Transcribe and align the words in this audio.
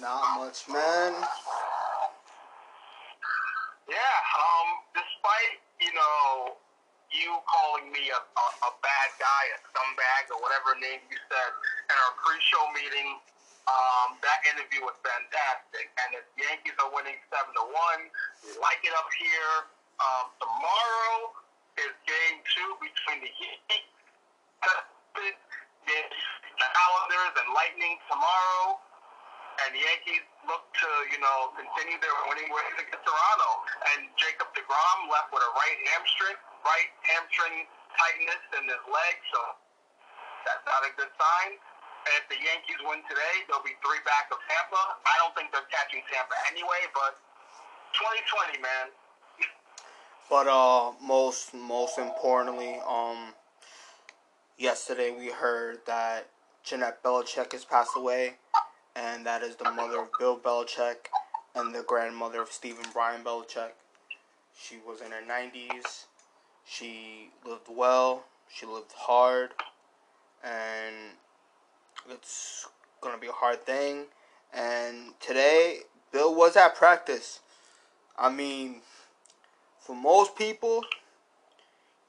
Not 0.00 0.40
much, 0.40 0.64
man. 0.64 1.12
Yeah, 3.84 4.16
um, 4.40 4.68
despite, 4.96 5.60
you 5.76 5.92
know, 5.92 6.56
you 7.12 7.36
calling 7.44 7.92
me 7.92 8.08
a, 8.08 8.16
a, 8.16 8.46
a 8.64 8.72
bad 8.80 9.08
guy, 9.20 9.44
a 9.52 9.60
scumbag, 9.60 10.32
or 10.32 10.40
whatever 10.40 10.72
name 10.80 11.04
you 11.12 11.20
said 11.28 11.52
in 11.92 11.96
our 12.00 12.16
pre-show 12.16 12.64
meeting, 12.72 13.20
um, 13.68 14.16
that 14.24 14.40
interview 14.48 14.88
was 14.88 14.96
fantastic. 15.04 15.92
And 16.00 16.16
the 16.16 16.24
Yankees 16.48 16.80
are 16.80 16.88
winning 16.96 17.20
7 17.28 17.52
to 17.60 17.64
1. 17.68 17.76
We 18.48 18.56
like 18.56 18.80
it 18.80 18.96
up 18.96 19.12
here. 19.20 19.68
Um, 20.00 20.32
tomorrow 20.40 21.36
is 21.76 21.92
game 22.08 22.40
two 22.56 22.72
between 22.80 23.20
the 23.20 23.28
Yankees, 23.36 23.84
the 24.64 26.68
Islanders, 26.72 27.34
and 27.36 27.52
Lightning 27.52 28.00
tomorrow 28.08 28.80
and 29.66 29.76
the 29.76 29.82
Yankees 29.82 30.24
look 30.48 30.64
to, 30.80 30.88
you 31.12 31.20
know, 31.20 31.52
continue 31.52 31.98
their 32.00 32.16
winning 32.28 32.48
ways 32.48 32.74
against 32.80 33.04
Toronto. 33.04 33.50
And 33.94 34.08
Jacob 34.16 34.48
DeGrom 34.56 34.98
left 35.12 35.30
with 35.34 35.44
a 35.44 35.52
right 35.52 35.78
hamstring, 35.92 36.38
right 36.64 36.90
hamstring 37.04 37.68
tightness 37.96 38.42
in 38.56 38.64
his 38.70 38.84
leg, 38.88 39.14
so 39.34 39.40
that's 40.48 40.64
not 40.64 40.80
a 40.88 40.90
good 40.96 41.12
sign. 41.12 41.50
And 42.08 42.12
if 42.16 42.24
the 42.32 42.40
Yankees 42.40 42.80
win 42.88 43.04
today, 43.04 43.44
they'll 43.44 43.64
be 43.64 43.76
three 43.84 44.00
back 44.08 44.32
of 44.32 44.40
Tampa. 44.48 44.82
I 45.04 45.14
don't 45.20 45.36
think 45.36 45.52
they're 45.52 45.68
catching 45.68 46.00
Tampa 46.08 46.36
anyway, 46.48 46.88
but 46.96 47.20
2020, 48.00 48.64
man. 48.64 48.88
But 50.32 50.46
uh, 50.48 50.96
most 51.02 51.52
most 51.52 51.98
importantly, 51.98 52.80
um, 52.88 53.34
yesterday 54.56 55.10
we 55.12 55.28
heard 55.28 55.84
that 55.86 56.30
Jeanette 56.64 57.02
Belichick 57.02 57.52
has 57.52 57.64
passed 57.64 57.92
away 57.96 58.38
and 58.96 59.24
that 59.26 59.42
is 59.42 59.56
the 59.56 59.70
mother 59.70 60.00
of 60.00 60.08
Bill 60.18 60.38
Belichick 60.38 61.08
and 61.54 61.74
the 61.74 61.82
grandmother 61.82 62.42
of 62.42 62.50
Stephen 62.50 62.84
Brian 62.92 63.22
Belichick. 63.22 63.72
She 64.58 64.76
was 64.86 65.00
in 65.00 65.10
her 65.10 65.22
90s. 65.28 66.04
She 66.66 67.30
lived 67.44 67.68
well. 67.68 68.24
She 68.52 68.66
lived 68.66 68.92
hard. 68.96 69.50
And 70.44 70.94
it's 72.08 72.66
going 73.00 73.14
to 73.14 73.20
be 73.20 73.28
a 73.28 73.32
hard 73.32 73.64
thing. 73.64 74.04
And 74.52 75.14
today, 75.20 75.80
Bill 76.12 76.34
was 76.34 76.56
at 76.56 76.74
practice. 76.74 77.40
I 78.18 78.30
mean, 78.30 78.82
for 79.78 79.94
most 79.94 80.36
people, 80.36 80.82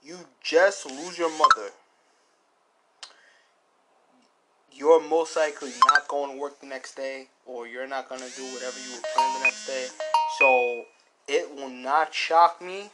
you 0.03 0.17
just 0.43 0.85
lose 0.85 1.17
your 1.17 1.31
mother 1.37 1.71
you're 4.71 5.01
most 5.01 5.35
likely 5.35 5.71
not 5.87 6.07
going 6.07 6.33
to 6.33 6.39
work 6.39 6.59
the 6.59 6.65
next 6.65 6.95
day 6.95 7.27
or 7.45 7.67
you're 7.67 7.87
not 7.87 8.09
going 8.09 8.21
to 8.21 8.35
do 8.35 8.43
whatever 8.53 8.77
you 8.79 8.95
were 8.95 9.01
planning 9.13 9.39
the 9.39 9.45
next 9.45 9.67
day. 9.67 9.87
So 10.39 10.83
it 11.27 11.55
will 11.55 11.69
not 11.69 12.13
shock 12.13 12.61
me 12.61 12.89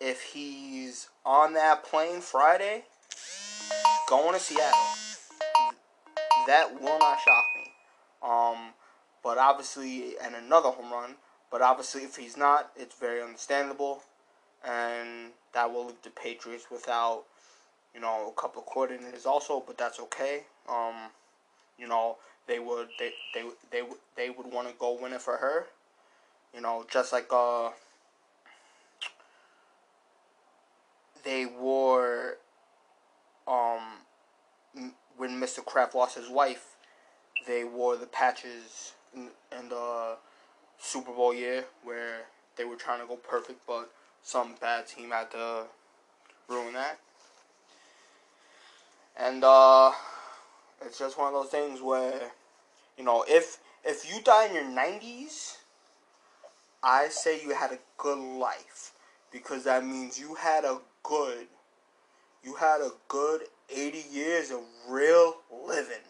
if 0.00 0.22
he's 0.22 1.08
on 1.24 1.54
that 1.54 1.84
plane 1.84 2.20
Friday 2.20 2.84
going 4.08 4.34
to 4.34 4.40
Seattle. 4.40 4.78
That 6.46 6.80
will 6.80 6.98
not 6.98 7.18
shock 7.20 7.44
me. 7.56 7.72
Um, 8.22 8.72
but 9.22 9.38
obviously, 9.38 10.14
and 10.22 10.34
another 10.34 10.70
home 10.70 10.92
run. 10.92 11.16
But 11.50 11.62
obviously, 11.62 12.02
if 12.02 12.16
he's 12.16 12.36
not, 12.36 12.70
it's 12.76 12.94
very 12.96 13.22
understandable, 13.22 14.02
and 14.64 15.30
that 15.54 15.72
will 15.72 15.86
leave 15.86 16.02
the 16.02 16.10
Patriots 16.10 16.66
without 16.70 17.24
you 17.96 18.02
know, 18.02 18.30
a 18.36 18.40
couple 18.40 18.60
of 18.62 18.68
coordinators 18.68 19.24
also, 19.24 19.64
but 19.66 19.78
that's 19.78 19.98
okay. 19.98 20.42
Um, 20.68 20.94
you 21.78 21.88
know, 21.88 22.16
they 22.46 22.58
would 22.58 22.88
they 22.98 23.12
they 23.34 23.44
they 23.70 23.82
they 24.16 24.30
would 24.30 24.52
want 24.52 24.68
to 24.68 24.74
go 24.78 24.98
win 25.00 25.12
it 25.12 25.20
for 25.20 25.36
her. 25.36 25.66
You 26.54 26.60
know, 26.60 26.86
just 26.90 27.12
like 27.12 27.26
uh 27.32 27.70
they 31.24 31.46
wore 31.46 32.36
um 33.46 33.80
when 35.16 35.40
Mr. 35.40 35.64
Kraft 35.64 35.94
lost 35.94 36.16
his 36.16 36.28
wife, 36.28 36.76
they 37.46 37.64
wore 37.64 37.96
the 37.96 38.06
patches 38.06 38.92
in, 39.14 39.28
in 39.58 39.68
the 39.68 40.16
Super 40.78 41.12
Bowl 41.12 41.34
year 41.34 41.64
where 41.82 42.22
they 42.56 42.64
were 42.64 42.76
trying 42.76 43.00
to 43.00 43.06
go 43.06 43.16
perfect, 43.16 43.60
but 43.66 43.90
some 44.22 44.54
bad 44.60 44.86
team 44.86 45.10
had 45.10 45.30
to 45.30 45.64
ruin 46.48 46.74
that. 46.74 46.98
And 49.18 49.42
uh, 49.42 49.92
it's 50.84 50.98
just 50.98 51.18
one 51.18 51.34
of 51.34 51.34
those 51.34 51.50
things 51.50 51.80
where, 51.80 52.32
you 52.98 53.04
know, 53.04 53.24
if 53.28 53.58
if 53.84 54.12
you 54.12 54.20
die 54.22 54.46
in 54.46 54.54
your 54.54 54.68
nineties, 54.68 55.58
I 56.82 57.08
say 57.08 57.40
you 57.42 57.54
had 57.54 57.72
a 57.72 57.78
good 57.98 58.18
life 58.18 58.92
because 59.32 59.64
that 59.64 59.84
means 59.84 60.18
you 60.18 60.34
had 60.34 60.64
a 60.64 60.78
good, 61.02 61.46
you 62.44 62.54
had 62.54 62.80
a 62.80 62.90
good 63.08 63.42
eighty 63.74 64.04
years 64.10 64.50
of 64.50 64.60
real 64.88 65.36
living. 65.66 66.04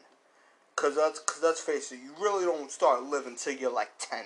Cause 0.74 0.96
that's 0.96 1.20
cause 1.20 1.42
let's 1.42 1.60
face 1.60 1.90
it, 1.92 2.00
you 2.04 2.12
really 2.20 2.44
don't 2.44 2.70
start 2.70 3.02
living 3.02 3.36
till 3.36 3.54
you're 3.54 3.72
like 3.72 3.92
ten, 3.98 4.24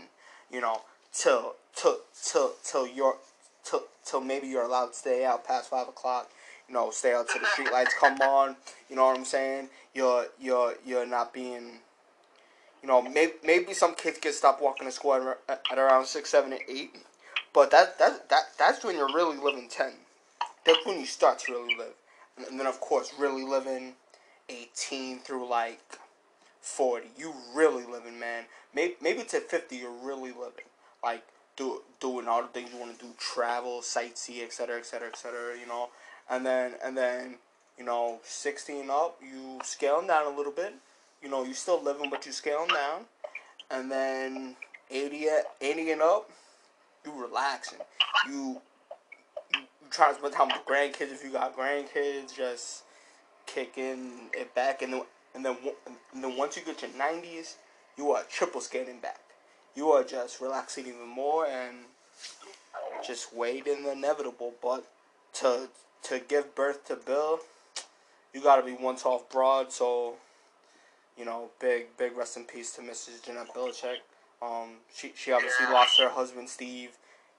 you 0.51 0.61
know, 0.61 0.83
till 1.13 1.55
till 1.75 1.99
till 2.25 2.53
till 2.65 2.87
you're 2.87 3.19
till 3.63 3.85
till 4.05 4.21
maybe 4.21 4.49
you're 4.49 4.65
allowed 4.65 4.89
to 4.89 4.95
stay 4.95 5.25
out 5.25 5.47
past 5.47 5.71
five 5.71 5.87
o'clock 5.87 6.29
you 6.71 6.77
know, 6.77 6.91
stay 6.91 7.13
out 7.13 7.29
till 7.29 7.41
the 7.41 7.49
street 7.49 7.73
lights 7.73 7.95
come 7.99 8.17
on. 8.21 8.55
You 8.89 8.95
know 8.95 9.07
what 9.07 9.19
I'm 9.19 9.25
saying? 9.25 9.69
You're 9.93 10.27
you're 10.41 10.75
you're 10.87 11.07
not 11.07 11.35
being, 11.35 11.81
you 12.81 12.89
know, 12.89 13.03
maybe 13.03 13.33
maybe 13.45 13.75
some 13.75 13.97
kids 13.97 14.21
get 14.21 14.35
stopped 14.35 14.63
walking 14.63 14.87
to 14.87 14.93
school 14.93 15.35
at, 15.49 15.63
at 15.71 15.79
around 15.79 16.07
six, 16.07 16.31
seven, 16.31 16.53
and 16.53 16.63
eight, 16.69 16.95
but 17.53 17.73
that 17.73 17.99
that 17.99 18.29
that 18.31 18.43
that's 18.57 18.85
when 18.85 18.97
you're 18.97 19.13
really 19.13 19.37
living 19.37 19.69
ten. 19.69 19.93
That's 20.65 20.79
when 20.87 21.01
you 21.01 21.07
start 21.07 21.41
to 21.41 21.53
really 21.53 21.75
live, 21.77 21.95
and, 22.37 22.47
and 22.47 22.61
then 22.61 22.69
of 22.69 22.81
course 22.81 23.13
really 23.19 23.45
living 23.45 23.95
eighteen 24.49 25.19
through 25.19 25.49
like 25.49 25.81
forty. 26.61 27.09
You 27.19 27.35
really 27.53 27.85
living, 27.85 28.21
man. 28.21 28.45
Maybe 28.73 28.95
maybe 29.03 29.25
to 29.25 29.41
fifty, 29.41 29.79
you're 29.79 29.91
really 30.05 30.31
living. 30.31 30.71
Like 31.03 31.25
do, 31.57 31.83
doing 31.99 32.29
all 32.29 32.43
the 32.43 32.49
things 32.49 32.71
you 32.73 32.79
want 32.79 32.97
to 32.97 33.05
do, 33.05 33.13
travel, 33.19 33.81
sightsee, 33.81 34.45
etc., 34.45 34.79
etc., 34.79 35.09
etc. 35.09 35.59
You 35.61 35.67
know, 35.67 35.89
and 36.31 36.47
then 36.47 36.75
and 36.83 36.97
then 36.97 37.35
you 37.77 37.85
know 37.85 38.21
16 38.23 38.89
up 38.89 39.19
you 39.21 39.59
scale 39.65 39.99
them 39.99 40.07
down 40.07 40.33
a 40.33 40.37
little 40.37 40.53
bit. 40.53 40.75
You 41.23 41.29
know 41.29 41.45
you 41.45 41.53
still 41.53 41.83
living 41.83 42.09
but 42.09 42.25
you 42.25 42.33
scale 42.33 42.67
them 42.67 42.75
down. 42.75 43.05
And 43.71 43.91
then 43.91 44.57
80 44.91 45.27
80 45.61 45.91
and 45.91 46.03
up 46.03 46.31
you 47.05 47.13
relaxing. 47.21 47.79
You 48.29 48.61
you, 49.55 49.61
to 49.91 50.15
spend 50.15 50.33
time 50.33 50.49
with 50.49 50.65
grandkids 50.67 51.13
if 51.13 51.25
you 51.25 51.31
got 51.31 51.57
grandkids 51.57 52.35
just 52.35 52.85
kicking 53.47 54.31
it 54.33 54.55
back. 54.55 54.83
And 54.83 54.93
then 54.93 55.03
and 55.35 55.45
then 55.45 55.57
and 56.15 56.25
then 56.25 56.37
once 56.37 56.57
you 56.57 56.63
get 56.63 56.81
your 56.83 56.91
90s 56.93 57.57
you 57.99 58.13
are 58.13 58.23
triple 58.31 58.61
scaling 58.61 59.01
back. 59.01 59.21
You 59.75 59.91
are 59.91 60.03
just 60.03 60.41
relaxing 60.41 60.87
even 60.87 61.09
more 61.09 61.47
and 61.47 61.77
just 63.07 63.35
waiting 63.35 63.83
the 63.85 63.93
inevitable. 63.93 64.55
But 64.63 64.85
to 65.35 65.69
to 66.05 66.21
give 66.21 66.55
birth 66.55 66.87
to 66.87 66.97
Bill, 66.97 67.41
you 68.33 68.41
got 68.41 68.57
to 68.57 68.63
be 68.63 68.73
one 68.73 68.97
tough 68.97 69.29
broad. 69.31 69.73
So, 69.73 70.15
you 71.17 71.25
know, 71.25 71.51
big 71.61 71.97
big 71.97 72.17
rest 72.17 72.37
in 72.37 72.45
peace 72.45 72.73
to 72.77 72.83
Mrs. 72.83 73.25
Jeanette 73.25 73.55
Belichick. 73.55 73.99
Um, 74.43 74.77
she 74.95 75.13
she 75.15 75.33
obviously 75.33 75.67
lost 75.67 75.99
her 75.99 76.09
husband 76.09 76.49
Steve. 76.49 76.91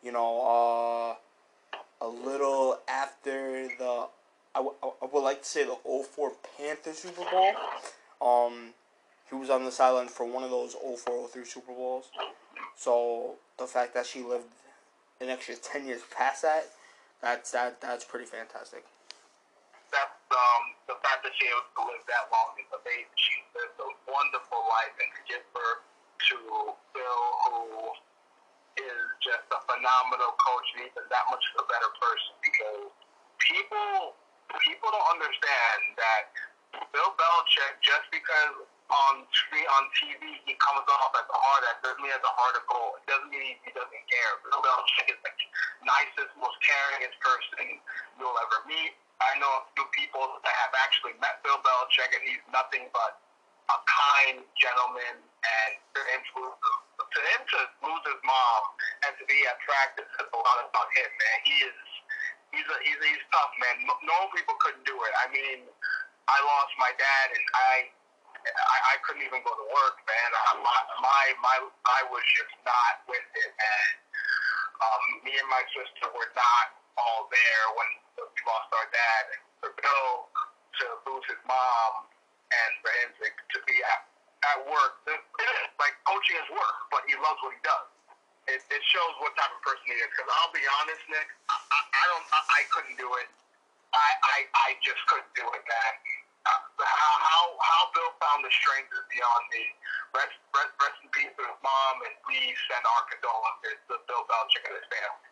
You 0.03 0.11
know, 0.11 1.15
uh, 1.71 1.75
a 2.05 2.07
little 2.07 2.79
after 2.87 3.67
the 3.77 4.07
I, 4.53 4.59
w- 4.59 4.75
I 4.83 5.05
would 5.11 5.23
like 5.23 5.43
to 5.43 5.47
say 5.47 5.63
the 5.63 5.75
04 5.75 6.31
Panther 6.57 6.93
Super 6.93 7.23
Bowl. 7.31 7.53
Um, 8.21 8.73
he 9.29 9.35
was 9.35 9.49
on 9.49 9.63
the 9.63 9.71
sideline 9.71 10.09
for 10.09 10.25
one 10.25 10.43
of 10.43 10.49
those 10.49 10.73
04 10.73 11.27
03 11.29 11.45
Super 11.45 11.71
Bowls. 11.73 12.05
So 12.75 13.35
the 13.57 13.65
fact 13.65 13.93
that 13.93 14.05
she 14.05 14.21
lived 14.21 14.45
an 15.21 15.29
extra 15.29 15.55
10 15.55 15.85
years 15.85 16.01
past 16.15 16.41
that 16.41 16.65
that's 17.21 17.51
that. 17.51 17.79
That's 17.81 18.03
pretty 18.03 18.25
fantastic. 18.25 18.83
That's 19.93 20.19
um 20.31 20.63
the 20.87 20.97
fact 21.05 21.23
that 21.23 21.33
she 21.37 21.45
was 21.53 21.67
to 21.77 21.81
live 21.85 22.03
that 22.09 22.27
long 22.33 22.57
is 22.57 22.69
amazing. 22.73 23.13
She 23.15 23.35
lived 23.53 23.77
a 23.79 23.89
wonderful 24.09 24.61
life, 24.67 24.95
and 24.97 25.11
to 25.13 25.21
give 25.29 25.43
birth 25.53 25.83
to 26.31 26.37
Bill, 26.95 27.23
who 27.45 27.91
is 28.79 29.01
just 29.21 29.45
a 29.51 29.59
phenomenal 29.67 30.33
coach, 30.39 30.67
and 30.77 30.87
even 30.89 31.03
that 31.11 31.25
much 31.29 31.43
of 31.53 31.63
a 31.63 31.67
better 31.69 31.91
person. 31.99 32.33
Because 32.41 32.89
people 33.43 34.15
people 34.63 34.89
don't 34.89 35.09
understand 35.11 35.79
that 35.99 36.31
Bill 36.95 37.11
Belichick, 37.19 37.79
just 37.83 38.07
because 38.09 38.65
on 38.91 39.23
screen 39.31 39.65
on 39.79 39.83
TV 39.95 40.35
he 40.43 40.53
comes 40.59 40.83
off 40.83 41.15
as 41.15 41.27
a 41.27 41.39
hard 41.39 41.61
ass. 41.71 41.79
Doesn't 41.81 42.03
mean 42.03 42.11
he 42.11 42.15
has 42.15 42.25
a 42.27 42.35
heart 42.35 42.55
of 42.59 42.63
gold. 42.67 42.99
It 43.01 43.07
doesn't 43.07 43.31
mean 43.31 43.55
he 43.63 43.71
doesn't 43.71 44.05
care. 44.11 44.31
Bill 44.43 44.61
Belichick 44.61 45.07
is 45.15 45.19
the 45.23 45.31
nicest, 45.87 46.31
most 46.37 46.57
caringest 46.61 47.15
person 47.23 47.79
you'll 48.19 48.39
ever 48.43 48.67
meet. 48.67 48.93
I 49.21 49.37
know 49.37 49.49
a 49.49 49.63
few 49.77 49.85
people 49.93 50.41
that 50.43 50.55
have 50.65 50.73
actually 50.81 51.13
met 51.21 51.39
Bill 51.45 51.61
Belichick, 51.61 52.09
and 52.11 52.23
he's 52.25 52.43
nothing 52.49 52.89
but 52.91 53.21
a 53.69 53.77
kind 53.85 54.43
gentleman 54.59 55.15
and 55.21 55.71
to 57.11 57.19
him 57.19 57.41
to 57.43 57.59
lose 57.83 58.03
his 58.07 58.21
mom 58.23 58.61
and 59.07 59.11
to 59.19 59.23
be 59.27 59.35
at 59.45 59.59
practice 59.67 60.07
is 60.07 60.27
a 60.31 60.39
lot 60.39 60.57
about 60.63 60.87
him, 60.95 61.09
man. 61.11 61.37
He 61.43 61.55
is 61.67 61.79
he's 62.55 62.67
a, 62.67 62.77
he's 62.87 62.99
he's 63.03 63.23
tough, 63.35 63.51
man. 63.59 63.83
No- 63.83 63.99
people 64.31 64.55
couldn't 64.63 64.87
do 64.87 64.95
it. 64.95 65.13
I 65.19 65.27
mean, 65.33 65.59
I 66.31 66.37
lost 66.39 66.71
my 66.79 66.93
dad, 66.95 67.27
and 67.35 67.45
I 67.51 67.73
I, 68.49 68.77
I 68.91 68.95
couldn't 69.05 69.21
even 69.21 69.41
go 69.45 69.53
to 69.53 69.67
work, 69.69 69.97
man. 70.05 70.29
I, 70.33 70.43
my 70.61 70.79
my 71.01 71.25
my 71.41 71.57
I 71.85 72.01
was 72.09 72.25
just 72.37 72.55
not 72.65 73.05
with 73.05 73.27
it, 73.37 73.51
man. 73.55 73.91
Um, 74.81 75.03
me 75.21 75.33
and 75.37 75.49
my 75.49 75.61
sister 75.77 76.09
were 76.09 76.31
not 76.33 76.65
all 76.97 77.29
there 77.29 77.65
when 77.77 77.89
we 78.17 78.41
lost 78.49 78.69
our 78.73 78.87
dad. 78.89 79.23
And 79.37 79.41
for 79.61 79.71
Bill 79.77 80.09
to 80.81 80.85
lose 81.05 81.25
his 81.29 81.41
mom 81.45 82.09
and 82.49 82.71
for 82.81 82.91
him 83.03 83.09
to, 83.21 83.25
to 83.29 83.57
be 83.69 83.77
at, 83.85 84.01
at 84.49 84.59
work, 84.65 85.05
like 85.77 85.95
coaching 86.09 86.37
is 86.41 86.49
work, 86.49 86.77
but 86.89 87.05
he 87.05 87.13
loves 87.21 87.39
what 87.45 87.53
he 87.53 87.61
does. 87.61 87.87
It, 88.49 88.59
it 88.73 88.83
shows 88.89 89.13
what 89.21 89.37
type 89.37 89.53
of 89.53 89.61
person 89.61 89.85
he 89.85 89.95
is. 90.01 90.09
Because 90.09 90.29
I'll 90.41 90.53
be 90.53 90.65
honest, 90.81 91.03
Nick, 91.13 91.29
I, 91.47 91.55
I, 91.61 91.79
I 91.93 92.03
don't, 92.09 92.25
I, 92.33 92.39
I 92.41 92.61
couldn't 92.73 92.97
do 92.97 93.09
it. 93.21 93.29
I, 93.93 94.09
I, 94.23 94.37
I 94.55 94.69
just 94.81 95.01
couldn't 95.05 95.29
do 95.37 95.45
it, 95.45 95.63
man. 95.67 95.93
How, 96.83 97.13
how, 97.21 97.43
how 97.61 97.81
Bill 97.93 98.11
found 98.21 98.41
the 98.45 98.53
strength 98.53 98.89
is 98.93 99.05
beyond 99.11 99.43
me. 99.53 99.63
Rest, 100.15 100.35
rest, 100.53 100.73
rest 100.81 100.97
in 101.05 101.09
peace 101.13 101.31
to 101.37 101.43
his 101.45 101.59
mom, 101.63 101.95
and 102.07 102.15
we 102.27 102.37
send 102.67 102.83
our 102.83 103.03
condolences 103.07 103.77
to 103.87 103.95
Bill 104.09 104.23
Belichick 104.27 104.63
and 104.67 104.75
his 104.75 104.87
family. 104.89 105.27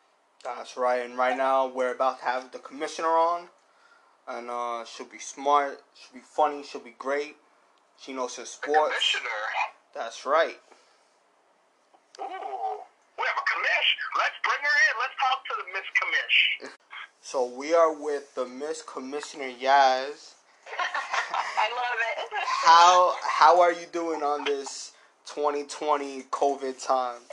That's 0.45 0.77
right. 0.77 1.03
And 1.03 1.17
right 1.17 1.35
now 1.35 1.67
we're 1.67 1.93
about 1.93 2.19
to 2.19 2.25
have 2.25 2.51
the 2.51 2.59
commissioner 2.59 3.11
on, 3.11 3.49
and 4.27 4.49
uh, 4.49 4.85
she'll 4.85 5.09
be 5.09 5.19
smart, 5.19 5.81
she'll 5.97 6.15
be 6.21 6.25
funny, 6.25 6.63
she'll 6.63 6.81
be 6.85 6.95
great. 6.97 7.35
She 7.99 8.13
knows 8.13 8.35
her 8.37 8.43
The 8.43 8.47
sports. 8.47 8.95
commissioner. 8.95 9.41
That's 9.93 10.25
right. 10.25 10.55
Ooh, 12.19 12.23
we 12.23 13.23
have 13.27 13.35
a 13.35 13.45
commish. 13.51 13.89
Let's 14.15 14.37
bring 14.43 14.61
her 14.63 14.77
in. 14.87 14.93
Let's 14.99 15.15
talk 15.19 15.43
to 15.49 15.53
the 15.59 15.67
Miss 15.73 15.87
Commish. 15.99 16.71
So 17.21 17.45
we 17.45 17.73
are 17.73 17.93
with 17.93 18.33
the 18.35 18.45
Miss 18.45 18.81
Commissioner 18.81 19.51
Yaz. 19.61 20.35
I 21.57 21.67
love 21.73 21.99
it. 22.13 22.17
How 22.45 23.15
how 23.23 23.61
are 23.61 23.73
you 23.73 23.85
doing 23.91 24.21
on 24.23 24.43
this 24.45 24.91
2020 25.25 26.23
COVID 26.31 26.77
times? 26.83 27.29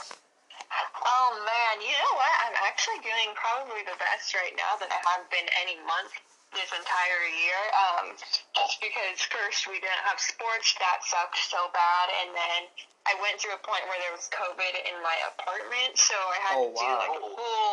Oh 1.05 1.29
man, 1.43 1.81
you 1.81 1.93
know 1.93 2.13
what? 2.15 2.33
I'm 2.47 2.57
actually 2.67 2.99
doing 3.03 3.31
probably 3.35 3.81
the 3.87 3.95
best 3.97 4.33
right 4.35 4.53
now 4.57 4.75
that 4.79 4.89
I 4.91 4.99
have 5.15 5.25
been 5.31 5.47
any 5.63 5.79
month 5.87 6.11
this 6.55 6.69
entire 6.71 7.23
year. 7.43 7.59
Um, 7.75 8.05
just 8.55 8.79
because 8.79 9.19
first 9.31 9.67
we 9.67 9.79
didn't 9.83 10.03
have 10.07 10.19
sports, 10.19 10.75
that 10.79 11.03
sucked 11.03 11.39
so 11.43 11.71
bad, 11.75 12.07
and 12.23 12.29
then 12.35 12.61
I 13.07 13.15
went 13.23 13.39
through 13.39 13.55
a 13.55 13.63
point 13.63 13.83
where 13.87 13.99
there 14.03 14.11
was 14.15 14.27
COVID 14.31 14.73
in 14.87 14.95
my 15.03 15.15
apartment, 15.35 15.95
so 15.95 16.15
I 16.15 16.37
had 16.43 16.55
Oh, 16.59 16.67
to 16.67 16.75
do 16.75 16.87
like 16.99 17.15
a 17.15 17.23
full 17.23 17.66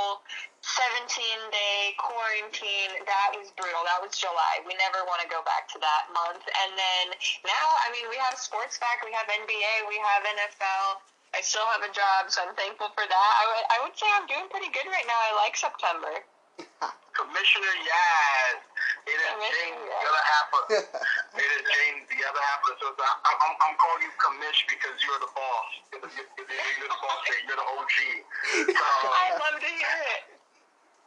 17 0.75 1.07
day 1.55 1.95
quarantine. 2.03 2.91
That 3.07 3.39
was 3.39 3.55
brutal. 3.55 3.87
That 3.87 4.03
was 4.03 4.19
July. 4.19 4.59
We 4.67 4.75
never 4.75 5.07
want 5.07 5.23
to 5.23 5.31
go 5.31 5.39
back 5.47 5.71
to 5.71 5.79
that 5.79 6.11
month. 6.11 6.43
And 6.43 6.75
then 6.75 7.15
now, 7.47 7.67
I 7.87 7.95
mean, 7.95 8.11
we 8.11 8.19
have 8.19 8.35
sports 8.35 8.83
back. 8.83 8.99
We 9.07 9.15
have 9.15 9.31
NBA. 9.31 9.73
We 9.87 10.03
have 10.03 10.27
NFL. 10.27 10.99
I 11.35 11.43
still 11.43 11.67
have 11.75 11.83
a 11.83 11.91
job, 11.95 12.31
so 12.31 12.47
I'm 12.47 12.55
thankful 12.55 12.91
for 12.95 13.07
that. 13.07 13.31
I 13.39 13.45
would, 13.51 13.65
I 13.71 13.77
would 13.87 13.95
say 13.99 14.07
I'm 14.19 14.27
doing 14.31 14.47
pretty 14.51 14.71
good 14.71 14.87
right 14.87 15.07
now. 15.07 15.19
I 15.19 15.31
like 15.47 15.55
September. 15.59 16.15
Commissioner 17.15 17.75
Yaz. 17.87 18.59
It 19.07 19.19
is 19.19 19.31
Commissioner 19.31 19.55
James, 19.55 19.79
Yaz. 19.79 19.99
the 19.99 20.09
other 20.11 20.25
half 20.27 20.47
of. 20.55 20.63
it 21.43 21.51
is 21.55 21.63
James, 21.71 22.03
the 22.11 22.21
other 22.27 22.43
half 22.43 22.59
of 22.63 22.69
the 22.71 22.77
so 22.83 22.87
I, 22.99 23.31
I'm, 23.31 23.55
I'm 23.63 23.75
calling 23.79 24.03
you 24.07 24.15
Commish 24.19 24.63
because 24.67 24.95
you're 25.07 25.23
the 25.23 25.31
boss. 25.35 25.71
You're 25.91 26.03
the, 26.03 26.11
you're, 26.19 26.31
you're, 26.35 26.75
you're 26.83 26.91
the 26.91 26.99
boss. 27.03 27.23
man. 27.31 27.43
You're 27.47 27.59
the 27.63 27.69
OG. 27.79 27.95
So, 28.75 29.07
I 29.11 29.35
love 29.39 29.59
to 29.59 29.71
hear 29.71 29.99
it. 30.19 30.34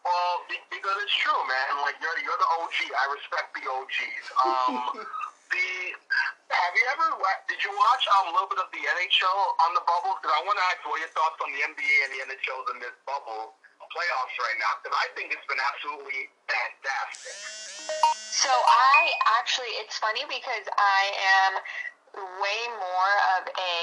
Well, 0.07 0.47
because 0.71 0.95
it's 1.03 1.17
true, 1.19 1.41
man. 1.43 1.83
Like 1.83 1.99
you're 1.99 2.15
you're 2.23 2.39
the 2.39 2.49
OG. 2.63 2.77
I 2.95 3.05
respect 3.11 3.47
the 3.59 3.63
OGs. 3.67 4.25
Um, 4.39 5.03
the 5.51 5.67
have 6.47 6.73
you 6.79 6.85
ever 6.95 7.07
wa- 7.19 7.43
did 7.51 7.59
you 7.59 7.71
watch 7.75 8.03
um, 8.15 8.31
a 8.31 8.33
little 8.35 8.47
bit 8.47 8.59
of 8.63 8.71
the 8.71 8.79
NHL 8.79 9.41
on 9.67 9.75
the 9.75 9.83
bubble? 9.83 10.15
Because 10.19 10.31
I 10.31 10.41
want 10.47 10.55
to 10.55 10.65
ask 10.71 10.79
what 10.87 10.99
your 11.03 11.11
thoughts 11.11 11.39
on 11.43 11.51
the 11.51 11.59
NBA 11.59 11.95
and 12.07 12.11
the 12.15 12.19
NHLs 12.31 12.67
in 12.71 12.77
this 12.79 12.95
bubble 13.03 13.59
playoffs 13.91 14.35
right 14.39 14.57
now. 14.59 14.79
Because 14.79 14.95
I 14.95 15.07
think 15.15 15.35
it's 15.35 15.47
been 15.47 15.59
absolutely 15.59 16.31
fantastic. 16.47 17.35
So 18.31 18.51
I 18.51 19.11
actually, 19.39 19.71
it's 19.83 19.99
funny 19.99 20.23
because 20.27 20.67
I 20.75 21.01
am 21.43 21.51
way 22.17 22.61
more 22.77 23.13
of 23.37 23.49
a 23.49 23.75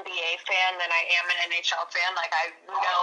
NBA 0.00 0.30
fan 0.48 0.70
than 0.80 0.88
I 0.88 1.02
am 1.20 1.24
an 1.28 1.38
NHL 1.52 1.84
fan. 1.92 2.10
Like 2.16 2.32
I 2.32 2.52
know 2.68 3.02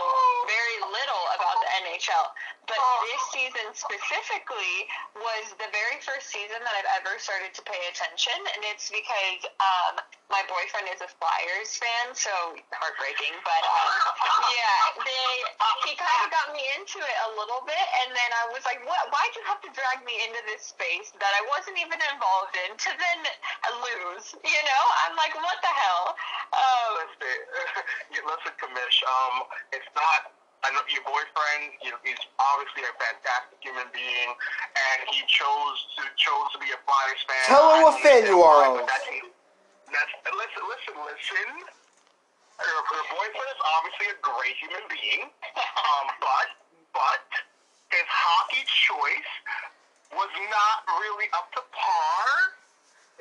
very 0.50 0.80
little 0.89 1.24
about 1.38 1.57
the 1.62 1.69
NHL, 1.86 2.25
but 2.69 2.77
this 3.06 3.21
season 3.33 3.68
specifically 3.74 4.86
was 5.18 5.53
the 5.57 5.69
very 5.74 5.97
first 6.06 6.30
season 6.30 6.62
that 6.62 6.74
I've 6.77 7.01
ever 7.01 7.18
started 7.18 7.53
to 7.57 7.62
pay 7.65 7.81
attention, 7.89 8.38
and 8.38 8.62
it's 8.69 8.94
because 8.94 9.41
um, 9.57 9.97
my 10.30 10.45
boyfriend 10.45 10.86
is 10.94 11.01
a 11.01 11.09
Flyers 11.18 11.74
fan, 11.81 12.13
so 12.13 12.30
heartbreaking. 12.69 13.33
But 13.42 13.63
um, 13.65 13.94
yeah, 14.53 15.01
they 15.01 15.30
he 15.89 15.97
kind 15.97 16.21
of 16.25 16.30
got 16.30 16.53
me 16.53 16.62
into 16.77 17.01
it 17.01 17.18
a 17.25 17.30
little 17.33 17.65
bit, 17.65 17.85
and 18.06 18.13
then 18.13 18.30
I 18.38 18.53
was 18.53 18.62
like, 18.69 18.77
"What? 18.85 19.01
Why'd 19.09 19.33
you 19.33 19.44
have 19.50 19.62
to 19.65 19.71
drag 19.74 20.06
me 20.06 20.13
into 20.30 20.42
this 20.45 20.69
space 20.69 21.09
that 21.18 21.33
I 21.33 21.42
wasn't 21.50 21.81
even 21.81 21.97
involved 22.13 22.53
in 22.69 22.77
to 22.77 22.89
then 22.94 23.19
lose?" 23.81 24.38
You 24.45 24.62
know, 24.62 24.79
I'm 25.06 25.16
like, 25.16 25.34
"What 25.36 25.58
the 25.62 25.74
hell?" 25.74 26.16
Um, 26.54 26.90
Listen, 27.00 27.36
you 28.14 28.20
listen, 28.26 28.54
Commish. 28.58 29.00
Um, 29.06 29.46
it's 29.76 29.88
not. 29.96 30.34
I 30.60 30.76
know 30.76 30.84
your 30.92 31.04
boyfriend. 31.08 31.72
You 31.80 31.96
know, 31.96 32.00
he's 32.04 32.20
obviously 32.36 32.84
a 32.84 32.94
fantastic 33.00 33.60
human 33.64 33.88
being, 33.96 34.30
and 34.76 34.98
he 35.08 35.24
chose 35.31 35.78
to 35.96 36.04
chose 36.20 36.52
to 36.52 36.60
be 36.60 36.68
a 36.76 36.80
Flyers 36.84 37.22
fan. 37.24 37.44
Tell 37.48 37.64
him 37.72 37.80
I 37.80 37.84
what 37.88 37.96
fan 38.04 38.28
you 38.28 38.44
are 38.44 38.60
why, 38.60 38.68
of. 38.68 38.84
but 38.84 38.88
That's, 38.92 39.08
that's, 39.08 40.14
listen, 40.36 40.64
listen, 40.68 40.96
listen. 41.08 41.50
Her, 42.60 42.76
her 42.92 43.04
boyfriend 43.16 43.50
is 43.56 43.62
obviously 43.80 44.08
a 44.12 44.18
great 44.20 44.56
human 44.60 44.84
being, 44.92 45.31
um, 45.31 46.06
but 46.26 46.48
but 46.92 47.24
his 47.96 48.04
hockey 48.12 48.68
choice 48.68 49.31
was 50.12 50.28
not 50.52 50.78
really 51.00 51.31
up 51.38 51.48
to 51.56 51.62
par. 51.72 52.49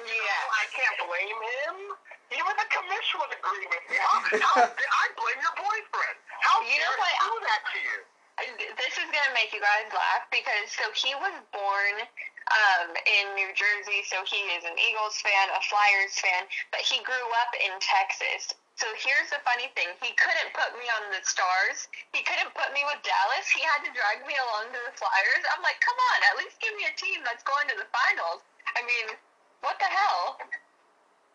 Yeah. 0.06 0.59
I 0.59 0.65
can't 0.71 0.97
blame 1.06 1.41
him. 1.43 1.77
Even 2.29 2.53
the 2.61 2.69
commission 2.69 3.17
would 3.25 3.33
agree 3.33 3.67
with 3.73 3.85
me. 3.89 3.97
How, 3.99 4.21
how, 4.45 4.69
I 4.69 5.05
blame 5.17 5.40
your 5.40 5.57
boyfriend. 5.57 6.17
How 6.45 6.61
You 6.61 6.76
know 6.76 6.95
what? 7.00 7.09
he 7.09 7.25
do 7.25 7.35
that 7.49 7.62
to 7.73 7.78
you? 7.81 7.99
this 8.38 8.95
is 8.95 9.09
gonna 9.11 9.35
make 9.35 9.50
you 9.50 9.59
guys 9.59 9.90
laugh 9.90 10.23
because 10.31 10.71
so 10.71 10.87
he 10.95 11.11
was 11.19 11.35
born 11.50 11.97
um, 12.55 12.95
in 12.95 13.35
New 13.35 13.50
Jersey, 13.50 14.07
so 14.07 14.23
he 14.25 14.38
is 14.55 14.62
an 14.62 14.78
Eagles 14.78 15.19
fan, 15.21 15.50
a 15.52 15.61
Flyers 15.67 16.14
fan, 16.23 16.47
but 16.71 16.81
he 16.81 17.02
grew 17.02 17.28
up 17.43 17.50
in 17.59 17.75
Texas. 17.83 18.55
So 18.78 18.87
here's 18.95 19.35
the 19.35 19.43
funny 19.43 19.75
thing: 19.75 19.90
he 19.99 20.14
couldn't 20.14 20.55
put 20.55 20.71
me 20.78 20.87
on 20.87 21.11
the 21.11 21.19
Stars. 21.26 21.90
He 22.14 22.23
couldn't 22.23 22.55
put 22.55 22.71
me 22.71 22.87
with 22.87 23.02
Dallas. 23.02 23.47
He 23.50 23.59
had 23.67 23.83
to 23.83 23.90
drag 23.90 24.23
me 24.23 24.38
along 24.38 24.71
to 24.71 24.81
the 24.87 24.95
Flyers. 24.95 25.43
I'm 25.50 25.62
like, 25.67 25.83
come 25.83 25.99
on, 25.99 26.19
at 26.31 26.38
least 26.38 26.62
give 26.62 26.73
me 26.78 26.87
a 26.87 26.95
team 26.95 27.26
that's 27.26 27.43
going 27.43 27.67
to 27.75 27.76
the 27.76 27.90
finals. 27.90 28.47
I 28.78 28.87
mean, 28.87 29.19
what 29.61 29.77
the 29.79 29.91
hell? 29.91 30.38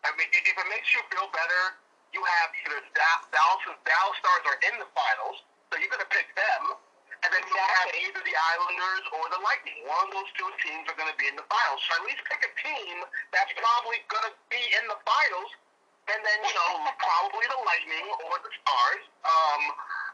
I 0.04 0.12
mean, 0.20 0.28
if 0.32 0.54
it 0.56 0.68
makes 0.68 0.92
you 0.92 1.00
feel 1.08 1.28
better, 1.32 1.62
you 2.12 2.22
have 2.22 2.48
either 2.62 2.78
Dallas, 2.94 3.62
Dallas 3.82 4.16
Stars 4.20 4.44
are 4.46 4.60
in 4.70 4.74
the 4.78 4.88
finals, 4.94 5.42
so 5.68 5.80
you're 5.80 5.90
going 5.90 6.04
to 6.04 6.12
pick 6.14 6.30
them, 6.36 6.62
and 7.24 7.28
then 7.32 7.42
you 7.42 7.56
have 7.56 7.88
either 7.90 8.20
the 8.20 8.36
Islanders 8.36 9.04
or 9.16 9.24
the 9.32 9.40
Lightning. 9.42 9.80
One 9.88 10.06
of 10.06 10.10
those 10.12 10.30
two 10.36 10.46
teams 10.60 10.86
are 10.92 10.96
going 11.00 11.10
to 11.10 11.18
be 11.18 11.26
in 11.26 11.34
the 11.34 11.46
finals. 11.48 11.80
So 11.88 11.96
at 11.98 12.04
least 12.04 12.20
pick 12.28 12.44
a 12.44 12.52
team 12.60 13.02
that's 13.32 13.50
probably 13.56 14.04
going 14.12 14.28
to 14.28 14.34
be 14.52 14.60
in 14.60 14.84
the 14.86 14.98
finals, 15.02 15.50
and 16.12 16.20
then, 16.20 16.38
you 16.44 16.54
know, 16.54 16.72
probably 17.08 17.44
the 17.48 17.60
Lightning 17.64 18.06
or 18.28 18.34
the 18.44 18.52
Stars. 18.62 19.04
Um, 19.24 19.62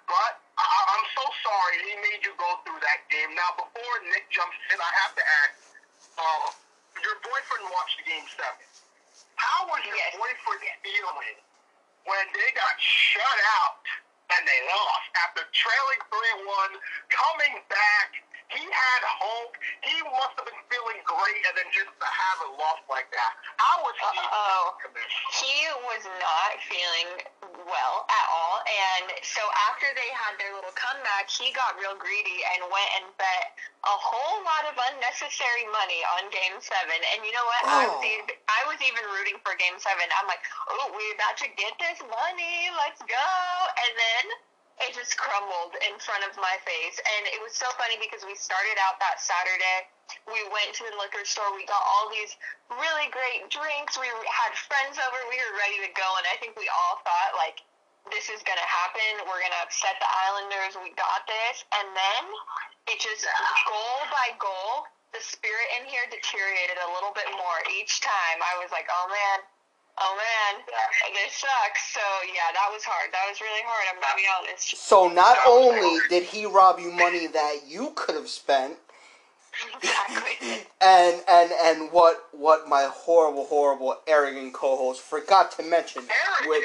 but 0.06 0.32
I, 0.56 0.66
I'm 0.66 1.06
so 1.18 1.24
sorry 1.44 1.76
he 1.84 1.94
made 2.00 2.22
you 2.24 2.32
go 2.38 2.62
through 2.62 2.80
that 2.80 3.04
game. 3.10 3.34
Now, 3.34 3.58
before 3.58 3.94
Nick 4.08 4.30
jumps 4.30 4.56
in, 4.70 4.78
I 4.78 4.92
have 5.04 5.12
to 5.18 5.24
ask, 5.44 5.54
um, 6.16 6.42
your 7.02 7.16
boyfriend 7.24 7.64
watched 7.72 7.96
the 7.98 8.06
game 8.08 8.26
seven. 8.36 8.66
How 9.36 9.66
was 9.68 9.80
your 9.86 9.96
Yes. 9.96 10.16
boyfriend 10.16 10.62
feeling 10.82 11.36
when 12.04 12.24
they 12.32 12.48
got 12.52 12.76
shut 12.80 13.38
out 13.60 13.84
and 14.36 14.42
they 14.46 14.60
lost 14.70 15.08
after 15.26 15.42
trailing 15.52 16.00
3-1, 16.10 16.70
coming 17.10 17.54
back? 17.68 18.10
He 18.50 18.66
had 18.66 19.02
hope. 19.22 19.54
He 19.86 19.94
must 20.10 20.34
have 20.34 20.42
been 20.42 20.58
feeling 20.66 20.98
great, 21.06 21.38
and 21.46 21.54
then 21.54 21.70
just 21.70 21.86
to 21.94 22.08
have 22.10 22.38
a 22.50 22.58
loss 22.58 22.82
like 22.90 23.06
that. 23.14 23.32
How 23.62 23.78
was 23.86 23.94
he? 23.94 24.18
Uh-oh. 24.26 24.74
He 25.38 25.54
was 25.86 26.02
not 26.18 26.58
feeling 26.66 27.30
well 27.62 27.96
at 28.10 28.26
all. 28.26 28.58
And 28.66 29.06
so 29.22 29.38
after 29.70 29.86
they 29.94 30.10
had 30.18 30.34
their 30.42 30.50
little 30.58 30.74
comeback, 30.74 31.30
he 31.30 31.54
got 31.54 31.78
real 31.78 31.94
greedy 31.94 32.42
and 32.58 32.66
went 32.74 32.90
and 32.98 33.06
bet 33.22 33.54
a 33.86 33.94
whole 33.94 34.42
lot 34.42 34.66
of 34.66 34.74
unnecessary 34.92 35.70
money 35.70 36.02
on 36.18 36.26
Game 36.34 36.58
Seven. 36.58 36.98
And 37.14 37.22
you 37.22 37.30
know 37.30 37.46
what? 37.46 37.62
I 37.70 37.86
was 37.86 38.02
Oh. 38.02 38.02
even, 38.02 38.34
I 38.50 38.60
was 38.66 38.82
even 38.82 39.04
rooting 39.14 39.38
for 39.46 39.54
Game 39.62 39.78
Seven. 39.78 40.10
I'm 40.18 40.26
like, 40.26 40.42
oh, 40.74 40.90
we're 40.90 41.14
about 41.14 41.38
to 41.38 41.48
get 41.54 41.70
this 41.78 42.02
money. 42.02 42.66
Let's 42.82 42.98
go. 43.06 43.30
And 43.78 43.92
then 43.94 44.19
it 44.80 44.96
just 44.96 45.16
crumbled 45.20 45.76
in 45.84 45.94
front 46.00 46.24
of 46.24 46.32
my 46.40 46.56
face. 46.64 46.96
And 46.96 47.22
it 47.28 47.40
was 47.44 47.52
so 47.52 47.68
funny 47.76 48.00
because 48.00 48.24
we 48.24 48.32
started 48.32 48.76
out 48.88 48.96
that 49.00 49.20
Saturday. 49.20 49.78
We 50.24 50.40
went 50.48 50.72
to 50.80 50.88
the 50.88 50.96
liquor 50.96 51.22
store. 51.28 51.52
We 51.52 51.68
got 51.68 51.80
all 51.84 52.08
these 52.08 52.34
really 52.72 53.12
great 53.12 53.52
drinks. 53.52 54.00
We 54.00 54.08
had 54.08 54.52
friends 54.56 54.96
over. 54.96 55.18
We 55.28 55.36
were 55.36 55.54
ready 55.60 55.84
to 55.84 55.90
go. 55.92 56.08
And 56.16 56.26
I 56.32 56.40
think 56.40 56.56
we 56.56 56.66
all 56.72 56.96
thought, 57.04 57.36
like, 57.36 57.60
this 58.08 58.32
is 58.32 58.40
going 58.42 58.58
to 58.58 58.70
happen. 58.70 59.28
We're 59.28 59.44
going 59.44 59.52
to 59.52 59.62
upset 59.62 60.00
the 60.00 60.08
Islanders. 60.08 60.80
We 60.80 60.96
got 60.96 61.28
this. 61.28 61.62
And 61.76 61.86
then 61.92 62.22
it 62.88 62.98
just, 62.98 63.28
goal 63.68 64.00
by 64.08 64.32
goal, 64.40 64.88
the 65.12 65.20
spirit 65.20 65.68
in 65.76 65.86
here 65.86 66.08
deteriorated 66.08 66.80
a 66.80 66.88
little 66.96 67.12
bit 67.12 67.28
more 67.36 67.58
each 67.76 68.00
time. 68.00 68.38
I 68.40 68.56
was 68.62 68.72
like, 68.72 68.88
oh 68.88 69.06
man, 69.12 69.38
oh 70.00 70.16
man, 70.16 70.64
this 71.12 71.34
sucks. 71.36 71.92
So 71.92 72.00
yeah, 72.26 72.52
that 72.52 72.68
was 72.72 72.82
hard. 72.84 73.12
That 73.12 73.26
was 73.28 73.40
really 73.40 73.62
hard. 73.64 73.84
I'm 73.92 74.00
gonna 74.00 74.16
be 74.16 74.28
honest. 74.28 74.76
So 74.76 75.08
not 75.08 75.36
only 75.46 75.98
did 76.08 76.24
he 76.24 76.46
rob 76.46 76.78
you 76.78 76.90
money 76.90 77.26
that 77.28 77.60
you 77.66 77.92
could 77.94 78.14
have 78.14 78.28
spent, 78.28 78.76
exactly. 79.76 80.64
and 80.80 81.22
and 81.28 81.52
and 81.62 81.92
what 81.92 82.28
what 82.32 82.68
my 82.68 82.88
horrible 82.90 83.44
horrible 83.44 83.96
arrogant 84.06 84.54
co-host 84.54 85.00
forgot 85.00 85.52
to 85.52 85.62
mention, 85.62 86.02
which 86.46 86.64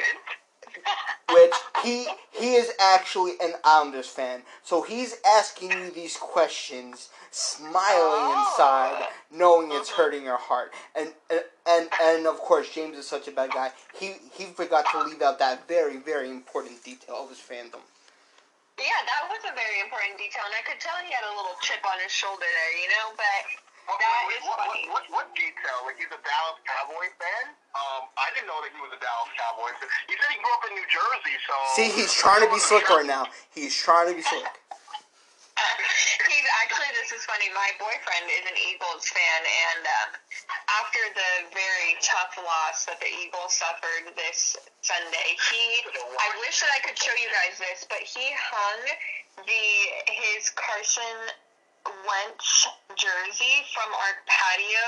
which 1.32 1.54
he 1.84 2.06
he 2.32 2.54
is 2.54 2.70
actually 2.80 3.32
an 3.42 3.52
Islanders 3.64 4.08
fan, 4.08 4.42
so 4.62 4.82
he's 4.82 5.16
asking 5.26 5.72
you 5.72 5.90
these 5.90 6.16
questions, 6.16 7.10
smiling 7.36 8.32
inside, 8.32 9.12
knowing 9.30 9.68
it's 9.72 9.90
hurting 9.92 10.24
your 10.24 10.40
heart, 10.40 10.72
and 10.96 11.12
and 11.28 11.44
and, 11.68 11.84
and 12.00 12.26
of 12.26 12.40
course 12.40 12.72
James 12.72 12.96
is 12.96 13.04
such 13.06 13.28
a 13.28 13.30
bad 13.30 13.52
guy. 13.52 13.70
He 13.92 14.16
he 14.32 14.44
forgot 14.56 14.86
to 14.92 15.04
leave 15.04 15.20
out 15.20 15.38
that 15.38 15.68
very 15.68 15.98
very 16.00 16.30
important 16.30 16.80
detail 16.82 17.24
of 17.24 17.28
his 17.28 17.38
fandom. 17.38 17.84
Yeah, 18.80 19.00
that 19.08 19.28
was 19.28 19.40
a 19.44 19.52
very 19.52 19.80
important 19.84 20.16
detail, 20.16 20.44
and 20.48 20.56
I 20.56 20.64
could 20.64 20.80
tell 20.80 20.96
he 21.04 21.12
had 21.12 21.24
a 21.24 21.32
little 21.36 21.56
chip 21.60 21.80
on 21.84 21.96
his 22.00 22.12
shoulder 22.12 22.44
there, 22.44 22.72
you 22.80 22.88
know. 22.92 23.06
But 23.16 23.40
What, 23.88 23.96
that 24.00 24.08
what, 24.24 24.36
is 24.36 24.42
what, 24.44 24.56
funny. 24.60 24.84
what, 24.92 25.04
what, 25.12 25.24
what 25.24 25.36
detail? 25.36 25.76
Like 25.84 25.96
he's 26.00 26.12
a 26.12 26.20
Dallas 26.20 26.60
Cowboy 26.64 27.08
fan? 27.20 27.52
Um, 27.76 28.08
I 28.16 28.32
didn't 28.36 28.48
know 28.48 28.60
that 28.64 28.72
he 28.72 28.80
was 28.80 28.92
a 28.96 29.00
Dallas 29.00 29.32
Cowboy 29.36 29.72
fan. 29.80 29.88
He 30.08 30.16
said 30.20 30.28
he 30.32 30.40
grew 30.40 30.52
up 30.56 30.64
in 30.68 30.72
New 30.76 30.88
Jersey, 30.88 31.36
so. 31.44 31.54
See, 31.76 31.88
he's 31.92 32.12
trying 32.16 32.44
to 32.44 32.50
be 32.52 32.60
slick 32.60 32.84
right 32.88 33.04
now. 33.08 33.28
He's 33.52 33.72
trying 33.76 34.08
to 34.12 34.16
be 34.16 34.24
slick. 34.24 34.48
Actually, 36.66 36.92
this 37.00 37.12
is 37.12 37.24
funny. 37.24 37.48
My 37.54 37.70
boyfriend 37.80 38.28
is 38.28 38.44
an 38.44 38.58
Eagles 38.58 39.08
fan, 39.08 39.40
and 39.44 39.82
um, 39.86 40.10
after 40.82 41.00
the 41.14 41.32
very 41.54 41.96
tough 42.02 42.36
loss 42.36 42.84
that 42.86 43.00
the 43.00 43.08
Eagles 43.08 43.54
suffered 43.54 44.12
this 44.16 44.56
Sunday, 44.82 45.28
he, 45.48 45.64
I 45.96 46.28
wish 46.44 46.60
that 46.60 46.70
I 46.76 46.80
could 46.84 46.98
show 46.98 47.14
you 47.16 47.30
guys 47.32 47.56
this, 47.56 47.86
but 47.88 48.02
he 48.04 48.34
hung 48.36 48.80
the 49.46 49.66
his 50.10 50.50
Carson 50.52 51.18
Wentz 52.04 52.66
jersey 52.96 53.62
from 53.72 53.88
our 53.94 54.14
patio 54.26 54.86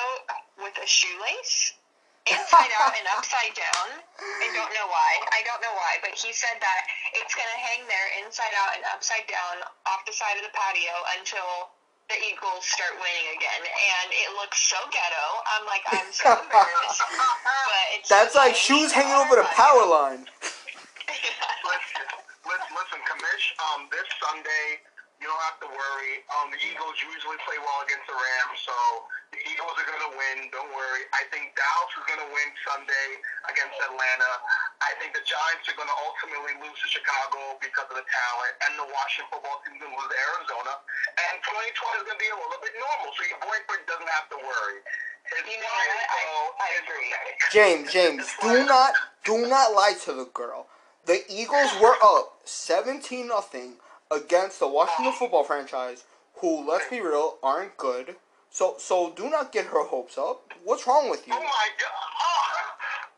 with 0.65 0.77
a 0.83 0.87
shoelace. 0.87 1.78
Inside 2.37 2.73
out 2.83 2.93
and 2.93 3.07
upside 3.17 3.55
down. 3.57 3.89
I 4.21 4.49
don't 4.53 4.73
know 4.77 4.89
why. 4.91 5.11
I 5.33 5.41
don't 5.49 5.63
know 5.65 5.73
why, 5.73 5.97
but 6.05 6.13
he 6.13 6.33
said 6.35 6.59
that 6.61 6.81
it's 7.17 7.33
gonna 7.33 7.61
hang 7.63 7.87
there 7.89 8.09
inside 8.21 8.53
out 8.61 8.77
and 8.77 8.85
upside 8.93 9.25
down 9.31 9.65
off 9.89 10.05
the 10.05 10.13
side 10.13 10.37
of 10.37 10.45
the 10.45 10.53
patio 10.53 10.93
until 11.17 11.73
the 12.13 12.17
Eagles 12.25 12.65
start 12.65 12.97
winning 13.01 13.29
again. 13.37 13.63
And 13.65 14.09
it 14.13 14.33
looks 14.37 14.61
so 14.61 14.77
ghetto. 14.93 15.27
I'm 15.57 15.65
like, 15.69 15.85
I'm 15.93 16.09
so 16.13 16.29
embarrassed. 16.45 17.01
but 17.01 17.85
it's 17.97 18.09
That's 18.09 18.35
like 18.37 18.57
shoes 18.57 18.93
hanging 18.93 19.17
over 19.17 19.37
the 19.37 19.49
power 19.53 19.85
line. 19.89 20.25
listen, 21.09 22.05
listen, 22.45 22.71
listen, 22.77 23.01
Commish, 23.09 23.47
um, 23.73 23.89
this 23.93 24.09
Sunday, 24.21 24.81
you 25.19 25.27
don't 25.27 25.45
have 25.51 25.59
to 25.67 25.71
worry. 25.71 26.23
Um, 26.39 26.55
the 26.55 26.61
Eagles 26.63 26.95
usually 27.03 27.39
play 27.43 27.59
well 27.59 27.83
against 27.83 28.07
the 28.07 28.15
Rams, 28.15 28.59
so 28.63 28.75
the 29.35 29.43
Eagles 29.51 29.75
are 29.75 29.89
going 29.91 30.05
to 30.07 30.15
win. 30.15 30.47
Don't 30.55 30.71
worry. 30.71 31.03
I 31.11 31.27
think 31.35 31.59
Dallas 31.59 31.91
is 31.99 32.07
going 32.07 32.23
to 32.23 32.31
win 32.31 32.49
Sunday 32.63 33.09
against 33.51 33.75
Atlanta. 33.83 34.31
I 34.79 34.95
think 35.03 35.19
the 35.19 35.25
Giants 35.27 35.67
are 35.67 35.75
going 35.75 35.91
to 35.91 35.99
ultimately 36.07 36.55
lose 36.63 36.79
to 36.79 36.89
Chicago 36.89 37.59
because 37.59 37.91
of 37.91 37.99
the 37.99 38.07
talent, 38.07 38.53
and 38.71 38.73
the 38.79 38.87
Washington 38.95 39.27
football 39.35 39.59
team 39.67 39.75
is 39.75 39.83
going 39.83 39.91
to 39.91 39.99
lose 39.99 40.11
to 40.11 40.19
Arizona. 40.39 40.73
And 41.29 41.35
2020 41.43 41.99
is 41.99 42.05
going 42.07 42.19
to 42.19 42.23
be 42.23 42.31
a 42.31 42.39
little 42.39 42.63
bit 42.63 42.75
normal, 42.79 43.11
so 43.11 43.21
your 43.27 43.43
boyfriend 43.43 43.83
doesn't 43.91 44.11
have 44.15 44.31
to 44.31 44.39
worry. 44.39 44.79
His 45.35 45.45
You 45.51 45.59
know 45.59 45.67
flying? 45.67 46.07
I- 46.09 46.55
I 46.63 46.69
agree. 46.83 47.11
James, 47.51 47.87
James, 47.97 48.27
do 48.41 48.65
not 48.71 48.95
do 49.27 49.47
not 49.51 49.75
lie 49.75 49.93
to 50.07 50.13
the 50.15 50.25
girl. 50.31 50.71
The 51.05 51.21
Eagles 51.29 51.71
were 51.81 51.97
up 52.05 52.39
17 52.45 53.27
nothing 53.29 53.75
against 54.11 54.61
the 54.61 54.69
Washington 54.69 55.13
football 55.13 55.45
franchise, 55.45 56.05
who 56.37 56.69
let's 56.69 56.89
be 56.89 57.01
real, 57.01 57.39
aren't 57.43 57.77
good. 57.77 58.17
So 58.51 58.77
so 58.79 59.13
do 59.15 59.29
not 59.29 59.53
get 59.53 59.67
her 59.67 59.85
hopes 59.85 60.17
up. 60.17 60.53
What's 60.65 60.87
wrong 60.87 61.11
with 61.11 61.27
you? 61.27 61.35
Oh 61.37 61.41
my 61.41 61.69
god! 61.79 61.91
Oh, 61.93 62.49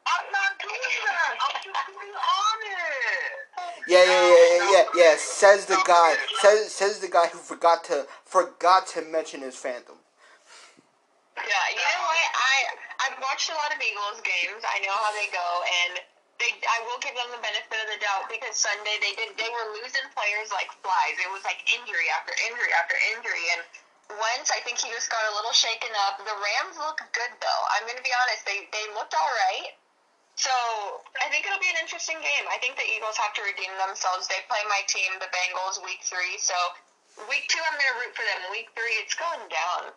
I'm 0.07 0.33
not 0.33 0.59
doing 0.59 0.75
that. 1.07 1.35
I'm 1.39 1.57
just 1.63 1.87
being 1.87 2.15
honest. 2.15 3.51
Yeah, 3.87 4.05
yeah, 4.05 4.27
yeah, 4.27 4.47
yeah, 4.55 4.71
yeah, 4.73 4.85
yeah. 4.95 5.15
Says 5.17 5.67
the 5.67 5.79
guy. 5.87 6.15
Says 6.41 6.73
says 6.73 6.99
the 6.99 7.09
guy 7.09 7.27
who 7.29 7.39
forgot 7.39 7.85
to 7.85 8.07
forgot 8.25 8.87
to 8.89 9.03
mention 9.03 9.41
his 9.41 9.55
fandom. 9.55 9.99
Yeah, 11.37 11.67
you 11.73 11.83
know 11.83 12.05
what? 12.05 12.27
I 12.35 12.55
I've 13.07 13.19
watched 13.23 13.51
a 13.51 13.55
lot 13.55 13.73
of 13.73 13.81
Eagles 13.81 14.21
games. 14.21 14.63
I 14.67 14.81
know 14.85 14.93
how 14.93 15.13
they 15.15 15.31
go, 15.33 15.49
and 15.87 16.01
they 16.41 16.57
I 16.65 16.81
will 16.89 16.99
give 17.05 17.15
them 17.15 17.29
the 17.31 17.43
benefit 17.45 17.79
of 17.79 17.89
the 17.93 18.01
doubt 18.01 18.27
because 18.33 18.57
Sunday 18.57 18.97
they 19.05 19.13
did 19.15 19.37
they 19.37 19.51
were 19.53 19.77
losing 19.77 20.09
players 20.17 20.49
like 20.51 20.73
flies. 20.81 21.17
It 21.21 21.31
was 21.31 21.45
like 21.45 21.61
injury 21.69 22.09
after 22.17 22.33
injury 22.49 22.73
after 22.81 22.97
injury, 23.15 23.45
and 23.55 23.63
once 24.19 24.51
I 24.51 24.59
think 24.65 24.81
he 24.81 24.91
just 24.91 25.13
got 25.13 25.23
a 25.29 25.33
little 25.37 25.55
shaken 25.55 25.93
up. 26.09 26.19
The 26.25 26.35
Rams 26.35 26.81
look 26.81 26.99
good 27.13 27.33
though. 27.39 27.63
I'm 27.77 27.85
gonna 27.87 28.03
be 28.03 28.11
honest. 28.11 28.43
They 28.49 28.67
they 28.73 28.85
looked 28.97 29.13
all 29.15 29.33
right. 29.53 29.77
So 30.41 30.51
I 31.21 31.29
think 31.29 31.45
it'll 31.45 31.61
be 31.61 31.69
an 31.69 31.77
interesting 31.77 32.17
game. 32.25 32.49
I 32.49 32.57
think 32.65 32.81
the 32.81 32.89
Eagles 32.89 33.21
have 33.21 33.37
to 33.37 33.45
redeem 33.45 33.71
themselves. 33.77 34.25
They 34.25 34.41
play 34.49 34.65
my 34.73 34.81
team, 34.89 35.21
the 35.21 35.29
Bengals, 35.29 35.77
week 35.85 36.01
three. 36.01 36.41
So 36.41 36.57
week 37.29 37.45
two, 37.53 37.61
I'm 37.61 37.77
gonna 37.77 38.01
root 38.01 38.17
for 38.17 38.25
them. 38.25 38.49
Week 38.49 38.73
three, 38.73 38.97
it's 39.05 39.13
going 39.15 39.45
down. 39.53 39.93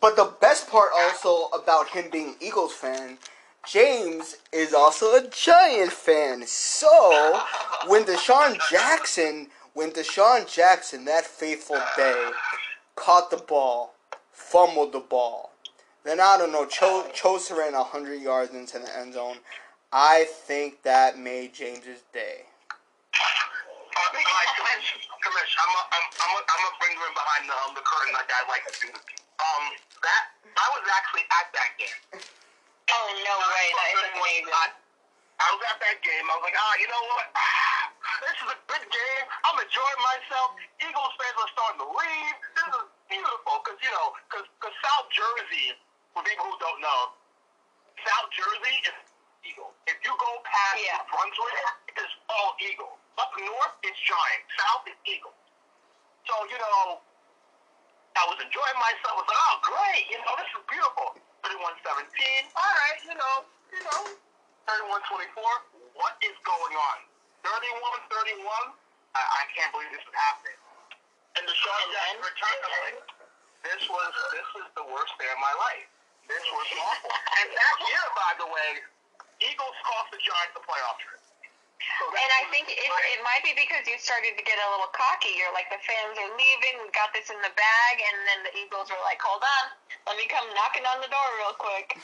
But 0.00 0.16
the 0.16 0.32
best 0.40 0.68
part 0.72 0.90
also 0.96 1.48
about 1.52 1.88
him 1.88 2.08
being 2.10 2.36
Eagles 2.40 2.72
fan, 2.72 3.18
James 3.66 4.36
is 4.52 4.72
also 4.72 5.14
a 5.14 5.28
Giant 5.28 5.92
fan. 5.92 6.46
So 6.46 7.40
when 7.86 8.04
DeSean 8.04 8.58
Jackson, 8.70 9.48
when 9.74 9.90
DeSean 9.90 10.50
Jackson 10.50 11.04
that 11.06 11.26
faithful 11.26 11.80
day 11.96 12.30
caught 12.94 13.30
the 13.30 13.38
ball, 13.38 13.94
fumbled 14.32 14.92
the 14.92 15.00
ball, 15.00 15.50
then 16.04 16.20
I 16.20 16.38
don't 16.38 16.52
know, 16.52 16.64
Cho- 16.66 17.10
chose 17.12 17.48
to 17.48 17.56
ran 17.56 17.74
hundred 17.74 18.22
yards 18.22 18.54
into 18.54 18.78
the 18.78 18.98
end 18.98 19.14
zone. 19.14 19.38
I 19.92 20.26
think 20.30 20.82
that 20.82 21.18
made 21.18 21.52
James's 21.52 22.02
day. 22.14 22.46
I'm 25.56 25.72
a, 25.72 25.82
I'm, 25.90 26.04
I'm 26.22 26.32
a, 26.36 26.40
I'm 26.46 26.60
gonna 26.62 26.78
bring 26.78 26.94
you 26.94 27.02
in 27.02 27.14
behind 27.16 27.42
the, 27.50 27.56
um, 27.66 27.74
the 27.74 27.82
curtain 27.82 28.14
like 28.14 28.30
I 28.30 28.46
like 28.46 28.62
to 28.70 28.74
do. 28.86 28.90
Um, 28.94 29.64
that 30.02 30.22
I 30.54 30.66
was 30.78 30.84
actually 30.86 31.26
at 31.26 31.50
that 31.50 31.70
game. 31.74 32.22
Oh 32.92 33.08
no 33.26 33.34
way! 33.40 33.66
That 33.74 33.88
is 33.98 34.02
amazing. 34.14 34.54
I, 34.54 34.66
I 35.42 35.46
was 35.52 35.62
at 35.74 35.78
that 35.82 35.98
game. 36.06 36.24
I 36.30 36.34
was 36.38 36.44
like, 36.46 36.58
ah, 36.58 36.74
you 36.80 36.88
know 36.88 37.04
what? 37.14 37.26
This 38.22 38.38
is 38.40 38.48
a 38.48 38.58
good 38.72 38.86
game. 38.88 39.26
I'm 39.44 39.58
enjoying 39.60 40.00
myself. 40.00 40.56
Eagles 40.80 41.12
fans 41.20 41.36
are 41.36 41.50
starting 41.52 41.80
to 41.84 41.88
leave. 41.90 42.36
This 42.56 42.70
is 42.72 42.86
beautiful 43.12 43.60
because 43.60 43.76
you 43.84 43.92
know, 43.92 44.08
because 44.30 44.46
South 44.80 45.06
Jersey, 45.12 45.76
for 46.16 46.24
people 46.24 46.48
who 46.48 46.56
don't 46.62 46.80
know, 46.80 47.12
South 48.00 48.28
Jersey 48.32 48.76
is 48.88 48.96
Eagle. 49.44 49.74
If 49.90 50.00
you 50.06 50.14
go 50.16 50.30
past 50.48 50.80
Yeah. 50.80 51.04
Brunswick, 51.12 51.98
it's 52.00 52.14
all 52.32 52.56
Eagle. 52.62 52.96
Up 53.20 53.32
north, 53.36 53.74
it's 53.84 54.00
Giant. 54.00 54.42
South 54.64 54.88
is 54.88 54.98
Eagle. 55.04 55.34
So 56.24 56.34
you 56.48 56.56
know, 56.56 57.02
I 58.16 58.22
was 58.32 58.38
enjoying 58.40 58.78
myself. 58.80 59.12
I 59.12 59.20
was 59.20 59.28
like, 59.28 59.42
oh, 59.50 59.56
great. 59.66 60.04
You 60.08 60.18
know, 60.24 60.34
this 60.40 60.50
is 60.56 60.62
beautiful. 60.72 61.08
31-17. 61.46 62.50
All 62.58 62.74
right, 62.74 62.98
you 63.06 63.14
know, 63.14 63.34
you 63.70 63.82
know. 63.86 64.02
31-24. 64.66 65.30
What 65.94 66.18
is 66.26 66.34
going 66.42 66.74
on? 66.74 66.98
31-31. 67.46 68.74
I, 69.14 69.22
I 69.22 69.42
can't 69.54 69.70
believe 69.70 69.86
this 69.94 70.02
is 70.02 70.16
happening. 70.26 70.58
And 71.38 71.46
DeSean 71.46 71.70
And 71.70 71.90
Jackson 71.94 72.18
then- 72.18 72.26
return. 72.26 72.56
I'm 72.66 72.74
like, 72.90 72.98
this 73.62 73.82
was 73.86 74.10
this 74.34 74.48
was 74.58 74.66
the 74.74 74.86
worst 74.90 75.14
day 75.22 75.30
of 75.30 75.38
my 75.38 75.54
life. 75.54 75.86
This 76.26 76.42
was 76.50 76.66
awful. 76.82 77.14
and 77.42 77.48
that 77.54 77.76
year, 77.86 78.04
by 78.18 78.32
the 78.42 78.48
way, 78.50 78.68
Eagles 79.42 79.76
cost 79.86 80.10
the 80.10 80.18
Giants 80.22 80.54
the 80.58 80.62
playoff 80.66 80.98
trip. 80.98 81.22
And 81.76 82.30
I 82.40 82.48
think 82.48 82.72
it, 82.72 82.80
it 82.80 83.20
might 83.20 83.44
be 83.44 83.52
because 83.52 83.84
you 83.84 84.00
started 84.00 84.32
to 84.36 84.44
get 84.44 84.56
a 84.56 84.68
little 84.72 84.88
cocky. 84.96 85.36
You're 85.36 85.52
like, 85.52 85.68
the 85.68 85.80
fans 85.84 86.16
are 86.16 86.32
leaving. 86.34 86.74
We 86.80 86.88
got 86.96 87.12
this 87.12 87.28
in 87.28 87.36
the 87.44 87.52
bag. 87.52 87.94
And 88.00 88.16
then 88.24 88.38
the 88.48 88.52
Eagles 88.56 88.88
were 88.88 89.00
like, 89.04 89.20
hold 89.20 89.44
on. 89.44 89.64
Let 90.08 90.16
me 90.16 90.24
come 90.26 90.48
knocking 90.56 90.88
on 90.88 91.04
the 91.04 91.10
door 91.12 91.28
real 91.44 91.56
quick. 91.56 92.00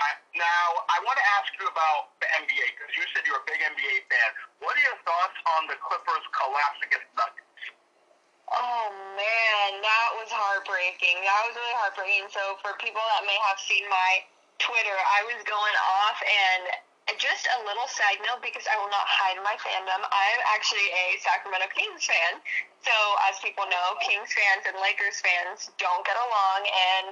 I- 0.00 0.18
Now, 0.34 0.64
I 0.88 0.98
want 1.04 1.20
to 1.20 1.26
ask 1.40 1.52
you 1.60 1.68
about 1.68 2.16
the 2.24 2.28
NBA 2.40 2.66
because 2.74 2.92
you 2.96 3.04
said 3.12 3.28
you're 3.28 3.38
a 3.38 3.48
big 3.48 3.60
NBA 3.60 4.08
fan. 4.08 4.30
What 4.64 4.72
are 4.74 4.84
your 4.84 4.98
thoughts 5.04 5.36
on 5.60 5.68
the 5.68 5.76
Clippers 5.76 6.24
collapse 6.32 6.80
against 6.82 7.08
Nuggets? 7.12 7.62
Oh, 8.50 8.88
man. 9.16 9.68
That 9.84 10.08
was 10.16 10.32
heartbreaking. 10.32 11.20
That 11.22 11.40
was 11.46 11.54
really 11.60 11.76
heartbreaking. 11.76 12.26
So, 12.32 12.56
for 12.64 12.72
people 12.80 13.04
that 13.16 13.28
may 13.28 13.36
have 13.52 13.60
seen 13.60 13.84
my 13.92 14.24
Twitter, 14.58 14.96
I 14.96 15.24
was 15.28 15.40
going 15.44 15.76
off 16.02 16.18
and 16.24 16.62
just 17.18 17.46
a 17.50 17.58
little 17.66 17.88
side 17.90 18.22
note 18.22 18.42
because 18.42 18.66
I 18.70 18.78
will 18.78 18.90
not 18.90 19.06
hide 19.06 19.38
my 19.42 19.58
fandom. 19.58 20.00
I'm 20.06 20.40
actually 20.54 20.86
a 20.90 21.18
Sacramento 21.22 21.70
Kings 21.74 22.06
fan. 22.06 22.38
So, 22.82 22.94
as 23.30 23.38
people 23.42 23.66
know, 23.66 23.86
Kings 24.02 24.30
fans 24.30 24.66
and 24.66 24.78
Lakers 24.78 25.18
fans 25.22 25.70
don't 25.78 26.02
get 26.02 26.18
along, 26.18 26.60
and 26.66 27.06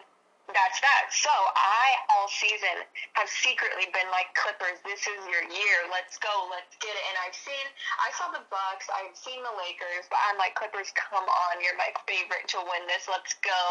that's 0.51 0.83
that. 0.83 1.15
So, 1.15 1.31
I 1.31 1.87
all 2.11 2.27
season 2.27 2.87
have 3.15 3.31
secretly 3.31 3.87
been 3.95 4.07
like 4.11 4.35
Clippers. 4.35 4.83
This 4.83 5.07
is 5.07 5.21
your 5.31 5.47
year. 5.47 5.79
Let's 5.91 6.19
go. 6.19 6.51
Let's 6.51 6.75
get 6.83 6.91
it. 6.91 7.05
And 7.11 7.17
I've 7.23 7.39
seen, 7.39 7.67
I 8.03 8.11
saw 8.19 8.35
the 8.35 8.43
Bucks. 8.51 8.91
I've 8.91 9.15
seen 9.15 9.43
the 9.43 9.55
Lakers, 9.59 10.11
but 10.11 10.19
I'm 10.27 10.39
like 10.39 10.59
Clippers. 10.59 10.91
Come 10.95 11.27
on, 11.27 11.55
you're 11.63 11.79
my 11.79 11.95
favorite 12.07 12.51
to 12.55 12.63
win 12.67 12.83
this. 12.91 13.07
Let's 13.07 13.39
go. 13.43 13.63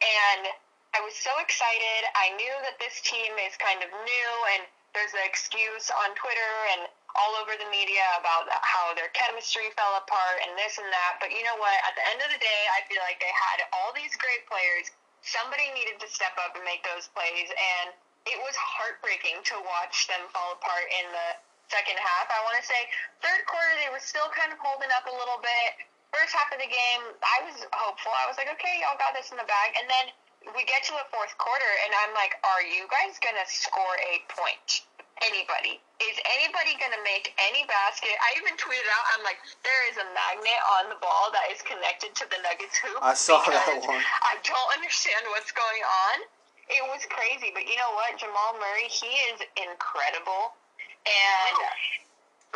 And 0.00 0.52
I 0.92 1.00
was 1.04 1.16
so 1.16 1.32
excited. 1.40 2.00
I 2.16 2.36
knew 2.36 2.56
that 2.68 2.76
this 2.76 3.00
team 3.04 3.32
is 3.44 3.56
kind 3.56 3.80
of 3.80 3.88
new, 3.88 4.32
and 4.56 4.64
there's 4.92 5.12
an 5.16 5.24
excuse 5.24 5.88
on 6.04 6.12
Twitter 6.16 6.52
and 6.76 6.88
all 7.16 7.36
over 7.40 7.52
the 7.56 7.68
media 7.68 8.04
about 8.20 8.48
how 8.64 8.92
their 8.96 9.12
chemistry 9.12 9.68
fell 9.76 10.00
apart 10.00 10.40
and 10.44 10.56
this 10.56 10.80
and 10.80 10.88
that. 10.88 11.20
But 11.20 11.32
you 11.32 11.44
know 11.44 11.56
what? 11.60 11.76
At 11.84 11.92
the 11.96 12.04
end 12.08 12.20
of 12.24 12.30
the 12.32 12.40
day, 12.40 12.62
I 12.72 12.84
feel 12.88 13.00
like 13.04 13.20
they 13.20 13.32
had 13.32 13.68
all 13.76 13.92
these 13.92 14.16
great 14.16 14.44
players. 14.48 14.92
Somebody 15.20 15.68
needed 15.76 16.00
to 16.00 16.08
step 16.08 16.34
up 16.40 16.56
and 16.56 16.64
make 16.64 16.82
those 16.82 17.12
plays, 17.12 17.48
and 17.52 17.92
it 18.26 18.38
was 18.42 18.56
heartbreaking 18.56 19.44
to 19.52 19.54
watch 19.64 20.08
them 20.08 20.24
fall 20.32 20.56
apart 20.56 20.88
in 20.88 21.06
the 21.12 21.28
second 21.70 21.96
half. 22.00 22.28
I 22.28 22.40
want 22.44 22.58
to 22.58 22.64
say 22.66 22.80
third 23.24 23.44
quarter 23.48 23.72
they 23.80 23.92
were 23.92 24.02
still 24.02 24.28
kind 24.34 24.50
of 24.50 24.58
holding 24.60 24.90
up 24.92 25.06
a 25.08 25.14
little 25.14 25.40
bit. 25.40 25.88
First 26.12 26.36
half 26.36 26.52
of 26.52 26.60
the 26.60 26.68
game, 26.68 27.02
I 27.24 27.48
was 27.48 27.64
hopeful. 27.72 28.12
I 28.12 28.28
was 28.28 28.36
like, 28.36 28.50
okay, 28.60 28.84
y'all 28.84 29.00
got 29.00 29.16
this 29.16 29.32
in 29.32 29.40
the 29.40 29.48
bag, 29.48 29.72
and 29.80 29.88
then 29.88 30.12
we 30.50 30.66
get 30.66 30.82
to 30.90 30.92
the 30.98 31.06
fourth 31.14 31.34
quarter, 31.38 31.72
and 31.86 31.94
I'm 32.02 32.12
like, 32.18 32.34
are 32.42 32.64
you 32.66 32.90
guys 32.90 33.18
gonna 33.22 33.46
score 33.46 33.94
a 34.02 34.22
point? 34.34 34.82
Anybody? 35.22 35.78
Is 36.02 36.18
anybody 36.34 36.74
gonna 36.82 36.98
make 37.06 37.30
any 37.38 37.62
basket? 37.70 38.10
I 38.10 38.34
even 38.42 38.58
tweeted 38.58 38.88
out, 38.90 39.04
I'm 39.14 39.22
like, 39.22 39.38
there 39.62 39.82
is 39.86 39.96
a 40.02 40.06
magnet 40.10 40.60
on 40.82 40.90
the 40.90 40.98
ball 40.98 41.30
that 41.30 41.46
is 41.54 41.62
connected 41.62 42.10
to 42.18 42.24
the 42.26 42.42
Nuggets 42.42 42.74
hoop. 42.82 42.98
I 42.98 43.14
saw 43.14 43.38
that 43.46 43.86
one. 43.86 44.02
I 44.02 44.34
don't 44.42 44.70
understand 44.74 45.22
what's 45.30 45.54
going 45.54 45.84
on. 46.10 46.26
It 46.66 46.82
was 46.90 47.06
crazy, 47.06 47.54
but 47.54 47.70
you 47.70 47.78
know 47.78 47.94
what? 47.94 48.18
Jamal 48.18 48.58
Murray, 48.58 48.90
he 48.90 49.14
is 49.30 49.38
incredible, 49.54 50.58
and 51.06 51.56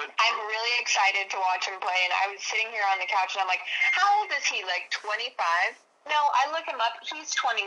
I'm 0.02 0.38
really 0.42 0.74
excited 0.82 1.30
to 1.30 1.38
watch 1.38 1.70
him 1.70 1.78
play. 1.78 2.00
And 2.02 2.14
I 2.18 2.34
was 2.34 2.42
sitting 2.42 2.66
here 2.74 2.86
on 2.90 2.98
the 2.98 3.06
couch, 3.06 3.38
and 3.38 3.46
I'm 3.46 3.50
like, 3.50 3.62
how 3.94 4.06
old 4.18 4.30
is 4.34 4.42
he? 4.42 4.66
Like 4.66 4.90
25? 4.90 5.38
No, 6.06 6.20
I 6.38 6.46
look 6.54 6.66
him 6.70 6.78
up. 6.78 7.02
He's 7.02 7.34
23. 7.34 7.66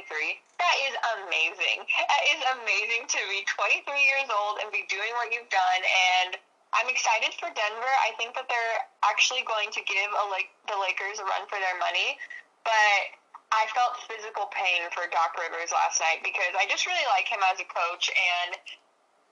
That 0.63 0.75
is 0.88 0.96
amazing. 1.19 1.84
That 1.84 2.24
is 2.31 2.39
amazing 2.55 3.03
to 3.12 3.19
be 3.27 3.43
23 3.43 3.84
years 4.00 4.31
old 4.31 4.63
and 4.63 4.72
be 4.72 4.88
doing 4.88 5.12
what 5.19 5.27
you've 5.36 5.51
done. 5.51 5.81
And 5.84 6.39
I'm 6.72 6.88
excited 6.88 7.36
for 7.36 7.51
Denver. 7.51 7.93
I 8.08 8.15
think 8.15 8.39
that 8.39 8.48
they're 8.48 8.79
actually 9.03 9.43
going 9.43 9.75
to 9.75 9.81
give 9.84 10.10
a, 10.15 10.24
like 10.31 10.48
the 10.72 10.79
Lakers 10.79 11.19
a 11.19 11.27
run 11.27 11.43
for 11.51 11.60
their 11.60 11.75
money. 11.84 12.15
But 12.63 13.19
I 13.51 13.67
felt 13.75 14.00
physical 14.08 14.48
pain 14.55 14.88
for 14.96 15.10
Doc 15.12 15.36
Rivers 15.36 15.75
last 15.75 16.00
night 16.00 16.24
because 16.24 16.55
I 16.55 16.69
just 16.69 16.88
really 16.88 17.08
like 17.12 17.27
him 17.27 17.43
as 17.51 17.60
a 17.60 17.67
coach 17.67 18.08
and 18.08 18.55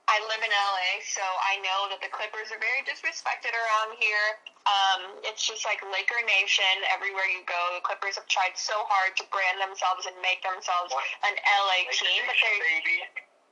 I 0.07 0.23
live 0.23 0.39
in 0.39 0.47
LA, 0.47 1.03
so 1.03 1.19
I 1.19 1.59
know 1.59 1.91
that 1.91 1.99
the 1.99 2.07
Clippers 2.07 2.47
are 2.55 2.61
very 2.63 2.79
disrespected 2.87 3.51
around 3.51 3.99
here. 3.99 4.39
Um, 4.63 5.19
it's 5.27 5.43
just 5.43 5.67
like 5.67 5.83
Laker 5.83 6.19
Nation 6.23 6.87
everywhere 6.87 7.27
you 7.27 7.43
go. 7.43 7.59
The 7.75 7.83
Clippers 7.83 8.15
have 8.15 8.27
tried 8.31 8.55
so 8.55 8.87
hard 8.87 9.19
to 9.19 9.27
brand 9.35 9.59
themselves 9.59 10.07
and 10.07 10.15
make 10.23 10.39
themselves 10.47 10.95
an 11.27 11.35
LA 11.35 11.91
team, 11.91 12.23
but 12.23 12.39
they're 12.39 12.63
baby. 12.79 12.99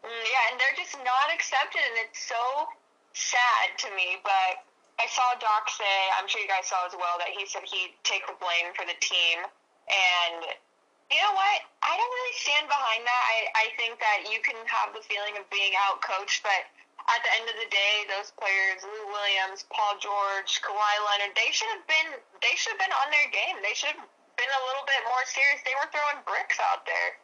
Mm, 0.07 0.23
yeah, 0.23 0.43
and 0.51 0.55
they're 0.55 0.79
just 0.79 0.95
not 1.03 1.27
accepted, 1.27 1.83
and 1.83 1.97
it's 2.07 2.23
so 2.23 2.39
sad 3.11 3.75
to 3.83 3.91
me. 3.91 4.23
But 4.23 4.63
I 4.95 5.11
saw 5.11 5.35
Doc 5.35 5.67
say, 5.67 5.95
I'm 6.15 6.27
sure 6.31 6.39
you 6.39 6.47
guys 6.47 6.71
saw 6.71 6.87
as 6.87 6.95
well, 6.95 7.19
that 7.19 7.35
he 7.35 7.43
said 7.43 7.67
he'd 7.67 7.99
take 8.07 8.23
the 8.31 8.37
blame 8.39 8.71
for 8.79 8.87
the 8.87 8.95
team, 9.03 9.43
and 9.91 10.55
you 11.13 11.19
know 11.21 11.35
what? 11.37 11.59
I 11.85 11.93
don't 11.93 12.13
really 12.17 12.37
stand 12.41 12.65
behind 12.65 13.05
that. 13.05 13.23
I, 13.29 13.37
I 13.53 13.65
think 13.77 14.01
that 14.01 14.25
you 14.25 14.41
can 14.41 14.57
have 14.65 14.89
the 14.97 15.05
feeling 15.05 15.37
of 15.37 15.45
being 15.53 15.77
out 15.85 16.01
coached, 16.01 16.41
but 16.41 16.65
at 17.05 17.21
the 17.21 17.31
end 17.37 17.45
of 17.45 17.57
the 17.61 17.69
day, 17.69 18.09
those 18.09 18.33
players, 18.33 18.81
Lou 18.81 19.05
Williams, 19.13 19.69
Paul 19.69 19.93
George, 20.01 20.57
Kawhi 20.65 20.95
Leonard, 21.05 21.37
they 21.37 21.53
should 21.53 21.69
have 21.77 21.85
been 21.85 22.17
they 22.41 22.57
should 22.57 22.73
have 22.73 22.81
been 22.81 22.95
on 23.05 23.13
their 23.13 23.29
game. 23.29 23.61
They 23.61 23.77
should 23.77 23.93
have 23.93 24.09
been 24.37 24.49
a 24.49 24.63
little 24.65 24.85
bit 24.89 25.01
more 25.05 25.23
serious. 25.29 25.61
They 25.61 25.77
were 25.77 25.89
throwing 25.93 26.25
bricks 26.25 26.57
out 26.57 26.85
there. 26.89 27.21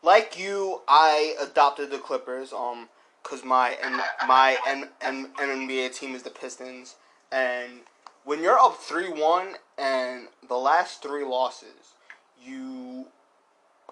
Like 0.00 0.40
you, 0.40 0.80
I 0.88 1.36
adopted 1.36 1.92
the 1.92 2.00
Clippers. 2.00 2.52
Um, 2.56 2.88
cause 3.22 3.44
my 3.44 3.76
and 3.84 4.00
my 4.26 4.56
and 4.66 4.88
and 5.04 5.28
NBA 5.36 5.92
team 5.92 6.14
is 6.14 6.22
the 6.22 6.32
Pistons, 6.32 6.96
and 7.30 7.84
when 8.24 8.42
you're 8.42 8.58
up 8.58 8.80
three 8.80 9.12
one 9.12 9.56
and 9.76 10.28
the 10.48 10.56
last 10.56 11.02
three 11.02 11.24
losses, 11.24 11.94
you 12.42 13.06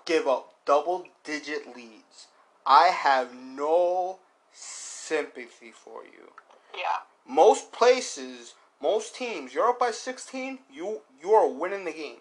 give 0.04 0.26
up 0.26 0.54
double 0.64 1.06
digit 1.24 1.74
leads. 1.74 2.28
I 2.66 2.88
have 2.88 3.34
no 3.34 4.18
sympathy 4.52 5.72
for 5.72 6.04
you. 6.04 6.32
Yeah. 6.74 7.00
Most 7.26 7.72
places, 7.72 8.54
most 8.82 9.14
teams, 9.14 9.54
you're 9.54 9.68
up 9.68 9.78
by 9.78 9.90
16, 9.90 10.58
you 10.72 11.00
you 11.20 11.32
are 11.32 11.48
winning 11.48 11.84
the 11.84 11.92
game. 11.92 12.18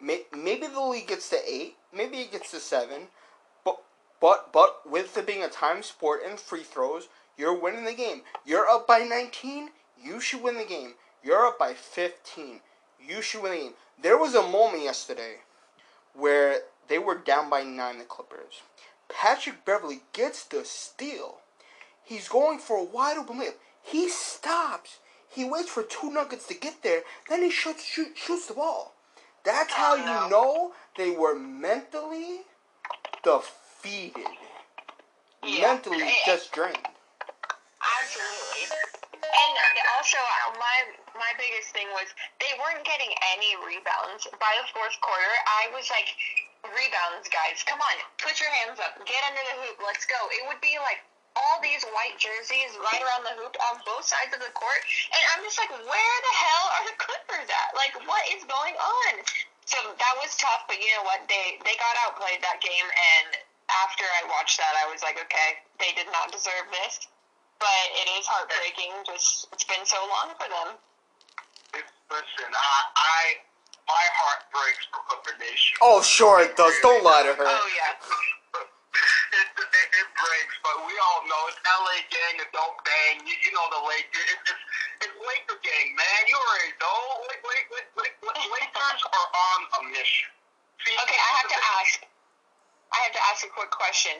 Maybe 0.00 0.66
the 0.66 0.80
league 0.80 1.08
gets 1.08 1.28
to 1.30 1.38
8, 1.46 1.74
maybe 1.94 2.18
it 2.18 2.32
gets 2.32 2.50
to 2.52 2.60
7, 2.60 3.08
but 3.64 3.82
but 4.20 4.52
but 4.52 4.90
with 4.90 5.16
it 5.16 5.26
being 5.26 5.42
a 5.42 5.48
time 5.48 5.82
sport 5.82 6.20
and 6.26 6.38
free 6.38 6.62
throws, 6.62 7.08
you're 7.36 7.58
winning 7.58 7.84
the 7.84 7.94
game. 7.94 8.22
You're 8.46 8.68
up 8.68 8.86
by 8.86 9.00
19, 9.00 9.70
you 10.02 10.20
should 10.20 10.42
win 10.42 10.56
the 10.56 10.64
game. 10.64 10.94
You're 11.22 11.46
up 11.46 11.58
by 11.58 11.74
15, 11.74 12.60
you 13.06 13.20
should 13.20 13.42
win 13.42 13.52
the 13.52 13.58
game. 13.58 13.72
There 14.02 14.16
was 14.18 14.34
a 14.34 14.42
moment 14.42 14.84
yesterday 14.84 15.36
where 16.14 16.60
they 16.88 16.98
were 16.98 17.16
down 17.16 17.50
by 17.50 17.62
9 17.62 17.98
the 17.98 18.04
Clippers. 18.04 18.62
Patrick 19.08 19.64
Beverley 19.64 20.02
gets 20.12 20.44
the 20.44 20.64
steal. 20.64 21.38
He's 22.04 22.28
going 22.28 22.58
for 22.58 22.76
a 22.76 22.84
wide 22.84 23.18
open 23.18 23.40
layup. 23.40 23.54
He 23.82 24.08
stops. 24.08 24.98
He 25.28 25.44
waits 25.44 25.68
for 25.68 25.82
two 25.82 26.10
nuggets 26.10 26.46
to 26.48 26.54
get 26.54 26.82
there. 26.82 27.02
Then 27.28 27.42
he 27.42 27.50
shoots, 27.50 27.84
shoot, 27.84 28.16
shoots 28.16 28.46
the 28.46 28.54
ball. 28.54 28.94
That's 29.44 29.72
how 29.72 29.94
you 29.94 30.30
know 30.30 30.72
they 30.96 31.10
were 31.10 31.38
mentally 31.38 32.40
defeated. 33.22 34.26
Yeah. 35.44 35.62
Mentally 35.62 36.10
just 36.26 36.52
drained. 36.52 36.76
Absolutely. 38.02 38.89
And 39.40 39.52
also, 39.96 40.20
uh, 40.20 40.58
my 40.60 40.76
my 41.16 41.32
biggest 41.40 41.72
thing 41.72 41.88
was 41.96 42.08
they 42.40 42.52
weren't 42.60 42.84
getting 42.84 43.10
any 43.32 43.56
rebounds. 43.64 44.28
By 44.36 44.52
the 44.60 44.66
fourth 44.72 44.96
quarter, 45.00 45.32
I 45.48 45.72
was 45.72 45.88
like, 45.88 46.12
rebounds, 46.68 47.28
guys, 47.32 47.64
come 47.64 47.80
on, 47.80 47.96
put 48.20 48.36
your 48.36 48.52
hands 48.64 48.76
up, 48.80 49.00
get 49.08 49.20
under 49.24 49.40
the 49.40 49.56
hoop, 49.64 49.80
let's 49.80 50.04
go. 50.04 50.18
It 50.36 50.44
would 50.48 50.60
be 50.60 50.76
like 50.80 51.00
all 51.38 51.62
these 51.62 51.86
white 51.94 52.18
jerseys 52.18 52.74
right 52.82 53.00
around 53.00 53.22
the 53.24 53.36
hoop 53.38 53.54
on 53.70 53.80
both 53.86 54.04
sides 54.04 54.34
of 54.34 54.42
the 54.42 54.52
court, 54.52 54.82
and 55.14 55.22
I'm 55.32 55.42
just 55.46 55.56
like, 55.56 55.70
where 55.72 56.16
the 56.26 56.34
hell 56.36 56.64
are 56.76 56.84
the 56.90 56.96
Clippers 56.98 57.48
at? 57.48 57.70
Like, 57.72 57.94
what 58.04 58.22
is 58.34 58.42
going 58.44 58.76
on? 58.76 59.12
So 59.64 59.78
that 59.78 60.14
was 60.18 60.34
tough, 60.36 60.66
but 60.66 60.76
you 60.82 60.90
know 60.98 61.06
what? 61.06 61.22
They 61.30 61.62
they 61.62 61.78
got 61.78 61.94
outplayed 62.04 62.42
that 62.42 62.58
game, 62.58 62.88
and 62.90 63.38
after 63.86 64.02
I 64.02 64.26
watched 64.26 64.58
that, 64.58 64.74
I 64.74 64.90
was 64.90 65.00
like, 65.06 65.16
okay, 65.16 65.62
they 65.78 65.94
did 65.94 66.10
not 66.10 66.34
deserve 66.34 66.66
this. 66.74 67.06
But 67.60 67.84
it 67.92 68.08
is 68.16 68.24
heartbreaking. 68.24 69.04
Just 69.04 69.52
it's 69.52 69.64
been 69.68 69.84
so 69.84 70.00
long 70.08 70.32
for 70.40 70.48
them. 70.48 70.80
Listen, 72.10 72.50
I, 72.50 72.78
I 72.96 73.22
my 73.86 74.06
heart 74.18 74.42
breaks 74.50 74.82
for 74.90 74.98
Clipper 75.06 75.36
Nation. 75.38 75.78
Oh, 75.84 76.02
sure 76.02 76.42
it 76.42 76.56
does. 76.56 76.74
Don't 76.82 77.04
lie 77.04 77.22
to 77.22 77.36
her. 77.36 77.46
Oh 77.46 77.68
yeah. 77.76 77.94
it, 79.38 79.46
it, 79.46 79.88
it 79.94 80.08
breaks, 80.18 80.56
but 80.66 80.74
we 80.88 80.94
all 80.98 81.22
know 81.30 81.42
it's 81.52 81.60
LA 81.62 82.02
gang 82.10 82.42
and 82.42 82.50
don't 82.50 82.74
bang. 82.82 83.22
You, 83.28 83.36
you 83.44 83.50
know 83.54 83.66
the 83.70 83.82
Lakers. 83.86 84.26
It, 84.26 84.40
it's 84.42 84.62
it's 85.06 85.16
Laker 85.20 85.56
gang, 85.64 85.88
man. 85.96 86.20
You 86.28 86.36
already 86.36 86.72
know. 86.80 87.00
Like, 87.30 87.40
like, 87.44 87.66
like, 87.72 87.90
like, 87.96 88.16
Lakers 88.52 89.00
are 89.04 89.28
on 89.32 89.60
a 89.78 89.80
mission. 89.92 90.28
See, 90.84 90.92
Okay, 90.96 91.16
I 91.16 91.30
have 91.40 91.48
to 91.48 91.60
ask. 91.80 91.92
I 92.90 92.98
have 93.06 93.14
to 93.14 93.22
ask 93.32 93.38
a 93.46 93.52
quick 93.54 93.70
question. 93.70 94.18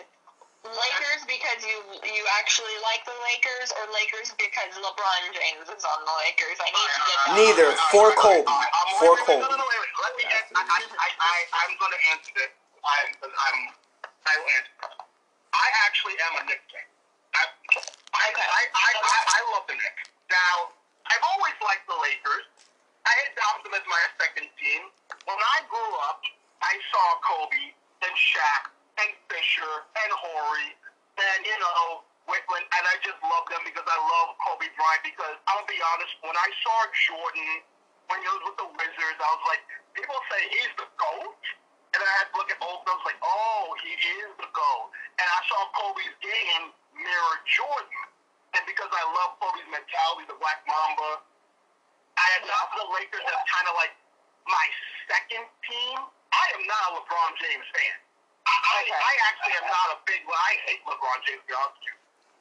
Lakers 0.60 1.24
because 1.24 1.64
you 1.64 1.80
you 2.04 2.22
actually 2.36 2.76
like 2.84 3.00
the 3.08 3.16
Lakers, 3.32 3.72
or 3.80 3.88
Lakers 3.96 4.28
because 4.36 4.76
LeBron 4.76 5.22
James 5.32 5.66
is 5.72 5.84
on 5.88 6.00
the 6.04 6.14
Lakers? 6.20 6.56
I 6.60 6.68
need 6.68 6.84
to 6.84 7.00
get 7.00 7.16
that. 7.16 7.32
Neither. 7.32 7.68
For 7.88 8.12
Kobe. 8.12 8.44
I'm 8.44 8.68
For 9.00 9.16
wait, 9.16 9.24
wait, 9.24 9.40
Kobe. 9.40 9.40
No, 9.40 9.48
no, 9.48 9.56
no, 9.56 9.64
wait, 9.64 9.80
wait. 9.80 9.94
Let 10.04 10.12
me. 10.20 10.24
Answer. 10.28 10.52
I, 10.52 10.62
I, 10.68 10.80
I, 10.84 11.08
I, 11.16 11.36
I'm 11.64 11.72
going 11.80 11.94
to 11.96 12.02
answer 12.12 12.32
this. 12.36 12.52
I'm, 12.84 13.08
I'm, 13.24 13.58
I 14.04 14.32
will 14.36 14.52
answer. 14.52 14.74
I 15.56 15.66
actually 15.88 16.16
am 16.28 16.32
a 16.38 16.42
Knicks 16.44 16.68
fan. 16.68 16.84
I, 17.34 17.42
I, 18.20 18.24
Okay. 18.30 18.44
I, 18.44 18.62
I, 18.68 18.90
I, 19.00 19.18
I 19.32 19.40
love 19.56 19.64
the 19.64 19.80
Knicks. 19.80 20.12
Now, 20.28 20.76
I've 21.08 21.24
always 21.24 21.56
liked 21.64 21.88
the 21.88 21.96
Lakers. 22.04 22.44
I 23.08 23.14
adopted 23.32 23.72
them 23.72 23.80
as 23.80 23.86
my 23.88 24.02
second 24.20 24.52
team. 24.60 24.92
When 25.24 25.40
I 25.40 25.64
grew 25.72 25.92
up, 26.04 26.20
I 26.60 26.76
saw 26.92 27.04
Kobe 27.24 27.72
and 28.04 28.12
Shaq 28.12 28.68
and 29.00 29.12
Fisher 29.32 29.74
and 29.96 30.10
Horry 30.12 30.68
and 31.20 31.40
you 31.44 31.56
know 31.60 32.04
Whitman, 32.28 32.62
and 32.62 32.84
I 32.86 32.94
just 33.02 33.18
love 33.26 33.48
them 33.50 33.64
because 33.66 33.84
I 33.84 33.98
love 33.98 34.38
Kobe 34.44 34.68
Bryant. 34.78 35.02
Because 35.02 35.36
I'll 35.50 35.66
be 35.66 35.78
honest, 35.82 36.14
when 36.22 36.36
I 36.36 36.48
saw 36.62 36.76
Jordan 37.08 37.66
when 38.10 38.18
he 38.22 38.26
was 38.26 38.42
with 38.42 38.58
the 38.58 38.68
Wizards, 38.74 39.18
I 39.22 39.30
was 39.30 39.44
like, 39.46 39.62
people 39.94 40.18
say 40.30 40.40
he's 40.50 40.74
the 40.78 40.88
GOAT. 40.98 41.42
And 41.90 41.98
I 41.98 42.10
had 42.22 42.30
to 42.30 42.34
look 42.38 42.50
at 42.50 42.58
both 42.62 42.82
of 42.82 42.86
them, 42.86 43.02
like, 43.02 43.18
oh, 43.18 43.74
he 43.82 43.98
is 43.98 44.30
the 44.38 44.46
GOAT. 44.50 44.86
And 45.18 45.26
I 45.26 45.40
saw 45.50 45.58
Kobe's 45.74 46.14
game 46.22 46.70
mirror 46.94 47.36
Jordan. 47.50 48.02
And 48.54 48.62
because 48.66 48.90
I 48.90 49.04
love 49.10 49.38
Kobe's 49.42 49.66
mentality, 49.70 50.26
the 50.30 50.38
Black 50.38 50.62
Mamba, 50.66 51.22
I 52.14 52.26
adopted 52.42 52.78
the 52.78 52.88
Lakers 52.94 53.26
as 53.26 53.42
kind 53.46 53.66
of 53.70 53.74
like 53.74 53.94
my 54.46 54.66
second 55.10 55.46
team. 55.66 55.98
I 56.30 56.44
am 56.54 56.62
not 56.66 56.82
a 56.94 57.02
LeBron 57.02 57.30
James 57.42 57.66
fan. 57.74 57.96
I, 58.46 58.54
I, 58.54 58.78
Okay. 58.84 58.96
I 58.96 59.14
actually 59.28 59.54
am 59.60 59.68
not 59.68 59.88
a 59.94 59.98
big, 60.08 60.20
well, 60.26 60.40
I 60.40 60.52
hate 60.68 60.80
LeBron 60.88 61.18
James, 61.28 61.42
to 61.44 61.48
be 61.48 61.54
honest 61.54 61.76
with 61.80 61.88
you. 61.92 61.96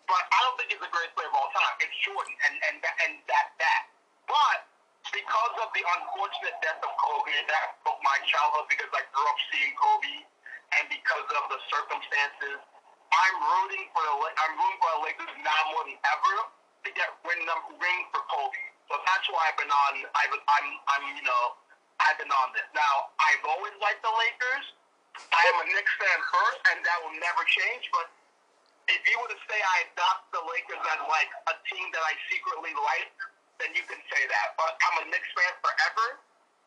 But 0.08 0.24
I 0.32 0.38
don't 0.46 0.56
think 0.58 0.70
he's 0.74 0.82
the 0.82 0.92
greatest 0.92 1.14
player 1.16 1.30
of 1.30 1.36
all 1.38 1.52
time. 1.54 1.76
It's 1.84 1.94
Jordan, 2.02 2.34
and, 2.50 2.56
and, 2.72 2.76
that, 2.82 2.96
and 3.06 3.14
that, 3.30 3.48
that. 3.62 3.84
But 4.26 4.60
because 5.14 5.54
of 5.62 5.70
the 5.76 5.84
unfortunate 5.86 6.58
death 6.66 6.82
of 6.82 6.92
Kobe, 6.98 7.34
that 7.50 7.78
broke 7.86 8.02
my 8.02 8.18
childhood 8.26 8.68
because 8.72 8.90
I 8.94 9.04
grew 9.14 9.26
up 9.28 9.40
seeing 9.54 9.74
Kobe, 9.78 10.16
and 10.80 10.86
because 10.90 11.28
of 11.38 11.44
the 11.54 11.60
circumstances, 11.70 12.60
I'm 13.14 13.36
rooting 13.42 13.86
for 13.94 14.04
the 14.06 14.16
I'm 14.34 14.54
rooting 14.58 14.80
for 14.82 14.92
the 14.98 15.02
Lakers 15.06 15.34
now 15.42 15.62
more 15.74 15.86
than 15.90 15.98
ever 15.98 16.36
to 16.86 16.90
get 16.94 17.10
win 17.26 17.42
number 17.46 17.74
ring 17.82 18.00
for 18.14 18.22
Kobe. 18.30 18.64
So 18.90 18.98
that's 19.06 19.28
why 19.34 19.50
I've 19.50 19.58
been 19.60 19.70
on. 19.72 19.92
I've, 20.14 20.34
I'm 20.34 20.68
I'm 20.94 21.04
you 21.18 21.26
know 21.26 21.58
I've 22.02 22.18
been 22.22 22.30
on 22.32 22.54
this. 22.54 22.66
Now 22.74 23.10
I've 23.18 23.44
always 23.50 23.74
liked 23.82 24.02
the 24.06 24.14
Lakers. 24.14 24.66
I 25.34 25.42
am 25.54 25.58
a 25.64 25.66
Knicks 25.72 25.94
fan 26.00 26.20
first, 26.32 26.60
and 26.74 26.78
that 26.84 26.98
will 27.04 27.16
never 27.20 27.44
change. 27.46 27.88
But 27.92 28.08
if 28.90 29.02
you 29.06 29.16
were 29.22 29.30
to 29.30 29.40
say 29.46 29.60
I 29.60 29.78
adopt 29.94 30.34
the 30.34 30.42
Lakers 30.44 30.82
as 30.82 31.02
like 31.06 31.32
a 31.52 31.56
team 31.70 31.86
that 31.94 32.04
I 32.04 32.14
secretly 32.32 32.74
like, 32.74 33.12
then 33.62 33.76
you 33.76 33.84
can 33.86 34.00
say 34.10 34.22
that. 34.26 34.48
But 34.56 34.76
I'm 34.90 35.04
a 35.04 35.06
Knicks 35.12 35.32
fan 35.36 35.54
forever, 35.62 36.08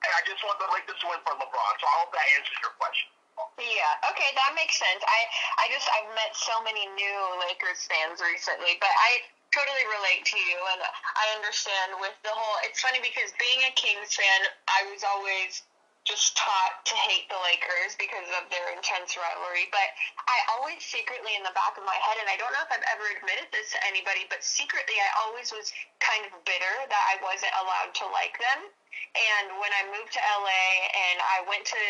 and 0.05 0.11
I 0.13 0.21
just 0.29 0.41
want 0.47 0.61
the 0.63 0.69
Lakers 0.71 0.99
to 1.03 1.07
win 1.11 1.21
for 1.27 1.35
LeBron. 1.37 1.73
So 1.81 1.85
I 1.89 1.95
hope 2.05 2.13
that 2.15 2.27
answers 2.39 2.59
your 2.63 2.75
question. 2.79 3.09
Yeah, 3.57 4.11
okay, 4.13 4.31
that 4.37 4.53
makes 4.53 4.77
sense. 4.77 5.01
I 5.03 5.21
I 5.61 5.65
just 5.73 5.89
I've 5.89 6.11
met 6.13 6.37
so 6.37 6.53
many 6.63 6.85
new 6.93 7.19
Lakers 7.49 7.89
fans 7.89 8.21
recently, 8.21 8.77
but 8.77 8.93
I 8.93 9.25
totally 9.53 9.85
relate 10.01 10.25
to 10.25 10.39
you 10.41 10.57
and 10.73 10.81
I 10.81 11.25
understand 11.37 12.01
with 12.01 12.17
the 12.25 12.33
whole 12.33 12.57
it's 12.65 12.81
funny 12.81 13.05
because 13.05 13.33
being 13.37 13.69
a 13.69 13.73
Kings 13.77 14.17
fan, 14.17 14.41
I 14.69 14.89
was 14.89 15.05
always 15.05 15.61
just 16.03 16.35
taught 16.35 16.83
to 16.83 16.95
hate 16.99 17.31
the 17.31 17.39
Lakers 17.47 17.95
because 17.95 18.27
of 18.35 18.51
their 18.51 18.75
intense 18.75 19.15
rivalry, 19.15 19.71
but 19.71 19.87
I 20.27 20.39
always 20.59 20.83
secretly 20.83 21.39
in 21.39 21.47
the 21.47 21.55
back 21.55 21.79
of 21.79 21.87
my 21.87 21.95
head 21.95 22.19
and 22.19 22.27
I 22.27 22.35
don't 22.37 22.51
know 22.51 22.65
if 22.67 22.75
I've 22.75 22.89
ever 22.91 23.07
admitted 23.19 23.47
this 23.55 23.71
to 23.75 23.79
anybody, 23.87 24.27
but 24.27 24.43
secretly 24.43 24.99
I 24.99 25.09
always 25.23 25.55
was 25.55 25.71
kind 26.03 26.27
of 26.27 26.35
bitter 26.43 26.75
that 26.91 27.05
I 27.07 27.23
wasn't 27.23 27.55
allowed 27.63 27.95
to 28.03 28.07
like 28.11 28.35
them. 28.43 28.67
And 29.15 29.63
when 29.63 29.71
I 29.71 29.95
moved 29.95 30.11
to 30.19 30.23
LA 30.23 30.67
and 30.91 31.19
I 31.23 31.39
went 31.47 31.65
to 31.71 31.83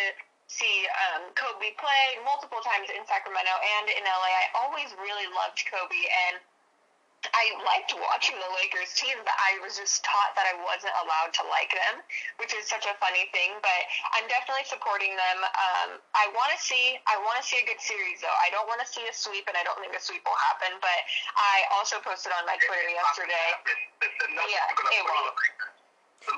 see 0.53 0.85
um, 1.09 1.33
Kobe 1.33 1.73
play 1.81 2.21
multiple 2.29 2.61
times 2.61 2.93
in 2.93 3.01
Sacramento 3.09 3.55
and 3.81 3.89
in 3.89 4.05
LA. 4.05 4.29
I 4.29 4.47
always 4.61 4.93
really 5.01 5.25
loved 5.33 5.65
Kobe 5.65 6.03
and 6.29 6.37
I 7.31 7.55
liked 7.63 7.95
watching 7.95 8.35
the 8.35 8.51
Lakers 8.59 8.91
team, 8.99 9.15
but 9.23 9.35
I 9.39 9.63
was 9.63 9.79
just 9.79 10.03
taught 10.03 10.35
that 10.35 10.43
I 10.51 10.59
wasn't 10.67 10.91
allowed 11.07 11.31
to 11.39 11.47
like 11.47 11.71
them, 11.71 12.03
which 12.43 12.51
is 12.51 12.67
such 12.67 12.83
a 12.83 12.99
funny 12.99 13.31
thing. 13.31 13.55
But 13.63 13.81
I'm 14.19 14.27
definitely 14.27 14.67
supporting 14.67 15.15
them. 15.15 15.39
Um, 15.47 15.89
I 16.19 16.27
want 16.35 16.51
to 16.51 16.59
see, 16.59 16.99
I 17.07 17.15
want 17.23 17.39
to 17.39 17.45
see 17.47 17.63
a 17.63 17.67
good 17.67 17.79
series 17.79 18.19
though. 18.27 18.39
I 18.43 18.51
don't 18.51 18.67
want 18.67 18.83
to 18.83 18.89
see 18.91 19.07
a 19.07 19.15
sweep, 19.15 19.47
and 19.47 19.55
I 19.55 19.63
don't 19.63 19.79
think 19.79 19.95
a 19.95 20.03
sweep 20.03 20.27
will 20.27 20.39
happen. 20.51 20.75
But 20.83 20.99
I 21.39 21.63
also 21.79 22.03
posted 22.03 22.35
on 22.35 22.43
my 22.43 22.59
Twitter 22.59 22.91
yesterday. 22.91 23.49
The, 24.03 24.07
the 24.11 24.43
Yeah, 24.51 24.67
are 24.67 24.75
going 24.75 24.91
to 24.91 24.99
it 24.99 25.03
push 25.07 25.15
will. 25.15 25.31
the 25.31 25.39
Lakers. 25.39 25.75
The 26.27 26.35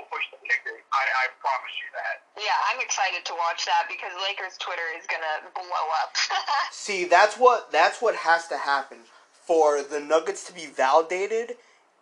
will 0.00 0.08
push 0.08 0.26
the 0.32 0.40
Lakers. 0.40 0.80
I, 0.96 1.04
I 1.04 1.24
promise 1.44 1.76
you 1.76 1.88
that. 1.92 2.24
Yeah, 2.40 2.56
I'm 2.72 2.80
excited 2.80 3.20
to 3.28 3.36
watch 3.36 3.68
that 3.68 3.84
because 3.92 4.16
Lakers 4.24 4.56
Twitter 4.56 4.84
is 4.96 5.04
gonna 5.08 5.44
blow 5.52 5.86
up. 6.00 6.16
See, 6.72 7.04
that's 7.04 7.36
what 7.36 7.68
that's 7.68 8.00
what 8.00 8.16
has 8.16 8.48
to 8.48 8.56
happen 8.56 9.04
for 9.46 9.82
the 9.82 10.00
Nuggets 10.00 10.44
to 10.46 10.52
be 10.52 10.66
validated. 10.66 11.56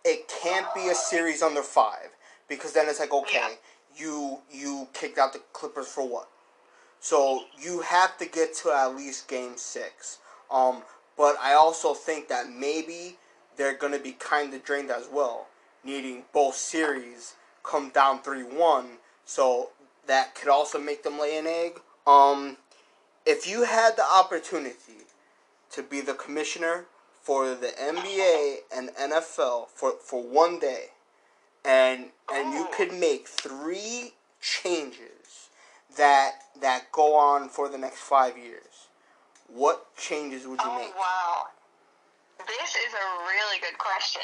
It 0.04 0.28
can't 0.42 0.66
be 0.74 0.88
a 0.88 0.94
series 0.94 1.42
under 1.42 1.62
five 1.62 2.11
because 2.48 2.72
then 2.72 2.88
it's 2.88 3.00
like 3.00 3.12
okay, 3.12 3.54
you 3.96 4.40
you 4.50 4.88
kicked 4.92 5.18
out 5.18 5.33
the 5.33 5.40
Clippers 5.52 5.88
for 5.88 6.07
what? 6.07 6.28
So 7.00 7.44
you 7.61 7.80
have 7.83 8.16
to 8.18 8.26
get 8.26 8.54
to 8.57 8.70
at 8.72 8.96
least 8.96 9.28
game 9.28 9.57
six. 9.57 10.18
Um, 10.50 10.83
but 11.16 11.37
I 11.40 11.52
also 11.52 11.94
think 11.94 12.28
that 12.28 12.50
maybe 12.50 13.18
they're 13.57 13.76
gonna 13.76 13.98
be 13.98 14.12
kind 14.12 14.52
of 14.54 14.64
drained 14.64 14.90
as 14.90 15.09
well, 15.12 15.46
needing 15.85 16.24
both 16.33 16.57
series 16.57 17.35
come 17.62 17.90
down 17.90 18.22
three 18.22 18.42
one. 18.42 18.98
So 19.24 19.70
that 20.07 20.35
could 20.35 20.48
also 20.48 20.78
make 20.78 21.02
them 21.02 21.18
lay 21.18 21.38
an 21.38 21.46
egg. 21.46 21.80
Um, 22.07 22.59
if 23.24 23.48
you 23.48 23.64
had 23.64 23.96
the 23.96 24.04
opportunity 24.04 25.07
to 25.70 25.83
be 25.83 26.00
the 26.00 26.14
commissioner 26.14 26.85
for 27.25 27.55
the 27.55 27.69
NBA 27.69 28.57
and 28.77 28.91
NFL 28.91 29.69
for, 29.71 29.93
for 29.93 30.23
one 30.23 30.59
day, 30.59 30.87
and 31.65 32.11
and 32.33 32.53
you 32.53 32.69
could 32.77 32.93
make 32.93 33.27
three 33.27 34.13
changes 34.43 35.49
that 35.97 36.33
that 36.61 36.93
go 36.93 37.17
on 37.17 37.49
for 37.49 37.69
the 37.71 37.79
next 37.79 38.01
five 38.01 38.37
years, 38.37 38.89
what 39.49 39.97
changes 39.97 40.47
would 40.47 40.61
you 40.61 40.67
Oh 40.69 40.79
make? 40.79 40.95
wow, 40.95 41.45
this 42.47 42.71
is 42.77 42.93
a 42.93 43.25
really 43.25 43.59
good 43.61 43.79
question. 43.79 44.23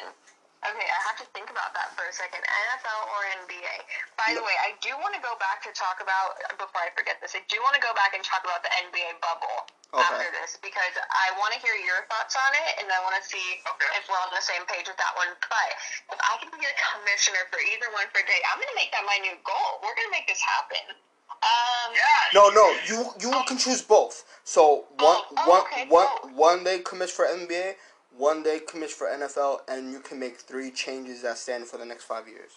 Okay, 0.61 0.88
I 0.92 1.01
have 1.09 1.16
to 1.16 1.25
think 1.33 1.49
about 1.49 1.73
that 1.73 1.96
for 1.96 2.05
a 2.05 2.12
second. 2.12 2.44
NFL 2.44 3.01
or 3.16 3.20
NBA? 3.49 3.75
By 4.20 4.37
the 4.37 4.44
way, 4.44 4.53
I 4.61 4.77
do 4.85 4.92
want 5.01 5.16
to 5.16 5.23
go 5.25 5.33
back 5.40 5.64
to 5.64 5.73
talk 5.73 6.05
about 6.05 6.37
before 6.61 6.85
I 6.85 6.92
forget 6.92 7.16
this. 7.25 7.33
I 7.33 7.40
do 7.49 7.57
want 7.64 7.81
to 7.81 7.83
go 7.83 7.96
back 7.96 8.12
and 8.12 8.20
talk 8.20 8.44
about 8.44 8.61
the 8.61 8.68
NBA 8.92 9.25
bubble 9.25 9.64
Okay. 9.90 10.05
after 10.05 10.29
this 10.37 10.61
because 10.61 10.94
I 11.01 11.33
want 11.40 11.57
to 11.57 11.59
hear 11.64 11.75
your 11.81 12.05
thoughts 12.12 12.37
on 12.37 12.53
it, 12.55 12.85
and 12.85 12.92
I 12.92 13.01
want 13.09 13.16
to 13.16 13.25
see 13.25 13.40
Okay. 13.64 13.88
if 13.96 14.05
we're 14.07 14.20
on 14.20 14.29
the 14.37 14.44
same 14.44 14.61
page 14.68 14.85
with 14.85 15.01
that 15.01 15.16
one. 15.16 15.33
But 15.49 15.68
if 16.12 16.20
I 16.20 16.37
could 16.44 16.53
be 16.53 16.61
a 16.68 16.77
commissioner 16.92 17.40
for 17.49 17.59
either 17.64 17.88
one 17.96 18.05
for 18.12 18.20
a 18.20 18.27
day, 18.29 18.38
I'm 18.53 18.61
going 18.61 18.68
to 18.70 18.77
make 18.79 18.92
that 18.92 19.03
my 19.09 19.16
new 19.25 19.40
goal. 19.42 19.81
We're 19.81 19.96
going 19.96 20.12
to 20.12 20.14
make 20.14 20.29
this 20.29 20.44
happen. 20.44 20.92
Um, 21.40 21.96
Yes. 21.96 22.37
No, 22.37 22.53
no, 22.53 22.68
you 22.85 23.09
you 23.18 23.33
can 23.49 23.57
choose 23.57 23.81
both. 23.83 24.29
So 24.44 24.85
one 25.01 25.25
Oh, 25.25 25.25
oh, 25.40 25.49
one 25.49 25.62
okay, 25.73 25.88
one 25.88 26.07
cool. 26.20 26.31
one 26.37 26.61
day 26.68 26.79
commission 26.85 27.16
for 27.16 27.25
NBA, 27.27 27.75
one 28.16 28.42
day 28.42 28.61
commission 28.61 28.96
for 28.96 29.07
NFL, 29.07 29.61
and 29.68 29.92
you 29.92 30.01
can 30.01 30.18
make 30.18 30.38
three 30.38 30.70
changes 30.70 31.23
that 31.23 31.38
stand 31.38 31.66
for 31.66 31.79
the 31.79 31.85
next 31.85 32.05
five 32.05 32.27
years. 32.27 32.53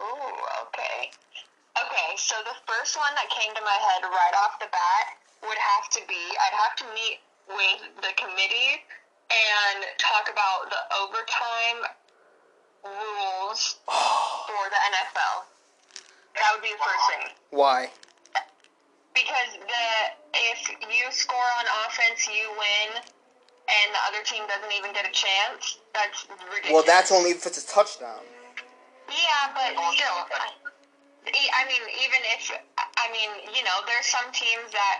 Ooh, 0.00 0.34
okay. 0.68 1.10
Okay, 1.76 2.10
so 2.16 2.34
the 2.44 2.56
first 2.66 2.96
one 2.96 3.12
that 3.14 3.28
came 3.30 3.54
to 3.54 3.62
my 3.62 3.78
head 3.80 4.02
right 4.02 4.34
off 4.44 4.58
the 4.58 4.68
bat 4.72 5.06
would 5.42 5.58
have 5.58 5.88
to 5.90 6.00
be 6.08 6.18
I'd 6.40 6.56
have 6.56 6.76
to 6.80 6.86
meet 6.94 7.20
with 7.48 7.80
the 8.02 8.12
committee 8.16 8.82
and 9.30 9.84
talk 9.98 10.30
about 10.30 10.70
the 10.70 10.82
overtime 11.04 11.80
rules 12.84 13.76
for 13.86 14.62
the 14.70 14.80
NFL. 14.92 15.46
That 16.34 16.48
would 16.54 16.62
be 16.62 16.72
the 16.72 16.82
first 16.82 17.04
thing. 17.10 17.24
Why? 17.50 17.90
Because 19.14 19.50
the 19.56 19.86
if 20.34 20.60
you 20.68 21.06
score 21.10 21.50
on 21.58 21.66
offense, 21.86 22.28
you 22.28 22.48
win, 22.52 23.02
and 23.66 23.86
the 23.90 24.02
other 24.06 24.22
team 24.22 24.46
doesn't 24.46 24.70
even 24.70 24.94
get 24.94 25.02
a 25.02 25.14
chance. 25.14 25.82
That's 25.90 26.26
ridiculous. 26.30 26.70
Well, 26.70 26.86
that's 26.86 27.10
only 27.10 27.34
if 27.34 27.46
it's 27.46 27.58
a 27.58 27.66
touchdown. 27.66 28.22
Yeah, 29.10 29.54
but 29.54 29.74
still, 29.94 30.18
I, 30.34 30.50
I 31.30 31.62
mean, 31.66 31.82
even 31.82 32.20
if 32.34 32.50
I 32.78 33.06
mean, 33.10 33.30
you 33.54 33.62
know, 33.66 33.82
there's 33.86 34.06
some 34.06 34.26
teams 34.30 34.70
that 34.70 34.98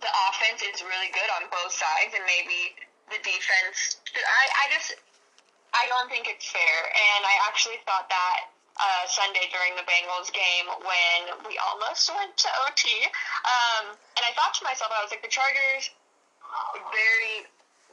the 0.00 0.10
offense 0.28 0.60
is 0.60 0.84
really 0.84 1.08
good 1.12 1.30
on 1.40 1.48
both 1.48 1.72
sides, 1.72 2.12
and 2.12 2.24
maybe 2.28 2.76
the 3.08 3.20
defense. 3.24 4.00
I, 4.16 4.44
I 4.60 4.64
just, 4.72 4.96
I 5.72 5.88
don't 5.92 6.08
think 6.08 6.28
it's 6.28 6.48
fair, 6.48 6.78
and 6.88 7.20
I 7.24 7.34
actually 7.48 7.80
thought 7.88 8.08
that. 8.08 8.52
Uh, 8.74 9.06
Sunday 9.06 9.46
during 9.54 9.70
the 9.78 9.86
Bengals 9.86 10.34
game 10.34 10.66
when 10.82 11.46
we 11.46 11.54
almost 11.62 12.10
went 12.10 12.34
to 12.34 12.50
OT. 12.66 13.06
Um, 13.46 13.94
and 13.94 14.22
I 14.26 14.34
thought 14.34 14.50
to 14.58 14.66
myself, 14.66 14.90
I 14.90 14.98
was 14.98 15.14
like, 15.14 15.22
the 15.22 15.30
Chargers 15.30 15.94
very 16.90 17.46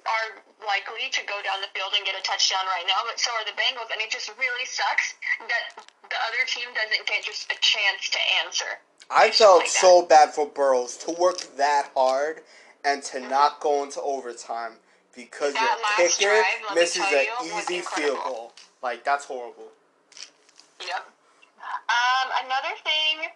are 0.06 0.42
likely 0.66 1.10
to 1.14 1.22
go 1.30 1.38
down 1.46 1.62
the 1.62 1.70
field 1.78 1.94
and 1.96 2.06
get 2.06 2.18
a 2.18 2.24
touchdown 2.26 2.66
right 2.66 2.86
now, 2.88 3.06
but 3.06 3.20
so 3.20 3.30
are 3.38 3.46
the 3.46 3.54
Bengals, 3.54 3.90
and 3.94 4.02
it 4.02 4.10
just 4.10 4.30
really 4.38 4.66
sucks 4.66 5.14
that 5.46 5.86
the 6.10 6.18
other 6.26 6.42
team 6.48 6.70
doesn't 6.74 7.06
get 7.06 7.24
just 7.24 7.52
a 7.52 7.58
chance 7.62 8.10
to 8.10 8.20
answer. 8.46 8.82
I 9.10 9.32
felt 9.32 9.60
like 9.60 9.68
so 9.68 10.06
bad 10.06 10.34
for 10.34 10.48
Burrows 10.48 10.98
to 11.06 11.12
work 11.12 11.42
that 11.58 11.92
hard 11.96 12.42
and 12.86 13.04
to 13.04 13.20
not 13.20 13.60
go 13.60 13.84
into 13.84 14.02
overtime 14.02 14.74
because 15.16 15.54
That 15.54 15.78
your 16.00 16.08
kicker 16.08 16.42
drive, 16.42 16.76
misses 16.76 17.04
an 17.12 17.26
easy 17.46 17.82
field 17.82 18.20
goal. 18.24 18.54
Like 18.82 19.04
that's 19.04 19.26
horrible. 19.26 19.70
Yep. 20.80 21.06
Um, 21.62 22.28
another 22.46 22.76
thing, 22.84 23.30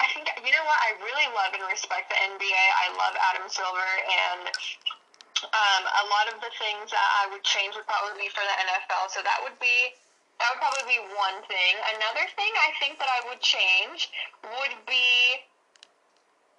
I 0.00 0.06
think 0.12 0.28
you 0.44 0.52
know 0.52 0.64
what 0.68 0.80
I 0.84 0.90
really 1.00 1.28
love 1.32 1.56
and 1.56 1.64
respect 1.72 2.12
the 2.12 2.18
NBA. 2.20 2.64
I 2.84 2.92
love 3.00 3.16
Adam 3.32 3.48
Silver, 3.48 3.90
and 4.04 4.44
um, 5.44 5.82
a 5.84 6.04
lot 6.12 6.28
of 6.28 6.36
the 6.40 6.52
things 6.60 6.92
that 6.92 7.08
I 7.24 7.32
would 7.32 7.44
change 7.44 7.76
would 7.76 7.88
probably 7.88 8.28
be 8.28 8.28
for 8.32 8.44
the 8.44 8.56
NFL. 8.60 9.08
So 9.08 9.24
that 9.24 9.40
would 9.40 9.56
be 9.56 9.96
that 10.36 10.52
would 10.52 10.60
probably 10.60 10.84
be 10.84 11.00
one 11.16 11.40
thing. 11.48 11.72
Another 11.96 12.28
thing 12.36 12.52
I 12.60 12.70
think 12.76 13.00
that 13.00 13.08
I 13.08 13.24
would 13.32 13.40
change 13.40 14.12
would 14.44 14.76
be. 14.84 15.40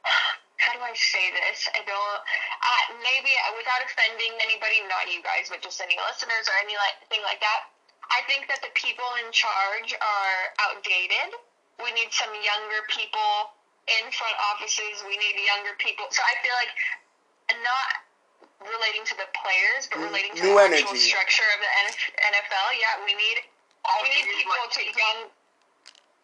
How 0.58 0.73
do 0.73 0.82
I 0.82 0.97
say 0.97 1.30
this? 1.38 1.69
I 1.78 1.86
don't. 1.86 2.21
Uh, 2.65 2.84
maybe 3.06 3.30
without 3.54 3.78
offending 3.86 4.34
anybody, 4.41 4.82
not 4.89 5.06
you 5.06 5.21
guys, 5.21 5.54
but 5.54 5.62
just 5.62 5.78
any 5.78 5.93
listeners 6.10 6.50
or 6.50 6.58
anything 6.65 7.21
like 7.21 7.38
that. 7.45 7.69
I 8.10 8.26
think 8.26 8.50
that 8.50 8.65
the 8.65 8.73
people 8.73 9.06
in 9.21 9.30
charge 9.30 9.93
are 9.93 10.38
outdated. 10.65 11.38
We 11.84 11.90
need 11.94 12.10
some 12.10 12.34
younger 12.34 12.82
people 12.90 13.54
in 13.88 14.04
front 14.12 14.36
offices. 14.54 15.06
We 15.06 15.16
need 15.18 15.36
younger 15.46 15.78
people. 15.78 16.10
So 16.10 16.22
I 16.26 16.34
feel 16.42 16.56
like 16.58 16.74
not 17.62 17.88
relating 18.66 19.06
to 19.13 19.16
the 19.16 19.30
players, 19.38 19.86
but 19.88 20.02
relating 20.02 20.34
to 20.36 20.44
new 20.44 20.58
the 20.58 20.74
actual 20.74 20.98
structure 20.98 21.48
of 21.56 21.60
the 21.62 21.72
NFL. 22.34 22.68
Yeah, 22.82 23.06
we 23.06 23.13
need 23.13 23.46
Oh, 23.88 24.04
we 24.04 24.10
need 24.10 24.26
people 24.28 24.52
like- 24.52 24.72
to 24.74 24.84
young. 24.84 25.32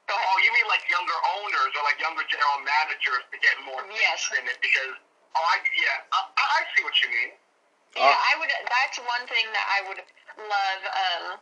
Oh, 0.10 0.38
you 0.44 0.52
mean 0.52 0.68
like 0.68 0.84
younger 0.92 1.16
owners 1.40 1.72
or 1.80 1.84
like 1.88 1.98
younger 2.00 2.24
general 2.28 2.60
managers 2.60 3.24
to 3.32 3.38
get 3.40 3.56
more 3.64 3.80
Yes. 3.90 4.28
in 4.36 4.44
it 4.50 4.60
because 4.60 5.00
oh 5.36 5.40
I 5.42 5.64
yeah 5.80 6.02
I, 6.12 6.20
I 6.36 6.44
I 6.60 6.68
see 6.76 6.84
what 6.84 6.92
you 7.02 7.08
mean. 7.10 7.32
Yeah, 7.96 8.04
Uh, 8.10 8.12
I 8.12 8.36
would. 8.40 8.50
That's 8.52 8.98
one 9.00 9.24
thing 9.32 9.46
that 9.54 9.68
I 9.70 9.80
would 9.88 10.02
love, 10.44 10.82
um, 10.92 11.40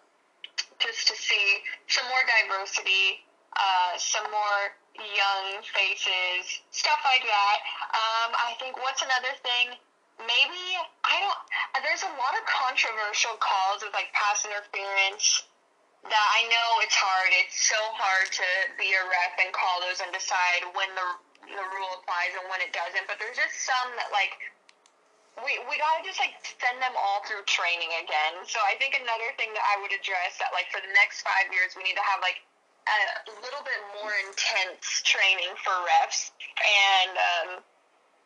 just 0.77 1.07
to 1.07 1.15
see 1.15 1.63
some 1.87 2.05
more 2.09 2.21
diversity, 2.27 3.25
uh, 3.57 3.91
some 3.97 4.27
more 4.31 4.61
young 4.99 5.63
faces, 5.63 6.61
stuff 6.71 6.99
like 7.03 7.23
that. 7.23 7.57
Um, 7.91 8.29
I 8.35 8.55
think 8.59 8.77
what's 8.79 9.01
another 9.01 9.33
thing? 9.43 9.75
Maybe 10.19 10.63
I 11.07 11.17
don't. 11.17 11.39
There's 11.81 12.05
a 12.05 12.13
lot 12.19 12.37
of 12.37 12.43
controversial 12.45 13.33
calls 13.41 13.81
with 13.81 13.93
like 13.97 14.13
pass 14.13 14.45
interference. 14.45 15.47
That 16.01 16.27
I 16.33 16.49
know 16.49 16.69
it's 16.81 16.97
hard. 16.97 17.29
It's 17.45 17.57
so 17.61 17.77
hard 17.93 18.25
to 18.29 18.47
be 18.77 18.89
a 18.93 19.03
ref 19.05 19.33
and 19.37 19.53
call 19.53 19.85
those 19.85 20.01
and 20.01 20.09
decide 20.13 20.65
when 20.73 20.89
the 20.97 21.07
the 21.45 21.65
rule 21.73 21.91
applies 22.01 22.33
and 22.37 22.45
when 22.49 22.61
it 22.61 22.73
doesn't. 22.73 23.05
But 23.09 23.17
there's 23.17 23.37
just 23.37 23.65
some 23.65 23.89
that 23.97 24.09
like 24.13 24.33
we 25.41 25.57
we 25.65 25.77
gotta 25.81 26.05
just 26.05 26.21
like 26.21 26.37
send 26.41 26.77
them 26.81 26.93
all 26.97 27.25
through 27.25 27.41
training 27.49 27.89
again. 28.01 28.45
So 28.45 28.61
I 28.61 28.77
think 28.77 28.97
another 28.97 29.29
thing 29.41 29.49
that 29.57 29.65
I 29.65 29.81
would 29.81 29.93
address 29.93 30.37
that 30.37 30.53
like 30.53 30.69
for 30.69 30.81
the 30.83 30.91
next 30.93 31.25
five 31.25 31.49
years 31.49 31.73
we 31.73 31.81
need 31.81 31.97
to 31.97 32.05
have 32.05 32.21
like 32.21 32.43
a 32.89 33.31
little 33.45 33.61
bit 33.63 33.79
more 34.01 34.13
intense 34.27 35.01
training 35.05 35.53
for 35.61 35.73
refs 35.85 36.33
and 36.61 37.13
um 37.15 37.49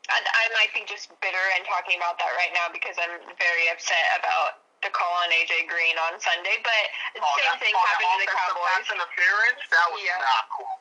I, 0.05 0.21
I 0.21 0.45
might 0.53 0.69
be 0.77 0.85
just 0.85 1.09
bitter 1.17 1.45
and 1.57 1.65
talking 1.65 1.97
about 1.97 2.21
that 2.21 2.29
right 2.37 2.53
now 2.53 2.69
because 2.69 2.93
I'm 3.01 3.17
very 3.41 3.65
upset 3.73 4.05
about 4.21 4.61
the 4.85 4.93
call 4.93 5.09
on 5.25 5.33
AJ 5.33 5.65
Green 5.65 5.97
on 5.97 6.21
Sunday, 6.21 6.61
but 6.61 6.83
the 7.17 7.25
Oh, 7.25 7.33
same 7.41 7.57
thing 7.57 7.73
happened 7.73 8.05
to 8.13 8.21
the 8.21 8.29
Cowboys. 8.29 8.85
interference 8.93 9.61
that 9.73 9.87
was 9.89 10.01
Yeah. 10.05 10.21
not 10.21 10.45
cool. 10.53 10.77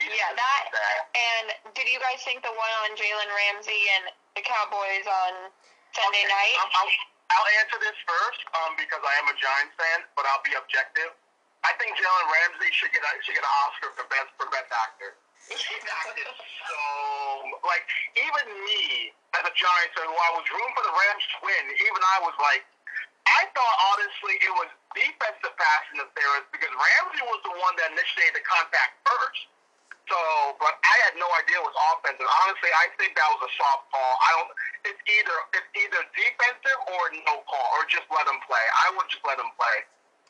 He 0.00 0.08
Yeah, 0.08 0.32
that 0.32 0.62
that. 0.72 0.96
and 1.14 1.46
did 1.76 1.84
you 1.86 2.00
guys 2.00 2.24
think 2.24 2.40
the 2.42 2.50
one 2.56 2.72
on 2.88 2.96
Jalen 2.96 3.28
Ramsey 3.28 3.82
and 4.00 4.08
the 4.34 4.42
Cowboys 4.42 5.04
on 5.06 5.52
Sunday 5.92 6.24
Okay, 6.24 6.32
night? 6.32 6.56
I'm, 6.64 6.70
I'm, 6.80 6.90
I'll 7.36 7.50
answer 7.60 7.76
this 7.78 7.96
first 8.08 8.40
um, 8.56 8.72
because 8.80 9.04
I 9.04 9.14
am 9.20 9.28
a 9.28 9.36
Giants 9.36 9.76
fan, 9.76 10.00
but 10.16 10.24
I'll 10.32 10.42
be 10.42 10.56
objective. 10.56 11.12
I 11.62 11.72
think 11.78 11.94
Jalen 11.94 12.26
Ramsey 12.26 12.70
should 12.74 12.90
get 12.90 13.02
a, 13.06 13.10
should 13.22 13.38
get 13.38 13.46
an 13.46 13.54
Oscar 13.66 13.90
for 13.94 14.04
best 14.10 14.30
for 14.38 14.46
best 14.50 14.70
actor. 14.70 15.14
He 15.52 15.74
acted 16.06 16.26
so 16.70 16.78
like 17.66 17.82
even 18.14 18.46
me 18.62 19.10
as 19.34 19.42
a 19.42 19.52
Giants 19.52 19.92
fan, 19.98 20.06
who 20.06 20.14
I 20.14 20.30
was 20.38 20.46
rooting 20.46 20.74
for 20.78 20.84
the 20.86 20.94
Rams 20.94 21.24
to 21.34 21.38
win, 21.42 21.64
even 21.82 22.00
I 22.14 22.18
was 22.22 22.36
like, 22.38 22.62
I 23.26 23.50
thought 23.50 23.76
honestly 23.94 24.38
it 24.38 24.54
was 24.54 24.70
defensive 24.94 25.54
pass 25.58 25.82
interference 25.94 26.46
because 26.54 26.70
Ramsey 26.70 27.22
was 27.26 27.40
the 27.42 27.54
one 27.58 27.74
that 27.78 27.90
initiated 27.90 28.38
the 28.38 28.44
contact 28.46 29.02
first. 29.02 29.50
So, 30.10 30.18
but 30.58 30.74
I 30.82 30.96
had 31.06 31.14
no 31.14 31.26
idea 31.38 31.62
it 31.62 31.64
was 31.64 31.78
offensive. 31.94 32.26
Honestly, 32.26 32.70
I 32.74 32.90
think 32.98 33.14
that 33.14 33.28
was 33.38 33.46
a 33.46 33.52
soft 33.54 33.86
call. 33.94 34.12
I 34.18 34.30
don't. 34.34 34.50
It's 34.82 35.02
either 35.06 35.36
it's 35.54 35.70
either 35.78 36.00
defensive 36.18 36.80
or 36.90 37.02
no 37.22 37.40
call, 37.46 37.66
or 37.78 37.86
just 37.86 38.10
let 38.10 38.26
him 38.26 38.38
play. 38.42 38.64
I 38.86 38.98
would 38.98 39.06
just 39.06 39.22
let 39.22 39.38
him 39.38 39.48
play. 39.54 39.76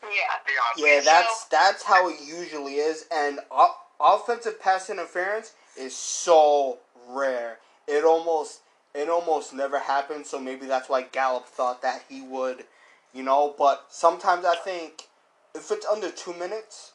Yeah. 0.02 0.08
To 0.08 0.46
be 0.46 0.52
honest. 0.66 0.78
Yeah, 0.78 0.96
with 0.96 1.04
you. 1.04 1.10
that's 1.10 1.44
that's 1.44 1.82
how 1.82 2.08
it 2.08 2.16
usually 2.24 2.74
is, 2.74 3.06
and 3.12 3.40
o- 3.50 3.76
offensive 4.00 4.60
pass 4.60 4.90
interference 4.90 5.54
is 5.78 5.94
so 5.94 6.78
rare. 7.08 7.58
It 7.86 8.04
almost 8.04 8.60
it 8.94 9.08
almost 9.08 9.54
never 9.54 9.78
happens. 9.78 10.28
So 10.28 10.38
maybe 10.38 10.66
that's 10.66 10.88
why 10.88 11.02
Gallup 11.02 11.46
thought 11.46 11.82
that 11.82 12.04
he 12.08 12.22
would, 12.22 12.64
you 13.12 13.22
know. 13.22 13.54
But 13.56 13.86
sometimes 13.90 14.44
I 14.44 14.56
think 14.56 15.08
if 15.54 15.70
it's 15.70 15.86
under 15.86 16.10
two 16.10 16.34
minutes, 16.34 16.92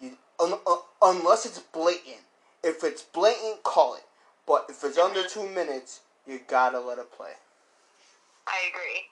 you, 0.00 0.16
un, 0.40 0.54
un, 0.66 0.78
unless 1.02 1.46
it's 1.46 1.58
blatant. 1.58 2.22
If 2.62 2.82
it's 2.84 3.02
blatant, 3.02 3.62
call 3.62 3.94
it. 3.94 4.02
But 4.46 4.66
if 4.68 4.82
it's 4.84 4.98
under 4.98 5.20
mm-hmm. 5.20 5.40
two 5.40 5.48
minutes, 5.48 6.00
you 6.26 6.40
gotta 6.46 6.80
let 6.80 6.98
it 6.98 7.12
play. 7.12 7.32
I 8.46 8.68
agree. 8.68 9.02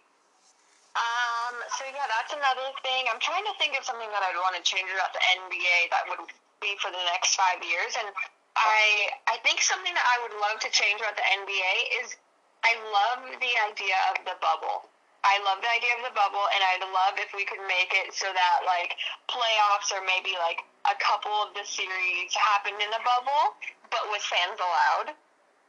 Um, 0.94 1.54
so 1.74 1.82
yeah, 1.90 2.06
that's 2.06 2.30
another 2.30 2.70
thing. 2.86 3.10
I'm 3.10 3.18
trying 3.18 3.42
to 3.50 3.54
think 3.58 3.74
of 3.74 3.82
something 3.82 4.06
that 4.14 4.22
I'd 4.22 4.38
want 4.38 4.54
to 4.54 4.62
change 4.62 4.86
about 4.94 5.10
the 5.10 5.22
NBA 5.42 5.90
that 5.90 6.06
would 6.06 6.22
be 6.62 6.78
for 6.78 6.94
the 6.94 7.02
next 7.10 7.34
five 7.34 7.58
years, 7.66 7.98
and 7.98 8.08
I 8.54 9.10
I 9.26 9.42
think 9.42 9.58
something 9.58 9.90
that 9.90 10.06
I 10.06 10.16
would 10.22 10.38
love 10.38 10.62
to 10.62 10.70
change 10.70 11.02
about 11.02 11.18
the 11.18 11.26
NBA 11.26 11.74
is 12.02 12.14
I 12.62 12.78
love 12.94 13.26
the 13.26 13.54
idea 13.66 13.98
of 14.14 14.22
the 14.22 14.38
bubble. 14.38 14.86
I 15.24 15.40
love 15.42 15.58
the 15.64 15.72
idea 15.72 15.98
of 15.98 16.04
the 16.04 16.14
bubble, 16.14 16.46
and 16.54 16.60
I'd 16.62 16.84
love 16.92 17.18
if 17.18 17.32
we 17.34 17.42
could 17.48 17.64
make 17.66 17.90
it 17.90 18.14
so 18.14 18.28
that 18.30 18.56
like 18.62 18.94
playoffs 19.26 19.90
or 19.90 20.04
maybe 20.06 20.36
like 20.38 20.62
a 20.86 20.94
couple 21.00 21.32
of 21.42 21.56
the 21.58 21.64
series 21.66 22.30
happened 22.38 22.78
in 22.78 22.90
the 22.94 23.02
bubble, 23.02 23.56
but 23.90 24.04
with 24.14 24.22
fans 24.22 24.60
allowed. 24.62 25.16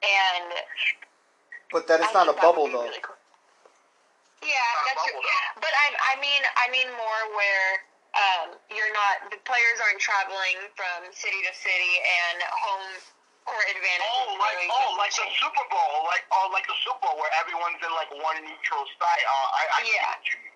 And 0.05 0.47
But 1.71 1.87
that 1.87 2.03
is 2.03 2.07
I 2.11 2.13
not 2.13 2.29
a 2.29 2.37
bubble 2.37 2.67
though. 2.69 2.83
really 2.85 3.01
cool. 3.01 3.17
Yeah, 4.45 4.69
that's 4.85 5.03
true. 5.09 5.21
But 5.59 5.73
I, 5.73 5.87
I 6.13 6.21
mean, 6.21 6.41
I 6.55 6.65
mean 6.69 6.89
more 6.93 7.21
where 7.33 7.69
um, 8.15 8.47
you're 8.71 8.93
not 8.95 9.27
the 9.33 9.39
players 9.43 9.77
aren't 9.83 9.99
traveling 9.99 10.55
from 10.77 11.09
city 11.11 11.41
to 11.43 11.51
city 11.51 11.93
and 11.99 12.37
home 12.47 12.87
court 13.43 13.67
advantage. 13.69 14.07
Oh, 14.07 14.37
like 14.39 14.55
really 14.55 14.69
oh, 14.71 14.95
like 14.97 15.13
the. 15.13 15.27
Super 15.37 15.65
Bowl, 15.69 16.07
like 16.07 16.23
oh, 16.31 16.49
like 16.53 16.65
the 16.65 16.77
Super 16.85 17.01
Bowl 17.05 17.17
where 17.19 17.33
everyone's 17.37 17.81
in 17.83 17.91
like 17.93 18.09
one 18.23 18.39
neutral 18.41 18.85
site. 18.97 19.25
Uh, 19.25 19.47
I, 19.51 19.63
I 19.67 19.79
Yeah. 19.85 20.15
what 20.15 20.25
you 20.25 20.37
mean. 20.41 20.55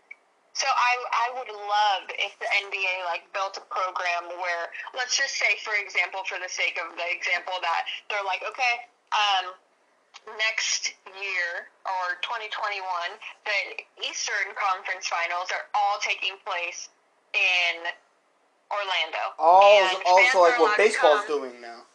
So 0.58 0.68
I 0.68 0.92
I 1.14 1.28
would 1.40 1.52
love 1.52 2.04
if 2.20 2.34
the 2.42 2.50
NBA 2.68 3.06
like 3.06 3.28
built 3.32 3.56
a 3.56 3.66
program 3.70 4.28
where 4.42 4.74
let's 4.98 5.16
just 5.16 5.38
say 5.38 5.56
for 5.64 5.76
example 5.78 6.26
for 6.26 6.42
the 6.42 6.50
sake 6.50 6.76
of 6.82 6.96
the 6.98 7.08
example 7.12 7.56
that 7.62 7.86
they're 8.10 8.26
like 8.26 8.42
okay 8.44 8.76
um 9.14 9.54
next 10.38 10.94
year 11.18 11.72
or 11.88 12.20
2021 12.22 12.84
the 13.46 13.60
Eastern 14.06 14.54
Conference 14.54 15.08
Finals 15.08 15.50
are 15.56 15.66
all 15.74 15.98
taking 16.04 16.38
place 16.46 16.90
in 17.34 17.90
Orlando. 18.70 19.24
Oh, 19.42 19.90
And 19.90 19.98
oh, 20.06 20.22
also 20.22 20.46
like 20.46 20.60
what 20.62 20.78
baseball's 20.78 21.26
doing 21.26 21.58
now. 21.62 21.86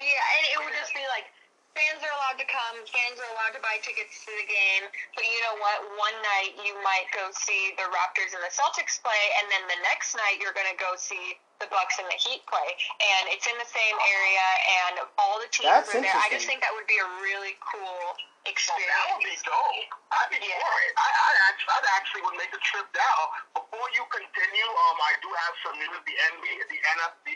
Yeah, 0.00 0.34
and 0.40 0.42
it 0.52 0.58
would 0.64 0.74
just 0.76 0.92
be 0.92 1.04
like 1.12 1.28
fans 1.76 2.00
are 2.02 2.14
allowed 2.14 2.38
to 2.38 2.48
come, 2.48 2.76
fans 2.86 3.18
are 3.18 3.30
allowed 3.34 3.54
to 3.58 3.62
buy 3.62 3.76
tickets 3.82 4.22
to 4.24 4.30
the 4.30 4.46
game, 4.46 4.84
but 5.14 5.24
you 5.26 5.38
know 5.42 5.58
what? 5.58 5.82
One 5.98 6.16
night 6.38 6.54
you 6.62 6.74
might 6.86 7.10
go 7.10 7.28
see 7.34 7.74
the 7.76 7.86
Raptors 7.90 8.32
and 8.32 8.42
the 8.42 8.52
Celtics 8.52 9.02
play, 9.02 9.22
and 9.42 9.50
then 9.50 9.62
the 9.66 9.80
next 9.84 10.14
night 10.14 10.38
you're 10.38 10.54
going 10.54 10.70
to 10.70 10.78
go 10.78 10.94
see 10.94 11.36
the 11.64 11.72
Bucks 11.72 11.96
and 11.96 12.04
the 12.12 12.20
Heat 12.20 12.44
play, 12.44 12.68
and 13.00 13.32
it's 13.32 13.48
in 13.48 13.56
the 13.56 13.64
same 13.64 13.96
area, 13.96 14.46
and 14.84 14.94
all 15.16 15.40
the 15.40 15.48
teams 15.48 15.72
That's 15.72 15.88
are 15.96 16.04
there. 16.04 16.12
I 16.12 16.28
just 16.28 16.44
think 16.44 16.60
that 16.60 16.76
would 16.76 16.86
be 16.86 17.00
a 17.00 17.08
really 17.24 17.56
cool 17.64 18.20
Well, 18.44 18.76
that 18.76 19.04
would 19.16 19.24
be 19.24 19.32
dope. 19.40 19.88
I'd 20.12 20.28
be 20.28 20.36
Yeah. 20.36 20.60
for 20.60 20.76
it. 20.84 20.92
I, 21.00 21.08
I, 21.08 21.30
actually, 21.48 21.72
I'd 21.80 21.88
actually 21.96 22.22
would 22.28 22.36
make 22.36 22.52
a 22.52 22.60
trip 22.60 22.84
down. 22.92 23.24
Before 23.56 23.88
you 23.96 24.04
continue, 24.12 24.68
um, 24.68 24.98
I 25.00 25.12
do 25.24 25.32
have 25.32 25.54
some 25.64 25.74
news. 25.80 25.96
The 26.04 26.12
NBA, 26.12 26.56
the 26.68 26.76
NF, 26.76 27.12
the 27.24 27.34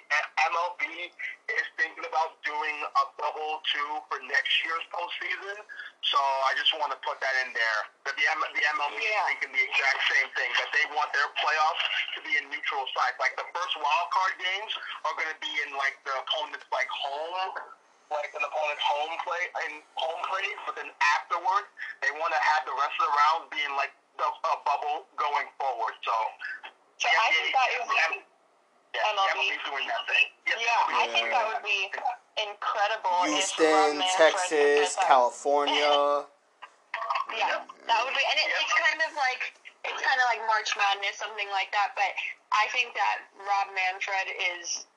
MLB 0.53 0.85
is 1.49 1.65
thinking 1.81 2.05
about 2.05 2.37
doing 2.45 2.77
a 2.85 3.05
bubble 3.17 3.65
two 3.73 3.89
for 4.13 4.21
next 4.29 4.53
year's 4.69 4.85
postseason. 4.93 5.57
So 6.05 6.21
I 6.21 6.53
just 6.61 6.77
want 6.77 6.93
to 6.93 7.01
put 7.01 7.17
that 7.25 7.35
in 7.49 7.57
there. 7.57 7.79
That 8.05 8.13
the, 8.21 8.27
M- 8.29 8.53
the 8.53 8.63
MLB 8.77 9.01
Yeah. 9.01 9.09
is 9.09 9.25
thinking 9.33 9.53
the 9.57 9.65
exact 9.65 10.01
same 10.13 10.29
thing. 10.37 10.51
That 10.61 10.71
they 10.77 10.85
want 10.93 11.09
their 11.17 11.29
playoffs 11.41 11.85
to 12.15 12.19
be 12.21 12.37
in 12.37 12.53
neutral 12.53 12.85
sites. 12.93 13.17
Like 13.17 13.33
the 13.41 13.49
first 13.57 13.75
wild 13.81 14.09
card 14.13 14.37
games 14.37 14.73
are 15.09 15.17
going 15.17 15.33
to 15.33 15.41
be 15.41 15.53
in 15.65 15.73
like 15.73 15.97
the 16.05 16.13
opponent's 16.21 16.69
like 16.69 16.89
home 16.93 17.57
like 18.09 18.33
an 18.33 18.45
opponent's 18.45 18.85
home 18.85 19.15
play 19.25 19.45
and 19.69 19.73
home 19.97 20.21
place, 20.33 20.59
but 20.65 20.75
then 20.81 20.89
afterwards 21.19 21.69
they 22.01 22.13
want 22.17 22.33
to 22.33 22.41
have 22.41 22.65
the 22.65 22.75
rest 22.77 22.95
of 23.01 23.05
the 23.09 23.15
rounds 23.15 23.45
being 23.53 23.73
like 23.77 23.93
the 24.17 24.27
a 24.27 24.55
bubble 24.65 25.07
going 25.21 25.49
forward. 25.61 25.95
So, 26.03 26.15
So 26.99 27.07
I 27.07 27.29
think 27.31 27.53
that 27.55 27.69
is. 27.79 27.87
yeah, 27.87 29.05
MLB. 29.15 29.41
Doing 29.69 29.87
that 29.87 30.03
thing. 30.09 30.27
Yes, 30.49 30.59
Yeah, 30.59 30.99
I 30.99 31.07
think 31.13 31.29
that 31.31 31.45
would 31.47 31.63
be 31.63 31.93
incredible. 32.41 33.29
Houston, 33.29 34.01
Manfred 34.01 34.11
Texas. 34.17 34.97
California. 35.07 36.25
Yeah, 37.37 37.61
that 37.87 37.99
would 38.09 38.17
be, 38.17 38.25
and 38.25 38.39
it, 38.41 38.49
it's 38.57 38.75
kind 38.81 38.99
of 39.05 39.13
like 39.15 39.53
it's 39.85 40.01
kind 40.03 40.19
of 40.19 40.27
like 40.33 40.43
March 40.49 40.73
Madness, 40.75 41.21
something 41.21 41.47
like 41.53 41.71
that. 41.77 41.93
But 41.95 42.11
I 42.51 42.67
think 42.73 42.97
that 42.97 43.29
Rob 43.37 43.69
Manfred 43.77 44.33
is, 44.59 44.89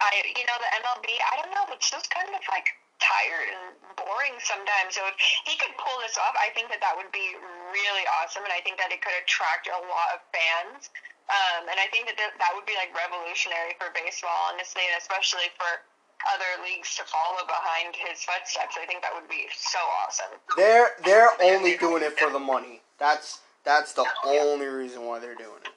I 0.00 0.10
you 0.24 0.44
know 0.48 0.58
the 0.58 0.70
MLB. 0.80 1.08
I 1.28 1.34
don't 1.40 1.52
know, 1.52 1.68
it's 1.72 1.90
just 1.92 2.08
kind 2.08 2.28
of 2.28 2.40
like 2.48 2.68
tired 3.00 3.48
and 3.48 3.64
boring 3.96 4.36
sometimes. 4.44 4.96
So 4.96 5.04
if 5.08 5.16
he 5.48 5.56
could 5.56 5.72
pull 5.80 5.96
this 6.04 6.20
off, 6.20 6.36
I 6.36 6.52
think 6.52 6.68
that 6.68 6.84
that 6.84 6.94
would 6.96 7.10
be 7.12 7.36
really 7.72 8.04
awesome, 8.20 8.44
and 8.44 8.52
I 8.52 8.60
think 8.60 8.76
that 8.76 8.92
it 8.92 9.00
could 9.00 9.16
attract 9.16 9.68
a 9.68 9.80
lot 9.88 10.08
of 10.16 10.20
fans. 10.32 10.92
Um, 11.30 11.70
and 11.70 11.78
I 11.78 11.86
think 11.94 12.10
that 12.10 12.18
th- 12.18 12.36
that 12.42 12.52
would 12.58 12.66
be 12.66 12.74
like 12.76 12.90
revolutionary 12.92 13.78
for 13.78 13.88
baseball, 13.94 14.34
honestly, 14.50 14.82
and 14.90 14.98
especially 14.98 15.48
for 15.56 15.86
other 16.28 16.60
leagues 16.60 16.96
to 17.00 17.04
follow 17.08 17.46
behind 17.48 17.96
his 17.96 18.20
footsteps. 18.20 18.76
I 18.76 18.84
think 18.84 19.00
that 19.02 19.14
would 19.14 19.28
be 19.30 19.48
so 19.54 19.80
awesome. 20.04 20.36
They're 20.56 20.92
they're 21.04 21.32
only 21.40 21.76
doing 21.76 22.02
it 22.02 22.18
for 22.18 22.28
the 22.30 22.42
money. 22.42 22.82
That's 22.98 23.40
that's 23.64 23.92
the 23.94 24.04
only 24.26 24.66
reason 24.66 25.06
why 25.06 25.18
they're 25.20 25.38
doing 25.38 25.64
it. 25.64 25.72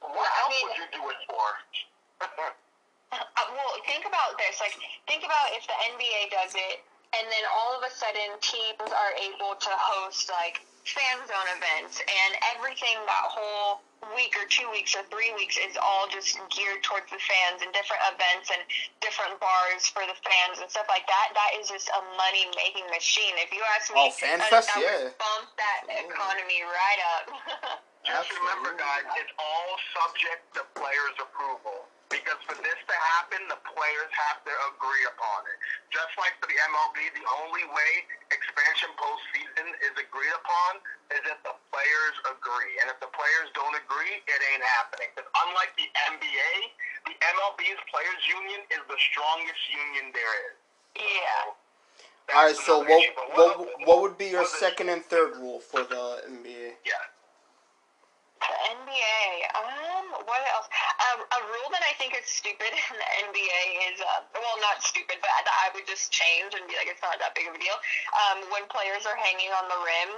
What 0.00 0.30
else 0.42 0.56
would 0.64 0.76
you 0.76 0.88
do 0.92 1.02
it 1.08 1.20
for? 1.28 2.52
Uh, 3.12 3.18
well, 3.50 3.72
think 3.90 4.06
about 4.06 4.38
this. 4.38 4.60
Like, 4.62 4.76
think 5.10 5.26
about 5.26 5.50
if 5.58 5.66
the 5.66 5.74
NBA 5.94 6.30
does 6.30 6.54
it, 6.54 6.78
and 7.10 7.26
then 7.26 7.44
all 7.58 7.74
of 7.74 7.82
a 7.82 7.90
sudden 7.90 8.38
teams 8.38 8.86
are 8.86 9.12
able 9.18 9.58
to 9.58 9.72
host 9.74 10.30
like 10.30 10.62
fan 10.86 11.18
zone 11.26 11.48
events, 11.58 11.98
and 11.98 12.30
everything 12.54 12.94
that 13.10 13.26
whole 13.26 13.82
week 14.16 14.32
or 14.38 14.46
two 14.48 14.64
weeks 14.72 14.94
or 14.96 15.02
three 15.12 15.28
weeks 15.36 15.58
is 15.60 15.76
all 15.76 16.06
just 16.08 16.38
geared 16.54 16.80
towards 16.86 17.10
the 17.12 17.20
fans 17.20 17.60
and 17.60 17.68
different 17.76 18.00
events 18.14 18.48
and 18.48 18.62
different 19.04 19.36
bars 19.42 19.90
for 19.92 20.00
the 20.08 20.16
fans 20.24 20.62
and 20.62 20.70
stuff 20.72 20.88
like 20.88 21.04
that. 21.04 21.34
That 21.36 21.58
is 21.60 21.68
just 21.68 21.90
a 21.92 22.00
money 22.16 22.48
making 22.56 22.86
machine. 22.94 23.36
If 23.42 23.50
you 23.52 23.60
ask 23.76 23.90
me, 23.92 24.08
Oh, 24.08 24.14
Fan 24.14 24.38
that- 24.40 24.48
Fest, 24.48 24.70
that 24.72 24.80
yeah. 24.80 25.10
would 25.10 25.18
bump 25.20 25.50
that 25.60 25.82
economy 25.90 26.62
right 26.64 27.00
up. 27.18 27.24
Just 28.00 28.32
remember, 28.32 28.72
guys, 28.80 29.04
it's 29.20 29.28
all 29.36 29.76
subject 29.92 30.40
to 30.56 30.64
players' 30.72 31.20
approval. 31.20 31.84
Because 32.10 32.42
for 32.42 32.58
this 32.58 32.80
to 32.90 32.96
happen, 33.16 33.46
the 33.46 33.60
players 33.70 34.10
have 34.10 34.42
to 34.42 34.52
agree 34.74 35.06
upon 35.06 35.46
it. 35.46 35.56
Just 35.94 36.10
like 36.18 36.34
for 36.42 36.50
the 36.50 36.58
MLB, 36.58 36.98
the 37.14 37.22
only 37.46 37.62
way 37.70 37.92
expansion 38.34 38.90
postseason 38.98 39.70
is 39.86 39.94
agreed 39.94 40.34
upon 40.34 40.82
is 41.14 41.22
if 41.22 41.38
the 41.46 41.54
players 41.70 42.16
agree. 42.34 42.74
And 42.82 42.90
if 42.90 42.98
the 42.98 43.10
players 43.14 43.48
don't 43.54 43.78
agree, 43.78 44.18
it 44.26 44.40
ain't 44.50 44.66
happening. 44.82 45.06
Because 45.14 45.30
unlike 45.46 45.70
the 45.78 45.86
NBA, 46.10 46.52
the 47.06 47.14
MLB's 47.14 47.82
players' 47.86 48.24
union 48.26 48.66
is 48.74 48.82
the 48.90 48.98
strongest 48.98 49.62
union 49.70 50.10
there 50.10 50.34
is. 50.50 50.56
yeah. 50.98 51.54
That's 52.26 52.38
All 52.38 52.46
right, 52.46 52.58
so 52.58 52.74
another 52.82 53.26
what 53.34 53.58
what 53.58 53.86
what 53.86 54.02
would 54.02 54.18
be 54.18 54.26
your 54.26 54.46
second 54.46 54.88
and 54.88 55.02
third 55.02 55.34
rule 55.38 55.58
for 55.58 55.82
the 55.82 56.22
NBA? 56.30 56.78
Yeah. 56.86 56.94
NBA. 58.70 59.24
Um, 59.58 60.06
what 60.26 60.42
else? 60.54 60.66
Um, 61.10 61.18
a 61.26 61.40
rule 61.50 61.68
that 61.74 61.82
I 61.82 61.92
think 61.98 62.14
is 62.14 62.26
stupid 62.26 62.70
in 62.90 62.94
the 62.96 63.08
NBA 63.30 63.60
is, 63.90 63.98
uh, 63.98 64.22
well, 64.38 64.56
not 64.62 64.82
stupid, 64.82 65.18
but 65.18 65.30
that 65.30 65.56
I 65.66 65.74
would 65.74 65.86
just 65.86 66.10
change 66.14 66.54
and 66.54 66.64
be 66.70 66.78
like, 66.78 66.86
it's 66.90 67.02
not 67.02 67.18
that 67.18 67.34
big 67.34 67.50
of 67.50 67.54
a 67.54 67.60
deal. 67.60 67.76
Um, 68.14 68.46
when 68.54 68.66
players 68.70 69.04
are 69.06 69.18
hanging 69.18 69.50
on 69.54 69.66
the 69.66 69.78
rim, 69.82 70.10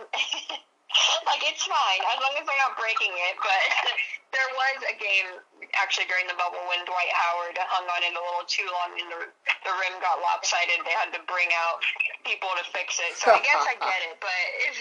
like 1.29 1.43
it's 1.49 1.65
fine 1.65 2.03
as 2.13 2.19
long 2.21 2.35
as 2.37 2.45
they're 2.45 2.63
not 2.63 2.77
breaking 2.77 3.13
it. 3.33 3.35
But 3.41 3.63
there 4.37 4.51
was 4.53 4.79
a 4.93 4.95
game 5.01 5.41
actually 5.81 6.05
during 6.09 6.29
the 6.29 6.37
bubble 6.37 6.61
when 6.69 6.85
Dwight 6.85 7.13
Howard 7.17 7.57
hung 7.73 7.89
on 7.89 8.01
it 8.05 8.13
a 8.13 8.21
little 8.21 8.45
too 8.45 8.69
long 8.69 8.93
and 9.01 9.09
the 9.09 9.21
the 9.65 9.73
rim 9.73 9.97
got 10.05 10.21
lopsided. 10.21 10.85
They 10.85 10.93
had 10.93 11.15
to 11.17 11.21
bring 11.25 11.49
out 11.65 11.81
people 12.29 12.53
to 12.61 12.65
fix 12.77 13.01
it. 13.01 13.17
So 13.17 13.33
I 13.33 13.41
guess 13.41 13.63
I 13.65 13.75
get 13.81 14.01
it, 14.13 14.21
but 14.21 14.41
it's, 14.69 14.81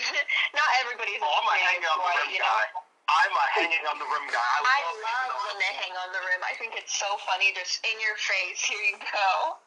not 0.58 0.68
everybody's 0.84 1.22
Oh, 1.24 1.32
I'm 1.32 1.48
a 1.48 1.56
on 1.56 1.80
the 1.80 2.12
rim 2.28 2.36
you 2.36 2.42
know. 2.44 2.50
guy. 2.50 2.91
I'm 3.12 3.34
a 3.36 3.46
hanging 3.60 3.84
on 3.92 4.00
the 4.00 4.08
rim 4.08 4.28
guy. 4.32 4.40
I, 4.40 4.64
I 4.64 4.80
love 4.88 5.02
love 5.04 5.42
when 5.52 5.58
they 5.60 5.74
hang 5.84 5.94
on 6.00 6.10
the 6.16 6.24
rim. 6.24 6.42
I 6.48 6.56
think 6.56 6.80
it's 6.80 6.96
so 6.96 7.10
funny, 7.28 7.52
just 7.52 7.84
in 7.84 7.98
your 8.00 8.16
face. 8.16 8.64
Here 8.72 8.96
you 8.96 9.00
go. 9.04 9.60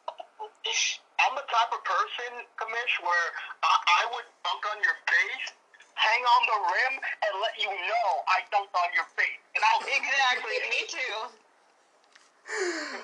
I'm 1.21 1.33
the 1.37 1.45
type 1.47 1.71
of 1.71 1.81
person, 1.85 2.43
Commish, 2.57 2.95
where 3.01 3.27
I, 3.63 3.73
I 4.01 4.03
would 4.13 4.27
dunk 4.43 4.61
on 4.67 4.77
your 4.81 4.97
face, 5.07 5.47
hang 5.93 6.21
on 6.21 6.41
the 6.49 6.59
rim, 6.69 6.95
and 7.01 7.33
let 7.41 7.55
you 7.57 7.71
know 7.71 8.07
I 8.29 8.43
dunked 8.49 8.73
on 8.73 8.89
your 8.93 9.07
face. 9.13 9.41
And 9.55 9.61
I'll 9.61 9.81
Exactly. 9.85 10.57
Me 10.69 10.81
too. 10.89 11.15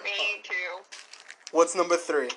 Me 0.04 0.19
too. 0.43 0.71
What's 1.51 1.73
number 1.75 1.97
three? 1.97 2.30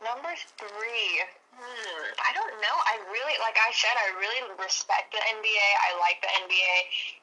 Number 0.00 0.32
three. 0.56 1.12
Hmm, 1.52 2.04
I 2.24 2.32
don't 2.32 2.56
know. 2.56 2.76
I 2.88 3.04
really, 3.12 3.36
like 3.44 3.60
I 3.60 3.68
said, 3.76 3.92
I 3.92 4.16
really 4.16 4.40
respect 4.56 5.12
the 5.12 5.20
NBA. 5.20 5.68
I 5.84 6.00
like 6.00 6.24
the 6.24 6.32
NBA. 6.40 6.74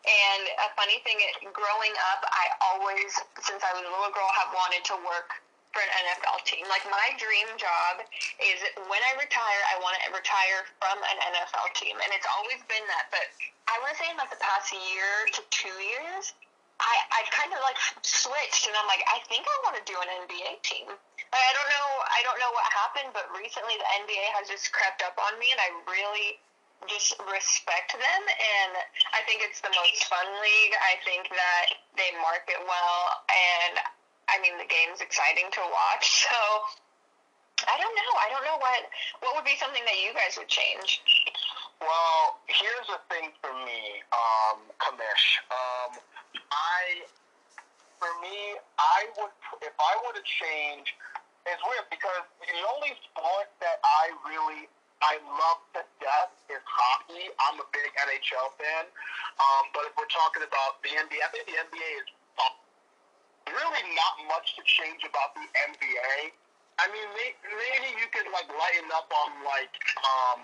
And 0.05 0.41
a 0.61 0.69
funny 0.77 1.01
thing, 1.01 1.17
growing 1.57 1.95
up, 2.13 2.21
I 2.29 2.53
always, 2.61 3.17
since 3.41 3.65
I 3.65 3.73
was 3.73 3.81
a 3.81 3.89
little 3.89 4.13
girl, 4.13 4.29
have 4.29 4.53
wanted 4.53 4.85
to 4.93 4.95
work 5.09 5.41
for 5.73 5.81
an 5.81 5.89
NFL 5.89 6.45
team. 6.45 6.69
Like 6.69 6.85
my 6.85 7.17
dream 7.17 7.49
job 7.57 8.05
is 8.41 8.61
when 8.85 9.01
I 9.09 9.11
retire, 9.17 9.61
I 9.73 9.81
want 9.81 9.97
to 10.05 10.13
retire 10.13 10.69
from 10.77 11.01
an 11.01 11.17
NFL 11.33 11.73
team, 11.73 11.97
and 11.97 12.09
it's 12.13 12.29
always 12.29 12.61
been 12.69 12.85
that. 12.93 13.09
But 13.09 13.25
I 13.65 13.81
want 13.81 13.93
to 13.93 13.97
say 13.97 14.09
in 14.09 14.17
like 14.21 14.29
the 14.29 14.41
past 14.41 14.69
year 14.69 15.25
to 15.33 15.41
two 15.49 15.77
years, 15.81 16.37
I 16.77 16.93
I've 17.21 17.29
kind 17.33 17.49
of 17.53 17.61
like 17.65 17.77
switched, 18.05 18.69
and 18.69 18.77
I'm 18.77 18.85
like, 18.85 19.01
I 19.09 19.21
think 19.25 19.49
I 19.49 19.57
want 19.65 19.81
to 19.81 19.85
do 19.85 19.97
an 19.97 20.09
NBA 20.29 20.61
team. 20.61 20.93
I 21.33 21.49
don't 21.55 21.69
know, 21.69 21.89
I 22.07 22.19
don't 22.23 22.39
know 22.39 22.51
what 22.55 22.65
happened, 22.71 23.11
but 23.11 23.27
recently 23.35 23.75
the 23.75 23.89
NBA 24.07 24.25
has 24.39 24.47
just 24.47 24.71
crept 24.71 25.03
up 25.03 25.15
on 25.19 25.35
me, 25.39 25.51
and 25.51 25.59
I 25.59 25.69
really 25.91 26.39
just 26.85 27.17
respect 27.27 27.91
them, 27.97 28.23
and 28.27 28.71
I 29.11 29.25
think 29.25 29.41
it's 29.43 29.59
the 29.59 29.73
most 29.73 30.05
fun 30.07 30.27
league. 30.39 30.73
I 30.77 31.01
think 31.03 31.27
that 31.33 31.65
they 31.97 32.09
market 32.21 32.61
well, 32.63 33.01
and 33.27 33.81
I 34.29 34.39
mean 34.39 34.55
the 34.61 34.69
game's 34.69 35.01
exciting 35.01 35.49
to 35.57 35.63
watch. 35.71 36.27
So 37.57 37.65
I 37.65 37.73
don't 37.81 37.95
know. 37.97 38.11
I 38.21 38.29
don't 38.29 38.45
know 38.45 38.61
what 38.61 38.85
what 39.25 39.33
would 39.33 39.47
be 39.47 39.57
something 39.57 39.81
that 39.81 39.97
you 39.97 40.13
guys 40.13 40.37
would 40.37 40.47
change. 40.47 41.01
Well, 41.81 42.41
here's 42.49 42.87
the 42.89 42.97
thing 43.09 43.29
for 43.41 43.53
me, 43.53 44.01
um, 44.09 44.65
Commish. 44.81 45.25
Um, 45.53 46.01
I, 46.49 47.05
for 48.01 48.09
me, 48.21 48.57
I 48.81 49.05
would, 49.17 49.33
if 49.61 49.73
I 49.77 49.93
were 50.01 50.13
to 50.17 50.25
change, 50.25 50.97
it's 51.47 51.63
weird 51.63 51.87
because 51.87 52.23
the 52.43 52.59
only 52.75 52.93
sport 53.07 53.47
that 53.63 53.79
I 53.83 54.11
really, 54.27 54.67
I 54.99 55.19
love 55.23 55.61
to 55.79 55.81
death 56.03 56.33
is 56.51 56.63
hockey. 56.65 57.31
I'm 57.47 57.57
a 57.59 57.67
big 57.71 57.89
NHL 57.95 58.47
fan. 58.59 58.85
Um, 59.39 59.63
but 59.71 59.87
if 59.87 59.93
we're 59.95 60.11
talking 60.11 60.43
about 60.43 60.81
the 60.83 60.91
NBA, 60.91 61.19
I 61.23 61.29
think 61.31 61.45
the 61.47 61.57
NBA 61.57 61.91
is 62.03 62.07
really 63.47 63.83
not 63.95 64.15
much 64.27 64.59
to 64.59 64.63
change 64.67 65.07
about 65.07 65.31
the 65.35 65.47
NBA. 65.71 66.35
I 66.77 66.85
mean, 66.93 67.07
maybe 67.15 67.89
you 67.97 68.07
could 68.13 68.29
like 68.29 68.45
lighten 68.51 68.91
up 68.93 69.09
on 69.09 69.29
like, 69.47 69.73
um, 70.03 70.41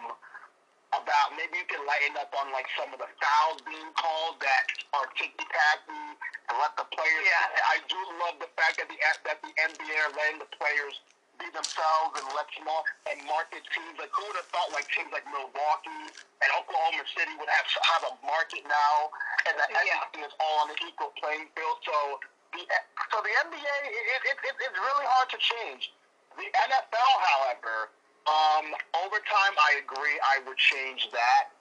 about 1.02 1.34
maybe 1.34 1.58
you 1.58 1.68
can 1.70 1.82
lighten 1.90 2.14
up 2.22 2.30
on 2.38 2.54
like 2.54 2.68
some 2.78 2.92
of 2.94 3.00
the 3.02 3.10
fouls 3.18 3.62
being 3.66 3.90
called 3.98 4.38
that 4.44 4.66
are 4.94 5.08
ticky 5.18 5.46
tacky 5.50 6.06
and 6.50 6.56
let 6.62 6.76
the 6.78 6.86
players. 6.94 7.24
Yeah. 7.26 7.74
I 7.74 7.82
do 7.90 8.00
love 8.22 8.38
the 8.44 8.52
fact 8.54 8.78
that 8.78 8.88
the 8.92 8.98
that 9.00 9.40
the 9.42 9.52
NBA 9.54 9.96
are 10.06 10.14
letting 10.14 10.40
the 10.44 10.50
players 10.60 11.02
be 11.42 11.50
themselves 11.50 12.14
and 12.22 12.26
let 12.38 12.46
them 12.54 12.70
all 12.70 12.86
and 13.10 13.18
market 13.26 13.66
teams. 13.74 13.98
Like 13.98 14.14
who 14.14 14.22
would 14.30 14.38
have 14.38 14.50
thought 14.54 14.70
like 14.76 14.86
teams 14.94 15.10
like 15.10 15.26
Milwaukee 15.26 16.14
and 16.14 16.50
Oklahoma 16.60 17.04
City 17.18 17.34
would 17.42 17.50
have 17.50 17.68
have 17.98 18.04
a 18.12 18.14
market 18.28 18.62
now, 18.70 19.10
and 19.50 19.58
that 19.58 19.74
Yeah. 19.74 19.98
everything 19.98 20.30
is 20.30 20.36
all 20.38 20.62
on 20.62 20.68
the 20.70 20.78
equal 20.86 21.10
playing 21.18 21.50
field. 21.58 21.82
So 21.88 22.22
the 22.54 22.62
so 23.10 23.18
the 23.26 23.34
NBA 23.50 23.74
it, 23.90 24.22
it, 24.30 24.38
it, 24.46 24.56
it's 24.62 24.78
really 24.80 25.08
hard 25.10 25.30
to 25.34 25.40
change. 25.42 25.90
The 26.38 26.50
NFL, 26.50 27.14
however, 27.30 27.94
um, 28.30 28.72
overtime, 29.04 29.54
I 29.60 29.84
agree. 29.84 30.16
I 30.24 30.40
would 30.48 30.58
change 30.58 31.10
that. 31.12 31.52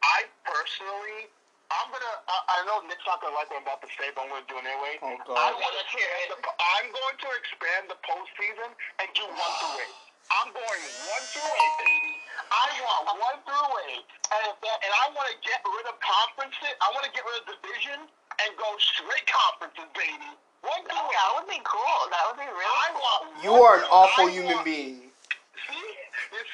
I 0.00 0.24
personally, 0.46 1.28
I'm 1.68 1.88
gonna. 1.92 2.14
I, 2.30 2.36
I 2.48 2.58
know 2.64 2.80
Nick's 2.88 3.04
not 3.04 3.20
gonna 3.20 3.36
like 3.36 3.50
what 3.52 3.60
I'm 3.60 3.66
about 3.68 3.82
to 3.84 3.90
say, 4.00 4.08
but 4.16 4.24
I'm 4.24 4.30
gonna 4.32 4.48
do 4.48 4.56
it 4.56 4.64
anyway. 4.64 4.96
Oh, 5.04 5.16
God. 5.28 5.36
I 5.36 5.52
want 5.52 5.72
to 5.76 5.82
expand 5.84 6.26
the. 6.32 6.38
I'm 6.48 6.88
going 6.88 7.16
to 7.20 7.28
expand 7.36 7.82
the 7.92 7.98
postseason 8.06 8.70
and 9.04 9.06
do 9.12 9.24
one 9.28 9.52
through 9.60 9.84
eight. 9.84 9.96
I'm 10.28 10.48
going 10.52 10.82
one 11.08 11.24
through 11.32 11.44
eight, 11.44 11.74
baby. 11.80 12.12
I 12.52 12.66
want 12.84 13.04
one 13.20 13.38
through 13.44 13.68
eight, 13.92 14.04
and 14.32 14.42
if 14.48 14.56
that, 14.64 14.78
and 14.80 14.92
I 14.92 15.12
want 15.12 15.28
to 15.28 15.36
get 15.44 15.60
rid 15.64 15.84
of 15.92 15.96
conferences. 16.00 16.72
I 16.80 16.88
want 16.96 17.04
to 17.04 17.12
get 17.12 17.24
rid 17.26 17.36
of 17.42 17.44
division 17.58 17.98
and 18.08 18.48
go 18.56 18.68
straight 18.80 19.26
conferences, 19.28 19.88
baby. 19.92 20.30
One 20.64 20.80
through 20.88 20.94
eight. 21.04 21.16
That 21.20 21.30
would 21.36 21.48
be 21.52 21.60
cool. 21.68 22.00
That 22.12 22.22
would 22.32 22.40
be 22.40 22.48
really 22.48 22.64
I 22.80 22.88
want. 22.96 23.20
You 23.44 23.52
are 23.60 23.82
an 23.82 23.86
awful 23.92 24.28
I 24.28 24.32
human 24.32 24.62
want- 24.62 24.68
being. 24.68 25.07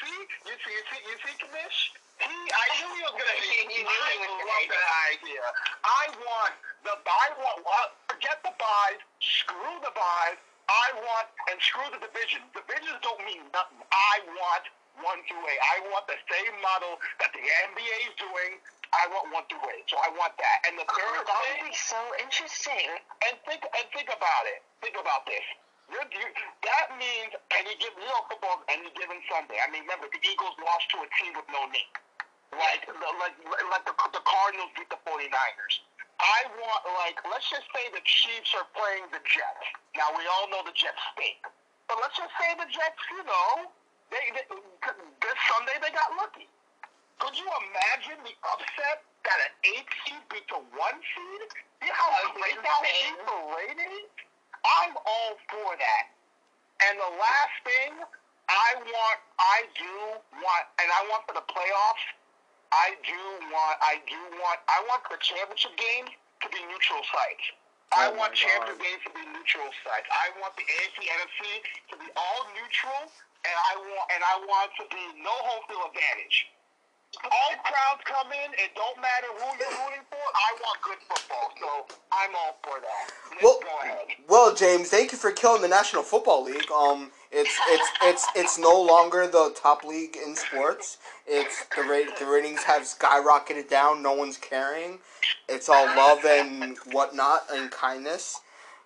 See, 0.00 0.10
you 0.10 0.26
see, 0.26 0.46
you 0.46 0.56
see, 0.64 0.72
you 0.74 0.84
see, 0.90 1.02
you 1.06 1.16
see, 1.22 1.34
Commish. 1.44 1.78
He, 2.18 2.30
I 2.30 2.66
knew 2.78 2.90
he 2.94 3.02
was 3.02 3.14
gonna 3.18 3.38
hate. 3.42 3.68
You 3.74 3.82
I 3.82 4.10
he 4.14 4.18
was 4.22 4.30
gonna 4.30 4.46
love 4.46 4.66
that 4.70 4.90
idea. 5.12 5.44
I 5.82 6.02
want 6.22 6.52
the 6.86 6.94
I 6.94 7.26
want 7.42 7.56
what? 7.66 7.88
Forget 8.10 8.38
the 8.46 8.54
buys. 8.54 9.00
Screw 9.18 9.74
the 9.82 9.90
buys. 9.94 10.38
I 10.70 10.86
want 10.96 11.26
and 11.52 11.58
screw 11.60 11.84
the 11.92 12.00
divisions. 12.00 12.46
Divisions 12.54 12.98
don't 13.02 13.20
mean 13.26 13.42
nothing. 13.52 13.82
I 13.92 14.14
want 14.32 14.64
one 15.02 15.20
through 15.26 15.42
eight. 15.50 15.62
I 15.74 15.82
want 15.90 16.06
the 16.06 16.16
same 16.30 16.54
model 16.62 16.96
that 17.18 17.34
the 17.34 17.42
NBA 17.42 17.96
is 18.08 18.14
doing. 18.16 18.62
I 18.94 19.10
want 19.10 19.34
one 19.34 19.42
through 19.50 19.66
eight. 19.74 19.84
So 19.90 19.98
I 19.98 20.08
want 20.14 20.38
that. 20.38 20.58
And 20.70 20.78
the 20.78 20.86
Oh, 20.86 20.94
third 20.94 21.26
that 21.26 21.34
would 21.34 21.66
be 21.66 21.74
so 21.74 21.98
interesting. 22.22 22.94
and 23.26 23.34
think 23.42 23.66
and 23.66 23.84
think 23.90 24.06
about 24.08 24.44
it. 24.54 24.62
Think 24.80 24.94
about 24.96 25.26
this. 25.26 25.42
You're, 25.92 26.08
you, 26.08 26.26
that 26.64 26.86
means 26.96 27.32
any 27.52 27.76
given 27.76 28.00
you 28.00 28.08
know 28.08 28.24
football 28.26 28.64
any 28.72 28.88
given 28.96 29.20
Sunday. 29.28 29.60
I 29.60 29.68
mean, 29.68 29.84
remember 29.84 30.08
the 30.08 30.20
Eagles 30.24 30.56
lost 30.64 30.88
to 30.96 31.04
a 31.04 31.08
team 31.20 31.36
with 31.36 31.44
no 31.52 31.68
name, 31.68 31.92
like 32.56 32.88
like 32.88 33.36
like 33.44 33.84
the, 33.84 33.94
the 34.16 34.24
Cardinals 34.24 34.72
beat 34.72 34.88
the 34.88 35.00
49ers. 35.04 35.74
I 36.22 36.48
want 36.56 36.82
like 37.04 37.20
let's 37.28 37.46
just 37.52 37.68
say 37.76 37.84
the 37.92 38.00
Chiefs 38.02 38.56
are 38.56 38.64
playing 38.72 39.12
the 39.12 39.20
Jets. 39.28 39.66
Now 39.92 40.08
we 40.16 40.24
all 40.24 40.48
know 40.48 40.64
the 40.64 40.72
Jets 40.72 41.00
stink, 41.12 41.44
but 41.86 42.00
let's 42.00 42.16
just 42.16 42.32
say 42.40 42.56
the 42.56 42.68
Jets, 42.72 43.02
you 43.12 43.22
know, 43.28 43.68
they, 44.08 44.24
they 44.32 44.44
this 44.48 45.38
Sunday 45.52 45.76
they 45.84 45.92
got 45.92 46.16
lucky. 46.16 46.48
Could 47.20 47.36
you 47.38 47.46
imagine 47.46 48.18
the 48.24 48.34
upset 48.50 49.04
that 49.28 49.38
an 49.38 49.52
eight 49.76 49.88
seed 50.04 50.24
beat 50.32 50.48
a 50.50 50.60
one 50.74 50.98
seed? 51.12 51.48
You 51.84 51.92
know 51.92 52.08
how 52.08 52.32
great 52.34 52.58
that 52.58 52.78
would 52.80 52.88
be 52.88 53.12
for 53.28 53.40
ratings? 53.52 54.33
I'm 54.64 54.96
all 54.96 55.32
for 55.52 55.70
that. 55.76 56.04
And 56.88 56.98
the 56.98 57.12
last 57.20 57.56
thing, 57.64 57.92
I 58.48 58.68
want, 58.80 59.18
I 59.38 59.58
do 59.76 59.94
want, 60.40 60.64
and 60.80 60.88
I 60.90 61.00
want 61.08 61.24
for 61.28 61.36
the 61.36 61.46
playoffs, 61.48 62.04
I 62.72 62.98
do 63.06 63.20
want, 63.54 63.76
I 63.80 64.02
do 64.04 64.18
want, 64.42 64.58
I 64.66 64.82
want 64.90 65.06
the 65.06 65.16
championship 65.22 65.76
game 65.78 66.10
to 66.42 66.46
be 66.50 66.60
neutral 66.68 67.00
sites. 67.06 67.46
Oh 67.94 68.00
I 68.00 68.10
Oh 68.10 68.18
my 68.18 68.26
want 68.26 68.34
championship 68.34 68.82
games 68.82 69.02
to 69.06 69.12
be 69.14 69.24
neutral 69.32 69.70
sites. 69.86 70.08
I 70.10 70.34
want 70.42 70.52
the 70.58 70.66
AFC, 70.66 70.98
NFC 71.06 71.40
to 71.92 71.94
be 72.00 72.08
all 72.18 72.40
neutral, 72.58 73.00
and 73.46 73.56
I 73.56 73.72
want, 73.78 74.06
and 74.12 74.22
I 74.24 74.34
want 74.44 74.70
to 74.82 74.84
be 74.90 75.04
no 75.22 75.32
home 75.32 75.62
field 75.70 75.88
advantage. 75.94 76.50
All 77.24 77.54
crowds 77.62 78.02
come 78.04 78.32
in. 78.32 78.50
It 78.54 78.74
don't 78.74 78.96
matter 79.00 79.28
who 79.38 79.46
you're 79.58 79.68
rooting 79.86 80.04
for. 80.10 80.18
I 80.18 80.48
want 80.60 80.80
good 80.82 80.98
football, 81.08 81.52
so 81.60 81.96
I'm 82.12 82.34
all 82.34 82.56
for 82.62 82.80
that. 82.80 83.12
Nick, 83.34 83.42
Well, 83.42 83.60
go 83.62 83.78
ahead. 83.82 84.06
well, 84.28 84.54
James, 84.54 84.88
thank 84.90 85.12
you 85.12 85.18
for 85.18 85.30
killing 85.32 85.62
the 85.62 85.68
National 85.68 86.02
Football 86.02 86.44
League. 86.44 86.70
Um, 86.70 87.10
it's 87.30 87.50
it's 87.68 87.88
it's 88.02 88.26
it's 88.36 88.58
no 88.58 88.80
longer 88.80 89.26
the 89.26 89.52
top 89.60 89.84
league 89.84 90.16
in 90.16 90.36
sports. 90.36 90.98
It's 91.26 91.64
the 91.76 91.82
rate 91.82 92.16
the 92.18 92.26
ratings 92.26 92.62
have 92.64 92.82
skyrocketed 92.82 93.68
down. 93.68 94.02
No 94.02 94.12
one's 94.12 94.36
caring. 94.36 94.98
It's 95.48 95.68
all 95.68 95.86
love 95.96 96.24
and 96.24 96.76
whatnot 96.92 97.44
and 97.52 97.70
kindness. 97.70 98.40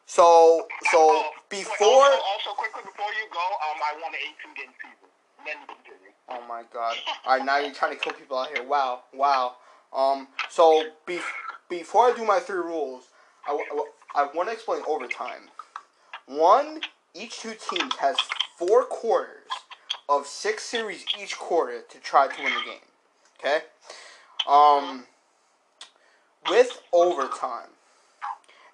So 0.07 0.66
so 0.91 0.99
Oh, 0.99 1.31
wait, 1.51 1.61
before. 1.61 2.05
also, 2.05 2.22
also, 2.33 2.51
quickly 2.57 2.83
before 2.85 3.12
you 3.20 3.29
go, 3.33 3.41
um, 3.41 3.79
I 3.85 4.01
want 4.01 4.14
an 4.14 4.20
18 4.24 4.55
game 4.55 4.72
season. 4.81 5.09
Then 5.45 5.57
you 5.61 5.66
continue. 5.74 5.98
Oh 6.31 6.43
my 6.49 6.62
god. 6.72 6.97
Alright, 7.26 7.45
now 7.45 7.59
you're 7.59 7.72
trying 7.72 7.97
to 7.97 8.03
kill 8.03 8.12
people 8.12 8.39
out 8.39 8.49
here. 8.49 8.66
Wow. 8.66 9.03
Wow. 9.14 9.57
Um, 9.93 10.29
so, 10.51 10.83
be- 11.07 11.20
before 11.68 12.07
I 12.11 12.14
do 12.14 12.24
my 12.24 12.39
three 12.41 12.59
rules, 12.59 13.09
I, 13.47 14.29
want 14.35 14.49
to 14.49 14.53
explain 14.53 14.83
overtime. 14.87 15.49
One, 16.26 16.81
each 17.14 17.41
two 17.41 17.55
teams 17.70 17.95
has 17.97 18.16
four 18.59 18.85
quarters 18.85 19.49
of 20.09 20.26
six 20.26 20.64
series 20.64 21.05
each 21.20 21.39
quarter 21.39 21.81
to 21.89 21.99
try 22.01 22.29
to 22.29 22.43
win 22.43 22.53
the 22.53 22.61
game. 22.61 22.81
Okay? 23.39 23.64
Um, 24.47 25.05
with 26.51 26.83
overtime. 26.93 27.70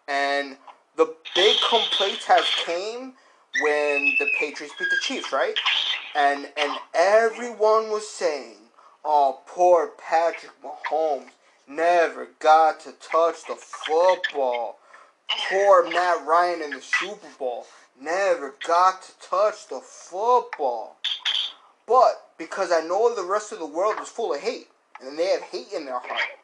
And 0.09 0.57
the 0.97 1.15
big 1.35 1.57
complaint 1.69 2.23
has 2.27 2.45
came 2.65 3.15
when 3.61 4.15
the 4.19 4.27
Patriots 4.39 4.75
beat 4.79 4.89
the 4.91 4.97
Chiefs, 5.03 5.33
right? 5.33 5.55
And 6.15 6.53
and 6.57 6.79
everyone 6.95 7.91
was 7.91 8.09
saying, 8.09 8.71
"Oh, 9.05 9.41
poor 9.47 9.89
Patrick 9.89 10.53
Mahomes 10.63 11.31
never 11.67 12.29
got 12.39 12.81
to 12.81 12.93
touch 12.93 13.45
the 13.47 13.57
football. 13.57 14.79
Poor 15.49 15.89
Matt 15.91 16.25
Ryan 16.25 16.63
in 16.63 16.71
the 16.71 16.81
Super 16.81 17.29
Bowl 17.39 17.67
never 18.01 18.55
got 18.65 19.03
to 19.03 19.29
touch 19.29 19.67
the 19.67 19.81
football." 19.81 20.97
But 21.87 22.31
because 22.39 22.71
I 22.71 22.81
know 22.81 23.13
the 23.13 23.25
rest 23.25 23.53
of 23.53 23.59
the 23.59 23.67
world 23.67 23.97
is 24.01 24.09
full 24.09 24.35
of 24.35 24.41
hate, 24.41 24.69
and 25.01 25.19
they 25.19 25.27
have 25.27 25.43
hate 25.43 25.73
in 25.73 25.85
their 25.85 25.99
heart, 25.99 26.39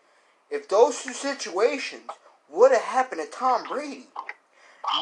if 0.50 0.68
those 0.68 1.02
two 1.02 1.12
situations 1.12 2.10
would 2.48 2.72
have 2.72 2.82
happened 2.82 3.22
to 3.22 3.28
Tom 3.28 3.64
Brady, 3.68 4.08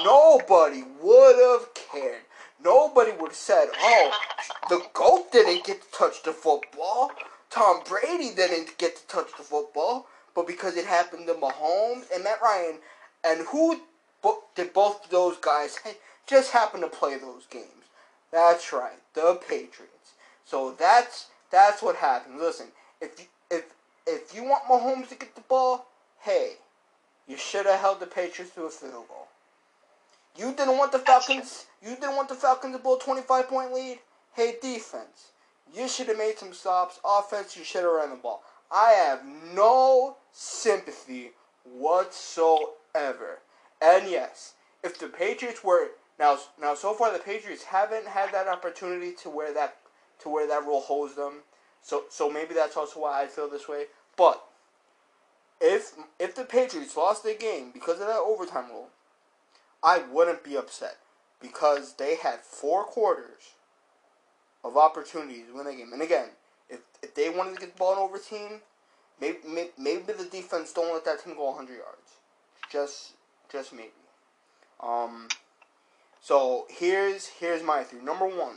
nobody 0.04 0.84
would 1.00 1.36
have 1.36 1.72
cared. 1.74 2.22
Nobody 2.62 3.12
would 3.12 3.30
have 3.30 3.36
said, 3.36 3.68
"Oh, 3.78 4.12
the 4.68 4.86
goat 4.92 5.30
didn't 5.32 5.64
get 5.64 5.82
to 5.82 5.98
touch 5.98 6.22
the 6.22 6.32
football. 6.32 7.12
Tom 7.50 7.82
Brady 7.84 8.34
didn't 8.34 8.78
get 8.78 8.96
to 8.96 9.06
touch 9.06 9.30
the 9.36 9.42
football." 9.42 10.06
But 10.34 10.46
because 10.46 10.76
it 10.76 10.86
happened 10.86 11.26
to 11.26 11.34
Mahomes 11.34 12.10
and 12.14 12.24
Matt 12.24 12.40
Ryan, 12.42 12.78
and 13.24 13.46
who 13.48 13.80
did 14.54 14.72
both 14.72 15.04
of 15.04 15.10
those 15.10 15.36
guys 15.38 15.78
just 16.26 16.52
happen 16.52 16.80
to 16.80 16.88
play 16.88 17.16
those 17.16 17.46
games? 17.46 17.86
That's 18.30 18.72
right, 18.72 18.98
the 19.14 19.40
Patriots. 19.48 20.12
So 20.44 20.72
that's 20.72 21.28
that's 21.50 21.82
what 21.82 21.96
happened. 21.96 22.38
Listen, 22.38 22.68
if 23.00 23.18
you, 23.18 23.26
if 23.50 23.64
if 24.06 24.34
you 24.34 24.44
want 24.44 24.64
Mahomes 24.64 25.08
to 25.08 25.14
get 25.14 25.34
the 25.34 25.40
ball, 25.42 25.86
hey, 26.20 26.54
you 27.26 27.36
should 27.36 27.66
have 27.66 27.80
held 27.80 28.00
the 28.00 28.06
Patriots 28.06 28.54
to 28.54 28.64
a 28.64 28.70
field 28.70 29.08
goal. 29.08 29.28
You 30.38 30.52
didn't 30.52 30.78
want 30.78 30.92
the 30.92 31.00
Falcons. 31.00 31.66
You 31.82 31.96
didn't 31.96 32.16
want 32.16 32.28
the 32.28 32.34
Falcons 32.36 32.76
to 32.76 32.82
blow 32.82 32.96
a 32.96 33.00
twenty-five 33.00 33.48
point 33.48 33.72
lead. 33.72 33.98
Hey, 34.34 34.54
defense, 34.62 35.32
you 35.74 35.88
should 35.88 36.06
have 36.06 36.18
made 36.18 36.38
some 36.38 36.52
stops. 36.52 37.00
Offense, 37.04 37.56
you 37.56 37.64
should 37.64 37.82
have 37.82 37.92
ran 37.92 38.10
the 38.10 38.16
ball. 38.16 38.42
I 38.70 38.92
have 38.92 39.22
no 39.52 40.16
sympathy 40.32 41.32
whatsoever. 41.64 43.40
And 43.82 44.08
yes, 44.08 44.54
if 44.84 44.98
the 44.98 45.08
Patriots 45.08 45.64
were 45.64 45.88
now 46.18 46.38
now 46.60 46.74
so 46.74 46.94
far 46.94 47.12
the 47.12 47.18
Patriots 47.18 47.64
haven't 47.64 48.06
had 48.06 48.32
that 48.32 48.46
opportunity 48.48 49.12
to 49.22 49.30
where 49.30 49.52
that 49.54 49.76
to 50.20 50.28
where 50.28 50.46
that 50.46 50.64
rule 50.64 50.80
holds 50.80 51.16
them. 51.16 51.42
So 51.82 52.04
so 52.10 52.30
maybe 52.30 52.54
that's 52.54 52.76
also 52.76 53.00
why 53.00 53.22
I 53.22 53.26
feel 53.26 53.48
this 53.48 53.68
way. 53.68 53.84
But 54.16 54.42
if 55.60 55.94
if 56.20 56.34
the 56.34 56.44
Patriots 56.44 56.96
lost 56.96 57.24
the 57.24 57.34
game 57.34 57.70
because 57.72 58.00
of 58.00 58.06
that 58.06 58.18
overtime 58.18 58.68
rule, 58.70 58.88
I 59.82 60.02
wouldn't 60.10 60.44
be 60.44 60.56
upset 60.56 60.98
because 61.40 61.94
they 61.94 62.16
had 62.16 62.40
four 62.40 62.84
quarters 62.84 63.54
of 64.64 64.76
opportunities 64.76 65.46
to 65.46 65.54
win 65.54 65.66
the 65.66 65.72
game. 65.72 65.92
And 65.92 66.02
again, 66.02 66.30
if 66.68 66.80
if 67.02 67.14
they 67.14 67.30
wanted 67.30 67.54
to 67.54 67.60
get 67.60 67.74
the 67.74 67.78
ball 67.78 67.92
in 67.92 67.98
overtime, 67.98 68.60
maybe 69.20 69.38
maybe, 69.46 69.70
maybe 69.78 70.12
the 70.12 70.24
defense 70.24 70.72
don't 70.72 70.92
let 70.92 71.04
that 71.04 71.24
team 71.24 71.34
go 71.34 71.50
100 71.50 71.72
yards. 71.72 72.18
Just 72.70 73.12
just 73.50 73.72
maybe. 73.72 73.90
Um. 74.82 75.28
So 76.20 76.66
here's 76.68 77.26
here's 77.26 77.62
my 77.62 77.84
three. 77.84 78.00
Number 78.00 78.26
one. 78.26 78.56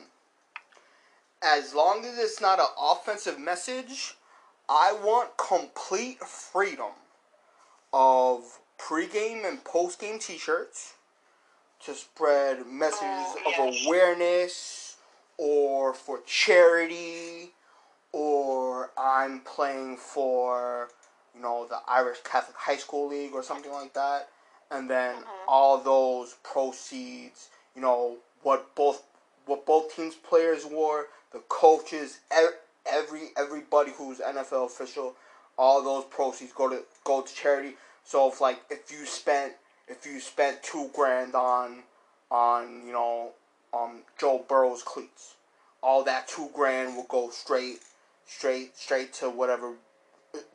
As 1.44 1.74
long 1.74 2.06
as 2.06 2.20
it's 2.20 2.40
not 2.40 2.60
an 2.60 2.68
offensive 2.80 3.40
message, 3.40 4.14
I 4.70 4.94
want 4.94 5.38
complete 5.38 6.20
freedom 6.20 6.92
of 7.92 8.60
pregame 8.78 9.48
and 9.48 9.64
postgame 9.64 10.24
T-shirts 10.24 10.94
to 11.86 11.94
spread 11.96 12.66
messages 12.68 13.36
Oh, 13.46 13.76
of 13.76 13.86
awareness 13.88 14.98
or 15.38 15.94
for 15.94 16.22
charity 16.26 17.52
or 18.12 18.92
I'm 18.98 19.42
playing 19.42 19.98
for 19.98 20.90
you 21.36 21.42
know 21.42 21.66
the 21.66 21.80
Irish 21.88 22.20
Catholic 22.24 22.58
High 22.58 22.78
School 22.78 23.08
League 23.08 23.34
or 23.34 23.44
something 23.44 23.72
like 23.72 23.94
that 23.94 24.30
and 24.70 24.90
then 24.90 25.16
Mhm. 25.16 25.26
all 25.48 25.78
those 25.80 26.36
proceeds, 26.44 27.50
you 27.76 27.82
know, 27.82 28.18
what 28.42 28.74
both 28.76 29.04
what 29.46 29.66
both 29.66 29.94
teams 29.96 30.16
players 30.16 30.66
wore, 30.66 31.08
the 31.32 31.40
coaches, 31.40 32.20
every 32.86 33.32
everybody 33.36 33.92
who's 33.92 34.20
NFL 34.20 34.66
official, 34.66 35.16
all 35.58 35.82
those 35.82 36.06
proceeds 36.06 36.54
go 36.54 36.70
to 36.70 36.86
go 37.04 37.22
to 37.22 37.34
charity. 37.34 37.78
So 38.06 38.28
if 38.30 38.40
like 38.42 38.62
if 38.70 38.92
you 38.92 39.06
spent 39.06 39.54
if 39.92 40.06
you 40.06 40.20
spent 40.20 40.64
two 40.64 40.90
grand 40.96 41.36
on 41.36 41.84
on 42.32 42.86
you 42.86 42.94
know 42.94 43.32
um 43.74 44.02
Joe 44.20 44.44
Burrow's 44.48 44.82
cleats, 44.82 45.36
all 45.84 46.04
that 46.06 46.28
two 46.28 46.50
grand 46.54 46.96
will 46.96 47.08
go 47.10 47.30
straight 47.30 47.80
straight 48.26 48.78
straight 48.78 49.14
to 49.16 49.30
whatever 49.30 49.74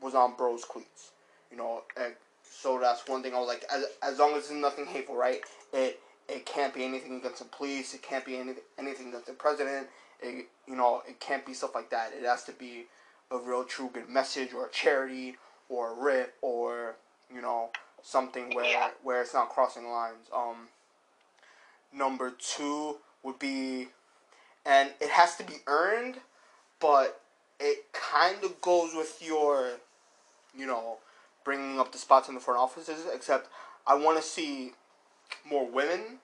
was 0.01 0.15
on 0.15 0.35
Burrow's 0.35 0.65
cleats. 0.65 1.11
You 1.51 1.57
know, 1.57 1.83
and 1.99 2.13
so 2.43 2.79
that's 2.79 3.07
one 3.07 3.23
thing 3.23 3.33
I 3.33 3.39
was 3.39 3.47
like, 3.47 3.63
as, 3.73 3.85
as 4.01 4.19
long 4.19 4.31
as 4.31 4.45
it's 4.45 4.51
nothing 4.51 4.85
hateful, 4.85 5.15
right? 5.15 5.41
It 5.71 5.99
it 6.27 6.45
can't 6.45 6.73
be 6.73 6.83
anything 6.83 7.17
against 7.17 7.39
the 7.39 7.45
police. 7.45 7.93
It 7.93 8.01
can't 8.01 8.25
be 8.25 8.37
any, 8.37 8.53
anything 8.77 9.09
against 9.09 9.27
the 9.27 9.33
president. 9.33 9.87
It, 10.21 10.47
you 10.67 10.75
know, 10.75 11.03
it 11.07 11.19
can't 11.19 11.45
be 11.45 11.53
stuff 11.53 11.75
like 11.75 11.89
that. 11.91 12.11
It 12.17 12.25
has 12.25 12.43
to 12.45 12.51
be 12.51 12.85
a 13.31 13.37
real 13.37 13.63
true 13.63 13.89
good 13.93 14.09
message 14.09 14.53
or 14.53 14.65
a 14.65 14.71
charity 14.71 15.37
or 15.69 15.91
a 15.91 16.03
rip 16.03 16.33
or 16.41 16.95
you 17.33 17.41
know 17.41 17.69
something 18.03 18.53
where 18.55 18.65
Yeah. 18.65 18.91
where 19.01 19.21
it's 19.21 19.33
not 19.33 19.49
crossing 19.49 19.89
lines. 19.89 20.29
Um, 20.31 20.69
number 21.91 22.31
two 22.31 22.99
would 23.23 23.39
be, 23.39 23.89
and 24.65 24.93
it 24.99 25.09
has 25.09 25.35
to 25.37 25.43
be 25.43 25.61
earned, 25.67 26.21
but 26.79 27.21
it 27.59 27.91
kind 27.93 28.43
of 28.43 28.61
goes 28.61 28.93
with 28.93 29.21
your, 29.21 29.79
you 30.53 30.65
know, 30.65 30.99
bringing 31.43 31.79
up 31.79 31.91
the 31.91 31.97
spots 31.97 32.27
in 32.29 32.35
the 32.35 32.41
front 32.41 32.59
offices. 32.59 33.05
Except 33.13 33.49
I 33.85 33.95
want 33.95 34.17
to 34.17 34.23
see 34.23 34.73
more 35.43 35.65
women, 35.65 36.19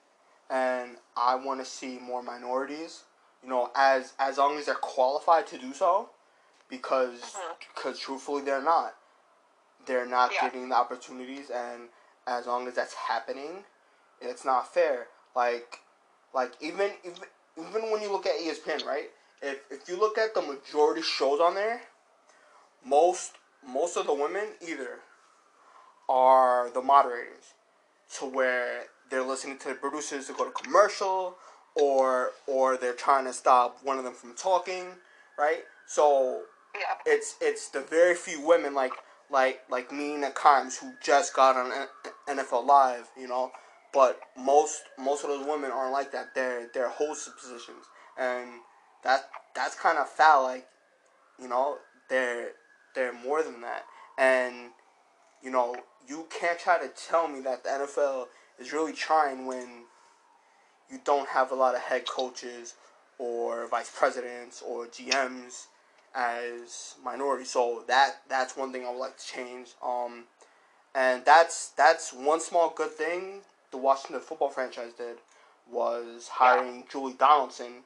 and 0.49 0.97
I 1.15 1.35
want 1.35 1.59
to 1.59 1.65
see 1.65 1.97
more 1.99 2.21
minorities. 2.21 3.03
You 3.41 3.49
know, 3.49 3.71
as 3.75 4.13
as 4.19 4.37
long 4.37 4.57
as 4.57 4.67
they're 4.67 4.75
qualified 4.75 5.47
to 5.47 5.57
do 5.57 5.73
so, 5.73 6.09
because 6.69 7.35
because 7.75 7.99
truthfully 7.99 8.41
they're 8.43 8.61
not. 8.61 8.95
They're 9.85 10.05
not 10.05 10.31
Yeah. 10.33 10.41
getting 10.41 10.69
the 10.69 10.75
opportunities, 10.75 11.49
and 11.49 11.89
as 12.27 12.47
long 12.47 12.67
as 12.67 12.75
that's 12.75 12.93
happening, 12.93 13.65
it's 14.21 14.45
not 14.45 14.73
fair. 14.73 15.07
Like, 15.35 15.79
like 16.33 16.53
even 16.61 16.91
even 17.03 17.19
even 17.57 17.91
when 17.91 18.01
you 18.01 18.11
look 18.11 18.25
at 18.25 18.39
ESPN, 18.39 18.85
right? 18.85 19.09
If 19.41 19.59
if 19.71 19.89
you 19.89 19.97
look 19.99 20.17
at 20.17 20.33
the 20.33 20.41
majority 20.41 21.01
shows 21.01 21.39
on 21.39 21.55
there, 21.55 21.81
most 22.85 23.33
most 23.65 23.97
of 23.97 24.05
the 24.07 24.13
women 24.13 24.53
either 24.61 24.99
are 26.09 26.69
the 26.69 26.81
moderators, 26.81 27.53
to 28.19 28.25
where 28.25 28.85
they're 29.09 29.23
listening 29.23 29.57
to 29.59 29.69
the 29.69 29.75
producers 29.75 30.27
to 30.27 30.33
go 30.33 30.45
to 30.45 30.51
commercial, 30.51 31.37
or 31.75 32.31
or 32.47 32.77
they're 32.77 32.93
trying 32.93 33.25
to 33.25 33.33
stop 33.33 33.79
one 33.83 33.97
of 33.97 34.03
them 34.03 34.13
from 34.13 34.33
talking, 34.35 34.85
right? 35.37 35.63
So 35.85 36.43
Yeah. 36.75 36.95
it's 37.05 37.35
it's 37.41 37.69
the 37.69 37.81
very 37.81 38.15
few 38.15 38.45
women 38.45 38.73
like 38.73 38.93
like 39.29 39.61
like 39.69 39.89
the 39.89 40.31
Kimes 40.35 40.79
who 40.79 40.93
just 41.01 41.35
got 41.35 41.55
on 41.55 41.87
NFL 42.27 42.65
Live, 42.65 43.09
you 43.17 43.27
know. 43.27 43.51
But 43.93 44.19
most 44.37 44.83
most 44.97 45.23
of 45.23 45.29
those 45.29 45.45
women 45.45 45.71
aren't 45.71 45.91
like 45.93 46.11
that. 46.11 46.33
They're 46.33 46.67
they're 46.73 46.89
host 46.89 47.29
positions, 47.39 47.85
and 48.17 48.49
that 49.03 49.29
that's 49.55 49.75
kind 49.75 49.97
of 49.97 50.09
foul. 50.09 50.43
Like, 50.43 50.67
you 51.39 51.47
know, 51.47 51.77
they're 52.09 52.51
they're 52.95 53.13
more 53.13 53.43
than 53.43 53.61
that, 53.61 53.85
and 54.17 54.71
you 55.43 55.51
know 55.51 55.75
you 56.07 56.27
can't 56.29 56.59
try 56.59 56.77
to 56.79 56.89
tell 56.89 57.27
me 57.27 57.39
that 57.41 57.63
the 57.63 57.69
NFL 57.69 58.25
is 58.59 58.73
really 58.73 58.93
trying 58.93 59.45
when 59.45 59.83
you 60.89 60.99
don't 61.03 61.29
have 61.29 61.51
a 61.51 61.55
lot 61.55 61.75
of 61.75 61.81
head 61.81 62.07
coaches 62.07 62.75
or 63.17 63.67
vice 63.67 63.91
presidents 63.95 64.61
or 64.65 64.85
GMs 64.87 65.67
as 66.15 66.95
minorities. 67.03 67.49
So 67.49 67.83
that 67.87 68.21
that's 68.29 68.55
one 68.55 68.71
thing 68.71 68.85
I 68.85 68.91
would 68.91 68.99
like 68.99 69.17
to 69.17 69.25
change. 69.25 69.69
Um, 69.85 70.25
and 70.95 71.23
that's 71.25 71.69
that's 71.69 72.13
one 72.13 72.39
small 72.39 72.73
good 72.75 72.91
thing 72.91 73.41
the 73.71 73.77
Washington 73.77 74.21
football 74.21 74.49
franchise 74.49 74.93
did 74.97 75.17
was 75.69 76.27
hiring 76.27 76.85
Julie 76.91 77.13
Donaldson 77.13 77.83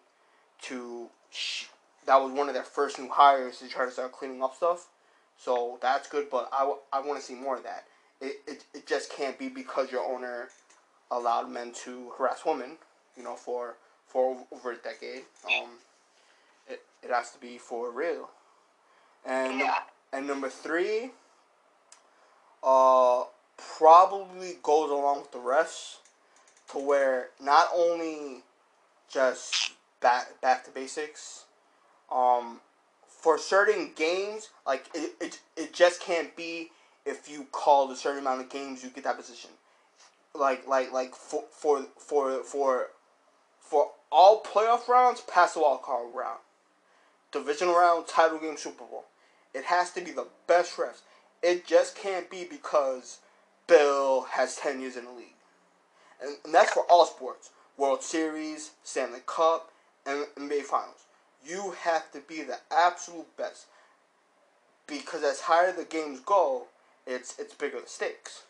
to. 0.63 1.07
Sh- 1.31 1.65
that 2.05 2.21
was 2.21 2.31
one 2.31 2.47
of 2.47 2.53
their 2.53 2.63
first 2.63 2.97
new 2.99 3.09
hires 3.09 3.59
to 3.59 3.67
try 3.67 3.85
to 3.85 3.91
start 3.91 4.13
cleaning 4.13 4.41
up 4.41 4.55
stuff. 4.55 4.87
So 5.37 5.77
that's 5.81 6.07
good, 6.07 6.29
but 6.29 6.49
I, 6.53 6.59
w- 6.59 6.79
I 6.91 7.01
want 7.01 7.19
to 7.19 7.25
see 7.25 7.35
more 7.35 7.57
of 7.57 7.63
that. 7.63 7.83
It, 8.21 8.37
it, 8.47 8.63
it 8.73 8.87
just 8.87 9.11
can't 9.11 9.37
be 9.37 9.49
because 9.49 9.91
your 9.91 10.03
owner 10.03 10.47
allowed 11.11 11.51
men 11.51 11.73
to 11.83 12.11
harass 12.17 12.45
women, 12.45 12.77
you 13.15 13.23
know, 13.23 13.35
for 13.35 13.75
for 14.07 14.37
over 14.51 14.71
a 14.71 14.77
decade. 14.77 15.23
Um, 15.45 15.69
it, 16.69 16.81
it 17.03 17.09
has 17.09 17.31
to 17.31 17.39
be 17.39 17.57
for 17.57 17.91
real. 17.91 18.29
And 19.25 19.59
Yeah. 19.59 19.79
and 20.13 20.27
number 20.27 20.49
three, 20.49 21.11
uh, 22.63 23.25
probably 23.57 24.57
goes 24.63 24.89
along 24.89 25.21
with 25.21 25.31
the 25.31 25.39
rest, 25.39 25.97
to 26.71 26.79
where 26.79 27.29
not 27.41 27.69
only 27.75 28.43
just 29.09 29.73
back 30.01 30.39
back 30.41 30.63
to 30.65 30.71
basics, 30.71 31.45
um, 32.11 32.61
for 33.07 33.37
certain 33.37 33.91
games, 33.95 34.49
like 34.65 34.87
it, 34.93 35.13
it, 35.19 35.39
it 35.57 35.73
just 35.73 36.01
can't 36.01 36.35
be 36.35 36.71
if 37.05 37.29
you 37.29 37.47
call 37.51 37.91
a 37.91 37.95
certain 37.95 38.19
amount 38.19 38.41
of 38.41 38.49
games 38.49 38.83
you 38.83 38.89
get 38.89 39.03
that 39.05 39.17
position. 39.17 39.51
Like 40.33 40.67
like 40.67 40.91
like 40.91 41.15
for 41.15 41.43
for 41.51 41.85
for 41.97 42.43
for 42.43 42.87
for 43.59 43.91
all 44.11 44.41
playoff 44.43 44.87
rounds, 44.87 45.21
past 45.21 45.55
the 45.55 45.61
wild 45.61 45.81
card 45.81 46.07
round, 46.13 46.39
divisional 47.31 47.75
round, 47.75 48.07
title 48.07 48.39
game, 48.39 48.57
Super 48.57 48.85
Bowl. 48.85 49.05
It 49.53 49.65
has 49.65 49.91
to 49.93 50.01
be 50.01 50.11
the 50.11 50.27
best 50.47 50.75
refs. 50.77 51.01
It 51.41 51.65
just 51.65 51.95
can't 51.95 52.29
be 52.29 52.45
because 52.49 53.19
Bill 53.67 54.23
has 54.31 54.55
ten 54.55 54.81
years 54.81 54.97
in 54.97 55.05
the 55.05 55.11
league, 55.11 55.35
and, 56.21 56.37
and 56.45 56.53
that's 56.53 56.73
for 56.73 56.83
all 56.83 57.05
sports: 57.05 57.51
World 57.77 58.03
Series, 58.03 58.71
Stanley 58.83 59.21
Cup, 59.25 59.71
and 60.05 60.25
NBA 60.37 60.63
Finals. 60.63 61.05
You 61.45 61.75
have 61.81 62.11
to 62.11 62.19
be 62.19 62.41
the 62.41 62.57
absolute 62.71 63.35
best 63.37 63.67
because 64.87 65.23
as 65.23 65.41
higher 65.41 65.71
the 65.71 65.85
games 65.85 66.19
go, 66.19 66.67
it's 67.05 67.37
it's 67.39 67.53
bigger 67.53 67.81
the 67.81 67.87
stakes. 67.87 68.43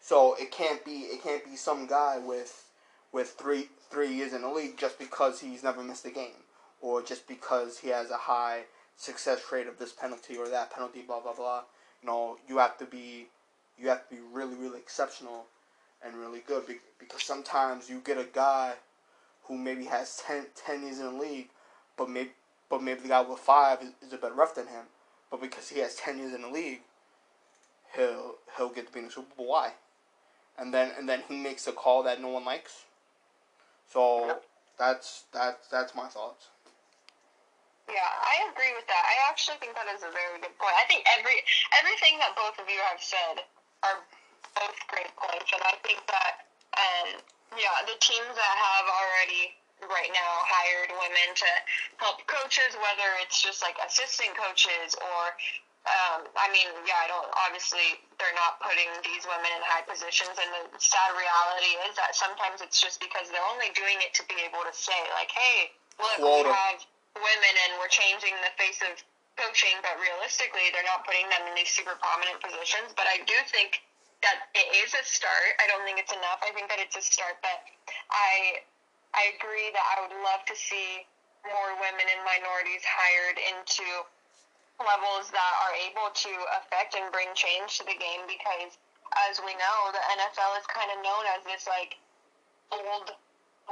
So 0.00 0.34
it 0.34 0.50
can't 0.50 0.84
be 0.84 1.06
it 1.06 1.22
can't 1.22 1.44
be 1.44 1.56
some 1.56 1.86
guy 1.86 2.18
with 2.18 2.64
with 3.12 3.30
three 3.30 3.68
three 3.90 4.12
years 4.12 4.32
in 4.32 4.42
the 4.42 4.48
league 4.48 4.76
just 4.76 4.98
because 4.98 5.40
he's 5.40 5.62
never 5.62 5.82
missed 5.82 6.04
a 6.04 6.10
game 6.10 6.44
or 6.80 7.02
just 7.02 7.26
because 7.26 7.78
he 7.78 7.88
has 7.88 8.10
a 8.10 8.16
high 8.16 8.62
success 8.96 9.40
rate 9.52 9.66
of 9.66 9.78
this 9.78 9.92
penalty 9.92 10.36
or 10.36 10.48
that 10.48 10.70
penalty 10.70 11.02
blah 11.02 11.20
blah 11.20 11.34
blah. 11.34 11.62
You 12.02 12.08
know 12.08 12.36
you 12.48 12.58
have 12.58 12.78
to 12.78 12.84
be 12.84 13.28
you 13.78 13.88
have 13.88 14.08
to 14.08 14.14
be 14.14 14.20
really 14.32 14.54
really 14.56 14.78
exceptional 14.78 15.46
and 16.04 16.16
really 16.16 16.40
good 16.46 16.64
because 16.98 17.22
sometimes 17.22 17.88
you 17.88 18.00
get 18.04 18.18
a 18.18 18.26
guy 18.32 18.74
who 19.44 19.56
maybe 19.56 19.84
has 19.84 20.22
10, 20.26 20.46
10 20.54 20.82
years 20.82 20.98
in 20.98 21.06
the 21.06 21.22
league 21.22 21.48
but 21.96 22.08
maybe 22.08 22.30
but 22.70 22.82
maybe 22.82 23.00
the 23.00 23.08
guy 23.08 23.22
with 23.22 23.38
five 23.38 23.82
is, 23.82 23.90
is 24.06 24.12
a 24.12 24.18
better 24.18 24.34
ref 24.34 24.54
than 24.54 24.66
him. 24.66 24.84
But 25.30 25.40
because 25.40 25.68
he 25.68 25.80
has 25.80 25.94
10 25.96 26.18
years 26.18 26.34
in 26.34 26.42
the 26.42 26.48
league 26.48 26.80
he'll 27.96 28.36
he'll 28.56 28.68
get 28.68 28.86
to 28.86 28.92
be 28.92 29.00
in 29.00 29.06
the 29.06 29.10
Super 29.10 29.34
Bowl. 29.36 29.48
Why? 29.48 29.72
And 30.58 30.72
then 30.74 30.92
and 30.98 31.08
then 31.08 31.22
he 31.28 31.36
makes 31.36 31.66
a 31.66 31.72
call 31.72 32.02
that 32.04 32.20
no 32.20 32.28
one 32.28 32.44
likes. 32.44 32.84
So 33.92 34.38
that's 34.78 35.24
that's 35.32 35.68
that's 35.68 35.94
my 35.94 36.06
thoughts 36.06 36.48
Yeah, 37.88 38.04
I 38.04 38.52
agree 38.52 38.76
with 38.76 38.84
that. 38.86 39.00
I 39.00 39.16
actually 39.32 39.56
think 39.64 39.72
that 39.72 39.88
is 39.88 40.04
a 40.04 40.12
very 40.12 40.36
good 40.44 40.52
point. 40.60 40.76
I 40.76 40.84
think 40.86 41.08
every 41.16 41.40
everything 41.80 42.20
that 42.20 42.36
both 42.36 42.60
of 42.60 42.68
you 42.68 42.78
have 42.92 43.00
said 43.00 43.48
are 43.80 44.04
both 44.52 44.76
great 44.92 45.08
points, 45.16 45.48
and 45.56 45.64
I 45.64 45.74
think 45.80 46.04
that 46.04 46.44
um, 46.76 47.08
yeah, 47.56 47.88
the 47.88 47.96
teams 47.96 48.36
that 48.36 48.54
have 48.60 48.86
already 48.92 49.56
right 49.88 50.12
now 50.12 50.32
hired 50.44 50.92
women 51.00 51.28
to 51.32 51.50
help 51.96 52.20
coaches, 52.28 52.76
whether 52.76 53.08
it's 53.24 53.40
just 53.40 53.64
like 53.64 53.80
assistant 53.80 54.36
coaches 54.36 54.92
or 54.98 55.32
um, 55.88 56.28
I 56.36 56.52
mean, 56.52 56.68
yeah, 56.84 57.00
I 57.00 57.08
don't 57.08 57.32
obviously 57.48 57.96
they're 58.20 58.36
not 58.36 58.60
putting 58.60 58.92
these 59.00 59.24
women 59.24 59.48
in 59.48 59.62
high 59.64 59.86
positions, 59.88 60.36
and 60.36 60.68
the 60.68 60.76
sad 60.76 61.16
reality 61.16 61.72
is 61.88 61.96
that 61.96 62.12
sometimes 62.12 62.60
it's 62.60 62.76
just 62.76 63.00
because 63.00 63.32
they're 63.32 63.48
only 63.48 63.72
doing 63.72 63.96
it 64.04 64.12
to 64.20 64.22
be 64.28 64.36
able 64.44 64.60
to 64.68 64.74
say 64.76 64.98
like, 65.16 65.32
hey, 65.32 65.72
look, 65.96 66.20
we 66.20 66.52
have 66.52 66.84
women 67.20 67.54
and 67.68 67.70
we're 67.82 67.90
changing 67.90 68.34
the 68.42 68.52
face 68.56 68.80
of 68.82 68.98
coaching, 69.38 69.78
but 69.82 69.94
realistically, 70.02 70.70
they're 70.74 70.86
not 70.86 71.06
putting 71.06 71.26
them 71.30 71.46
in 71.50 71.54
these 71.54 71.70
super 71.70 71.94
prominent 71.98 72.42
positions. 72.42 72.90
But 72.98 73.06
I 73.06 73.22
do 73.22 73.36
think 73.50 73.82
that 74.26 74.50
it 74.54 74.68
is 74.82 74.90
a 74.98 75.04
start. 75.06 75.54
I 75.62 75.70
don't 75.70 75.86
think 75.86 76.02
it's 76.02 76.10
enough. 76.10 76.42
I 76.42 76.50
think 76.50 76.66
that 76.70 76.82
it's 76.82 76.98
a 76.98 77.04
start, 77.04 77.38
but 77.42 77.62
I 78.10 78.66
I 79.14 79.32
agree 79.38 79.72
that 79.72 79.86
I 79.96 80.04
would 80.04 80.16
love 80.20 80.44
to 80.50 80.56
see 80.58 81.06
more 81.46 81.70
women 81.80 82.06
and 82.12 82.20
minorities 82.26 82.84
hired 82.84 83.38
into 83.40 83.86
levels 84.78 85.30
that 85.32 85.52
are 85.64 85.74
able 85.86 86.10
to 86.12 86.32
affect 86.60 86.94
and 86.94 87.10
bring 87.10 87.30
change 87.34 87.78
to 87.78 87.84
the 87.86 87.96
game 87.96 88.26
because 88.28 88.76
as 89.30 89.40
we 89.40 89.54
know, 89.56 89.78
the 89.90 90.02
NFL 90.18 90.52
is 90.60 90.66
kind 90.68 90.90
of 90.92 90.98
known 91.00 91.24
as 91.32 91.40
this 91.46 91.64
like 91.66 91.96
old 92.70 93.14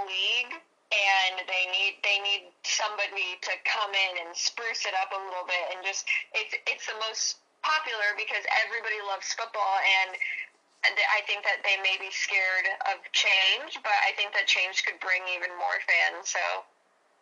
league, 0.08 0.56
and 0.92 1.42
they 1.46 1.64
need 1.72 1.98
they 2.02 2.18
need 2.22 2.52
somebody 2.62 3.38
to 3.42 3.52
come 3.66 3.90
in 3.90 4.26
and 4.26 4.30
spruce 4.36 4.86
it 4.86 4.94
up 5.02 5.10
a 5.10 5.20
little 5.20 5.46
bit, 5.46 5.64
and 5.74 5.82
just 5.82 6.06
it's 6.34 6.54
it's 6.66 6.86
the 6.86 6.98
most 7.02 7.42
popular 7.62 8.14
because 8.14 8.44
everybody 8.66 8.98
loves 9.06 9.32
football 9.34 9.76
and. 10.04 10.16
I 10.86 11.26
think 11.26 11.42
that 11.42 11.66
they 11.66 11.74
may 11.82 11.98
be 11.98 12.14
scared 12.14 12.70
of 12.86 13.02
change, 13.10 13.74
but 13.82 13.96
I 14.06 14.14
think 14.14 14.30
that 14.38 14.46
change 14.46 14.86
could 14.86 15.02
bring 15.02 15.18
even 15.34 15.50
more 15.58 15.82
fans. 15.82 16.30
So 16.30 16.62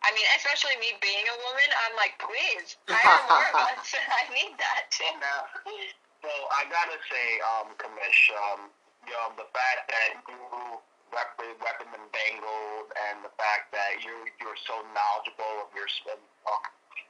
I 0.05 0.13
mean, 0.13 0.27
especially 0.37 0.77
me 0.77 0.93
being 1.01 1.25
a 1.25 1.37
woman, 1.41 1.69
I'm 1.87 1.95
like, 1.97 2.13
please, 2.21 2.77
hire 2.85 3.25
more 3.25 3.47
of 3.57 3.73
us. 3.73 3.89
I 4.21 4.29
need 4.29 4.53
that. 4.61 4.93
Now, 5.17 5.49
so 6.21 6.29
I 6.53 6.69
gotta 6.69 7.01
say, 7.09 7.27
um, 7.57 7.73
Commish, 7.81 8.21
um, 8.37 8.69
you 9.09 9.17
know, 9.17 9.33
the 9.33 9.49
fact 9.49 9.89
that 9.89 10.21
you 10.29 10.37
rep, 11.13 11.35
repping 11.37 11.91
the 11.91 12.01
Bengals 12.09 12.87
and 13.09 13.25
the 13.25 13.33
fact 13.37 13.73
that 13.75 14.01
you 14.01 14.13
you're 14.41 14.59
so 14.65 14.81
knowledgeable 14.93 15.65
of 15.65 15.69
your 15.75 15.89
um, 16.09 16.63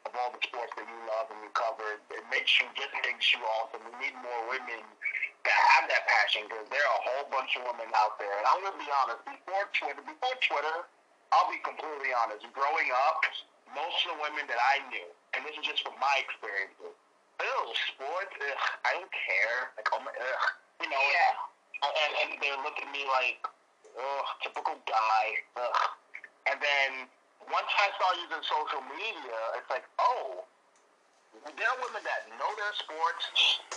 of 0.05 0.11
all 0.17 0.31
the 0.33 0.41
sports 0.43 0.73
that 0.77 0.85
you 0.85 0.99
love 1.09 1.31
and 1.31 1.39
you 1.41 1.51
cover, 1.55 1.99
it 2.11 2.25
makes 2.29 2.51
you 2.59 2.67
just 2.75 2.93
makes 3.05 3.31
you 3.33 3.41
awesome. 3.59 3.81
We 3.95 4.09
need 4.09 4.15
more 4.21 4.41
women 4.51 4.83
that 5.45 5.57
have 5.77 5.85
that 5.89 6.03
passion 6.09 6.49
because 6.49 6.65
there 6.73 6.81
are 6.81 6.97
a 6.97 7.03
whole 7.05 7.25
bunch 7.29 7.53
of 7.57 7.65
women 7.69 7.89
out 7.93 8.17
there. 8.17 8.33
And 8.41 8.45
I'm 8.49 8.59
gonna 8.65 8.81
be 8.81 8.89
honest, 9.03 9.21
before 9.25 9.65
Twitter, 9.73 10.03
before 10.03 10.37
Twitter 10.41 10.77
I'll 11.33 11.49
be 11.51 11.59
completely 11.67 12.13
honest. 12.15 12.45
Growing 12.53 12.89
up, 12.93 13.19
most 13.73 13.97
of 14.05 14.15
the 14.15 14.19
women 14.23 14.45
that 14.47 14.61
I 14.61 14.85
knew, 14.87 15.09
and 15.33 15.43
this 15.43 15.57
is 15.57 15.65
just 15.65 15.81
from 15.83 15.97
my 15.99 16.15
experiences, 16.21 16.95
ew, 17.43 17.59
sports, 17.91 18.33
ugh, 18.39 18.63
I 18.87 18.95
don't 18.95 19.11
care. 19.11 19.75
Like, 19.75 19.89
oh 19.91 19.99
my, 19.99 20.15
ugh, 20.15 20.45
you 20.79 20.87
know. 20.87 20.95
Yeah. 20.95 21.83
And, 21.85 22.11
and 22.23 22.29
they 22.39 22.55
look 22.63 22.79
at 22.79 22.87
me 22.95 23.03
like, 23.09 23.43
ugh, 23.97 24.27
typical 24.43 24.77
guy. 24.85 25.25
Ugh. 25.57 25.81
And 26.51 26.57
then 26.61 27.09
once 27.49 27.69
I 27.69 27.87
started 27.97 28.25
using 28.25 28.43
social 28.45 28.83
media, 28.93 29.39
it's 29.57 29.69
like, 29.69 29.85
oh, 29.99 30.45
there 31.43 31.67
are 31.67 31.79
women 31.83 32.01
that 32.01 32.25
know 32.39 32.51
their 32.57 32.73
sports 32.79 33.27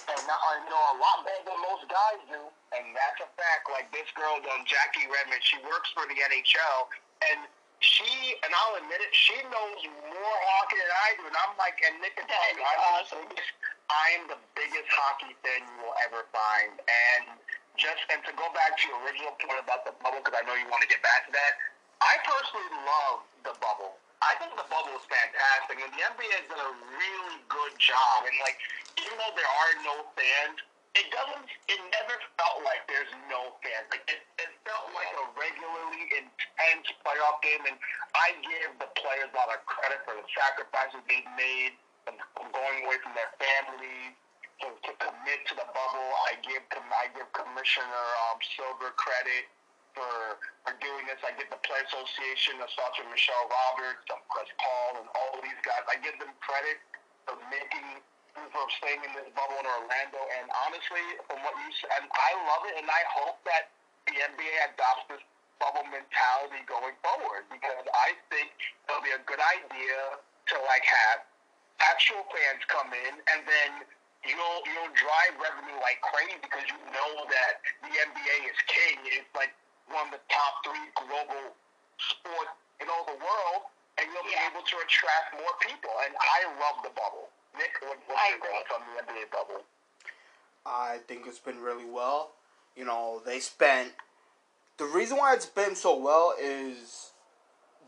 and 0.09 0.21
not, 0.31 0.41
know 0.71 0.83
a 0.95 0.97
lot 1.03 1.27
better 1.27 1.43
than 1.53 1.59
most 1.65 1.85
guys 1.91 2.21
do, 2.31 2.41
and 2.73 2.85
that's 2.95 3.21
a 3.21 3.29
fact. 3.37 3.69
Like 3.69 3.91
this 3.91 4.09
girl, 4.15 4.41
um, 4.41 4.63
Jackie 4.65 5.05
Redmond, 5.11 5.43
she 5.43 5.59
works 5.67 5.91
for 5.93 6.07
the 6.07 6.17
NHL, 6.17 6.81
and 7.29 7.45
she, 7.81 8.39
and 8.43 8.51
I'll 8.55 8.79
admit 8.81 9.03
it, 9.03 9.13
she 9.13 9.37
knows 9.49 9.81
more 10.11 10.39
hockey 10.55 10.81
than 10.81 10.93
I 10.93 11.09
do. 11.19 11.25
And 11.29 11.37
I'm 11.37 11.55
like, 11.61 11.79
and 11.85 11.99
Nick 12.01 12.17
and 12.17 12.27
Tony, 12.27 12.63
I'm 12.63 12.83
awesome. 12.97 13.27
I 13.89 14.07
am 14.21 14.29
the 14.29 14.41
biggest 14.53 14.89
hockey 14.93 15.33
fan 15.41 15.65
you 15.65 15.77
will 15.85 15.97
ever 16.05 16.27
find. 16.29 16.77
And 16.77 17.39
just, 17.79 18.03
and 18.11 18.21
to 18.27 18.33
go 18.35 18.51
back 18.53 18.75
to 18.77 18.83
your 18.91 18.99
original 19.07 19.33
point 19.39 19.63
about 19.63 19.87
the 19.87 19.95
bubble, 20.03 20.21
because 20.21 20.35
I 20.35 20.43
know 20.45 20.59
you 20.59 20.67
want 20.69 20.83
to 20.83 20.91
get 20.91 21.01
back 21.01 21.31
to 21.31 21.33
that, 21.33 21.53
I 22.03 22.15
personally 22.27 22.71
love 22.85 23.27
the 23.47 23.55
bubble. 23.63 23.99
I 24.19 24.35
think 24.43 24.51
the 24.59 24.67
bubble 24.67 24.99
is 24.99 25.07
fantastic, 25.07 25.79
and 25.79 25.91
the 25.95 26.03
NBA 26.03 26.31
has 26.43 26.47
done 26.51 26.63
a 26.63 26.75
really 26.99 27.39
good 27.47 27.75
job. 27.79 28.27
And 28.27 28.35
like, 28.43 28.59
even 28.99 29.15
though 29.15 29.35
there 29.39 29.47
are 29.47 29.73
no 29.87 29.97
fans, 30.19 30.59
it 30.99 31.07
doesn't. 31.15 31.47
It 31.71 31.79
never 31.95 32.19
felt 32.35 32.59
like 32.67 32.83
there's 32.91 33.11
no 33.31 33.55
fans. 33.63 33.87
Like 33.95 34.03
it, 34.11 34.19
it 34.43 34.51
felt 34.67 34.91
like 34.91 35.11
a 35.15 35.25
regularly 35.39 36.03
intense 36.19 36.91
playoff 37.07 37.39
game, 37.47 37.63
and 37.71 37.79
I 38.19 38.35
give 38.43 38.75
the 38.83 38.91
players 38.99 39.31
a 39.31 39.37
lot 39.39 39.55
of 39.55 39.63
credit 39.71 40.03
for 40.03 40.19
the 40.19 40.27
sacrifices 40.35 40.99
they've 41.07 41.33
made 41.39 41.79
from 42.03 42.19
going 42.51 42.83
away 42.83 42.99
from 43.07 43.15
their 43.15 43.31
families 43.39 44.19
to, 44.63 44.69
to 44.75 44.93
commit 44.99 45.41
to 45.51 45.55
the 45.55 45.69
bubble. 45.71 46.09
I 46.31 46.39
give 46.43 46.65
I 46.75 47.07
give 47.15 47.29
Commissioner 47.35 48.05
um, 48.29 48.39
Silver 48.59 48.91
credit 48.99 49.47
for 49.95 50.39
for 50.67 50.75
doing 50.83 51.07
this. 51.07 51.19
I 51.23 51.35
give 51.39 51.51
the 51.51 51.61
Player 51.63 51.85
Association, 51.87 52.59
starts 52.71 52.99
with 52.99 53.11
Michelle 53.11 53.47
Roberts, 53.47 54.03
Chris 54.31 54.51
Paul, 54.59 55.03
and 55.03 55.09
all 55.15 55.31
of 55.39 55.43
these 55.43 55.61
guys. 55.63 55.83
I 55.87 55.97
give 56.03 56.17
them 56.19 56.35
credit 56.43 56.79
for 57.27 57.39
making 57.51 58.03
from 58.39 58.71
staying 58.79 59.03
in 59.03 59.13
this 59.19 59.27
bubble 59.35 59.59
in 59.59 59.67
Orlando. 59.67 60.21
And 60.39 60.47
honestly, 60.67 61.03
from 61.27 61.43
what 61.43 61.59
you 61.59 61.71
said, 61.83 62.07
I 62.07 62.31
love 62.47 62.63
it, 62.71 62.79
and 62.79 62.87
I 62.87 63.03
hope 63.11 63.43
that 63.51 63.75
the 64.07 64.15
NBA 64.15 64.55
adopts 64.73 65.11
this 65.11 65.23
bubble 65.59 65.85
mentality 65.91 66.63
going 66.71 66.95
forward 67.03 67.51
because 67.51 67.83
I 67.91 68.15
think 68.31 68.55
it'll 68.87 69.03
be 69.03 69.11
a 69.11 69.23
good 69.27 69.43
idea 69.43 70.23
to 70.23 70.57
like 70.71 70.87
have 70.87 71.27
actual 71.83 72.23
fans 72.31 72.63
come 72.71 72.95
in 72.95 73.15
and 73.19 73.41
then 73.43 73.71
you'll 74.29 74.61
you'll 74.69 74.93
drive 74.95 75.33
revenue 75.41 75.77
like 75.81 75.99
crazy 76.05 76.37
because 76.41 76.65
you 76.69 76.79
know 76.93 77.13
that 77.29 77.65
the 77.85 77.93
NBA 77.93 78.37
is 78.49 78.59
king. 78.69 78.97
It's 79.09 79.33
like 79.33 79.53
one 79.89 80.09
of 80.09 80.13
the 80.13 80.23
top 80.29 80.61
three 80.65 80.87
global 80.97 81.57
sports 81.97 82.55
in 82.79 82.87
all 82.93 83.09
the 83.09 83.19
world, 83.19 83.69
and 83.97 84.07
you'll 84.13 84.29
be 84.29 84.37
able 84.49 84.63
to 84.63 84.77
attract 84.85 85.35
more 85.35 85.55
people. 85.65 85.91
And 86.07 86.13
I 86.15 86.47
love 86.61 86.85
the 86.85 86.93
bubble. 86.93 87.33
Nick, 87.57 87.73
what, 87.83 87.99
what's 88.07 88.21
I 88.21 88.37
your 88.37 88.45
thoughts 88.45 88.71
on 88.71 88.81
the 88.85 88.95
NBA 89.03 89.33
bubble? 89.33 89.65
I 90.65 91.01
think 91.09 91.27
it's 91.27 91.41
been 91.41 91.61
really 91.61 91.89
well. 91.89 92.37
You 92.77 92.85
know, 92.85 93.23
they 93.25 93.41
spent. 93.41 93.93
The 94.77 94.85
reason 94.85 95.17
why 95.17 95.35
it's 95.35 95.47
been 95.47 95.75
so 95.75 95.99
well 95.99 96.35
is 96.41 97.11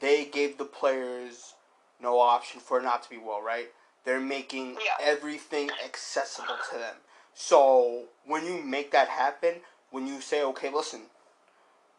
they 0.00 0.24
gave 0.24 0.58
the 0.58 0.64
players 0.64 1.54
no 2.02 2.18
option 2.18 2.60
for 2.60 2.80
it 2.80 2.82
not 2.82 3.02
to 3.04 3.10
be 3.10 3.18
well, 3.18 3.42
right? 3.42 3.68
They're 4.04 4.20
making 4.20 4.72
yeah. 4.74 4.96
everything 5.02 5.70
accessible 5.84 6.56
to 6.72 6.78
them. 6.78 6.96
So 7.34 8.04
when 8.26 8.44
you 8.44 8.62
make 8.62 8.90
that 8.92 9.08
happen, 9.08 9.56
when 9.90 10.06
you 10.06 10.20
say, 10.20 10.42
okay, 10.44 10.70
listen, 10.70 11.02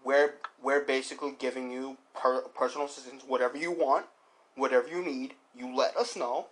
we're 0.03 0.35
we're 0.61 0.83
basically 0.83 1.33
giving 1.37 1.71
you 1.71 1.97
per, 2.13 2.41
personal 2.41 2.87
assistance, 2.87 3.23
whatever 3.27 3.57
you 3.57 3.71
want, 3.71 4.07
whatever 4.55 4.87
you 4.87 5.03
need, 5.03 5.35
you 5.55 5.75
let 5.75 5.95
us 5.95 6.15
know 6.15 6.47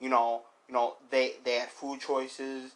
you 0.00 0.08
know, 0.08 0.42
you 0.68 0.74
know, 0.74 0.94
they 1.10 1.34
they 1.44 1.54
had 1.54 1.70
food 1.70 2.00
choices. 2.00 2.72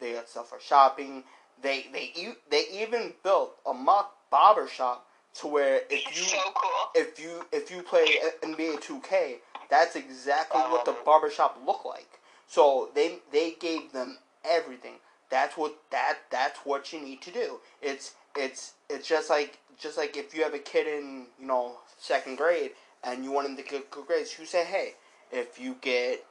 They 0.00 0.10
had 0.10 0.28
stuff 0.28 0.50
for 0.50 0.60
shopping. 0.60 1.24
They 1.60 1.86
they 1.92 2.34
they 2.50 2.64
even 2.72 3.14
built 3.22 3.56
a 3.68 3.72
mock 3.72 4.14
barber 4.30 4.68
shop 4.68 5.06
to 5.40 5.46
where 5.46 5.82
if 5.90 6.16
you 6.16 6.22
so 6.22 6.38
cool. 6.54 6.70
if 6.94 7.18
you 7.18 7.44
if 7.52 7.70
you 7.70 7.82
play 7.82 8.16
NBA 8.42 8.80
2K, 8.82 9.36
that's 9.70 9.96
exactly 9.96 10.60
oh, 10.62 10.70
what 10.70 10.84
the 10.84 10.94
barber 11.04 11.30
shop 11.30 11.58
looked 11.66 11.86
like. 11.86 12.20
So 12.46 12.90
they 12.94 13.18
they 13.32 13.52
gave 13.58 13.92
them 13.92 14.18
everything. 14.44 14.94
That's 15.30 15.56
what 15.56 15.76
that 15.90 16.18
that's 16.30 16.58
what 16.60 16.92
you 16.92 17.00
need 17.00 17.22
to 17.22 17.30
do. 17.30 17.60
It's 17.80 18.14
it's 18.36 18.74
it's 18.90 19.08
just 19.08 19.30
like 19.30 19.58
just 19.78 19.96
like 19.96 20.16
if 20.16 20.34
you 20.34 20.42
have 20.42 20.54
a 20.54 20.58
kid 20.58 20.86
in 20.86 21.26
you 21.40 21.46
know 21.46 21.76
second 21.98 22.36
grade 22.36 22.72
and 23.02 23.24
you 23.24 23.32
want 23.32 23.48
him 23.48 23.56
to 23.56 23.62
get 23.62 23.90
good 23.90 24.06
grades, 24.06 24.36
you 24.38 24.46
say, 24.46 24.64
hey, 24.64 24.94
if 25.32 25.58
you 25.58 25.76
get 25.80 26.24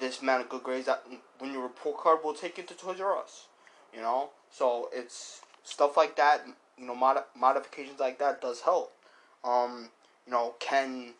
this 0.00 0.20
amount 0.20 0.42
of 0.42 0.48
good 0.48 0.62
grades 0.62 0.86
that 0.86 1.04
when 1.38 1.52
your 1.52 1.62
report 1.62 1.98
card 1.98 2.18
we'll 2.24 2.34
take 2.34 2.58
you 2.58 2.64
to 2.64 2.74
Toys 2.74 3.00
R 3.00 3.16
Us. 3.16 3.46
You 3.94 4.00
know, 4.00 4.30
so 4.50 4.88
it's 4.92 5.42
stuff 5.62 5.96
like 5.96 6.16
that. 6.16 6.44
You 6.80 6.86
know, 6.86 6.94
mod- 6.94 7.24
modifications 7.36 8.00
like 8.00 8.18
that 8.18 8.40
does 8.40 8.62
help. 8.62 8.92
Um, 9.44 9.90
you 10.26 10.32
know, 10.32 10.54
can 10.58 11.14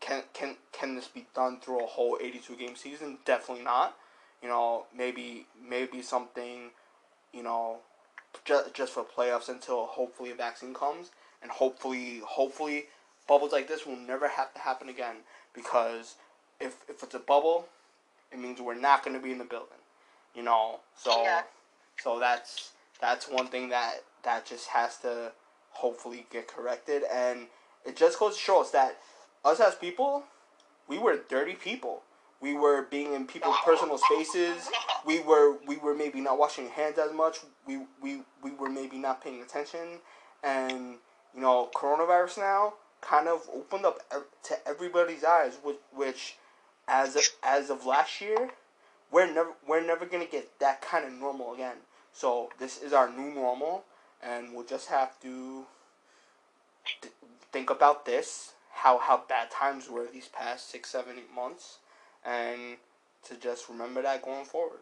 can 0.00 0.22
can 0.32 0.56
can 0.72 0.94
this 0.94 1.08
be 1.08 1.26
done 1.34 1.60
through 1.60 1.82
a 1.82 1.86
whole 1.86 2.18
eighty 2.20 2.38
two 2.38 2.56
game 2.56 2.76
season? 2.76 3.18
Definitely 3.24 3.64
not. 3.64 3.96
You 4.42 4.48
know, 4.48 4.86
maybe 4.96 5.46
maybe 5.68 6.02
something. 6.02 6.70
You 7.32 7.42
know, 7.42 7.78
just 8.44 8.74
just 8.74 8.92
for 8.92 9.04
playoffs 9.04 9.48
until 9.48 9.86
hopefully 9.86 10.30
a 10.30 10.34
vaccine 10.34 10.74
comes, 10.74 11.10
and 11.42 11.50
hopefully 11.50 12.20
hopefully 12.24 12.86
bubbles 13.28 13.52
like 13.52 13.68
this 13.68 13.86
will 13.86 13.96
never 13.96 14.28
have 14.28 14.52
to 14.54 14.60
happen 14.60 14.88
again 14.88 15.16
because 15.54 16.16
if 16.60 16.84
if 16.88 17.02
it's 17.02 17.14
a 17.14 17.18
bubble 17.18 17.66
it 18.32 18.38
means 18.38 18.60
we're 18.60 18.74
not 18.74 19.04
going 19.04 19.16
to 19.16 19.22
be 19.22 19.32
in 19.32 19.38
the 19.38 19.44
building. 19.44 19.78
You 20.34 20.42
know, 20.42 20.80
so 20.96 21.22
yeah. 21.22 21.42
so 22.00 22.20
that's 22.20 22.72
that's 23.00 23.28
one 23.28 23.48
thing 23.48 23.70
that 23.70 24.04
that 24.24 24.46
just 24.46 24.68
has 24.68 24.96
to 24.98 25.32
hopefully 25.70 26.26
get 26.30 26.48
corrected, 26.48 27.02
and 27.12 27.46
it 27.84 27.96
just 27.96 28.18
goes 28.18 28.34
to 28.34 28.40
show 28.40 28.60
us 28.60 28.70
that 28.70 28.98
us 29.44 29.60
as 29.60 29.74
people, 29.74 30.24
we 30.88 30.98
were 30.98 31.18
dirty 31.28 31.54
people. 31.54 32.02
We 32.40 32.54
were 32.54 32.82
being 32.90 33.12
in 33.12 33.26
people's 33.26 33.56
personal 33.64 33.98
spaces. 33.98 34.68
We 35.04 35.20
were 35.20 35.56
we 35.66 35.76
were 35.76 35.94
maybe 35.94 36.20
not 36.20 36.38
washing 36.38 36.68
hands 36.68 36.98
as 36.98 37.12
much. 37.12 37.38
We 37.66 37.80
we 38.02 38.22
we 38.42 38.52
were 38.52 38.70
maybe 38.70 38.98
not 38.98 39.22
paying 39.22 39.42
attention, 39.42 39.98
and 40.42 40.96
you 41.34 41.40
know, 41.40 41.70
coronavirus 41.74 42.38
now 42.38 42.74
kind 43.00 43.28
of 43.28 43.48
opened 43.54 43.86
up 43.86 44.00
to 44.44 44.68
everybody's 44.68 45.24
eyes, 45.24 45.58
which, 45.62 45.78
which 45.94 46.36
as 46.88 47.16
of, 47.16 47.22
as 47.42 47.70
of 47.70 47.86
last 47.86 48.20
year, 48.20 48.50
we're 49.10 49.32
never 49.32 49.52
we're 49.66 49.84
never 49.84 50.06
gonna 50.06 50.26
get 50.26 50.58
that 50.60 50.82
kind 50.82 51.04
of 51.04 51.12
normal 51.12 51.54
again. 51.54 51.76
So 52.12 52.50
this 52.58 52.82
is 52.82 52.92
our 52.92 53.10
new 53.10 53.32
normal, 53.32 53.84
and 54.22 54.54
we'll 54.54 54.64
just 54.64 54.88
have 54.88 55.20
to 55.20 55.64
th- 57.00 57.14
think 57.52 57.70
about 57.70 58.04
this 58.04 58.52
how 58.72 58.98
how 58.98 59.22
bad 59.28 59.50
times 59.50 59.90
were 59.90 60.06
these 60.06 60.28
past 60.28 60.70
six, 60.70 60.90
seven, 60.90 61.18
eight 61.18 61.32
months, 61.34 61.78
and 62.24 62.76
to 63.28 63.36
just 63.36 63.68
remember 63.68 64.00
that 64.02 64.24
going 64.24 64.44
forward. 64.44 64.80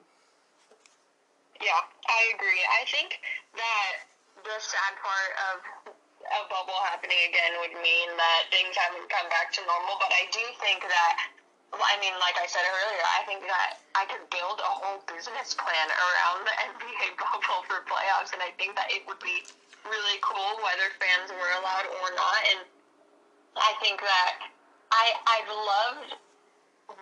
Yeah, 1.58 1.82
I 2.06 2.20
agree. 2.38 2.62
I 2.62 2.86
think 2.86 3.18
that 3.58 3.92
the 4.46 4.56
sad 4.62 4.94
part 5.02 5.32
of 5.50 5.56
a 6.22 6.40
bubble 6.46 6.78
happening 6.86 7.18
again 7.26 7.58
would 7.58 7.74
mean 7.82 8.08
that 8.14 8.40
things 8.54 8.78
haven't 8.78 9.10
come 9.10 9.26
back 9.26 9.50
to 9.58 9.60
normal. 9.66 9.98
But 9.98 10.14
I 10.14 10.30
do 10.30 10.44
think 10.62 10.86
that, 10.86 11.14
I 11.72 11.96
mean, 12.00 12.16
like 12.20 12.36
I 12.40 12.46
said 12.48 12.64
earlier, 12.64 13.04
I 13.04 13.24
think 13.28 13.44
that 13.44 13.80
I 13.94 14.04
could 14.08 14.24
build 14.32 14.60
a 14.60 14.72
whole 14.72 15.04
business 15.04 15.52
plan 15.52 15.88
around 15.88 16.48
the 16.48 16.54
NBA 16.72 17.16
bubble 17.20 17.64
for 17.68 17.84
playoffs, 17.84 18.32
and 18.32 18.40
I 18.40 18.52
think 18.56 18.76
that 18.76 18.88
it 18.88 19.04
would 19.06 19.20
be 19.20 19.44
really 19.84 20.18
cool 20.20 20.60
whether 20.64 20.92
fans 21.00 21.32
were 21.32 21.52
allowed 21.60 21.88
or 22.00 22.08
not. 22.16 22.40
And 22.52 22.60
I 23.56 23.72
think 23.80 24.00
that 24.00 24.32
I 24.92 25.04
I've 25.26 25.50
loved 25.50 26.10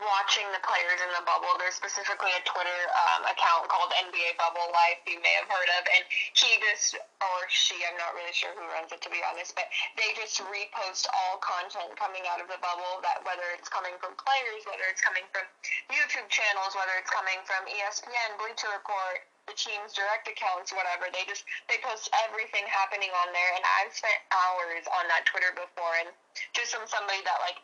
watching 0.02 0.46
the 0.50 0.62
players 0.66 0.98
in 0.98 1.10
the 1.14 1.22
bubble. 1.22 1.54
There's 1.62 1.78
specifically 1.78 2.34
a 2.34 2.42
Twitter 2.42 2.80
um, 2.90 3.22
account 3.30 3.70
called 3.70 3.94
NBA 3.94 4.34
Bubble 4.34 4.66
Life 4.74 4.98
you 5.06 5.22
may 5.22 5.34
have 5.38 5.46
heard 5.46 5.70
of, 5.78 5.82
and 5.86 6.02
he 6.34 6.58
just 6.58 6.98
or 7.22 7.38
she, 7.48 7.78
I'm 7.86 7.96
not 7.96 8.12
really 8.18 8.34
sure 8.34 8.50
who 8.58 8.66
runs 8.74 8.90
it 8.90 9.00
to 9.06 9.10
be 9.10 9.22
honest, 9.22 9.54
but 9.54 9.70
they 9.94 10.10
just 10.18 10.42
repost 10.50 11.06
all 11.10 11.38
content 11.38 11.94
coming 11.94 12.26
out 12.26 12.42
of 12.42 12.50
the 12.50 12.58
bubble. 12.58 12.98
That 13.06 13.22
whether 13.22 13.46
it's 13.54 13.70
coming 13.70 13.94
from 14.02 14.18
players, 14.18 14.66
whether 14.66 14.84
it's 14.90 15.02
coming 15.02 15.24
from 15.30 15.46
YouTube 15.88 16.28
channels, 16.28 16.74
whether 16.74 16.94
it's 16.98 17.10
coming 17.10 17.38
from 17.46 17.64
ESPN, 17.70 18.36
Bleacher 18.42 18.68
Report, 18.74 19.22
the 19.46 19.54
team's 19.54 19.94
direct 19.94 20.26
accounts, 20.26 20.74
whatever. 20.74 21.06
They 21.14 21.22
just 21.30 21.46
they 21.70 21.78
post 21.80 22.10
everything 22.26 22.66
happening 22.66 23.14
on 23.22 23.30
there, 23.30 23.50
and 23.54 23.62
I've 23.78 23.94
spent 23.94 24.18
hours 24.34 24.84
on 24.90 25.06
that 25.14 25.24
Twitter 25.30 25.54
before, 25.54 25.94
and 26.02 26.10
just 26.52 26.74
from 26.74 26.84
somebody 26.90 27.22
that 27.22 27.38
like 27.46 27.62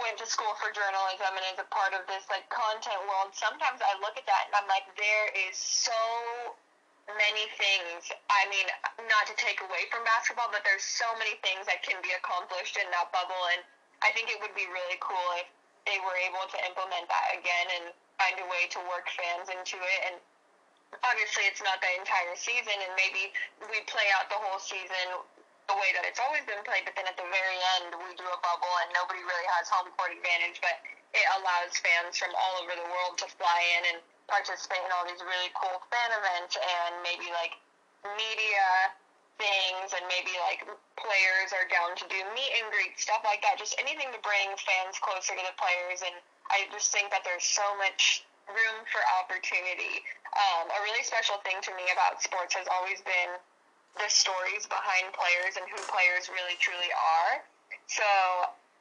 went 0.00 0.20
to 0.20 0.26
school 0.28 0.52
for 0.60 0.68
journalism 0.72 1.32
and 1.32 1.44
is 1.52 1.60
a 1.60 1.68
part 1.72 1.96
of 1.96 2.04
this 2.08 2.24
like 2.28 2.44
content 2.52 3.00
world, 3.08 3.32
sometimes 3.32 3.80
I 3.80 3.96
look 4.04 4.16
at 4.20 4.28
that 4.28 4.48
and 4.48 4.54
I'm 4.56 4.68
like, 4.68 4.84
there 4.96 5.28
is 5.48 5.56
so 5.56 5.96
many 7.14 7.46
things. 7.54 8.10
I 8.26 8.50
mean, 8.50 8.66
not 9.06 9.30
to 9.30 9.34
take 9.38 9.62
away 9.62 9.86
from 9.94 10.02
basketball, 10.02 10.50
but 10.50 10.66
there's 10.66 10.82
so 10.82 11.06
many 11.22 11.38
things 11.40 11.64
that 11.70 11.86
can 11.86 12.02
be 12.02 12.10
accomplished 12.18 12.74
in 12.76 12.86
that 12.90 13.14
bubble, 13.14 13.38
and 13.54 13.62
I 14.02 14.10
think 14.10 14.26
it 14.26 14.42
would 14.42 14.54
be 14.58 14.66
really 14.66 14.98
cool 14.98 15.28
if 15.38 15.46
they 15.86 16.02
were 16.02 16.18
able 16.26 16.44
to 16.50 16.58
implement 16.66 17.06
that 17.06 17.26
again 17.38 17.66
and 17.78 17.84
find 18.18 18.34
a 18.42 18.46
way 18.50 18.66
to 18.74 18.80
work 18.90 19.06
fans 19.14 19.54
into 19.54 19.78
it. 19.78 20.00
And 20.10 20.16
obviously, 21.06 21.46
it's 21.46 21.62
not 21.62 21.78
the 21.78 21.92
entire 21.94 22.34
season, 22.34 22.74
and 22.74 22.92
maybe 22.98 23.30
we 23.70 23.86
play 23.86 24.10
out 24.18 24.26
the 24.26 24.40
whole 24.42 24.58
season 24.58 25.22
the 25.66 25.76
way 25.76 25.90
that 25.98 26.06
it's 26.06 26.22
always 26.22 26.46
been 26.46 26.62
played, 26.62 26.86
but 26.86 26.94
then 26.94 27.06
at 27.10 27.18
the 27.18 27.26
very 27.26 27.58
end 27.78 27.90
we 27.98 28.14
do 28.14 28.26
a 28.26 28.38
bubble 28.42 28.74
and 28.86 28.88
nobody 28.94 29.22
really 29.22 29.48
has 29.58 29.66
home 29.66 29.90
court 29.98 30.14
advantage, 30.14 30.62
but 30.62 30.78
it 31.14 31.26
allows 31.38 31.74
fans 31.82 32.14
from 32.18 32.30
all 32.34 32.62
over 32.62 32.74
the 32.74 32.86
world 32.86 33.18
to 33.18 33.26
fly 33.38 33.60
in 33.78 33.94
and 33.94 33.98
participate 34.30 34.82
in 34.82 34.90
all 34.94 35.06
these 35.06 35.22
really 35.22 35.50
cool 35.58 35.78
fan 35.90 36.10
events 36.14 36.58
and 36.58 36.92
maybe 37.02 37.30
like 37.34 37.54
media 38.14 38.94
things 39.38 39.92
and 39.92 40.04
maybe 40.08 40.32
like 40.48 40.64
players 40.96 41.52
are 41.52 41.68
down 41.68 41.92
to 41.98 42.06
do 42.08 42.18
meet 42.32 42.52
and 42.62 42.66
greet 42.72 42.96
stuff 42.96 43.20
like 43.26 43.42
that. 43.42 43.58
Just 43.60 43.76
anything 43.78 44.08
to 44.14 44.20
bring 44.22 44.48
fans 44.62 44.96
closer 45.02 45.34
to 45.36 45.44
the 45.44 45.56
players 45.58 46.00
and 46.02 46.14
i 46.50 46.62
just 46.70 46.94
think 46.94 47.10
that 47.10 47.26
there's 47.26 47.44
so 47.44 47.66
much 47.76 48.22
room 48.46 48.78
for 48.86 49.02
opportunity. 49.18 50.02
Um, 50.34 50.70
a 50.70 50.78
really 50.86 51.02
special 51.02 51.42
thing 51.42 51.58
to 51.66 51.72
me 51.74 51.90
about 51.90 52.22
sports 52.22 52.54
has 52.54 52.66
always 52.70 53.02
been 53.02 53.34
the 53.96 54.08
stories 54.08 54.68
behind 54.68 55.12
players 55.16 55.56
and 55.56 55.64
who 55.68 55.80
players 55.88 56.28
really 56.28 56.56
truly 56.60 56.92
are. 56.92 57.44
So 57.88 58.06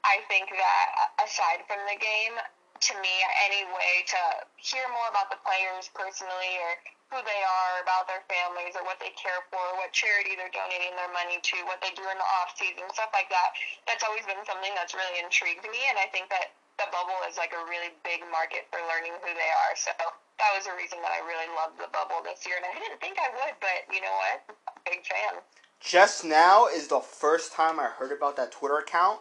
I 0.03 0.22
think 0.30 0.51
that 0.51 0.88
aside 1.24 1.66
from 1.66 1.82
the 1.88 1.97
game, 1.97 2.36
to 2.36 2.93
me, 2.99 3.16
any 3.47 3.63
way 3.72 4.03
to 4.11 4.22
hear 4.59 4.86
more 4.91 5.07
about 5.09 5.32
the 5.32 5.39
players 5.41 5.88
personally 5.95 6.59
or 6.59 6.76
who 7.13 7.22
they 7.24 7.41
are, 7.41 7.74
about 7.86 8.09
their 8.09 8.26
families 8.28 8.76
or 8.76 8.84
what 8.84 8.99
they 8.99 9.13
care 9.16 9.45
for, 9.53 9.63
what 9.80 9.93
charity 9.95 10.36
they're 10.36 10.51
donating 10.51 10.91
their 10.97 11.09
money 11.13 11.39
to, 11.39 11.57
what 11.70 11.80
they 11.80 11.93
do 11.95 12.03
in 12.03 12.18
the 12.18 12.30
off 12.41 12.51
season, 12.57 12.84
stuff 12.91 13.13
like 13.16 13.30
that. 13.32 13.55
That's 13.88 14.03
always 14.03 14.26
been 14.26 14.41
something 14.43 14.74
that's 14.76 14.97
really 14.97 15.22
intrigued 15.22 15.63
me, 15.70 15.82
and 15.88 16.01
I 16.01 16.09
think 16.11 16.28
that 16.34 16.51
the 16.82 16.89
bubble 16.91 17.16
is 17.30 17.39
like 17.39 17.55
a 17.55 17.61
really 17.70 17.95
big 18.03 18.26
market 18.34 18.68
for 18.74 18.82
learning 18.89 19.16
who 19.24 19.32
they 19.32 19.51
are. 19.70 19.74
So 19.78 19.93
that 20.38 20.52
was 20.58 20.68
a 20.68 20.76
reason 20.76 21.00
that 21.02 21.12
I 21.12 21.26
really 21.26 21.48
loved 21.56 21.78
the 21.80 21.88
bubble 21.92 22.22
this 22.24 22.46
year, 22.46 22.56
and 22.58 22.66
I 22.66 22.80
didn't 22.80 23.00
think 23.00 23.18
I 23.20 23.30
would, 23.34 23.56
but 23.60 23.94
you 23.94 24.02
know 24.02 24.12
what? 24.12 24.56
Big 24.86 25.06
fan. 25.06 25.42
Just 25.80 26.26
now 26.26 26.68
is 26.68 26.88
the 26.88 27.00
first 27.00 27.54
time 27.54 27.80
I 27.80 27.86
heard 27.86 28.12
about 28.12 28.36
that 28.38 28.52
Twitter 28.52 28.78
account. 28.78 29.20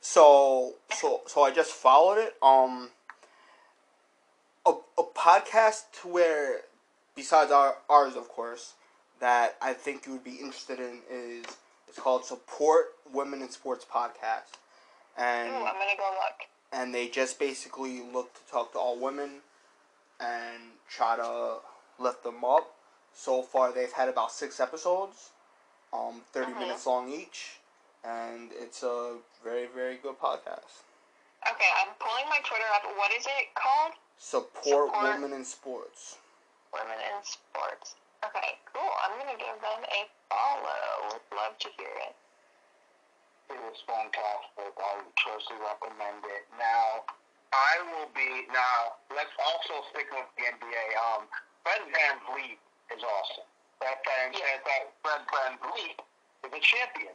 So 0.00 0.74
so 0.92 1.22
so 1.26 1.42
I 1.42 1.50
just 1.50 1.72
followed 1.72 2.18
it. 2.18 2.34
Um 2.42 2.90
a, 4.64 4.72
a 4.98 5.02
podcast 5.02 6.04
where 6.04 6.60
besides 7.14 7.50
our, 7.50 7.76
ours 7.90 8.16
of 8.16 8.28
course 8.28 8.74
that 9.20 9.56
I 9.60 9.72
think 9.72 10.06
you 10.06 10.12
would 10.12 10.24
be 10.24 10.36
interested 10.36 10.78
in 10.78 11.00
is 11.10 11.44
it's 11.88 11.98
called 11.98 12.24
Support 12.24 12.94
Women 13.12 13.42
in 13.42 13.50
Sports 13.50 13.84
Podcast. 13.90 14.56
And 15.18 15.48
Ooh, 15.50 15.56
I'm 15.56 15.74
gonna 15.74 15.96
go 15.96 16.10
look. 16.10 16.48
and 16.72 16.94
they 16.94 17.08
just 17.08 17.38
basically 17.38 18.02
look 18.12 18.32
to 18.34 18.50
talk 18.50 18.72
to 18.72 18.78
all 18.78 18.98
women 18.98 19.40
and 20.20 20.72
try 20.88 21.16
to 21.16 21.58
lift 21.98 22.22
them 22.22 22.44
up. 22.44 22.72
So 23.12 23.42
far, 23.42 23.72
they've 23.72 23.92
had 23.92 24.08
about 24.08 24.30
six 24.32 24.60
episodes, 24.60 25.30
um, 25.92 26.24
30 26.32 26.52
Mhm. 26.52 26.58
minutes 26.58 26.86
long 26.86 27.08
each, 27.08 27.58
and 28.04 28.52
it's 28.52 28.82
a 28.82 29.18
very, 29.42 29.66
very 29.66 29.96
good 29.96 30.18
podcast. 30.20 30.82
Okay, 31.48 31.70
I'm 31.76 31.94
pulling 31.94 32.28
my 32.28 32.40
Twitter 32.40 32.66
up. 32.74 32.84
What 32.96 33.12
is 33.12 33.26
it 33.26 33.54
called? 33.54 33.94
Support, 34.18 34.64
Support- 34.64 35.02
women 35.02 35.32
in 35.32 35.44
sports. 35.44 36.18
Women 36.72 37.00
in 37.00 37.24
Sports. 37.24 37.94
Okay, 38.24 38.58
cool. 38.72 38.92
I'm 39.02 39.18
gonna 39.18 39.36
give 39.36 39.60
them 39.60 39.84
a 39.84 40.10
follow. 40.28 41.08
Would 41.12 41.36
love 41.36 41.58
to 41.58 41.68
hear 41.70 41.88
it. 41.88 42.16
It 43.48 43.60
is 43.72 43.80
fantastic. 43.86 44.74
I 44.76 44.96
would 44.96 45.16
truly 45.16 45.60
recommend 45.62 46.24
it. 46.24 46.46
Now, 46.58 47.04
I 47.52 47.72
will 47.94 48.10
be 48.14 48.46
now. 48.52 48.98
Let's 49.14 49.32
also 49.38 49.84
stick 49.92 50.06
with 50.10 50.26
the 50.36 50.44
NBA. 50.50 50.86
Um, 50.98 51.28
Fred 51.62 51.82
Van 51.92 52.16
Vliet 52.26 52.58
is 52.94 53.02
awesome. 53.02 53.48
That 53.80 54.00
fan 54.04 54.32
Yeah. 54.32 54.40
says 54.40 54.60
that 54.64 54.82
Fred 55.02 55.22
Van 55.30 55.52
Vliet 55.62 55.98
is 56.44 56.52
a 56.52 56.60
champion. 56.60 57.14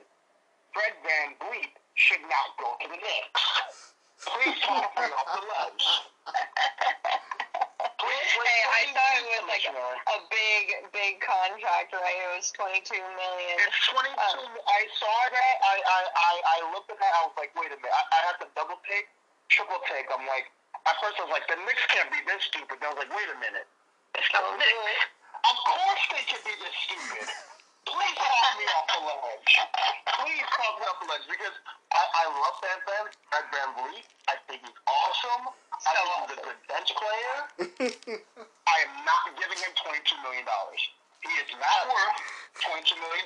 Fred 0.74 0.94
VanVleet 1.04 1.76
should 1.96 2.22
not 2.32 2.56
go 2.58 2.78
to 2.80 2.88
the 2.88 2.96
Knicks. 2.96 3.44
Please 4.24 4.56
talk 4.64 4.88
me 4.96 5.04
off 5.04 5.28
the 5.36 5.44
ledge. 5.48 5.86
Hey, 8.02 8.62
I 8.66 8.82
thought 8.98 9.14
it 9.22 9.26
was 9.30 9.46
like 9.46 9.66
a 9.70 10.20
big, 10.34 10.66
big 10.90 11.14
contract, 11.22 11.94
right? 11.94 12.18
It 12.18 12.32
was 12.34 12.50
22 12.58 12.98
million. 12.98 13.56
It's 13.62 13.82
22. 13.94 14.10
Oh. 14.10 14.58
I 14.66 14.82
saw 14.98 15.18
that. 15.30 15.56
I, 15.62 15.76
I, 15.78 16.00
I, 16.10 16.32
I 16.42 16.58
looked 16.74 16.90
at 16.90 16.98
that. 16.98 17.14
I 17.22 17.30
was 17.30 17.36
like, 17.38 17.54
wait 17.54 17.70
a 17.70 17.78
minute. 17.78 17.94
I, 17.94 18.02
I 18.10 18.20
had 18.26 18.38
to 18.42 18.48
double 18.58 18.82
take, 18.90 19.06
triple 19.52 19.80
take. 19.92 20.08
I'm 20.10 20.24
like, 20.28 20.48
at 20.88 20.96
first 21.04 21.20
I 21.20 21.28
was 21.28 21.34
like, 21.36 21.46
the 21.52 21.60
Knicks 21.68 21.84
can't 21.92 22.10
be 22.10 22.20
this 22.26 22.42
stupid. 22.48 22.80
Then 22.80 22.90
I 22.90 22.92
was 22.96 23.02
like, 23.06 23.14
wait 23.14 23.30
a 23.30 23.38
minute. 23.44 23.68
It's 24.18 24.28
the 24.32 24.40
Don't 24.42 24.58
Knicks. 24.58 25.04
Of 25.42 25.58
course 25.68 26.04
they 26.16 26.24
can 26.28 26.42
be 26.48 26.54
this 26.64 26.76
stupid. 26.88 27.28
Please 27.86 28.16
talk 28.16 28.54
me 28.62 28.66
off 28.78 28.88
the 28.94 29.02
ledge. 29.04 29.52
Please 30.22 30.46
talk 30.54 30.74
me 30.80 30.84
off 30.86 30.98
the 31.02 31.10
ledge 31.12 31.26
because 31.28 31.56
I, 31.92 32.02
I 32.24 32.26
love 32.30 32.56
Van 32.62 32.80
Van, 32.88 33.06
Fred 33.34 33.46
VanVleet. 33.52 34.06
I 34.30 34.36
think 34.48 34.62
he's 34.64 34.80
awesome. 34.86 35.50
I 35.74 35.92
So 35.92 35.98
think 35.98 36.06
he's 36.06 36.06
a 36.06 36.40
awesome. 36.40 36.46
good 36.46 36.62
bench 36.70 36.90
player. 36.94 37.38
I 38.70 38.78
am 38.86 38.94
not 39.04 39.34
giving 39.36 39.58
him 39.58 39.74
$22 39.82 39.98
million. 40.24 40.46
He 41.26 41.34
is 41.42 41.50
not 41.58 41.82
worth 41.90 42.18
$22 42.70 43.02
million. 43.02 43.26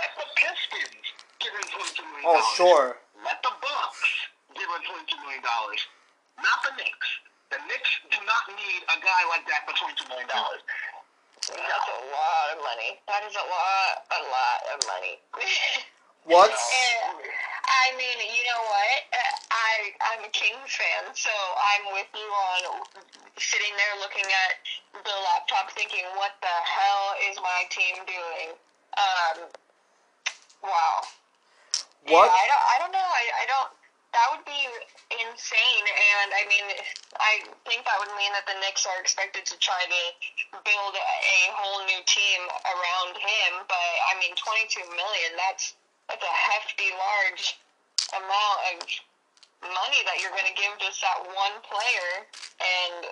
Let 0.00 0.10
the 0.16 0.26
Pistons 0.32 1.06
give 1.44 1.52
him 1.52 1.66
$22 1.76 2.08
million. 2.08 2.24
oh, 2.24 2.40
sure. 2.56 2.96
Let 3.20 3.38
the 3.44 3.52
Bucks 3.60 4.10
give 4.54 4.68
him 4.70 4.82
$22 4.86 5.18
million. 5.22 5.42
Not 5.42 6.58
the 6.66 6.72
Knicks. 6.78 7.10
The 7.50 7.60
Knicks 7.70 7.92
do 8.10 8.18
not 8.24 8.44
need 8.50 8.80
a 8.90 8.98
guy 8.98 9.22
like 9.30 9.46
that 9.50 9.66
for 9.68 9.74
$22 9.76 10.08
million. 10.10 10.26
That's 10.30 11.90
a 11.92 12.00
lot 12.08 12.46
of 12.54 12.58
money. 12.64 12.98
That 13.06 13.22
is 13.28 13.36
a 13.36 13.46
lot, 13.46 13.92
a 14.10 14.20
lot 14.32 14.58
of 14.74 14.78
money. 14.88 15.14
What? 16.24 16.48
And, 16.48 17.20
I 17.20 17.86
mean, 18.00 18.16
you 18.16 18.44
know 18.48 18.62
what? 18.64 18.96
I 19.52 19.92
I'm 20.08 20.24
a 20.24 20.32
Kings 20.32 20.72
fan, 20.72 21.12
so 21.12 21.28
I'm 21.28 21.92
with 21.92 22.08
you 22.16 22.24
on 22.24 22.80
sitting 23.36 23.76
there 23.76 23.94
looking 24.00 24.24
at 24.24 24.56
the 25.04 25.16
laptop, 25.28 25.68
thinking, 25.76 26.00
"What 26.16 26.32
the 26.40 26.56
hell 26.64 27.04
is 27.28 27.36
my 27.44 27.68
team 27.68 28.08
doing?" 28.08 28.56
Um, 28.96 29.36
wow. 30.64 31.04
what? 32.08 32.24
Yeah, 32.24 32.40
I 32.40 32.44
don't. 32.48 32.64
I 32.72 32.76
don't 32.80 32.92
know. 32.96 33.04
I, 33.04 33.24
I 33.28 33.44
don't. 33.44 33.70
That 34.14 34.30
would 34.30 34.46
be 34.46 34.62
insane, 35.10 35.84
and 35.90 36.28
I 36.30 36.46
mean, 36.46 36.66
I 37.18 37.42
think 37.66 37.82
that 37.82 37.98
would 37.98 38.14
mean 38.14 38.30
that 38.30 38.46
the 38.46 38.54
Knicks 38.62 38.86
are 38.86 38.94
expected 39.02 39.42
to 39.50 39.58
try 39.58 39.82
to 39.90 40.02
build 40.62 40.94
a 40.94 41.40
whole 41.58 41.82
new 41.82 41.98
team 42.06 42.40
around 42.62 43.18
him. 43.18 43.50
But 43.66 43.90
I 44.06 44.14
mean, 44.22 44.30
twenty-two 44.38 44.86
million. 44.94 45.34
That's 45.34 45.74
that's 46.06 46.22
a 46.22 46.30
hefty, 46.30 46.94
large 46.94 47.58
amount 48.14 48.58
of 48.70 48.86
money 49.66 50.00
that 50.06 50.22
you're 50.22 50.34
going 50.36 50.46
to 50.46 50.54
give 50.54 50.78
just 50.78 51.02
that 51.02 51.18
one 51.34 51.58
player, 51.66 52.10
and 52.62 53.10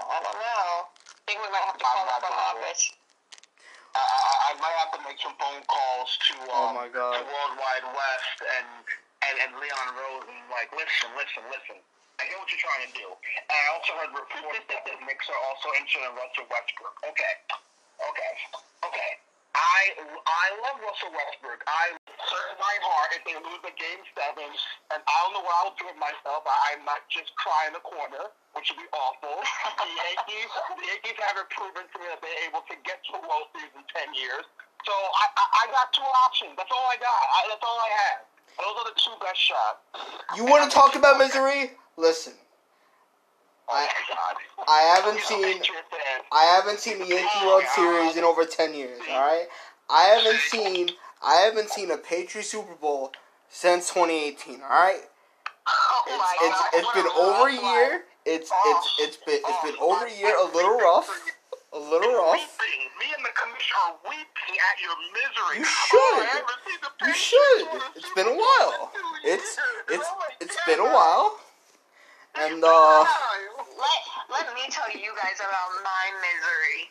I 0.00 0.18
don't 0.24 0.40
know. 0.40 0.88
I 0.88 1.20
think 1.28 1.44
we 1.44 1.52
might 1.52 1.68
have 1.68 1.76
to 1.76 1.84
call 1.84 2.00
not 2.08 2.16
up 2.16 2.24
our 2.24 2.32
doing 2.32 2.64
it. 2.64 2.64
office. 2.64 2.82
I, 3.92 4.00
I, 4.00 4.32
I 4.48 4.50
might 4.62 4.76
have 4.86 4.92
to 4.96 5.00
make 5.04 5.18
some 5.20 5.34
phone 5.36 5.60
calls 5.68 6.10
to 6.30 6.34
Oh 6.48 6.70
um, 6.70 6.80
my 6.80 6.88
God. 6.88 7.18
to 7.18 7.22
World 7.26 7.54
Wide 7.58 7.86
Wes 7.90 8.24
and, 8.56 8.86
and 9.40 9.56
Leon 9.56 9.88
Rose 9.96 10.26
and 10.28 10.44
like 10.52 10.68
listen, 10.76 11.08
listen, 11.16 11.42
listen. 11.48 11.78
I 12.20 12.28
get 12.28 12.36
what 12.36 12.52
you're 12.52 12.60
trying 12.60 12.84
to 12.84 12.92
do. 12.92 13.08
And 13.08 13.56
I 13.56 13.66
also 13.72 13.96
heard 13.96 14.12
reports 14.12 14.64
that 14.68 14.84
the 14.84 14.92
Knicks 15.08 15.24
are 15.32 15.40
also 15.48 15.72
interested 15.80 16.04
in 16.04 16.12
Russell 16.12 16.44
Westbrook. 16.52 16.96
Okay, 17.08 17.34
okay, 18.04 18.32
okay. 18.84 19.12
I 19.56 19.80
I 19.98 20.46
love 20.62 20.78
Russell 20.78 21.10
Westbrook. 21.10 21.64
I 21.66 21.96
hurt 22.06 22.54
my 22.60 22.76
heart 22.86 23.10
if 23.18 23.22
they 23.26 23.34
lose 23.34 23.62
a 23.66 23.74
game 23.74 24.02
seven, 24.14 24.46
and 24.94 25.00
I 25.02 25.14
don't 25.24 25.32
know 25.34 25.42
what 25.42 25.56
I'll 25.64 25.74
do 25.74 25.90
with 25.90 25.98
myself. 25.98 26.46
I, 26.46 26.76
I 26.76 26.84
might 26.86 27.02
just 27.10 27.34
cry 27.34 27.66
in 27.66 27.74
the 27.74 27.82
corner, 27.82 28.30
which 28.54 28.70
would 28.70 28.78
be 28.78 28.86
awful. 28.94 29.42
the 29.42 29.90
Yankees, 29.90 30.50
the 30.76 30.86
Yankees 30.86 31.18
haven't 31.18 31.50
proven 31.50 31.82
to 31.82 31.96
me 31.98 32.06
that 32.14 32.20
they're 32.22 32.42
able 32.46 32.62
to 32.68 32.76
get 32.86 33.02
to 33.10 33.18
a 33.18 33.22
World 33.26 33.50
Series 33.56 33.74
in 33.74 33.82
ten 33.90 34.14
years. 34.14 34.46
So 34.86 34.94
I, 34.94 35.26
I, 35.34 35.44
I 35.44 35.62
got 35.74 35.92
two 35.92 36.06
options. 36.30 36.54
That's 36.54 36.70
all 36.70 36.86
I 36.86 36.96
got. 37.02 37.10
I, 37.10 37.38
that's 37.50 37.64
all 37.66 37.80
I 37.80 37.90
have. 38.06 38.29
Those 38.60 38.76
are 38.78 38.84
the 38.92 39.00
two 39.00 39.10
best 39.24 39.40
shots. 39.40 40.36
You 40.36 40.44
want 40.44 40.70
to 40.70 40.74
talk 40.74 40.94
about 40.94 41.18
misery? 41.18 41.72
Listen, 41.96 42.34
Oh 43.68 43.74
my 43.74 43.86
God. 44.14 44.36
I 44.68 44.80
haven't 44.96 45.16
He's 45.18 45.26
seen. 45.26 45.62
I 46.32 46.44
haven't 46.56 46.78
seen 46.80 46.98
the 46.98 47.06
Yankee 47.06 47.28
oh 47.36 47.46
World 47.46 47.64
Series 47.74 48.16
in 48.16 48.24
over 48.24 48.44
ten 48.44 48.74
years. 48.74 49.00
All 49.10 49.20
right, 49.20 49.46
I 49.88 50.02
haven't 50.04 50.40
seen 50.40 50.90
I 51.24 51.36
haven't 51.36 51.70
seen 51.70 51.90
a 51.90 51.96
Patriot 51.96 52.44
Super 52.44 52.74
Bowl 52.74 53.12
since 53.48 53.88
2018. 53.92 54.60
All 54.62 54.68
right, 54.68 55.00
Oh 55.66 56.02
it's 56.42 56.72
it's, 56.74 56.84
it's 56.84 56.94
been 56.94 57.06
over 57.16 57.48
a 57.48 57.52
year. 57.52 58.02
It's 58.26 58.50
Oh. 58.52 58.82
it's 58.98 59.16
it's 59.16 59.24
been 59.24 59.40
it's 59.46 59.62
been 59.64 59.76
Oh, 59.80 59.94
over 59.96 60.06
a 60.06 60.18
year, 60.18 60.34
a 60.38 60.44
little 60.54 60.76
rough, 60.78 61.08
a 61.72 61.78
little 61.78 62.12
rough. 62.14 62.34
Weeping. 62.34 62.82
Me 62.98 63.06
and 63.14 63.24
the 63.24 63.30
commissioner 63.34 63.80
are 63.86 63.96
weeping 64.04 64.54
at 64.58 64.76
your 64.82 64.96
misery. 65.14 65.62
You 65.62 65.66
Oh, 65.66 65.86
should. 65.88 66.22
I 66.22 66.30
haven't 66.42 66.62
seen 66.66 66.80
the 66.82 66.90
You 67.06 67.14
should. 67.14 67.66
It's 67.96 68.12
been 68.14 68.28
a 68.28 68.34
while. 68.36 68.92
It's 69.24 69.56
it's 69.88 70.08
Oh 70.10 70.18
my 70.18 70.28
it's 70.40 70.56
God. 70.56 70.66
been 70.66 70.80
a 70.80 70.90
while, 70.90 71.38
and 72.36 72.62
uh. 72.64 73.04
Let, 73.80 74.00
let 74.28 74.46
me 74.54 74.66
tell 74.68 74.90
you 74.92 75.10
guys 75.16 75.38
about 75.40 75.70
my 75.82 76.04
misery. 76.20 76.90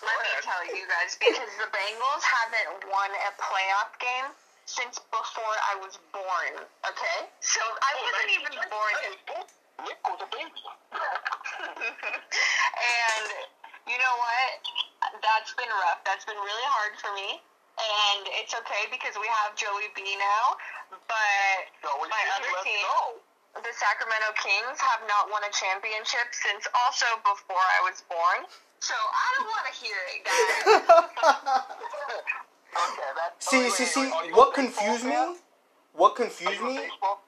Let 0.00 0.16
me 0.24 0.32
tell 0.40 0.64
you 0.72 0.88
guys 0.88 1.18
because 1.20 1.50
the 1.60 1.68
Bengals 1.68 2.24
haven't 2.24 2.88
won 2.88 3.10
a 3.12 3.30
playoff 3.36 3.92
game 4.00 4.32
since 4.64 4.96
before 5.12 5.56
I 5.68 5.76
was 5.84 5.98
born. 6.14 6.64
Okay, 6.88 7.18
so 7.44 7.60
I 7.60 7.92
wasn't 8.00 8.30
even 8.40 8.54
born. 8.72 8.94
Nick 9.84 10.00
was 10.08 10.20
a 10.24 10.28
baby. 10.32 10.64
and 12.00 13.26
you 13.90 13.98
know 13.98 14.14
what? 14.22 14.50
That's 15.20 15.50
been 15.58 15.68
rough. 15.82 16.00
That's 16.06 16.22
been 16.24 16.38
really 16.38 16.66
hard 16.70 16.94
for 17.02 17.10
me. 17.18 17.42
And 17.80 18.22
it's 18.38 18.52
okay 18.54 18.86
because 18.92 19.16
we 19.18 19.26
have 19.26 19.56
Joey 19.58 19.88
B 19.98 20.04
now. 20.20 20.44
But 21.10 21.58
Joey 21.82 22.06
my 22.12 22.22
B, 22.22 22.30
other 22.38 22.54
team, 22.62 22.84
go. 22.86 23.18
the 23.64 23.72
Sacramento 23.74 24.30
Kings, 24.38 24.78
have 24.78 25.02
not 25.08 25.30
won 25.32 25.40
a 25.46 25.52
championship 25.54 26.28
since 26.34 26.68
also 26.86 27.06
before 27.24 27.62
I 27.62 27.80
was 27.88 28.04
born. 28.06 28.46
So 28.84 28.94
I 28.94 29.26
don't 29.38 29.48
want 29.50 29.64
to 29.68 29.74
hear 29.76 29.98
it, 30.14 30.20
guys. 30.24 30.46
Okay, 32.70 33.10
that's 33.18 33.50
see, 33.50 33.66
wait, 33.66 33.72
see, 33.74 33.84
see. 33.84 34.00
wait, 34.06 34.12
are 34.14 34.24
you 34.30 34.34
What 34.38 34.54
a 34.54 34.62
baseball 34.62 34.86
confused 34.94 35.02
fan? 35.10 35.34
me? 35.34 35.42
What 35.98 36.14
confused 36.14 36.62
me? 36.62 36.78
baseball? 36.86 37.18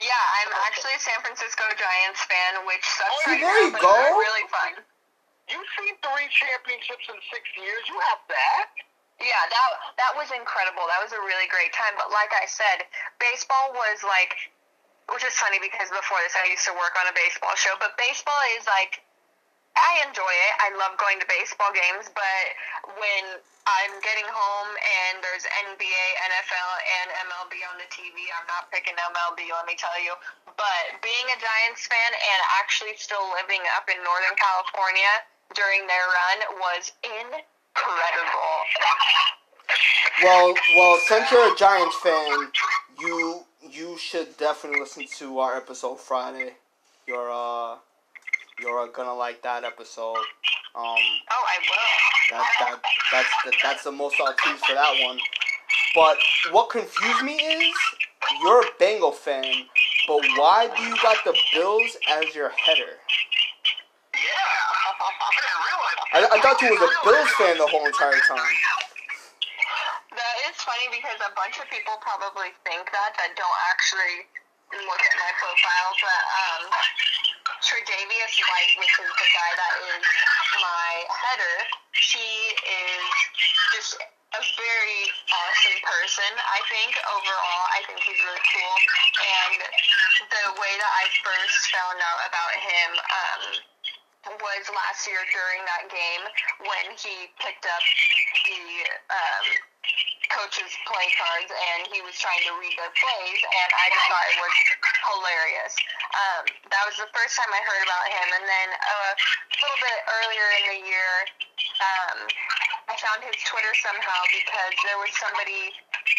yeah, 0.00 0.24
I'm 0.40 0.52
actually 0.64 0.96
a 0.96 1.02
San 1.04 1.20
Francisco 1.20 1.60
Giants 1.76 2.24
fan, 2.24 2.64
which 2.64 2.80
sucks 2.88 3.12
Oh, 3.12 3.20
right 3.28 3.36
there 3.36 3.52
now, 3.52 3.68
you 3.68 3.84
go. 3.84 3.92
really 4.16 4.48
fun. 4.48 4.72
You've 5.48 5.70
seen 5.80 5.96
three 6.04 6.28
championships 6.28 7.08
in 7.08 7.16
six 7.32 7.44
years. 7.56 7.82
You 7.88 7.96
have 8.12 8.22
that. 8.28 8.68
Yeah, 9.18 9.42
that 9.50 9.68
that 9.98 10.12
was 10.14 10.30
incredible. 10.30 10.86
That 10.86 11.02
was 11.02 11.10
a 11.10 11.18
really 11.18 11.50
great 11.50 11.74
time. 11.74 11.98
But 11.98 12.14
like 12.14 12.30
I 12.36 12.46
said, 12.46 12.86
baseball 13.18 13.74
was 13.74 14.06
like, 14.06 14.36
which 15.10 15.26
is 15.26 15.34
funny 15.34 15.58
because 15.58 15.90
before 15.90 16.22
this 16.22 16.38
I 16.38 16.46
used 16.46 16.68
to 16.70 16.74
work 16.76 16.94
on 16.94 17.10
a 17.10 17.14
baseball 17.16 17.56
show. 17.58 17.74
But 17.82 17.98
baseball 17.98 18.38
is 18.60 18.68
like, 18.70 19.02
I 19.74 20.06
enjoy 20.06 20.30
it. 20.30 20.52
I 20.62 20.68
love 20.78 20.94
going 21.02 21.18
to 21.18 21.26
baseball 21.26 21.74
games. 21.74 22.06
But 22.14 22.44
when 22.94 23.42
I'm 23.66 23.94
getting 24.06 24.26
home 24.30 24.70
and 24.78 25.18
there's 25.18 25.48
NBA, 25.66 26.04
NFL, 26.22 26.70
and 27.02 27.06
MLB 27.26 27.54
on 27.72 27.76
the 27.82 27.88
TV, 27.90 28.22
I'm 28.38 28.46
not 28.46 28.70
picking 28.70 28.94
MLB. 28.94 29.50
Let 29.50 29.66
me 29.66 29.74
tell 29.74 29.98
you. 29.98 30.14
But 30.54 30.98
being 31.02 31.26
a 31.34 31.38
Giants 31.42 31.90
fan 31.90 32.10
and 32.14 32.40
actually 32.62 32.94
still 33.00 33.22
living 33.34 33.62
up 33.74 33.90
in 33.90 33.98
Northern 34.06 34.38
California 34.38 35.26
during 35.54 35.86
their 35.86 36.06
run 36.06 36.38
was 36.60 36.92
incredible. 37.04 38.54
Well, 40.22 40.54
well, 40.76 40.98
since 41.06 41.30
you're 41.30 41.52
a 41.52 41.56
Giants 41.56 41.96
fan, 42.02 42.50
you 42.98 43.40
you 43.70 43.96
should 43.98 44.36
definitely 44.36 44.80
listen 44.80 45.04
to 45.18 45.38
our 45.38 45.56
episode 45.56 46.00
Friday. 46.00 46.54
You're 47.06 47.30
uh 47.30 47.76
you're 48.60 48.88
gonna 48.88 49.14
like 49.14 49.42
that 49.42 49.64
episode. 49.64 50.16
Um, 50.74 50.84
Oh, 51.30 51.44
I 51.46 51.58
will. 51.60 52.38
that 52.38 52.46
that 52.60 52.82
that's 53.12 53.28
the, 53.44 53.52
that's 53.62 53.84
the 53.84 53.92
most 53.92 54.16
I'll 54.20 54.34
tease 54.34 54.60
for 54.64 54.74
that 54.74 54.94
one. 55.04 55.18
But 55.94 56.18
what 56.52 56.70
confused 56.70 57.22
me 57.24 57.34
is 57.34 57.74
you're 58.42 58.60
a 58.62 58.70
Bengal 58.78 59.12
fan, 59.12 59.44
but 60.06 60.20
why 60.36 60.68
do 60.76 60.82
you 60.82 60.94
got 61.02 61.16
the 61.24 61.34
Bills 61.54 61.96
as 62.10 62.34
your 62.34 62.50
header? 62.50 62.98
I, 66.18 66.24
I 66.34 66.38
thought 66.40 66.58
you 66.60 66.72
was 66.72 66.82
a 66.82 66.90
Bills 67.04 67.32
fan 67.36 67.54
the 67.60 67.68
whole 67.68 67.84
entire 67.84 68.18
time. 68.26 68.56
That 70.18 70.34
is 70.50 70.56
funny 70.66 70.88
because 70.90 71.20
a 71.22 71.30
bunch 71.36 71.60
of 71.62 71.68
people 71.70 71.94
probably 72.00 72.50
think 72.66 72.90
that 72.90 73.10
that 73.20 73.30
don't 73.38 73.58
actually 73.70 74.26
look 74.72 75.02
at 75.04 75.14
my 75.14 75.32
profile, 75.38 75.92
but 76.00 76.22
um, 76.28 76.62
Tre'Davious 77.62 78.34
White, 78.50 78.72
which 78.82 78.94
is 78.98 79.10
the 79.14 79.28
guy 79.30 79.50
that 79.56 79.74
is 79.94 80.04
my 80.58 80.92
header, 81.06 81.56
she 81.92 82.24
is 82.66 83.04
just 83.78 83.96
a 84.00 84.42
very 84.58 85.00
awesome 85.32 85.78
person. 85.86 86.30
I 86.36 86.60
think 86.68 86.98
overall, 87.08 87.64
I 87.72 87.80
think 87.88 88.02
he's 88.02 88.20
really 88.26 88.44
cool, 88.52 88.76
and 89.22 89.56
the 90.28 90.44
way 90.60 90.72
that 90.76 90.92
I 90.98 91.04
first 91.24 91.58
found 91.72 91.96
out 92.02 92.20
about 92.26 92.52
him. 92.58 92.90
Um, 92.98 93.42
was 94.40 94.62
last 94.70 95.06
year 95.06 95.20
during 95.30 95.60
that 95.66 95.84
game 95.90 96.22
when 96.66 96.86
he 96.98 97.30
picked 97.42 97.66
up 97.66 97.84
the 98.46 98.62
um, 99.10 99.46
coach's 100.32 100.74
play 100.84 101.08
cards 101.16 101.50
and 101.50 101.88
he 101.88 102.00
was 102.04 102.14
trying 102.20 102.42
to 102.44 102.52
read 102.60 102.74
their 102.76 102.92
plays, 102.92 103.40
and 103.40 103.70
I 103.72 103.86
just 103.90 104.06
thought 104.06 104.26
it 104.28 104.38
was 104.40 104.56
hilarious. 105.14 105.74
Um, 106.12 106.44
that 106.72 106.82
was 106.84 106.96
the 107.00 107.10
first 107.12 107.34
time 107.36 107.50
I 107.52 107.62
heard 107.64 107.82
about 107.84 108.06
him, 108.12 108.28
and 108.40 108.44
then 108.44 108.68
uh, 108.76 109.12
a 109.12 109.56
little 109.64 109.80
bit 109.80 109.98
earlier 110.06 110.46
in 110.60 110.64
the 110.76 110.80
year, 110.88 111.12
um, 111.80 112.18
I 112.88 112.94
found 113.00 113.20
his 113.24 113.36
Twitter 113.44 113.72
somehow 113.80 114.20
because 114.32 114.74
there 114.84 114.98
was 115.00 115.12
somebody 115.16 115.72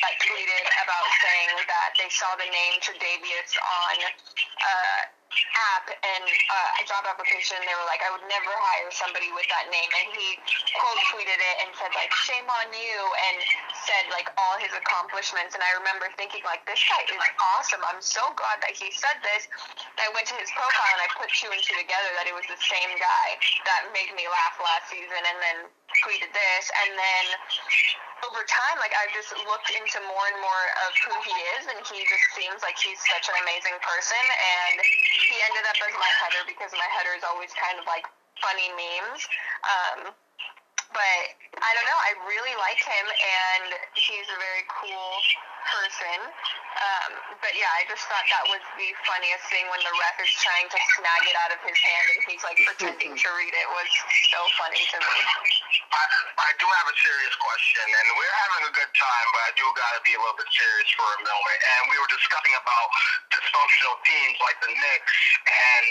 that 0.06 0.14
tweeted 0.22 0.66
about 0.86 1.08
saying 1.22 1.54
that 1.66 1.90
they 1.98 2.10
saw 2.14 2.30
the 2.38 2.50
name 2.50 2.76
Tre'Davious 2.82 3.52
on. 3.58 3.96
Uh, 4.06 5.19
app 5.76 5.86
and 5.94 6.26
uh, 6.26 6.82
a 6.82 6.84
job 6.90 7.06
application 7.06 7.58
they 7.62 7.76
were 7.78 7.86
like 7.86 8.02
I 8.02 8.10
would 8.10 8.26
never 8.26 8.50
hire 8.50 8.90
somebody 8.90 9.30
with 9.34 9.46
that 9.54 9.70
name. 9.70 9.90
And 9.94 10.08
he 10.18 10.28
quote 10.74 11.00
tweeted 11.14 11.38
it 11.38 11.56
and 11.66 11.70
said 11.78 11.94
like 11.94 12.10
shame 12.26 12.48
on 12.50 12.68
you 12.74 12.98
and 13.30 13.38
said 13.86 14.10
like 14.10 14.30
all 14.42 14.58
his 14.58 14.74
accomplishments. 14.74 15.54
And 15.54 15.62
I 15.62 15.72
remember 15.78 16.10
thinking 16.18 16.42
like 16.46 16.66
this 16.66 16.82
guy 16.90 17.06
is 17.06 17.26
awesome. 17.56 17.82
I'm 17.86 18.02
so 18.02 18.24
glad 18.34 18.62
that 18.66 18.74
he 18.74 18.90
said 18.90 19.22
this. 19.22 19.46
And 19.78 20.02
I 20.02 20.10
went 20.18 20.26
to 20.34 20.38
his 20.38 20.50
profile 20.54 20.92
and 20.98 21.02
I 21.06 21.10
put 21.14 21.30
two 21.30 21.50
and 21.54 21.62
two 21.62 21.78
together 21.78 22.10
that 22.18 22.26
it 22.26 22.34
was 22.34 22.46
the 22.50 22.60
same 22.60 22.92
guy 22.98 23.28
that 23.70 23.90
made 23.94 24.12
me 24.18 24.26
laugh 24.26 24.58
last 24.58 24.90
season 24.90 25.22
and 25.22 25.38
then 25.38 25.58
tweeted 26.02 26.32
this. 26.34 26.64
And 26.86 26.92
then 26.98 27.26
over 28.28 28.44
time, 28.48 28.78
like 28.80 28.92
I've 28.96 29.14
just 29.16 29.32
looked 29.48 29.70
into 29.72 30.00
more 30.08 30.26
and 30.32 30.40
more 30.42 30.66
of 30.88 30.92
who 31.08 31.16
he 31.24 31.36
is, 31.60 31.64
and 31.72 31.80
he 31.88 32.04
just 32.08 32.28
seems 32.36 32.60
like 32.64 32.76
he's 32.80 33.00
such 33.12 33.28
an 33.32 33.36
amazing 33.44 33.78
person. 33.80 34.20
And 34.20 34.78
he 35.30 35.36
ended 35.46 35.66
up 35.68 35.78
as 35.80 35.96
my 35.96 36.12
header 36.24 36.44
because 36.48 36.72
my 36.76 36.90
header 36.96 37.16
is 37.16 37.24
always 37.24 37.52
kind 37.56 37.80
of 37.80 37.86
like 37.88 38.08
funny 38.40 38.72
memes. 38.76 39.22
Um, 39.64 40.00
but 41.00 41.64
I 41.64 41.72
don't 41.80 41.88
know, 41.88 42.00
I 42.04 42.12
really 42.28 42.56
like 42.60 42.80
him, 42.84 43.06
and 43.08 43.72
he's 43.96 44.28
a 44.28 44.36
very 44.36 44.68
cool 44.68 45.16
person. 45.72 46.20
Um, 46.80 47.12
but 47.40 47.56
yeah, 47.56 47.72
I 47.76 47.88
just 47.88 48.04
thought 48.08 48.24
that 48.28 48.46
was 48.48 48.64
the 48.80 48.90
funniest 49.08 49.48
thing 49.52 49.68
when 49.72 49.80
the 49.84 49.92
ref 49.96 50.18
is 50.24 50.32
trying 50.40 50.68
to 50.72 50.80
snag 50.96 51.24
it 51.28 51.36
out 51.40 51.52
of 51.52 51.60
his 51.64 51.76
hand 51.76 52.06
and 52.16 52.20
he's 52.32 52.44
like 52.48 52.56
pretending 52.64 53.14
to 53.16 53.28
read 53.36 53.52
it 53.52 53.68
was 53.76 53.90
so 54.32 54.42
funny 54.56 54.80
to 54.80 54.98
me. 55.04 55.20
I, 55.92 56.04
I 56.40 56.52
do 56.60 56.68
have 56.68 56.88
a 56.88 56.96
serious 56.96 57.36
question, 57.40 57.86
and 57.88 58.06
we're 58.16 58.38
having 58.48 58.64
a 58.68 58.74
good 58.76 58.92
time, 58.96 59.28
but 59.36 59.42
I 59.48 59.52
do 59.60 59.66
got 59.76 59.92
to 60.00 60.02
be 60.04 60.16
a 60.16 60.20
little 60.20 60.40
bit 60.40 60.52
serious 60.52 60.90
for 60.96 61.08
a 61.16 61.20
moment. 61.24 61.60
And 61.64 61.82
we 61.92 61.96
were 62.00 62.12
discussing 62.12 62.56
about 62.60 62.88
dysfunctional 63.36 63.96
teams 64.04 64.36
like 64.40 64.58
the 64.64 64.72
Knicks 64.72 65.18
and 65.48 65.88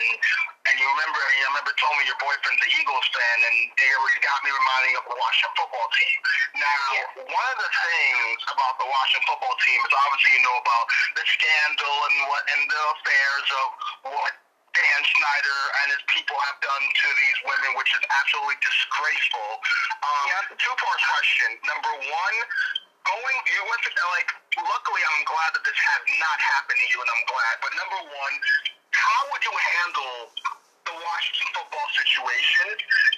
and 0.67 0.75
you 0.77 0.87
remember, 0.91 1.21
you 1.39 1.45
remember 1.55 1.73
told 1.79 1.95
me 1.97 2.05
your 2.11 2.19
boyfriend's 2.19 2.61
an 2.61 2.71
Eagles 2.75 3.07
fan, 3.15 3.39
and 3.47 3.57
it 3.79 4.21
got 4.21 4.39
me 4.43 4.51
reminding 4.51 4.95
of 4.99 5.05
the 5.07 5.17
Washington 5.17 5.55
football 5.55 5.89
team. 5.95 6.19
Now, 6.59 6.83
yeah. 6.93 7.31
one 7.31 7.47
of 7.55 7.59
the 7.63 7.71
things 7.71 8.39
about 8.51 8.75
the 8.83 8.89
Washington 8.91 9.25
football 9.31 9.57
team 9.63 9.79
is 9.81 9.93
obviously 9.95 10.33
you 10.37 10.43
know 10.45 10.57
about 10.59 10.87
the 11.15 11.25
scandal 11.25 11.95
and 12.11 12.17
what 12.27 12.43
and 12.53 12.63
the 12.67 12.83
affairs 12.99 13.47
of 13.49 13.67
what 14.13 14.33
Dan 14.77 15.01
Snyder 15.03 15.61
and 15.83 15.87
his 15.97 16.05
people 16.13 16.37
have 16.37 16.59
done 16.61 16.85
to 16.85 17.07
these 17.17 17.39
women, 17.49 17.71
which 17.79 17.91
is 17.97 18.03
absolutely 18.13 18.59
disgraceful. 18.61 19.51
Um, 20.05 20.25
yep. 20.31 20.45
Two 20.59 20.75
part 20.77 21.01
question. 21.01 21.49
Number 21.65 21.93
one, 22.05 22.37
going 23.09 23.39
you 23.49 23.63
went 23.65 23.83
to 23.89 23.93
like 24.13 24.31
luckily 24.61 25.03
I'm 25.15 25.23
glad 25.25 25.51
that 25.57 25.65
this 25.65 25.79
has 25.81 26.03
not 26.21 26.39
happened 26.39 26.79
to 26.83 26.87
you 26.93 26.99
and 27.01 27.11
I'm 27.11 27.25
glad. 27.25 27.55
But 27.65 27.73
number 27.75 28.01
one, 28.13 28.35
how 28.93 29.21
would 29.33 29.43
you 29.45 29.53
handle 29.53 30.17
the 30.89 30.95
Washington 30.97 31.49
football 31.53 31.89
situation? 31.93 32.67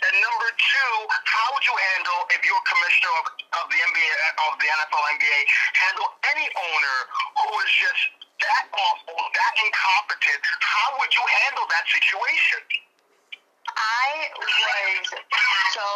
And 0.01 0.15
number 0.19 0.49
two, 0.59 0.93
how 1.29 1.47
would 1.55 1.65
you 1.67 1.77
handle 1.95 2.21
if 2.35 2.41
you 2.43 2.53
were 2.55 2.67
commissioner 2.67 3.13
of, 3.21 3.25
of 3.63 3.65
the 3.71 3.79
NBA 3.79 4.13
of 4.51 4.53
the 4.59 4.69
NFL 4.69 5.05
NBA 5.15 5.39
handle 5.79 6.09
any 6.35 6.47
owner 6.51 6.97
who 7.39 7.51
is 7.63 7.73
just 7.79 8.03
that 8.43 8.65
awful, 8.75 9.19
that 9.19 9.53
incompetent? 9.63 10.41
How 10.59 10.99
would 10.99 11.13
you 11.15 11.25
handle 11.47 11.67
that 11.71 11.87
situation? 11.87 12.63
I 13.71 14.29
was 14.35 14.51
so 15.73 15.89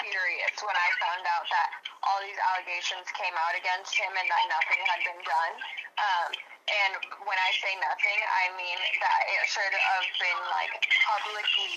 furious 0.00 0.56
when 0.64 0.76
I 0.76 0.88
found 1.02 1.22
out 1.28 1.46
that 1.50 1.68
all 2.02 2.18
these 2.24 2.38
allegations 2.54 3.06
came 3.14 3.34
out 3.36 3.54
against 3.54 3.92
him 3.94 4.10
and 4.14 4.26
that 4.26 4.44
nothing 4.48 4.80
had 4.88 5.00
been 5.04 5.22
done. 5.22 5.54
Um, 6.00 6.30
and 6.62 6.92
when 7.26 7.38
I 7.38 7.50
say 7.58 7.74
nothing, 7.82 8.18
I 8.22 8.44
mean 8.54 8.78
that 9.02 9.20
it 9.28 9.42
should 9.50 9.74
have 9.74 10.06
been 10.16 10.40
like 10.54 10.72
publicly 11.04 11.74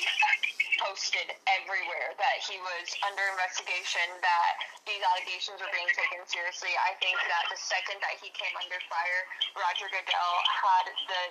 posted 0.80 1.32
everywhere 1.48 2.14
that 2.20 2.38
he 2.44 2.60
was 2.60 2.86
under 3.08 3.24
investigation, 3.34 4.06
that 4.22 4.54
these 4.84 5.02
allegations 5.02 5.58
were 5.58 5.72
being 5.72 5.90
taken 5.96 6.22
seriously. 6.28 6.72
I 6.86 6.94
think 7.00 7.18
that 7.18 7.46
the 7.50 7.60
second 7.60 7.98
that 8.04 8.16
he 8.20 8.30
came 8.36 8.54
under 8.60 8.78
fire, 8.92 9.22
Roger 9.58 9.88
Goodell 9.90 10.36
had 10.46 10.86
the 11.10 11.24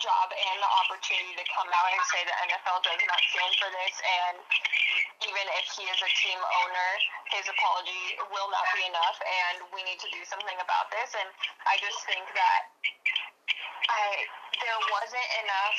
job 0.00 0.28
and 0.32 0.56
the 0.60 0.70
opportunity 0.84 1.36
to 1.36 1.46
come 1.52 1.68
out 1.68 1.90
and 1.92 2.04
say 2.08 2.24
the 2.24 2.36
NFL 2.48 2.80
does 2.80 3.02
not 3.04 3.20
stand 3.28 3.52
for 3.60 3.68
this 3.68 3.94
and 4.00 4.36
even 5.20 5.44
if 5.60 5.66
he 5.76 5.84
is 5.84 6.00
a 6.00 6.10
team 6.24 6.29
owner, 6.38 6.90
his 7.34 7.46
apology 7.50 8.18
will 8.30 8.50
not 8.52 8.66
be 8.76 8.86
enough 8.86 9.18
and 9.18 9.66
we 9.74 9.82
need 9.82 9.98
to 9.98 10.10
do 10.14 10.22
something 10.28 10.58
about 10.62 10.90
this 10.94 11.14
and 11.18 11.28
I 11.66 11.74
just 11.82 11.98
think 12.06 12.26
that 12.34 12.60
I 13.90 14.28
there 14.60 14.80
wasn't 14.92 15.30
enough 15.42 15.78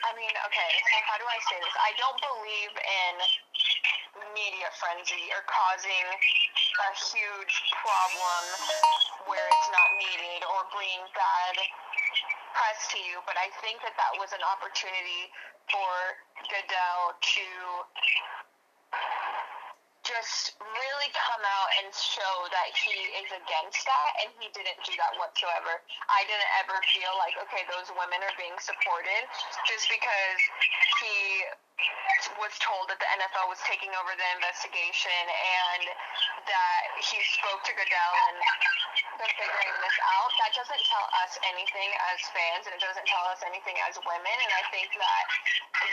I 0.00 0.16
mean, 0.16 0.32
okay, 0.32 0.72
so 0.80 0.96
how 1.04 1.20
do 1.20 1.28
I 1.28 1.38
say 1.44 1.60
this? 1.60 1.76
I 1.76 1.92
don't 2.00 2.16
believe 2.24 2.72
in 2.72 3.14
media 4.32 4.68
frenzy 4.80 5.28
or 5.36 5.44
causing 5.44 6.06
a 6.08 6.90
huge 6.96 7.54
problem 7.84 8.42
where 9.28 9.44
it's 9.44 9.70
not 9.70 9.88
needed 10.00 10.40
or 10.48 10.66
bringing 10.72 11.04
bad 11.12 11.54
press 12.56 12.80
to 12.96 12.98
you, 13.04 13.20
but 13.28 13.36
I 13.36 13.52
think 13.60 13.84
that 13.84 13.94
that 13.94 14.12
was 14.18 14.32
an 14.32 14.42
opportunity 14.42 15.30
for 15.68 15.92
Goodell 16.48 17.14
to 17.14 17.46
just 20.10 20.58
really 20.58 21.10
come 21.14 21.42
out 21.46 21.70
and 21.78 21.86
show 21.94 22.34
that 22.50 22.68
he 22.74 22.94
is 23.22 23.30
against 23.30 23.82
that, 23.86 24.10
and 24.26 24.28
he 24.42 24.50
didn't 24.50 24.80
do 24.82 24.94
that 24.98 25.14
whatsoever. 25.22 25.78
I 26.10 26.26
didn't 26.26 26.50
ever 26.66 26.76
feel 26.90 27.14
like, 27.22 27.38
okay, 27.46 27.62
those 27.70 27.86
women 27.94 28.18
are 28.26 28.34
being 28.34 28.54
supported 28.58 29.22
just 29.70 29.86
because 29.86 30.40
he 30.98 31.46
was 32.38 32.54
told 32.62 32.86
that 32.92 33.00
the 33.00 33.10
NFL 33.18 33.50
was 33.50 33.58
taking 33.66 33.90
over 33.98 34.12
the 34.14 34.28
investigation 34.36 35.24
and 35.30 35.82
that 36.46 36.82
he 37.02 37.18
spoke 37.40 37.64
to 37.66 37.72
Goodell 37.74 38.12
and 38.30 38.36
they're 39.18 39.36
figuring 39.36 39.74
this 39.82 39.98
out. 40.18 40.30
That 40.38 40.52
doesn't 40.54 40.82
tell 40.86 41.06
us 41.24 41.32
anything 41.48 41.90
as 42.12 42.18
fans 42.30 42.62
and 42.70 42.72
it 42.76 42.82
doesn't 42.82 43.08
tell 43.08 43.26
us 43.32 43.40
anything 43.42 43.76
as 43.88 43.98
women. 44.02 44.36
And 44.46 44.52
I 44.54 44.62
think 44.70 44.88
that 44.94 45.24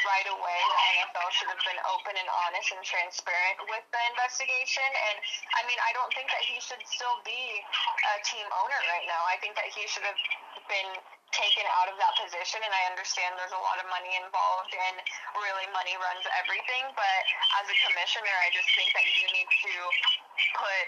right 0.06 0.28
away 0.30 0.60
the 0.68 0.80
NFL 1.02 1.30
should 1.34 1.52
have 1.52 1.64
been 1.64 1.82
open 1.90 2.14
and 2.16 2.30
honest 2.48 2.70
and 2.76 2.84
transparent 2.86 3.58
with 3.72 3.86
the 3.90 4.02
investigation. 4.14 4.88
And 4.88 5.18
I 5.58 5.62
mean, 5.66 5.80
I 5.82 5.92
don't 5.98 6.12
think 6.14 6.30
that 6.32 6.44
he 6.44 6.62
should 6.62 6.84
still 6.86 7.18
be 7.26 7.64
a 7.64 8.16
team 8.24 8.46
owner 8.52 8.80
right 8.94 9.08
now. 9.10 9.22
I 9.26 9.40
think 9.42 9.58
that 9.58 9.70
he 9.72 9.84
should 9.90 10.06
have 10.06 10.20
been 10.70 10.92
taken 11.36 11.66
out 11.80 11.92
of 11.92 11.96
that 12.00 12.14
position 12.16 12.64
and 12.64 12.72
I 12.72 12.84
understand 12.92 13.36
there's 13.36 13.56
a 13.56 13.64
lot 13.64 13.78
of 13.84 13.88
money 13.92 14.16
involved 14.16 14.72
and 14.72 14.96
really 15.36 15.68
money 15.76 15.96
runs 16.00 16.24
everything 16.40 16.88
but 16.96 17.22
as 17.60 17.68
a 17.68 17.78
commissioner 17.88 18.32
I 18.44 18.50
just 18.56 18.70
think 18.74 18.90
that 18.96 19.06
you 19.06 19.28
need 19.36 19.50
to 19.50 19.74
put 20.56 20.86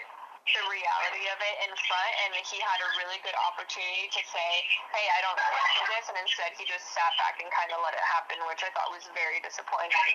the 0.56 0.62
reality 0.66 1.24
of 1.30 1.38
it 1.38 1.56
in 1.68 1.72
front 1.86 2.12
and 2.26 2.30
he 2.40 2.58
had 2.58 2.80
a 2.80 2.88
really 2.98 3.20
good 3.20 3.36
opportunity 3.36 4.08
to 4.08 4.22
say 4.24 4.50
hey 4.96 5.06
I 5.12 5.18
don't 5.22 5.36
do 5.36 5.84
this 5.92 6.04
and 6.08 6.16
instead 6.16 6.50
he 6.56 6.64
just 6.64 6.88
sat 6.90 7.12
back 7.20 7.38
and 7.38 7.48
kind 7.52 7.70
of 7.76 7.78
let 7.84 7.92
it 7.92 8.06
happen 8.08 8.40
which 8.48 8.64
I 8.64 8.72
thought 8.72 8.88
was 8.90 9.04
very 9.12 9.38
disappointing. 9.44 10.08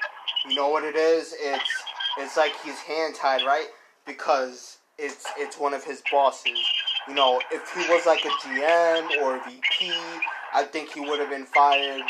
You 0.50 0.58
know 0.58 0.74
what 0.74 0.84
it 0.84 0.98
is? 0.98 1.38
It's 1.38 1.74
it's 2.18 2.36
like 2.36 2.58
he's 2.66 2.82
hand 2.82 3.16
tied 3.16 3.46
right? 3.46 3.70
Because 4.10 4.82
it's 4.98 5.30
it's 5.38 5.62
one 5.62 5.78
of 5.78 5.86
his 5.86 6.02
bosses 6.10 6.60
you 7.08 7.14
know, 7.14 7.42
if 7.52 7.72
he 7.74 7.82
was 7.92 8.06
like 8.06 8.26
a 8.26 8.30
GM 8.30 9.22
or 9.22 9.38
a 9.38 9.44
VP, 9.44 9.92
I 10.54 10.64
think 10.64 10.94
he 10.94 11.02
would 11.02 11.20
have 11.20 11.30
been 11.30 11.46
fired 11.46 12.04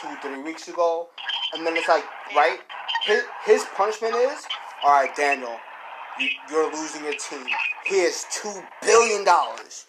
two, 0.00 0.08
three 0.22 0.42
weeks 0.42 0.68
ago. 0.68 1.08
And 1.54 1.66
then 1.66 1.76
it's 1.76 1.88
like, 1.88 2.04
right? 2.34 2.58
His, 3.04 3.22
his 3.44 3.64
punishment 3.76 4.14
is, 4.14 4.46
all 4.84 4.90
right, 4.90 5.14
Daniel, 5.16 5.56
you, 6.20 6.28
you're 6.50 6.70
losing 6.72 7.04
your 7.04 7.14
team. 7.14 7.46
Here's 7.84 8.24
two 8.30 8.62
billion 8.82 9.24
dollars. 9.24 9.86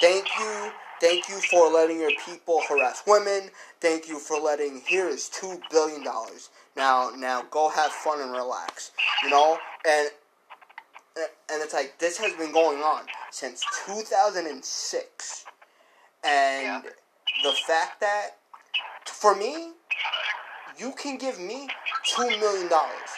Thank 0.00 0.26
you, 0.38 0.70
thank 1.00 1.28
you 1.28 1.40
for 1.50 1.70
letting 1.72 1.98
your 1.98 2.12
people 2.24 2.60
harass 2.68 3.02
women. 3.06 3.50
Thank 3.80 4.08
you 4.08 4.18
for 4.18 4.38
letting. 4.38 4.82
Here 4.86 5.08
is 5.08 5.28
two 5.28 5.60
billion 5.70 6.04
dollars. 6.04 6.50
Now, 6.76 7.10
now 7.16 7.44
go 7.50 7.68
have 7.70 7.90
fun 7.90 8.20
and 8.20 8.32
relax. 8.32 8.92
You 9.22 9.30
know, 9.30 9.58
and 9.88 10.10
and 11.16 11.62
it's 11.62 11.72
like 11.72 11.98
this 11.98 12.18
has 12.18 12.32
been 12.34 12.52
going 12.52 12.78
on 12.80 13.02
since 13.30 13.64
2006 13.86 15.44
and 16.24 16.84
yeah. 16.84 16.90
the 17.42 17.52
fact 17.66 18.00
that 18.00 18.36
for 19.06 19.34
me 19.34 19.72
you 20.78 20.92
can 20.92 21.16
give 21.16 21.40
me 21.40 21.68
two 22.04 22.28
million 22.38 22.68
dollars. 22.68 23.10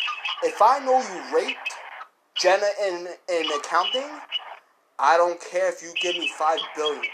If 0.42 0.62
i 0.62 0.78
know 0.78 0.98
you 1.00 1.36
raped 1.36 1.72
jenna 2.36 2.68
in 2.86 3.08
in 3.28 3.46
accounting 3.58 4.08
i 4.98 5.16
don't 5.16 5.40
care 5.40 5.68
if 5.68 5.82
you 5.82 5.92
give 6.00 6.16
me 6.16 6.30
five 6.38 6.60
billion. 6.76 7.04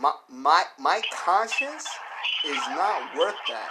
My 0.00 0.12
my 0.30 0.64
my 0.78 1.02
conscience 1.12 1.86
is 2.46 2.56
not 2.70 3.16
worth 3.16 3.36
that. 3.48 3.70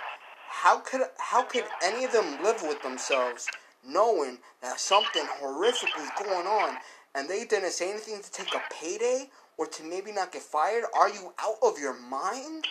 How 0.50 0.80
could 0.80 1.02
how 1.18 1.44
could 1.44 1.66
any 1.84 2.06
of 2.06 2.12
them 2.12 2.44
live 2.44 2.62
with 2.62 2.82
themselves 2.84 3.48
knowing 3.86 4.38
that 4.62 4.80
something 4.80 5.26
horrific 5.40 5.90
was 5.98 6.10
going 6.24 6.48
on 6.48 6.78
and 7.16 7.28
they 7.28 7.46
didn't 7.46 7.72
say 7.72 7.90
anything 7.90 8.22
to 8.22 8.32
take 8.32 8.54
a 8.54 8.62
payday 8.72 9.30
or 9.58 9.68
to 9.68 9.84
maybe 9.84 10.12
not 10.12 10.32
get 10.32 10.42
fired? 10.42 10.84
Are 10.98 11.10
you 11.10 11.34
out 11.40 11.58
of 11.64 11.80
your 11.80 12.00
mind? 12.00 12.66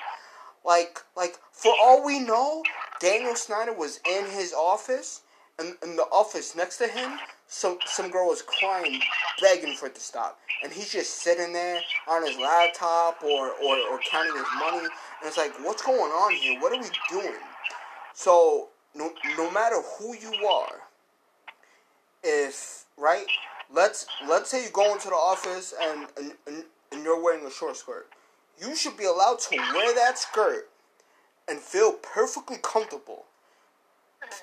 Like, 0.65 1.01
like 1.17 1.37
for 1.53 1.73
all 1.81 2.05
we 2.05 2.19
know, 2.19 2.63
Daniel 3.01 3.35
Snyder 3.35 3.73
was 3.73 4.01
in 4.09 4.27
his 4.27 4.53
office, 4.53 5.23
and 5.59 5.75
in 5.83 5.97
the 5.97 6.03
office 6.05 6.55
next 6.55 6.79
to 6.79 6.87
him, 6.87 7.19
some 7.49 7.79
some 7.87 8.11
girl 8.11 8.29
was 8.29 8.43
crying, 8.43 9.01
begging 9.41 9.75
for 9.75 9.87
it 9.87 9.95
to 9.95 10.01
stop, 10.01 10.39
and 10.63 10.73
he's 10.73 10.93
just 10.93 11.23
sitting 11.23 11.53
there 11.53 11.81
on 12.09 12.27
his 12.27 12.37
laptop 12.39 13.23
or 13.23 13.53
or, 13.63 13.77
or 13.91 14.01
counting 14.11 14.35
his 14.37 14.47
money, 14.59 14.79
and 14.79 14.91
it's 15.25 15.37
like, 15.39 15.53
what's 15.65 15.83
going 15.83 15.99
on 15.99 16.35
here? 16.35 16.61
What 16.61 16.73
are 16.73 16.81
we 16.81 16.89
doing? 17.11 17.35
So 18.15 18.69
no 18.95 19.13
no 19.37 19.51
matter 19.51 19.77
who 19.99 20.15
you 20.15 20.47
are, 20.47 20.80
if 22.23 22.85
right, 22.97 23.27
let's 23.73 24.07
let's 24.29 24.51
say 24.51 24.65
you 24.65 24.71
go 24.71 24.93
into 24.93 25.09
the 25.09 25.15
office 25.15 25.75
and, 25.81 26.07
and 26.17 26.65
and 26.93 27.05
you're 27.05 27.23
wearing 27.23 27.47
a 27.47 27.51
short 27.51 27.77
skirt. 27.77 28.09
You 28.61 28.75
should 28.77 28.97
be 28.97 29.05
allowed 29.05 29.39
to 29.41 29.57
wear 29.57 29.95
that 29.95 30.19
skirt 30.19 30.69
and 31.49 31.59
feel 31.59 31.93
perfectly 31.93 32.59
comfortable. 32.63 33.25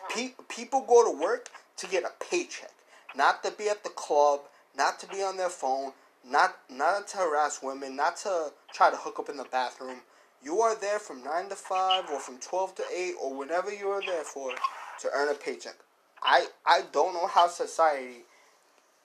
Pe- 0.10 0.34
people 0.50 0.82
go 0.82 1.04
to 1.12 1.18
work 1.18 1.50
to 1.78 1.88
get 1.88 2.04
a 2.04 2.12
paycheck, 2.24 2.72
not 3.16 3.44
to 3.44 3.52
be 3.52 3.70
at 3.70 3.84
the 3.84 3.90
club, 3.90 4.42
not 4.76 5.00
to 5.00 5.08
be 5.08 5.22
on 5.22 5.38
their 5.38 5.50
phone, 5.50 5.92
not 6.28 6.58
not 6.70 7.08
to 7.10 7.18
harass 7.18 7.62
women, 7.62 7.96
not 7.96 8.18
to 8.18 8.52
try 8.74 8.90
to 8.90 8.98
hook 8.98 9.20
up 9.20 9.30
in 9.30 9.38
the 9.38 9.46
bathroom. 9.46 10.02
You 10.44 10.62
are 10.62 10.76
there 10.76 11.00
from 11.00 11.24
9 11.24 11.50
to 11.50 11.56
5 11.56 12.12
or 12.12 12.20
from 12.20 12.38
12 12.38 12.76
to 12.76 12.84
8 12.96 13.14
or 13.20 13.36
whenever 13.36 13.74
you 13.74 13.90
are 13.90 14.02
there 14.06 14.24
for 14.24 14.52
to 14.52 15.10
earn 15.14 15.30
a 15.30 15.34
paycheck. 15.34 15.76
I 16.24 16.48
I 16.66 16.84
don't 16.92 17.14
know 17.14 17.28
how 17.28 17.48
society 17.48 18.26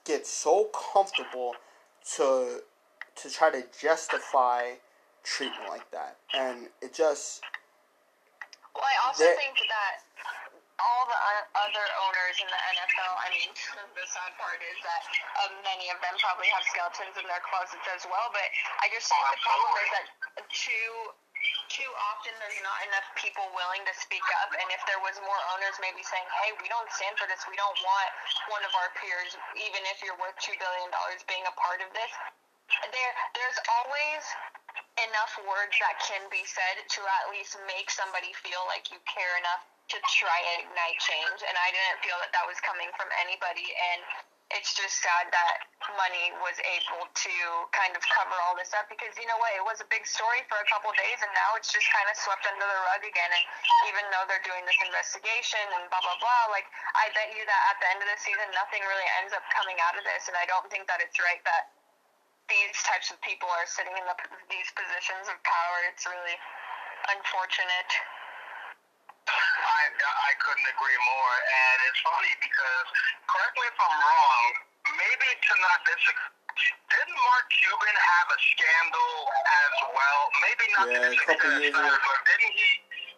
gets 0.05 0.29
so 0.29 0.69
comfortable 0.93 1.55
to 2.15 2.61
to 3.15 3.29
try 3.29 3.51
to 3.51 3.63
justify 3.79 4.73
treatment 5.23 5.69
like 5.69 5.89
that, 5.91 6.17
and 6.33 6.67
it 6.81 6.93
just 6.93 7.41
Well, 8.75 8.83
I 8.83 9.07
also 9.07 9.23
think 9.23 9.57
that 9.69 10.03
all 10.81 11.05
the 11.07 11.19
other 11.55 11.85
owners 12.03 12.35
in 12.41 12.49
the 12.49 12.61
NFL, 12.75 13.13
I 13.23 13.27
mean, 13.31 13.49
the 13.95 14.05
sad 14.09 14.31
part 14.35 14.59
is 14.59 14.77
that 14.83 15.03
uh, 15.45 15.49
many 15.63 15.87
of 15.93 16.01
them 16.03 16.17
probably 16.19 16.49
have 16.51 16.65
skeletons 16.67 17.15
in 17.15 17.25
their 17.29 17.43
closets 17.45 17.87
as 17.93 18.03
well. 18.09 18.27
But 18.33 18.47
I 18.81 18.89
just 18.91 19.07
think 19.07 19.21
the 19.21 19.39
problem 19.45 19.71
is 19.79 19.89
that 19.95 20.05
too 20.49 20.89
too 21.69 21.89
often 22.13 22.31
there's 22.39 22.61
not 22.61 22.79
enough 22.87 23.07
people 23.17 23.45
willing 23.57 23.83
to 23.83 23.93
speak 23.97 24.23
up. 24.43 24.53
And 24.53 24.67
if 24.71 24.81
there 24.85 25.01
was 25.01 25.17
more 25.25 25.41
owners 25.55 25.75
maybe 25.81 26.03
saying, 26.03 26.27
"Hey, 26.43 26.53
we 26.61 26.69
don't 26.69 26.89
stand 26.93 27.17
for 27.17 27.27
this. 27.27 27.41
We 27.47 27.57
don't 27.57 27.79
want 27.83 28.09
one 28.47 28.63
of 28.63 28.73
our 28.75 28.89
peers, 29.01 29.35
even 29.55 29.81
if 29.91 30.01
you're 30.03 30.17
worth 30.17 30.37
two 30.39 30.55
billion 30.57 30.89
dollars, 30.91 31.23
being 31.25 31.45
a 31.45 31.55
part 31.57 31.81
of 31.81 31.91
this," 31.93 32.11
there 32.91 33.13
there's 33.33 33.59
always 33.81 34.23
enough 35.09 35.33
words 35.45 35.73
that 35.81 35.97
can 36.05 36.21
be 36.29 36.45
said 36.45 36.77
to 36.89 37.01
at 37.01 37.29
least 37.33 37.57
make 37.65 37.89
somebody 37.89 38.33
feel 38.45 38.61
like 38.69 38.91
you 38.93 38.99
care 39.09 39.37
enough 39.37 39.65
to 39.89 39.97
try 40.09 40.39
and 40.53 40.69
ignite 40.69 40.97
change. 41.01 41.39
And 41.43 41.55
I 41.57 41.69
didn't 41.73 41.99
feel 42.01 42.17
that 42.21 42.31
that 42.33 42.45
was 42.47 42.59
coming 42.61 42.89
from 42.97 43.09
anybody. 43.21 43.67
And 43.93 44.01
it's 44.53 44.77
just 44.77 45.01
sad 45.01 45.33
that 45.33 45.65
money 45.97 46.29
was 46.39 46.55
able 46.61 47.09
to 47.09 47.33
kind 47.73 47.93
of 47.97 48.01
cover 48.05 48.37
all 48.45 48.53
this 48.53 48.71
up 48.77 48.85
because 48.87 49.11
you 49.17 49.25
know 49.25 49.37
what, 49.41 49.51
it 49.57 49.65
was 49.65 49.81
a 49.81 49.89
big 49.89 50.05
story 50.05 50.45
for 50.47 50.61
a 50.61 50.67
couple 50.69 50.93
days, 50.93 51.19
and 51.25 51.31
now 51.33 51.57
it's 51.57 51.73
just 51.73 51.85
kind 51.89 52.05
of 52.07 52.15
swept 52.15 52.45
under 52.45 52.63
the 52.63 52.79
rug 52.93 53.03
again. 53.03 53.31
And 53.33 53.45
even 53.89 54.05
though 54.13 54.25
they're 54.29 54.45
doing 54.45 54.63
this 54.69 54.77
investigation 54.85 55.63
and 55.77 55.89
blah 55.89 56.01
blah 56.01 56.17
blah, 56.21 56.53
like 56.53 56.69
I 56.93 57.09
bet 57.17 57.33
you 57.33 57.41
that 57.43 57.61
at 57.73 57.77
the 57.81 57.87
end 57.97 57.99
of 58.05 58.09
the 58.09 58.19
season, 58.21 58.45
nothing 58.53 58.81
really 58.85 59.09
ends 59.21 59.33
up 59.33 59.43
coming 59.51 59.77
out 59.81 59.97
of 59.97 60.05
this. 60.05 60.29
And 60.29 60.37
I 60.37 60.45
don't 60.45 60.65
think 60.69 60.85
that 60.87 61.01
it's 61.01 61.17
right 61.17 61.41
that 61.49 61.73
these 62.51 62.77
types 62.85 63.09
of 63.09 63.17
people 63.25 63.49
are 63.49 63.65
sitting 63.65 63.95
in 63.95 64.05
the, 64.05 64.15
these 64.51 64.69
positions 64.75 65.31
of 65.31 65.37
power. 65.41 65.77
It's 65.89 66.05
really 66.05 66.37
unfortunate. 67.09 67.91
I, 69.27 69.83
I 69.95 70.31
couldn't 70.43 70.67
agree 70.67 70.99
more. 71.07 71.33
And 71.43 71.77
it's 71.87 72.01
funny 72.03 72.33
because, 72.43 72.87
correct 73.27 73.55
me 73.55 73.65
if 73.67 73.77
I'm 73.79 73.95
wrong, 73.95 74.43
maybe 74.99 75.27
to 75.31 75.53
not 75.63 75.79
disagree, 75.87 76.33
didn't 76.91 77.17
Mark 77.17 77.45
Cuban 77.63 77.95
have 77.95 78.27
a 78.29 78.39
scandal 78.53 79.13
as 79.31 79.75
well? 79.89 80.21
Maybe 80.43 80.65
not 80.75 80.85
Yeah, 80.91 80.99
to 81.01 81.07
a 81.07 81.25
couple 81.25 81.49
this 81.55 81.63
years 81.63 81.73
extent, 81.73 82.03
but 82.03 82.19
didn't 82.27 82.53
he? 82.53 82.69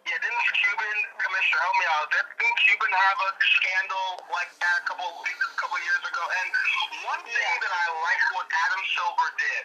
Yeah, 0.06 0.18
didn't 0.22 0.44
Cuban, 0.54 0.96
Commissioner, 1.18 1.60
help 1.66 1.76
me 1.82 1.86
out, 1.98 2.06
didn't 2.14 2.56
Cuban 2.62 2.92
have 2.94 3.18
a 3.26 3.30
scandal 3.42 4.08
like 4.30 4.52
that 4.62 4.78
a 4.78 4.84
couple 4.86 5.10
weeks, 5.26 5.46
couple 5.58 5.76
years 5.82 6.04
ago? 6.06 6.22
And 6.22 6.48
one 7.10 7.22
thing 7.26 7.54
that 7.58 7.74
I 7.74 7.86
like 8.06 8.22
what 8.38 8.46
Adam 8.46 8.82
Silver 8.94 9.28
did, 9.34 9.64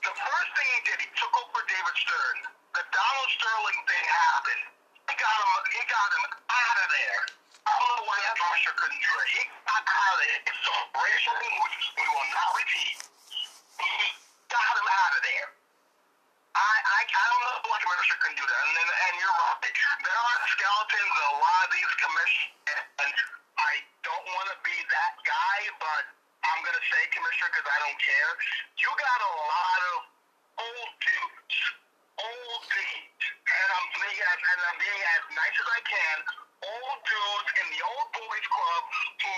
the 0.00 0.14
first 0.16 0.50
thing 0.56 0.68
he 0.72 0.80
did, 0.88 0.98
he 1.04 1.08
took 1.20 1.34
over 1.36 1.60
David 1.68 1.96
Stern. 2.00 2.36
The 2.72 2.84
Donald 2.88 3.30
Sterling 3.36 3.80
thing 3.84 4.04
happened. 4.08 4.71
He 5.10 5.14
got 5.18 5.36
him. 5.42 5.50
He 5.72 5.82
got 5.88 6.08
him 6.14 6.24
out 6.30 6.76
of 6.82 6.88
there. 6.92 7.20
I 7.66 7.72
don't 7.78 7.90
know 7.94 8.04
why 8.06 8.18
that 8.22 8.34
commissioner 8.38 8.74
couldn't 8.78 9.02
do 9.02 9.12
it. 9.22 9.28
He 9.34 9.42
got 9.66 9.82
out 9.82 10.12
of 10.12 10.18
there. 10.22 10.38
It's 10.46 10.66
a 10.66 10.76
racial 10.98 11.36
which 11.38 11.76
we 11.98 12.04
will 12.10 12.28
not 12.34 12.50
repeat. 12.58 12.96
He 13.82 13.90
got 14.50 14.72
him 14.78 14.88
out 14.88 15.12
of 15.18 15.22
there. 15.22 15.48
I, 16.52 16.72
I, 16.84 17.00
I 17.08 17.24
don't 17.32 17.42
know 17.48 17.56
why 17.70 17.78
commissioner 17.80 18.18
couldn't 18.20 18.40
do 18.42 18.46
that. 18.46 18.62
And, 18.66 18.76
and, 18.76 18.90
and 18.92 19.14
you're 19.16 19.36
right. 19.40 19.62
There 20.02 20.20
are 20.20 20.38
skeletons 20.52 21.14
in 21.16 21.24
a 21.32 21.36
lot 21.40 21.60
of 21.64 21.70
these 21.72 21.92
commissioners, 21.96 22.52
and 23.00 23.12
I 23.56 23.72
don't 24.04 24.26
want 24.36 24.46
to 24.52 24.58
be 24.66 24.76
that 24.76 25.12
guy, 25.24 25.58
but 25.80 26.02
I'm 26.44 26.60
going 26.60 26.76
to 26.76 26.84
say 26.92 27.00
commissioner 27.14 27.48
because 27.54 27.68
I 27.70 27.78
don't 27.88 28.00
care. 28.02 28.32
You 28.82 28.90
got 28.98 29.18
a 29.22 29.32
lot 29.48 29.80
of 29.94 29.96
old 30.60 30.90
dudes, 31.00 31.56
old 32.20 32.62
dudes, 32.68 33.24
and 33.48 33.68
I'm 33.72 33.86
being 33.96 34.11
as, 34.22 34.38
and 34.38 34.60
I'm 34.62 34.78
being 34.78 35.02
as 35.18 35.22
nice 35.34 35.56
as 35.58 35.68
I 35.68 35.80
can, 35.82 36.16
old 36.62 36.98
dudes 37.02 37.50
in 37.58 37.66
the 37.74 37.80
old 37.82 38.08
boys 38.14 38.46
club 38.46 38.82
who 39.18 39.36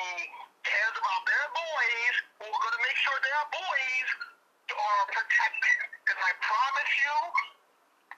cares 0.64 0.97
about 0.97 1.22
their 1.24 1.49
boys, 1.57 2.14
who 2.41 2.47
are 2.53 2.61
going 2.61 2.76
to 2.76 2.85
make 2.85 2.99
sure 3.01 3.16
their 3.20 3.47
boys 3.49 4.09
are 4.72 5.05
protected. 5.09 5.78
Because 6.05 6.20
I 6.20 6.32
promise 6.41 6.93
you, 7.01 7.16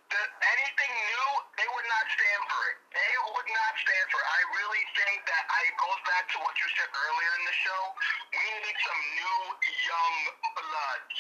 that 0.07 0.31
anything 0.55 0.93
new, 0.95 1.27
they 1.59 1.69
would 1.75 1.89
not 1.91 2.05
stand 2.15 2.43
for 2.47 2.63
it. 2.71 2.77
They 2.95 3.15
would 3.35 3.51
not 3.51 3.73
stand 3.75 4.07
for 4.11 4.19
it. 4.23 4.29
I 4.31 4.41
really 4.55 4.85
think 4.95 5.19
that 5.27 5.45
I, 5.51 5.61
it 5.67 5.77
goes 5.83 6.01
back 6.07 6.25
to 6.31 6.37
what 6.47 6.55
you 6.63 6.67
said 6.79 6.91
earlier 6.91 7.33
in 7.43 7.45
the 7.47 7.57
show. 7.67 7.83
We 8.31 8.47
need 8.63 8.79
some 8.79 9.01
new 9.19 9.39
young 9.83 10.17
bloods 10.55 11.19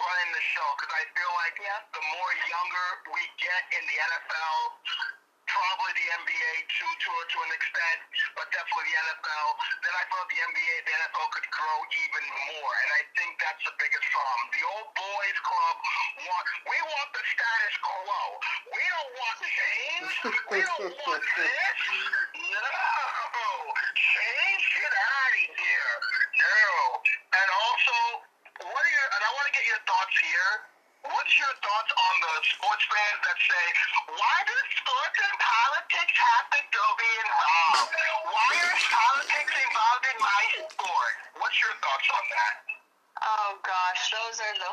running 0.00 0.32
the 0.32 0.44
show 0.56 0.68
because 0.80 0.92
I 0.96 1.04
feel 1.12 1.32
like 1.44 1.54
Yeah. 1.60 1.80
the 1.92 2.02
more 2.16 2.32
younger 2.48 2.88
we 3.12 3.22
get 3.36 3.62
in 3.76 3.82
the 3.86 3.96
NFL, 4.00 4.60
probably 5.50 5.92
the 5.98 6.06
NBA 6.14 6.52
to 6.62 6.86
to 6.86 7.10
to 7.26 7.36
an 7.42 7.50
extent, 7.52 7.98
but 8.38 8.46
definitely 8.54 8.86
the 8.86 8.96
NFL. 9.02 9.48
Then 9.82 9.94
I 9.98 10.02
feel 10.06 10.24
the 10.30 10.40
NBA, 10.46 10.74
the 10.86 10.92
NFL 10.94 11.26
could 11.34 11.48
grow 11.50 11.78
even 12.06 12.24
more, 12.54 12.72
and 12.86 12.90
I 12.96 13.02
think 13.18 13.34
that's 13.42 13.62
the 13.66 13.74
biggest 13.82 14.06
problem. 14.14 14.46
The 14.54 14.62
old 14.70 14.88
boys 14.94 15.38
club 15.42 15.76
want 16.22 16.46
we 16.70 16.78
want 16.86 17.08
the 17.18 17.22
status 17.34 17.76
quo. 17.82 18.22
We 18.78 18.82
don't 18.94 19.12
want 19.18 19.36
change. 19.42 20.12
We 20.54 20.58
don't 20.62 20.94
want 21.02 21.24
this. 21.34 21.76
No, 22.40 23.50
change. 23.98 24.64
Get 24.70 24.92
out 24.94 25.32
of 25.34 25.44
here. 25.50 25.94
No. 26.40 27.02
And 27.42 27.48
also, 27.50 27.96
what 28.70 28.82
are 28.86 28.92
your? 28.94 29.06
And 29.18 29.19
I 29.19 29.19
want 29.34 29.46
to 29.46 29.54
get 29.54 29.66
your 29.66 29.82
thoughts 29.86 30.16
here. 30.18 30.50
What's 31.00 31.34
your 31.40 31.54
thoughts 31.64 31.92
on 31.96 32.14
the 32.20 32.34
sports 32.44 32.84
fans 32.84 33.20
that 33.24 33.38
say, 33.40 33.66
why 34.20 34.36
does 34.44 34.66
sports 34.84 35.16
and 35.16 35.36
politics 35.40 36.14
have 36.20 36.46
to 36.52 36.60
go 36.76 36.84
be 37.00 37.10
involved? 37.24 37.90
Why 38.36 38.50
are 38.68 38.76
politics 38.84 39.54
involved 39.56 40.04
in 40.12 40.18
my 40.20 40.42
sport? 40.68 41.14
What's 41.40 41.56
your 41.56 41.72
thoughts 41.80 42.08
on 42.12 42.24
that? 42.36 42.54
Oh 43.20 43.52
gosh, 43.60 44.02
those 44.12 44.36
are 44.40 44.56
the 44.56 44.72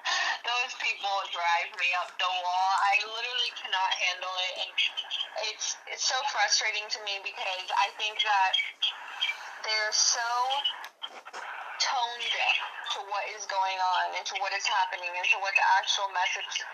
those 0.50 0.72
people 0.78 1.14
drive 1.34 1.70
me 1.82 1.88
up 1.98 2.14
the 2.14 2.30
wall. 2.30 2.72
I 2.94 2.94
literally 3.02 3.52
cannot 3.58 3.90
handle 3.90 4.36
it, 4.50 4.54
and 4.62 4.70
it's 5.50 5.74
it's 5.90 6.06
so 6.06 6.14
frustrating 6.30 6.86
to 6.94 6.98
me 7.02 7.18
because 7.26 7.66
I 7.74 7.90
think 7.98 8.22
that 8.22 8.52
they're 9.66 9.94
so 9.94 10.22
deaf 12.98 13.06
to 13.06 13.10
what 13.10 13.22
is 13.30 13.46
going 13.46 13.78
on 13.78 14.18
into 14.18 14.34
what 14.42 14.50
is 14.56 14.66
happening 14.66 15.10
into 15.14 15.38
what 15.38 15.54
the 15.54 15.66
actual 15.78 16.10
message 16.10 16.64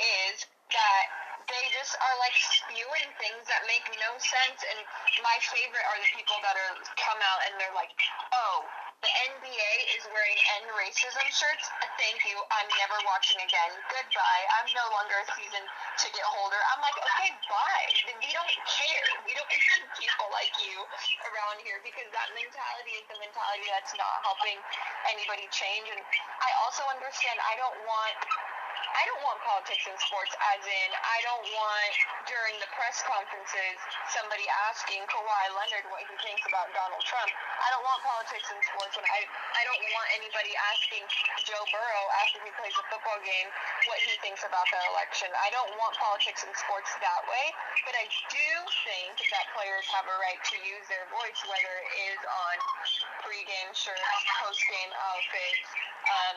is 0.00 0.46
that 0.72 1.04
they 1.48 1.64
just 1.74 1.94
are 1.98 2.16
like 2.20 2.36
spewing 2.36 3.08
things 3.20 3.42
that 3.48 3.62
make 3.68 3.84
no 4.00 4.10
sense 4.20 4.60
and 4.64 4.80
my 5.22 5.36
favorite 5.40 5.84
are 5.88 5.98
the 6.00 6.10
people 6.16 6.38
that 6.42 6.56
are 6.56 6.74
come 6.96 7.20
out 7.20 7.40
and 7.48 7.52
they're 7.60 7.76
like 7.76 7.92
oh 8.32 8.64
the 9.04 9.12
NBA 9.36 9.72
is 10.00 10.08
wearing 10.16 10.40
end 10.56 10.72
racism 10.80 11.28
shirts. 11.28 11.68
Thank 12.00 12.24
you. 12.24 12.40
I'm 12.48 12.68
never 12.80 12.96
watching 13.04 13.36
again. 13.36 13.72
Goodbye. 13.92 14.44
I'm 14.56 14.64
no 14.72 14.80
longer 14.96 15.20
a 15.20 15.28
season 15.36 15.60
ticket 16.00 16.24
holder. 16.24 16.56
I'm 16.72 16.80
like, 16.80 16.96
okay, 16.96 17.36
bye. 17.52 17.88
We 18.16 18.32
don't 18.32 18.56
care. 18.64 19.08
We 19.28 19.36
don't 19.36 19.52
need 19.52 19.84
people 20.00 20.32
like 20.32 20.56
you 20.56 20.88
around 21.28 21.60
here 21.68 21.84
because 21.84 22.08
that 22.16 22.32
mentality 22.32 22.96
is 22.96 23.04
the 23.12 23.20
mentality 23.20 23.68
that's 23.68 23.92
not 23.92 24.24
helping 24.24 24.56
anybody 25.12 25.52
change. 25.52 25.84
And 25.92 26.00
I 26.40 26.50
also 26.64 26.88
understand 26.88 27.36
I 27.44 27.60
don't 27.60 27.76
want 27.84 28.16
I 28.94 29.02
don't 29.10 29.22
want 29.26 29.42
politics 29.42 29.84
in 29.90 29.96
sports, 30.06 30.30
as 30.54 30.62
in, 30.62 30.88
I 30.94 31.18
don't 31.26 31.46
want 31.50 31.92
during 32.30 32.54
the 32.62 32.70
press 32.78 33.02
conferences 33.02 33.76
somebody 34.14 34.46
asking 34.70 35.02
Kawhi 35.10 35.44
Leonard 35.50 35.90
what 35.90 36.06
he 36.06 36.14
thinks 36.22 36.46
about 36.46 36.70
Donald 36.70 37.02
Trump. 37.02 37.26
I 37.58 37.68
don't 37.74 37.82
want 37.82 38.00
politics 38.06 38.46
in 38.54 38.58
sports, 38.70 38.94
and 38.94 39.06
I 39.10 39.26
I 39.58 39.62
don't 39.66 39.82
want 39.98 40.08
anybody 40.14 40.54
asking 40.70 41.02
Joe 41.42 41.64
Burrow 41.74 42.06
after 42.22 42.38
he 42.46 42.50
plays 42.54 42.74
a 42.78 42.84
football 42.86 43.18
game 43.26 43.48
what 43.90 43.98
he 44.06 44.14
thinks 44.22 44.46
about 44.46 44.66
the 44.70 44.80
election. 44.94 45.26
I 45.42 45.50
don't 45.50 45.74
want 45.74 45.98
politics 45.98 46.46
in 46.46 46.52
sports 46.54 46.94
that 47.02 47.22
way, 47.26 47.46
but 47.82 47.98
I 47.98 48.06
do 48.30 48.48
think 48.86 49.14
that 49.34 49.50
players 49.58 49.86
have 49.90 50.06
a 50.06 50.16
right 50.22 50.38
to 50.38 50.56
use 50.62 50.86
their 50.86 51.06
voice, 51.10 51.38
whether 51.50 51.72
it 51.82 52.14
is 52.14 52.20
on 52.22 52.54
pregame 53.26 53.74
shirts, 53.74 54.06
postgame 54.38 54.92
outfits. 55.10 55.66
Um, 56.04 56.36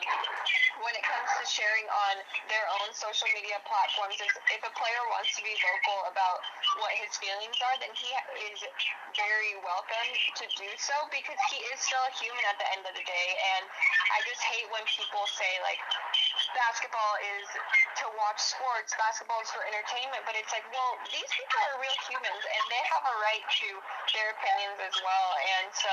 when 0.80 0.94
it 0.96 1.04
comes 1.04 1.28
to 1.36 1.44
sharing 1.44 1.84
on 1.90 2.14
their 2.48 2.66
own 2.80 2.90
social 2.96 3.28
media 3.36 3.60
platforms, 3.68 4.16
if, 4.18 4.32
if 4.52 4.62
a 4.64 4.72
player 4.72 5.02
wants 5.12 5.36
to 5.36 5.42
be 5.44 5.54
vocal 5.60 6.08
about 6.08 6.40
what 6.80 6.92
his 6.96 7.12
feelings 7.20 7.56
are, 7.60 7.76
then 7.80 7.92
he 7.92 8.10
is 8.50 8.58
very 9.16 9.52
welcome 9.64 10.08
to 10.40 10.44
do 10.56 10.68
so 10.80 10.96
because 11.12 11.38
he 11.52 11.60
is 11.72 11.78
still 11.80 12.00
a 12.04 12.12
human 12.16 12.44
at 12.48 12.56
the 12.56 12.68
end 12.72 12.82
of 12.84 12.94
the 12.96 13.04
day. 13.04 13.28
And 13.56 13.64
I 14.16 14.18
just 14.24 14.40
hate 14.44 14.66
when 14.72 14.84
people 14.88 15.24
say, 15.28 15.52
like, 15.64 15.80
basketball 16.56 17.14
is 17.38 17.46
to 18.02 18.06
watch 18.16 18.40
sports, 18.40 18.96
basketball 18.96 19.40
is 19.44 19.50
for 19.52 19.62
entertainment, 19.68 20.24
but 20.24 20.34
it's 20.36 20.50
like, 20.52 20.64
well, 20.72 20.96
these 21.12 21.28
people 21.28 21.58
are 21.68 21.76
real 21.80 21.98
humans 22.08 22.42
and 22.42 22.62
they 22.72 22.82
have 22.88 23.04
a 23.04 23.16
right 23.20 23.44
to 23.44 23.68
their 24.16 24.32
opinions 24.32 24.78
as 24.82 24.96
well. 25.04 25.28
And 25.36 25.66
so 25.74 25.92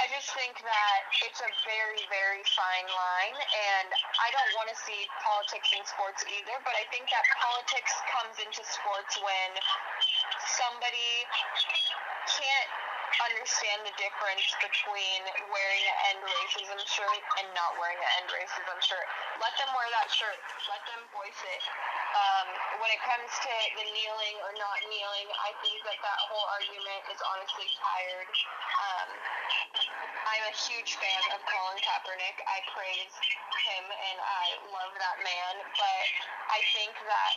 I 0.00 0.08
just 0.08 0.32
think 0.32 0.56
that 0.56 0.98
it's 1.20 1.40
a 1.44 1.50
very, 1.68 2.02
very 2.08 2.44
fine 2.56 2.88
line, 2.88 3.36
and 3.36 3.88
I 3.92 4.28
don't 4.32 4.52
want 4.56 4.72
to 4.72 4.78
see 4.88 5.04
politics 5.20 5.68
in 5.76 5.84
sports 5.84 6.24
either, 6.24 6.56
but 6.64 6.72
I 6.72 6.88
think 6.88 7.12
that 7.12 7.24
politics 7.36 7.92
comes 8.08 8.36
into 8.40 8.64
sports 8.64 9.20
when 9.20 9.50
somebody 10.56 11.28
can't 12.24 12.72
understand 13.28 13.84
the 13.84 13.92
difference 14.00 14.48
between 14.64 15.20
wearing 15.52 15.84
an 15.84 15.96
end 16.16 16.20
racism 16.24 16.80
shirt 16.88 17.22
and 17.44 17.46
not 17.52 17.76
wearing 17.76 18.00
an 18.00 18.10
end 18.24 18.28
racism 18.32 18.78
shirt. 18.80 19.06
Let 19.36 19.52
them 19.60 19.70
wear 19.76 19.84
that 20.00 20.08
shirt. 20.08 20.40
Let 20.72 20.82
them 20.88 21.02
voice 21.12 21.40
it. 21.44 21.62
Um, 22.12 22.48
when 22.80 22.90
it 22.92 23.00
comes 23.04 23.28
to 23.28 23.52
the 23.76 23.86
kneeling 23.92 24.36
or 24.44 24.52
not 24.56 24.78
kneeling, 24.88 25.28
I 25.44 25.52
think 25.60 25.76
that 25.84 25.98
that 26.00 26.18
whole 26.28 26.46
argument 26.56 27.02
is 27.12 27.20
honestly 27.20 27.68
tired. 27.76 28.32
Um, 28.80 29.08
I'm 30.32 30.48
a 30.48 30.56
huge 30.56 30.96
fan 30.96 31.22
of 31.36 31.44
Colin 31.44 31.76
Kaepernick. 31.84 32.40
I 32.48 32.64
praise 32.72 33.12
him 33.52 33.84
and 33.84 34.16
I 34.16 34.46
love 34.72 34.92
that 34.96 35.20
man, 35.20 35.54
but 35.76 36.04
I 36.48 36.60
think 36.72 36.96
that 37.04 37.36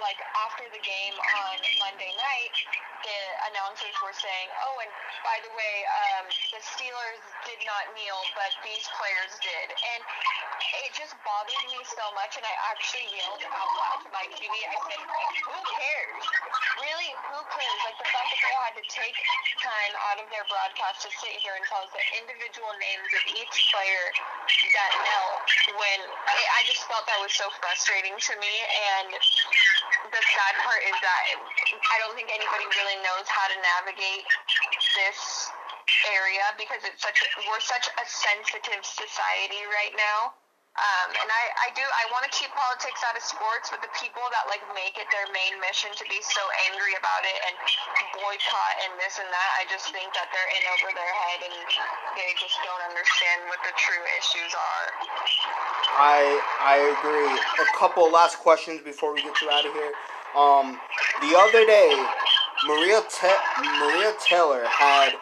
like 0.00 0.16
after 0.48 0.64
the 0.72 0.80
game 0.80 1.16
on 1.20 1.56
Monday 1.84 2.08
night, 2.16 2.56
the 3.04 3.20
announcers 3.52 3.92
were 4.00 4.16
saying, 4.16 4.48
"Oh, 4.64 4.76
and 4.80 4.92
by 5.24 5.36
the 5.44 5.52
way, 5.52 5.74
um, 5.84 6.24
the 6.52 6.60
Steelers 6.64 7.24
did 7.44 7.60
not 7.68 7.92
kneel, 7.96 8.20
but 8.36 8.52
these 8.64 8.88
players 8.96 9.32
did," 9.40 9.68
and 9.72 10.00
it 10.84 10.92
just 10.96 11.16
bothered 11.24 11.64
me 11.68 11.80
so 11.84 12.04
much. 12.16 12.36
And 12.36 12.44
I 12.44 12.54
actually 12.72 13.08
yelled 13.16 13.44
out 13.44 13.72
loud 13.76 13.98
to 14.04 14.08
my 14.12 14.24
TV. 14.32 14.52
I 14.64 14.76
said, 14.88 15.00
"Who 15.44 15.58
cares? 15.76 16.24
Really, 16.80 17.12
who 17.32 17.40
cares? 17.52 17.80
Like 17.84 17.98
the 18.00 18.08
fact 18.08 18.28
that 18.32 18.40
they 18.40 18.54
had 18.64 18.74
to 18.80 18.84
take 18.88 19.16
time 19.60 19.92
out 20.08 20.20
of 20.20 20.28
their 20.28 20.44
broadcast 20.48 21.04
to 21.04 21.10
sit 21.20 21.36
here 21.40 21.56
and 21.56 21.64
tell 21.68 21.84
us 21.84 21.92
the 21.92 22.04
individual 22.30 22.70
names 22.78 23.10
of 23.10 23.22
each 23.34 23.56
player 23.74 24.06
that 24.14 24.90
knelt. 25.02 25.42
When 25.74 26.00
I 26.30 26.60
just 26.62 26.86
felt 26.86 27.02
that 27.10 27.18
was 27.18 27.34
so 27.34 27.50
frustrating 27.58 28.14
to 28.14 28.32
me, 28.38 28.54
and 28.94 29.10
the 29.10 30.22
sad 30.22 30.54
part 30.62 30.82
is 30.86 30.94
that 31.02 31.22
I 31.90 31.96
don't 31.98 32.14
think 32.14 32.30
anybody 32.30 32.66
really 32.70 32.98
knows 33.02 33.26
how 33.26 33.50
to 33.50 33.56
navigate 33.58 34.26
this 34.94 35.50
area 36.06 36.54
because 36.54 36.86
it's 36.86 37.02
such 37.02 37.18
we're 37.50 37.62
such 37.62 37.90
a 37.98 38.04
sensitive 38.06 38.82
society 38.86 39.66
right 39.74 39.94
now. 39.98 40.38
Um, 40.80 41.08
and 41.12 41.28
I, 41.28 41.44
I 41.60 41.68
do 41.76 41.84
I 41.84 42.04
want 42.08 42.24
to 42.24 42.32
keep 42.32 42.48
politics 42.56 43.04
out 43.04 43.12
of 43.12 43.20
sports, 43.20 43.68
but 43.68 43.84
the 43.84 43.92
people 44.00 44.24
that 44.32 44.48
like 44.48 44.64
make 44.72 44.96
it 44.96 45.04
their 45.12 45.28
main 45.28 45.60
mission 45.60 45.92
to 45.92 46.04
be 46.08 46.16
so 46.24 46.40
angry 46.72 46.96
about 46.96 47.20
it 47.20 47.36
and 47.36 47.54
boycott 48.16 48.74
and 48.88 48.96
this 48.96 49.20
and 49.20 49.28
that, 49.28 49.50
I 49.60 49.68
just 49.68 49.92
think 49.92 50.08
that 50.16 50.32
they're 50.32 50.52
in 50.56 50.64
over 50.72 50.88
their 50.96 51.12
head 51.12 51.40
and 51.52 51.56
they 52.16 52.32
just 52.40 52.56
don't 52.64 52.80
understand 52.88 53.44
what 53.52 53.60
the 53.60 53.76
true 53.76 54.04
issues 54.16 54.52
are. 54.56 54.86
I 56.00 56.24
I 56.64 56.76
agree. 56.96 57.28
A 57.28 57.68
couple 57.76 58.08
last 58.08 58.40
questions 58.40 58.80
before 58.80 59.12
we 59.12 59.20
get 59.20 59.36
you 59.44 59.52
out 59.52 59.68
of 59.68 59.76
here. 59.76 59.92
Um, 60.32 60.80
the 61.20 61.36
other 61.36 61.68
day, 61.68 61.92
Maria 62.64 63.04
Te- 63.04 63.44
Maria 63.84 64.16
Taylor 64.16 64.64
had 64.64 65.12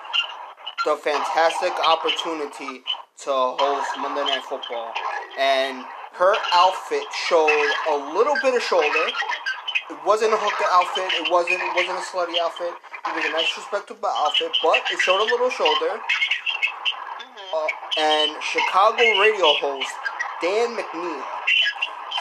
the 0.84 0.94
fantastic 1.02 1.74
opportunity 1.82 2.86
to 3.24 3.30
host 3.32 3.90
Monday 3.98 4.22
Night 4.22 4.44
Football, 4.44 4.94
and 5.38 5.84
her 6.14 6.34
outfit 6.52 7.04
showed 7.28 7.70
a 7.90 7.96
little 8.12 8.34
bit 8.42 8.54
of 8.54 8.62
shoulder. 8.62 9.06
It 9.90 9.98
wasn't 10.04 10.34
a 10.34 10.36
hooker 10.36 10.66
outfit. 10.74 11.08
It 11.14 11.30
wasn't. 11.30 11.62
It 11.62 11.72
wasn't 11.74 11.96
a 11.96 12.04
slutty 12.04 12.36
outfit. 12.42 12.74
It 13.06 13.14
was 13.14 13.24
a 13.24 13.32
nice, 13.32 13.56
respectable 13.56 14.08
outfit, 14.08 14.52
but 14.62 14.82
it 14.92 14.98
showed 15.00 15.22
a 15.22 15.28
little 15.30 15.48
shoulder. 15.48 15.96
Uh, 17.54 17.66
and 17.96 18.36
Chicago 18.42 19.00
radio 19.18 19.46
host 19.56 19.88
Dan 20.42 20.76
McNeil 20.76 21.22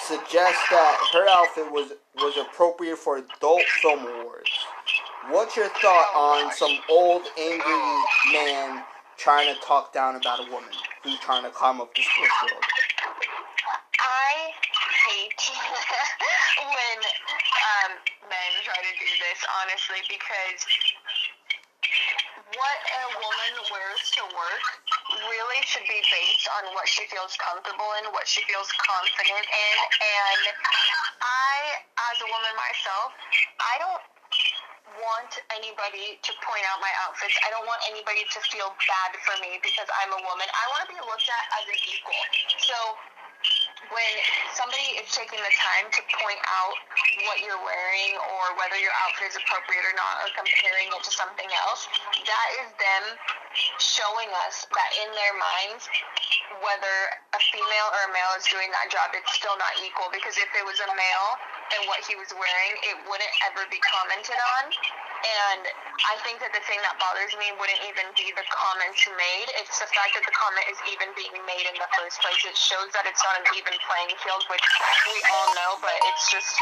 suggests 0.02 0.64
that 0.72 0.98
her 1.14 1.28
outfit 1.28 1.72
was 1.72 1.92
was 2.16 2.38
appropriate 2.38 2.98
for 2.98 3.18
Adult 3.18 3.64
Film 3.82 4.00
Awards. 4.00 4.50
What's 5.30 5.58
your 5.58 5.68
thought 5.68 6.08
on 6.16 6.54
some 6.54 6.78
old 6.90 7.24
angry 7.38 7.84
man 8.32 8.84
trying 9.18 9.54
to 9.54 9.60
talk 9.62 9.92
down 9.92 10.16
about 10.16 10.40
a 10.40 10.50
woman 10.52 10.70
who's 11.04 11.20
trying 11.20 11.44
to 11.44 11.50
climb 11.50 11.82
up 11.82 11.94
the 11.94 12.02
sports 12.02 12.34
world? 12.44 12.64
I 14.18 14.50
hate 15.06 15.44
when 16.58 17.00
um, 17.06 17.92
men 18.26 18.52
try 18.66 18.80
to 18.82 18.94
do 18.98 19.10
this, 19.22 19.40
honestly, 19.62 20.02
because 20.10 20.62
what 22.58 22.80
a 22.82 23.06
woman 23.22 23.54
wears 23.70 24.04
to 24.18 24.24
work 24.34 24.66
really 25.22 25.62
should 25.70 25.86
be 25.86 26.02
based 26.02 26.50
on 26.58 26.74
what 26.74 26.90
she 26.90 27.06
feels 27.14 27.38
comfortable 27.38 27.94
in, 28.02 28.10
what 28.10 28.26
she 28.26 28.42
feels 28.50 28.74
confident 28.82 29.46
in. 29.46 29.78
And 30.02 30.42
I, 31.22 31.56
as 32.10 32.18
a 32.18 32.28
woman 32.28 32.54
myself, 32.58 33.14
I 33.62 33.76
don't 33.86 34.04
want 34.98 35.32
anybody 35.54 36.18
to 36.26 36.32
point 36.42 36.66
out 36.74 36.82
my 36.82 36.90
outfits. 37.06 37.38
I 37.46 37.54
don't 37.54 37.70
want 37.70 37.86
anybody 37.86 38.26
to 38.34 38.40
feel 38.50 38.74
bad 38.74 39.12
for 39.22 39.38
me 39.46 39.62
because 39.62 39.86
I'm 40.02 40.10
a 40.18 40.22
woman. 40.26 40.48
I 40.50 40.66
want 40.74 40.90
to 40.90 40.98
be 40.98 41.02
looked 41.06 41.30
at 41.30 41.46
as 41.62 41.70
an 41.70 41.78
equal. 41.86 42.24
So 42.66 42.78
when 43.94 44.14
somebody 44.58 44.98
is 45.00 45.08
taking 45.14 45.40
the 45.40 45.54
time 45.54 45.86
to 45.94 46.02
point 46.18 46.42
out 46.46 46.76
what 47.30 47.40
you're 47.42 47.62
wearing 47.62 48.14
or 48.36 48.44
whether 48.58 48.78
your 48.78 48.94
outfit 49.06 49.32
is 49.32 49.38
appropriate 49.38 49.86
or 49.86 49.96
not 49.96 50.26
or 50.26 50.28
comparing 50.34 50.90
it 50.90 51.02
to 51.06 51.12
something 51.14 51.50
else, 51.66 51.88
that 52.26 52.48
is 52.64 52.70
them 52.78 53.04
showing 53.80 54.30
us 54.48 54.66
that 54.70 54.92
in 55.02 55.10
their 55.14 55.34
minds, 55.38 55.86
whether 56.62 56.96
a 57.38 57.42
female 57.54 57.90
or 57.94 58.02
a 58.10 58.12
male 58.14 58.34
is 58.38 58.46
doing 58.50 58.70
that 58.74 58.90
job, 58.90 59.14
it's 59.14 59.32
still 59.34 59.56
not 59.58 59.74
equal. 59.82 60.10
Because 60.10 60.38
if 60.38 60.50
it 60.54 60.66
was 60.66 60.78
a 60.82 60.90
male 60.92 61.32
and 61.76 61.82
what 61.92 62.00
he 62.08 62.16
was 62.16 62.32
wearing, 62.32 62.74
it 62.88 62.96
wouldn't 63.08 63.36
ever 63.52 63.68
be 63.68 63.80
commented 63.84 64.40
on. 64.60 64.64
And 65.18 65.64
I 66.08 66.16
think 66.22 66.40
that 66.40 66.54
the 66.54 66.62
thing 66.70 66.80
that 66.86 66.96
bothers 67.02 67.34
me 67.42 67.52
wouldn't 67.58 67.82
even 67.90 68.08
be 68.14 68.30
the 68.32 68.46
comments 68.54 69.02
made. 69.18 69.50
It's 69.60 69.82
the 69.82 69.90
fact 69.90 70.14
that 70.16 70.24
the 70.24 70.36
comment 70.36 70.64
is 70.70 70.80
even 70.94 71.10
being 71.18 71.34
made 71.44 71.66
in 71.66 71.76
the 71.76 71.90
first 71.98 72.22
place. 72.22 72.40
It 72.46 72.56
shows 72.56 72.94
that 72.94 73.10
it's 73.10 73.20
not 73.26 73.36
an 73.42 73.46
even 73.58 73.74
playing 73.90 74.14
field, 74.22 74.46
which 74.48 74.66
we 75.10 75.18
all 75.34 75.50
know, 75.58 75.72
but 75.82 75.98
it's 76.14 76.30
just 76.30 76.54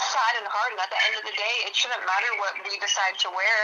sad 0.00 0.34
and 0.40 0.48
hard. 0.48 0.74
And 0.74 0.80
at 0.80 0.90
the 0.90 1.00
end 1.12 1.14
of 1.20 1.24
the 1.28 1.36
day, 1.36 1.54
it 1.68 1.76
shouldn't 1.76 2.02
matter 2.02 2.30
what 2.40 2.56
we 2.64 2.80
decide 2.80 3.20
to 3.22 3.28
wear 3.30 3.58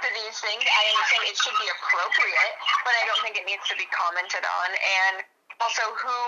for 0.00 0.10
these 0.12 0.36
things. 0.40 0.64
I 0.64 0.82
understand 0.96 1.22
it 1.28 1.36
should 1.36 1.56
be 1.60 1.68
appropriate, 1.70 2.54
but 2.82 2.94
I 2.96 3.02
don't 3.04 3.20
think 3.20 3.36
it 3.36 3.44
needs 3.44 3.64
to 3.68 3.76
be 3.76 3.86
commented 3.92 4.44
on. 4.44 4.68
And 4.72 5.14
also, 5.60 5.84
who 5.96 6.18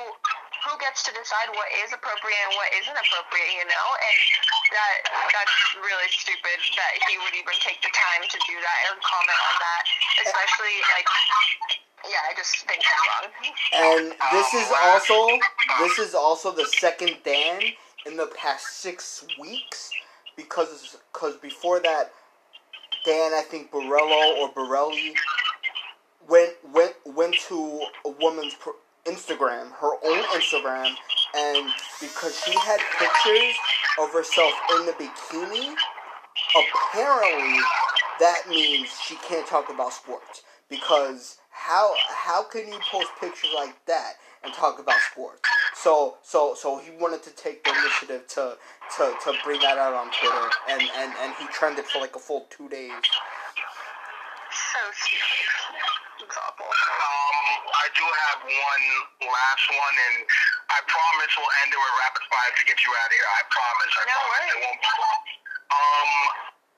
who 0.69 0.77
gets 0.77 1.01
to 1.09 1.13
decide 1.17 1.49
what 1.57 1.69
is 1.81 1.97
appropriate 1.97 2.37
and 2.45 2.53
what 2.61 2.69
isn't 2.77 2.93
appropriate, 2.93 3.51
you 3.57 3.65
know? 3.65 3.87
And 3.97 4.19
that 4.77 4.97
that's 5.33 5.57
really 5.81 6.11
stupid 6.13 6.59
that 6.77 6.93
he 7.09 7.17
would 7.25 7.33
even 7.33 7.57
take 7.65 7.81
the 7.81 7.93
time 7.97 8.29
to 8.29 8.39
do 8.45 8.57
that 8.61 8.79
and 8.93 9.01
comment 9.01 9.41
on 9.49 9.57
that, 9.57 9.83
especially 10.29 10.77
like. 10.93 11.09
Yeah, 12.07 12.31
I 12.31 12.33
just 12.37 12.55
think 12.69 12.81
that's 12.85 13.05
wrong. 13.11 13.27
And 13.75 14.05
this 14.31 14.55
is 14.55 14.69
also 14.87 15.17
this 15.83 15.99
is 15.99 16.15
also 16.15 16.53
the 16.53 16.67
second 16.79 17.17
Dan 17.25 17.61
in 18.07 18.17
the 18.17 18.31
past 18.39 18.81
six 18.81 19.27
weeks 19.41 19.91
because 20.37 20.97
because 21.13 21.37
before 21.37 21.81
that 21.81 22.13
Dan 23.05 23.35
I 23.35 23.43
think 23.43 23.73
Borello 23.73 24.39
or 24.39 24.53
Borelli 24.53 25.15
went 26.29 26.53
went 26.73 26.95
went 27.05 27.35
to 27.49 27.85
a 28.05 28.11
woman's 28.11 28.55
Instagram, 29.09 29.73
her 29.73 29.93
own 30.05 30.23
Instagram, 30.37 30.95
and 31.35 31.71
because 32.01 32.39
she 32.45 32.53
had 32.53 32.81
pictures 32.99 33.55
of 34.01 34.13
herself 34.13 34.53
in 34.77 34.87
the 34.87 34.93
bikini, 34.93 35.75
apparently 36.57 37.59
that 38.21 38.49
means 38.49 38.89
she 39.01 39.17
can't 39.17 39.47
talk 39.47 39.71
about 39.71 39.93
sports. 39.93 40.43
Because 40.69 41.39
how 41.51 41.95
how 42.11 42.43
can 42.43 42.69
you 42.69 42.79
post 42.91 43.09
pictures 43.21 43.51
like 43.55 43.75
that 43.87 44.15
and 44.45 44.53
talk 44.53 44.79
about 44.79 44.99
sports? 45.13 45.41
So 45.75 46.17
so 46.23 46.55
so 46.55 46.79
he 46.79 46.91
wanted 47.01 47.23
to 47.25 47.31
take 47.31 47.65
the 47.65 47.71
initiative 47.71 48.27
to 48.29 48.57
to, 48.97 49.15
to 49.25 49.33
bring 49.45 49.61
that 49.61 49.79
out 49.79 49.95
on 49.95 50.11
Twitter, 50.11 50.49
and, 50.69 50.83
and, 50.83 51.13
and 51.21 51.35
he 51.39 51.47
trended 51.49 51.85
for 51.87 52.01
like 52.01 52.17
a 52.17 52.19
full 52.19 52.47
two 52.51 52.69
days. 52.69 52.93
So 54.51 54.79
stupid. 54.93 56.25
It's 56.25 56.37
awful. 56.37 56.67
I 57.57 57.87
do 57.97 58.05
have 58.05 58.39
one 58.45 58.87
last 59.29 59.67
one, 59.73 59.97
and 60.11 60.17
I 60.73 60.79
promise 60.87 61.33
we'll 61.39 61.55
end 61.65 61.71
it 61.75 61.81
with 61.81 61.95
rapid 62.05 62.25
fire 62.29 62.53
to 62.55 62.65
get 62.69 62.79
you 62.85 62.91
out 62.93 63.09
of 63.09 63.17
here. 63.17 63.29
I 63.29 63.41
promise. 63.51 63.93
I 63.99 64.03
No 64.05 64.15
promise 64.15 64.29
worries. 64.29 64.53
it 64.55 64.61
won't 64.65 64.81
be 64.83 64.91
long. 64.99 65.23
Um, 65.69 66.13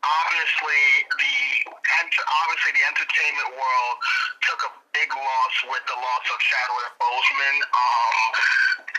obviously 0.03 0.83
the 1.21 1.37
ent- 2.03 2.27
obviously 2.45 2.73
the 2.81 2.85
entertainment 2.89 3.51
world 3.59 3.97
took 4.49 4.61
a 4.65 4.71
big 4.95 5.11
loss 5.15 5.55
with 5.71 5.85
the 5.87 5.99
loss 5.99 6.25
of 6.35 6.39
Chadwick 6.43 6.93
Boseman. 6.99 7.57
Um, 7.63 8.17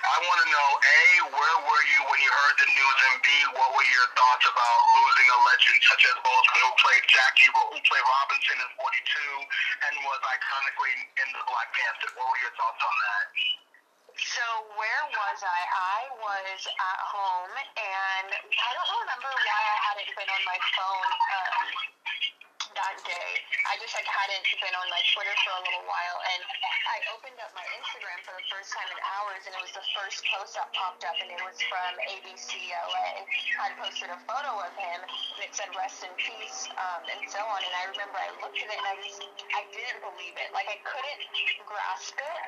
I 0.02 0.16
want 0.24 0.40
to 0.40 0.48
know 0.48 0.70
A, 0.80 1.02
where 1.36 1.58
were 1.68 1.84
you 1.92 2.00
when 2.08 2.20
you 2.24 2.32
heard 2.32 2.56
the 2.64 2.70
news, 2.72 3.00
and 3.12 3.18
B, 3.22 3.28
what 3.60 3.70
were 3.76 3.88
your 3.92 4.08
thoughts 4.16 4.46
about 4.48 4.80
losing 5.04 5.28
a 5.30 5.40
legend 5.52 5.80
such 5.84 6.04
as 6.08 6.16
Boseman, 6.24 6.60
who 6.64 6.72
played 6.80 7.06
Jackie, 7.12 7.50
who 7.52 7.80
played 7.84 8.06
Robinson 8.08 8.58
in 8.64 8.70
42, 8.80 8.88
and 8.88 9.94
was 10.08 10.20
iconically 10.24 10.96
in 10.96 11.28
the 11.36 11.44
Black 11.44 11.70
Panther? 11.76 12.10
What 12.16 12.28
were 12.28 12.40
your 12.40 12.56
thoughts 12.56 12.82
on 12.82 12.96
that? 12.96 13.26
So 14.20 14.46
where 14.76 15.04
was 15.08 15.40
I? 15.44 15.62
I 15.72 16.02
was 16.20 16.62
at 16.68 17.02
home, 17.10 17.56
and 17.80 18.30
I 18.32 18.70
don't 18.76 18.92
remember 19.08 19.32
why 19.32 19.60
I 19.60 19.78
hadn't 19.92 20.12
been 20.12 20.30
on 20.30 20.44
my 20.48 20.60
phone 20.76 21.12
um, 21.32 21.41
that 22.82 22.98
day. 23.06 23.32
I 23.70 23.78
just 23.78 23.94
like 23.94 24.10
hadn't 24.10 24.46
been 24.58 24.74
on 24.74 24.88
my 24.90 25.02
Twitter 25.14 25.36
for 25.46 25.54
a 25.54 25.62
little 25.62 25.86
while, 25.86 26.18
and 26.34 26.42
I 26.90 26.98
opened 27.14 27.38
up 27.38 27.54
my 27.54 27.66
Instagram 27.78 28.18
for 28.26 28.34
the 28.34 28.46
first 28.50 28.74
time 28.74 28.90
in 28.90 28.98
hours, 29.18 29.42
and 29.46 29.54
it 29.54 29.62
was 29.62 29.74
the 29.78 29.86
first 29.94 30.26
post 30.34 30.58
that 30.58 30.74
popped 30.74 31.06
up, 31.06 31.14
and 31.22 31.30
it 31.30 31.42
was 31.46 31.58
from 31.70 31.92
ABC 32.10 32.74
LA. 32.74 33.22
I 33.62 33.70
posted 33.78 34.10
a 34.10 34.20
photo 34.26 34.66
of 34.66 34.74
him, 34.74 35.00
and 35.06 35.42
it 35.46 35.54
said 35.54 35.70
"Rest 35.78 36.02
in 36.02 36.14
Peace" 36.18 36.66
um, 36.74 37.02
and 37.06 37.22
so 37.30 37.42
on. 37.46 37.62
And 37.62 37.74
I 37.78 37.84
remember 37.94 38.18
I 38.18 38.30
looked 38.42 38.58
at 38.58 38.70
it, 38.70 38.78
and 38.82 38.88
I 38.90 38.96
just 39.06 39.22
I 39.54 39.62
didn't 39.70 40.02
believe 40.02 40.36
it. 40.42 40.50
Like 40.50 40.66
I 40.66 40.82
couldn't 40.82 41.22
grasp 41.70 42.18
it. 42.18 42.42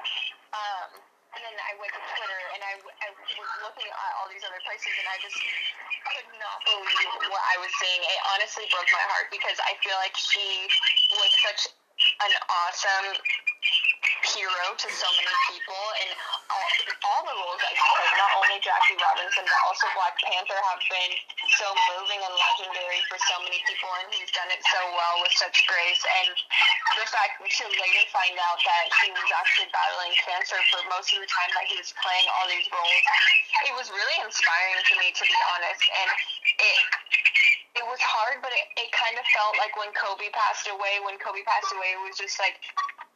Um, 0.50 0.90
and 1.34 1.42
then 1.42 1.56
I 1.58 1.74
went 1.82 1.90
to 1.94 2.02
Twitter 2.14 2.42
and 2.54 2.62
I, 2.62 2.74
I 2.78 3.10
was 3.10 3.30
looking 3.66 3.90
at 3.90 4.12
all 4.22 4.30
these 4.30 4.46
other 4.46 4.62
places 4.62 4.94
and 5.02 5.08
I 5.10 5.18
just 5.18 5.38
could 5.38 6.30
not 6.38 6.58
believe 6.62 7.10
what 7.34 7.44
I 7.54 7.56
was 7.58 7.72
seeing. 7.82 8.02
It 8.06 8.20
honestly 8.38 8.66
broke 8.70 8.90
my 8.94 9.06
heart 9.10 9.34
because 9.34 9.58
I 9.66 9.74
feel 9.82 9.98
like 9.98 10.14
he 10.14 10.70
was 11.18 11.32
such 11.42 11.74
an 12.22 12.34
awesome 12.50 13.18
hero 14.34 14.66
to 14.74 14.88
so 14.90 15.10
many 15.14 15.36
people 15.54 15.84
and 16.02 16.10
all, 16.50 16.70
all 17.06 17.22
the 17.30 17.36
roles 17.38 17.62
that 17.62 17.74
he 17.74 17.82
played, 17.82 18.16
not 18.18 18.32
only 18.42 18.58
Jackie 18.66 18.98
Robinson 18.98 19.46
but 19.46 19.62
also 19.70 19.86
Black 19.94 20.18
Panther 20.26 20.58
have 20.74 20.82
been 20.90 21.14
so 21.58 21.68
moving 21.94 22.18
and 22.18 22.34
legendary 22.34 23.02
for 23.06 23.18
so 23.22 23.36
many 23.46 23.62
people 23.70 23.90
and 24.02 24.10
he's 24.10 24.34
done 24.34 24.50
it 24.50 24.62
so 24.66 24.82
well 24.98 25.22
with 25.22 25.34
such 25.38 25.58
grace. 25.70 26.02
And 26.26 26.34
the 26.98 27.06
fact 27.14 27.38
to 27.46 27.64
later 27.70 28.06
find 28.10 28.36
out 28.42 28.60
that 28.66 28.86
he 29.06 29.14
was 29.14 29.30
actually 29.38 29.70
battling 29.70 30.14
cancer 30.26 30.60
for 30.74 30.82
most 30.90 31.14
of 31.14 31.22
the 31.22 31.30
time 31.30 31.52
that 31.54 31.66
he 31.70 31.78
was 31.78 31.94
playing 32.02 32.28
all 32.34 32.46
these 32.50 32.68
roles, 32.74 33.04
it 33.70 33.74
was 33.78 33.88
really 33.94 34.18
inspiring 34.26 34.82
to 34.82 34.94
me 34.98 35.14
to 35.14 35.24
be 35.24 35.38
honest. 35.54 35.84
And 35.94 36.10
it 36.58 36.78
it 37.74 37.86
was 37.90 37.98
hard, 38.06 38.38
but 38.46 38.54
it, 38.54 38.86
it 38.86 38.90
kind 38.94 39.18
of 39.18 39.26
felt 39.34 39.58
like 39.58 39.74
when 39.74 39.90
Kobe 39.98 40.30
passed 40.30 40.70
away, 40.70 41.02
when 41.02 41.18
Kobe 41.18 41.42
passed 41.42 41.74
away, 41.74 41.98
it 41.98 42.02
was 42.06 42.14
just 42.14 42.38
like 42.38 42.62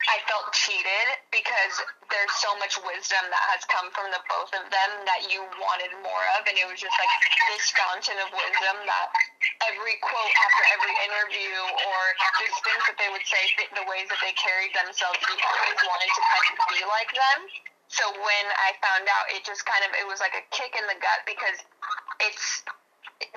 I 0.07 0.23
felt 0.23 0.47
cheated 0.55 1.07
because 1.35 1.75
there's 2.07 2.35
so 2.39 2.55
much 2.63 2.79
wisdom 2.79 3.23
that 3.27 3.43
has 3.51 3.67
come 3.67 3.91
from 3.91 4.07
the 4.15 4.23
both 4.31 4.51
of 4.55 4.63
them 4.71 4.91
that 5.03 5.27
you 5.27 5.43
wanted 5.59 5.91
more 5.99 6.25
of, 6.39 6.47
and 6.47 6.55
it 6.55 6.63
was 6.63 6.79
just 6.79 6.95
like 6.95 7.11
this 7.51 7.67
fountain 7.75 8.15
of 8.23 8.31
wisdom 8.31 8.75
that 8.87 9.07
every 9.67 9.99
quote 9.99 10.33
after 10.47 10.63
every 10.79 10.95
interview 11.11 11.55
or 11.91 11.99
just 12.39 12.55
things 12.63 12.83
that 12.87 12.95
they 12.95 13.11
would 13.11 13.25
say, 13.27 13.43
the 13.75 13.83
ways 13.91 14.07
that 14.07 14.19
they 14.23 14.31
carried 14.39 14.71
themselves, 14.71 15.19
you 15.27 15.35
always 15.35 15.79
wanted 15.83 16.11
to 16.15 16.21
kind 16.23 16.47
of 16.55 16.57
be 16.71 16.81
like 16.87 17.11
them. 17.11 17.39
So 17.91 18.03
when 18.07 18.45
I 18.63 18.75
found 18.83 19.07
out, 19.07 19.31
it 19.31 19.43
just 19.43 19.63
kind 19.63 19.83
of 19.87 19.91
it 19.95 20.07
was 20.07 20.19
like 20.23 20.35
a 20.35 20.43
kick 20.51 20.75
in 20.75 20.83
the 20.87 20.99
gut 20.99 21.23
because 21.23 21.59
it's 22.19 22.63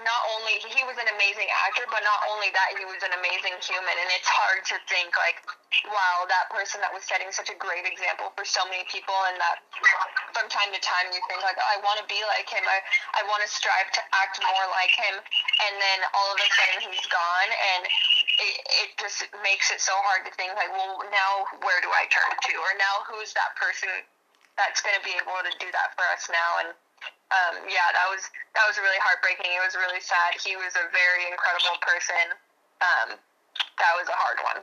not 0.04 0.22
only 0.36 0.60
he 0.60 0.84
was 0.84 0.96
an 1.00 1.08
amazing 1.08 1.48
actor, 1.68 1.88
but 1.88 2.04
not 2.04 2.20
only 2.28 2.52
that, 2.52 2.76
he 2.76 2.84
was 2.84 3.00
an 3.00 3.16
amazing 3.16 3.56
human. 3.64 3.96
And 3.96 4.08
it's 4.12 4.28
hard 4.28 4.60
to 4.68 4.76
think 4.84 5.16
like, 5.16 5.40
wow, 5.88 6.28
that 6.28 6.52
person 6.52 6.84
that 6.84 6.92
was 6.92 7.00
setting 7.08 7.32
such 7.32 7.48
a 7.48 7.56
great 7.56 7.88
example 7.88 8.28
for 8.36 8.44
so 8.44 8.60
many 8.68 8.84
people, 8.92 9.16
and 9.32 9.40
that 9.40 9.64
from 10.36 10.52
time 10.52 10.68
to 10.76 10.80
time 10.84 11.08
you 11.12 11.20
think 11.32 11.40
like, 11.40 11.56
oh, 11.56 11.64
I 11.64 11.80
want 11.80 11.96
to 11.96 12.06
be 12.08 12.20
like 12.28 12.44
him. 12.48 12.60
I 12.68 12.78
I 13.16 13.24
want 13.24 13.40
to 13.40 13.48
strive 13.48 13.88
to 13.96 14.02
act 14.12 14.36
more 14.44 14.66
like 14.76 14.92
him. 14.92 15.16
And 15.16 15.74
then 15.80 15.98
all 16.12 16.28
of 16.28 16.36
a 16.36 16.48
sudden 16.48 16.84
he's 16.84 17.08
gone, 17.08 17.50
and 17.72 17.82
it, 18.36 18.54
it 18.84 18.88
just 19.00 19.24
makes 19.40 19.72
it 19.72 19.80
so 19.80 19.96
hard 20.04 20.28
to 20.28 20.32
think 20.36 20.52
like, 20.60 20.72
well, 20.76 21.00
now 21.08 21.48
where 21.64 21.80
do 21.80 21.88
I 21.88 22.04
turn 22.12 22.36
to, 22.36 22.52
or 22.60 22.72
now 22.76 23.08
who's 23.08 23.32
that 23.32 23.56
person 23.56 23.88
that's 24.60 24.84
going 24.84 24.96
to 24.96 25.04
be 25.08 25.16
able 25.16 25.40
to 25.40 25.52
do 25.56 25.72
that 25.72 25.96
for 25.96 26.04
us 26.12 26.28
now? 26.28 26.50
And 26.64 26.76
um, 27.30 27.62
yeah, 27.70 27.88
that 27.94 28.08
was 28.10 28.26
that 28.58 28.64
was 28.66 28.74
really 28.82 28.98
heartbreaking. 29.06 29.46
It 29.46 29.62
was 29.62 29.78
really 29.78 30.02
sad. 30.02 30.34
He 30.42 30.58
was 30.58 30.74
a 30.74 30.86
very 30.90 31.30
incredible 31.30 31.78
person. 31.78 32.34
Um, 32.82 33.08
that 33.78 33.92
was 33.94 34.10
a 34.10 34.16
hard 34.18 34.38
one. 34.42 34.60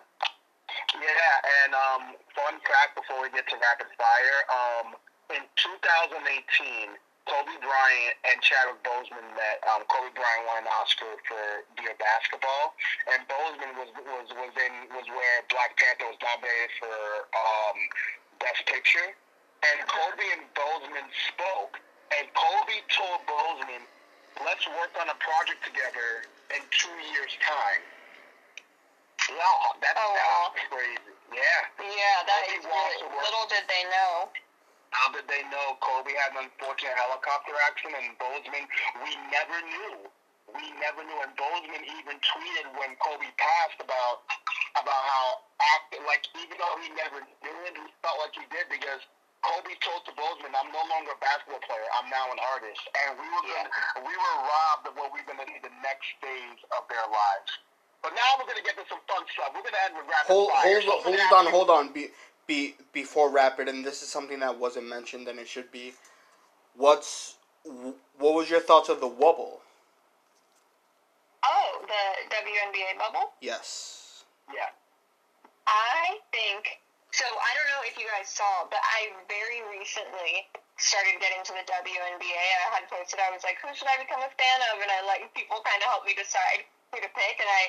Yeah, 0.99 1.35
and 1.63 1.71
um, 1.71 2.03
fun 2.35 2.59
fact 2.67 2.99
before 2.99 3.23
we 3.23 3.31
get 3.31 3.47
to 3.49 3.55
rapid 3.55 3.87
fire, 3.95 4.39
um, 4.51 4.87
in 5.31 5.43
2018, 5.55 6.19
Kobe 7.23 7.55
Bryant 7.59 8.15
and 8.27 8.37
Chadwick 8.43 8.83
Boseman 8.83 9.27
met. 9.35 9.63
Um, 9.67 9.87
Kobe 9.87 10.11
Bryant 10.11 10.43
won 10.47 10.63
an 10.63 10.69
Oscar 10.75 11.11
for 11.23 11.63
Dear 11.79 11.95
Basketball, 11.99 12.75
and 13.15 13.23
Boseman 13.31 13.79
was 13.79 13.89
was 13.95 14.27
was 14.35 14.53
in 14.59 14.73
was 14.91 15.07
where 15.07 15.37
Black 15.47 15.75
Panther 15.79 16.11
was 16.11 16.19
nominated 16.19 16.71
for 16.83 17.31
um, 17.31 17.77
Best 18.43 18.63
Picture, 18.67 19.15
and 19.63 19.77
Kobe 19.87 20.27
and 20.35 20.43
Boseman 20.51 21.07
spoke 21.31 21.79
and 22.15 22.25
Kobe 22.31 22.77
told 22.87 23.19
Boseman, 23.27 23.83
let's 24.45 24.63
work 24.79 24.93
on 25.01 25.11
a 25.11 25.17
project 25.19 25.59
together 25.65 26.27
in 26.55 26.61
two 26.71 26.97
years' 27.11 27.35
time. 27.43 27.83
Wow, 29.35 29.75
that's, 29.83 29.99
oh, 29.99 30.13
wow. 30.15 30.55
that's 30.55 30.63
crazy. 30.71 31.03
Yeah. 31.35 31.59
Yeah, 31.83 32.17
that 32.23 32.41
Kobe 32.47 32.55
is 32.55 32.63
really, 32.63 32.97
little 33.11 33.45
did 33.51 33.65
they 33.67 33.83
know. 33.91 34.31
How 34.95 35.11
did 35.11 35.27
they 35.27 35.43
know 35.51 35.75
Kobe 35.83 36.15
had 36.15 36.31
an 36.39 36.47
unfortunate 36.47 36.95
helicopter 36.95 37.51
accident 37.67 37.99
and 38.07 38.15
Boseman, 38.15 38.63
we 39.03 39.11
never 39.27 39.59
knew. 39.67 40.07
We 40.55 40.71
never 40.79 41.03
knew. 41.03 41.19
And 41.27 41.35
Boseman 41.35 41.83
even 41.83 42.15
tweeted 42.23 42.65
when 42.79 42.95
Kobe 43.03 43.27
passed 43.35 43.83
about 43.83 44.23
about 44.79 45.03
how 45.11 45.25
acting, 45.75 46.07
like 46.07 46.23
even 46.39 46.55
though 46.55 46.77
he 46.79 46.87
never 46.95 47.19
knew 47.19 47.57
it, 47.67 47.75
he 47.75 47.87
felt 47.99 48.15
like 48.23 48.31
he 48.31 48.47
did 48.47 48.71
because 48.71 49.03
Kobe 49.45 49.73
told 49.85 50.01
the 50.09 50.15
Boseman, 50.17 50.53
"I'm 50.57 50.71
no 50.73 50.83
longer 50.89 51.13
a 51.13 51.19
basketball 51.21 51.61
player. 51.65 51.87
I'm 51.97 52.09
now 52.09 52.25
an 52.31 52.39
artist." 52.55 52.81
And 53.05 53.19
we 53.19 53.27
were 53.29 53.45
gonna, 53.45 53.69
we 54.07 54.15
were 54.15 54.37
robbed 54.43 54.85
of 54.89 54.93
what 54.97 55.13
we're 55.13 55.25
going 55.25 55.39
to 55.39 55.47
see 55.47 55.61
the 55.61 55.73
next 55.85 56.09
phase 56.21 56.61
of 56.73 56.87
their 56.89 57.05
lives. 57.05 57.51
But 58.01 58.13
now 58.13 58.29
we're 58.37 58.49
going 58.49 58.61
to 58.61 58.67
get 58.67 58.77
to 58.77 58.85
some 58.89 59.01
fun 59.07 59.25
stuff. 59.33 59.51
We're 59.53 59.65
going 59.65 59.77
to 59.77 59.83
end 59.85 59.95
with 59.97 60.07
rapid 60.09 60.27
hold, 60.27 60.49
fire. 60.51 60.81
Hold, 60.81 61.03
so 61.03 61.11
hold 61.11 61.33
on, 61.33 61.45
hold 61.51 61.69
on. 61.69 61.93
Be, 61.93 62.09
be, 62.45 62.75
before 62.93 63.29
rapid, 63.29 63.67
and 63.67 63.83
this 63.83 64.01
is 64.01 64.09
something 64.09 64.39
that 64.39 64.57
wasn't 64.57 64.87
mentioned, 64.87 65.27
and 65.27 65.39
it 65.39 65.47
should 65.47 65.71
be. 65.71 65.93
What's 66.75 67.37
what 68.17 68.33
was 68.33 68.49
your 68.49 68.61
thoughts 68.61 68.89
of 68.89 69.01
the 69.01 69.09
wubble? 69.09 69.59
Oh, 71.43 71.81
the 71.81 72.35
WNBA 72.35 72.97
bubble. 72.99 73.31
Yes. 73.41 74.23
Yeah. 74.53 74.69
I 75.67 76.19
think 76.31 76.79
so 77.17 77.25
I 77.25 77.51
don't 77.57 77.69
know 77.73 77.81
if 77.89 77.97
you 77.97 78.05
guys 78.05 78.29
saw, 78.29 78.69
but 78.69 78.77
I 78.77 79.09
very 79.25 79.65
recently 79.73 80.45
started 80.77 81.17
getting 81.17 81.41
to 81.49 81.53
the 81.57 81.65
WNBA. 81.65 82.45
I 82.61 82.77
had 82.77 82.85
posted, 82.93 83.17
I 83.17 83.33
was 83.33 83.41
like, 83.41 83.57
who 83.57 83.73
should 83.73 83.89
I 83.89 83.97
become 83.97 84.21
a 84.21 84.29
fan 84.37 84.59
of? 84.69 84.77
And 84.77 84.85
I 84.85 85.01
let 85.09 85.25
people 85.33 85.57
kind 85.65 85.81
of 85.81 85.89
help 85.89 86.05
me 86.05 86.13
decide 86.13 86.61
who 86.93 87.01
to 87.01 87.09
pick. 87.09 87.35
And 87.41 87.49
I 87.49 87.63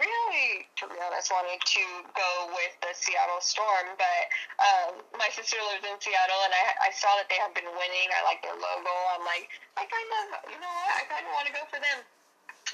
really, 0.00 0.64
to 0.80 0.88
be 0.88 0.96
honest, 0.96 1.28
wanted 1.28 1.60
to 1.60 1.84
go 2.16 2.30
with 2.56 2.72
the 2.80 2.96
Seattle 2.96 3.44
Storm. 3.44 4.00
But 4.00 4.22
um, 4.64 5.04
my 5.20 5.28
sister 5.28 5.60
lives 5.68 5.84
in 5.84 6.00
Seattle, 6.00 6.40
and 6.48 6.56
I, 6.56 6.88
I 6.88 6.90
saw 6.96 7.12
that 7.20 7.28
they 7.28 7.36
have 7.36 7.52
been 7.52 7.68
winning. 7.68 8.08
I 8.16 8.24
like 8.24 8.40
their 8.40 8.56
logo. 8.56 8.96
I'm 9.12 9.28
like, 9.28 9.52
I 9.76 9.84
kind 9.84 10.08
of, 10.24 10.56
you 10.56 10.56
know 10.56 10.72
what? 10.72 10.92
I 10.96 11.04
kind 11.04 11.24
of 11.28 11.32
want 11.36 11.44
to 11.44 11.52
go 11.52 11.68
for 11.68 11.80
them. 11.84 12.00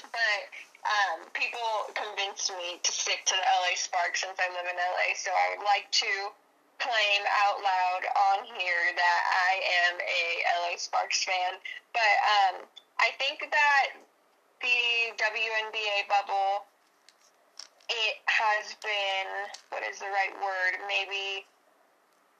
But 0.07 0.39
um, 0.83 1.23
people 1.31 1.87
convinced 1.95 2.51
me 2.59 2.79
to 2.83 2.91
stick 2.91 3.23
to 3.25 3.35
the 3.35 3.45
LA 3.63 3.75
Sparks 3.79 4.21
since 4.21 4.35
I 4.35 4.51
live 4.51 4.67
in 4.67 4.75
LA. 4.75 5.15
So 5.15 5.31
I 5.31 5.55
would 5.55 5.63
like 5.63 5.87
to 6.03 6.11
claim 6.83 7.21
out 7.47 7.63
loud 7.63 8.03
on 8.31 8.37
here 8.43 8.83
that 8.91 9.21
I 9.31 9.51
am 9.87 9.93
a 10.03 10.23
LA 10.59 10.75
Sparks 10.75 11.23
fan. 11.23 11.55
But 11.95 12.15
um, 12.27 12.55
I 12.99 13.15
think 13.15 13.47
that 13.47 13.95
the 14.59 15.15
WNBA 15.15 16.11
bubble, 16.11 16.67
it 17.87 18.19
has 18.27 18.75
been, 18.83 19.27
what 19.71 19.83
is 19.87 19.99
the 20.03 20.11
right 20.11 20.35
word? 20.43 20.83
Maybe 20.91 21.47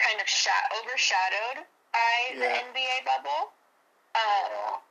kind 0.04 0.20
of 0.20 0.28
sh- 0.28 0.52
overshadowed 0.84 1.64
by 1.96 2.16
yeah. 2.36 2.40
the 2.44 2.50
NBA 2.76 2.98
bubble. 3.08 3.56
Um, 4.20 4.84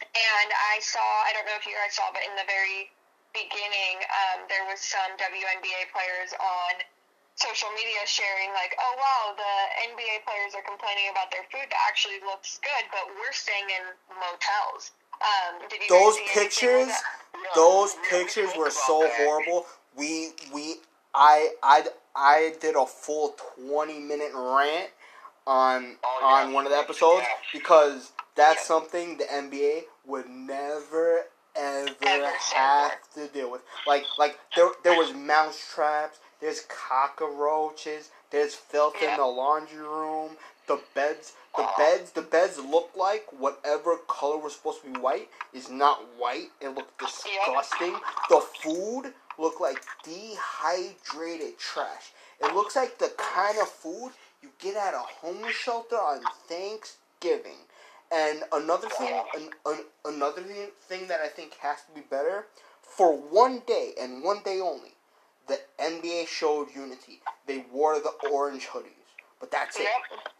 and 0.00 0.48
I 0.50 0.80
saw, 0.80 1.04
I 1.28 1.36
don't 1.36 1.46
know 1.46 1.58
if 1.58 1.66
you 1.66 1.76
guys 1.76 1.94
saw, 1.94 2.10
but 2.10 2.22
in 2.24 2.34
the 2.34 2.46
very 2.46 2.90
beginning, 3.34 4.00
um, 4.08 4.46
there 4.48 4.64
was 4.70 4.80
some 4.80 5.10
WNBA 5.18 5.90
players 5.90 6.32
on 6.38 6.72
social 7.36 7.68
media 7.74 7.98
sharing 8.06 8.54
like, 8.54 8.78
oh 8.78 8.94
wow, 8.96 9.34
the 9.34 9.54
NBA 9.90 10.22
players 10.24 10.54
are 10.54 10.62
complaining 10.62 11.10
about 11.10 11.34
their 11.34 11.42
food 11.50 11.66
that 11.66 11.82
actually 11.90 12.22
looks 12.22 12.62
good, 12.62 12.84
but 12.94 13.10
we're 13.18 13.34
staying 13.34 13.66
in 13.68 13.84
motels. 14.14 14.94
Um, 15.18 15.66
those 15.88 16.16
pictures, 16.32 16.90
those 17.54 17.96
pictures 18.10 18.50
were 18.56 18.70
so 18.70 19.08
horrible. 19.18 19.66
We 19.96 20.30
we 20.52 20.76
I 21.14 21.50
I 21.62 21.86
I 22.14 22.54
did 22.60 22.76
a 22.76 22.86
full 22.86 23.36
twenty 23.56 23.98
minute 23.98 24.32
rant 24.34 24.90
on 25.46 25.96
oh, 26.02 26.18
yeah. 26.20 26.26
on 26.26 26.52
one 26.52 26.66
of 26.66 26.72
the 26.72 26.78
episodes, 26.78 27.26
because 27.52 28.12
that's 28.34 28.60
Yeah. 28.62 28.66
something 28.66 29.18
the 29.18 29.24
NBA 29.24 29.84
would 30.06 30.28
never 30.28 31.26
ever 31.56 31.94
Ever 32.06 32.30
have 32.54 33.12
to 33.14 33.28
deal 33.28 33.50
with. 33.50 33.62
Like 33.86 34.04
like 34.18 34.38
there 34.56 34.70
there 34.82 34.98
was 34.98 35.12
mouse 35.14 35.60
traps, 35.74 36.18
there's 36.40 36.62
cockroaches, 36.68 38.10
there's 38.30 38.54
filth 38.54 38.96
in 39.02 39.16
the 39.16 39.24
laundry 39.26 39.78
room, 39.78 40.36
the 40.66 40.80
beds 40.94 41.34
the 41.56 41.68
beds 41.78 42.10
the 42.12 42.22
beds 42.22 42.58
look 42.58 42.90
like 42.96 43.26
whatever 43.38 43.96
color 44.08 44.38
was 44.38 44.54
supposed 44.54 44.82
to 44.82 44.90
be 44.92 44.98
white 44.98 45.28
is 45.52 45.70
not 45.70 46.00
white. 46.18 46.50
It 46.60 46.68
looked 46.68 46.98
disgusting. 46.98 47.94
The 48.28 48.40
food 48.62 49.12
looked 49.38 49.60
like 49.60 49.82
dehydrated 50.04 51.58
trash. 51.58 52.12
It 52.40 52.54
looks 52.54 52.76
like 52.76 52.98
the 52.98 53.12
kind 53.16 53.58
of 53.58 53.68
food 53.68 54.12
you 54.42 54.50
get 54.58 54.76
at 54.76 54.94
a 54.94 54.98
homeless 54.98 55.54
shelter 55.54 55.96
on 55.96 56.20
Thanksgiving. 56.48 57.58
And 58.12 58.42
another 58.52 58.88
thing, 58.88 59.20
an, 59.36 59.48
an, 59.66 59.78
another 60.04 60.42
thing, 60.42 61.08
that 61.08 61.20
I 61.20 61.28
think 61.28 61.54
has 61.60 61.78
to 61.84 61.92
be 61.94 62.02
better 62.02 62.46
for 62.82 63.16
one 63.16 63.62
day 63.66 63.92
and 64.00 64.22
one 64.22 64.40
day 64.44 64.60
only, 64.60 64.92
the 65.48 65.58
NBA 65.80 66.28
showed 66.28 66.68
unity. 66.74 67.20
They 67.46 67.64
wore 67.72 67.98
the 68.00 68.12
orange 68.30 68.68
hoodies, 68.68 69.10
but 69.40 69.50
that's 69.50 69.78
it. 69.80 69.86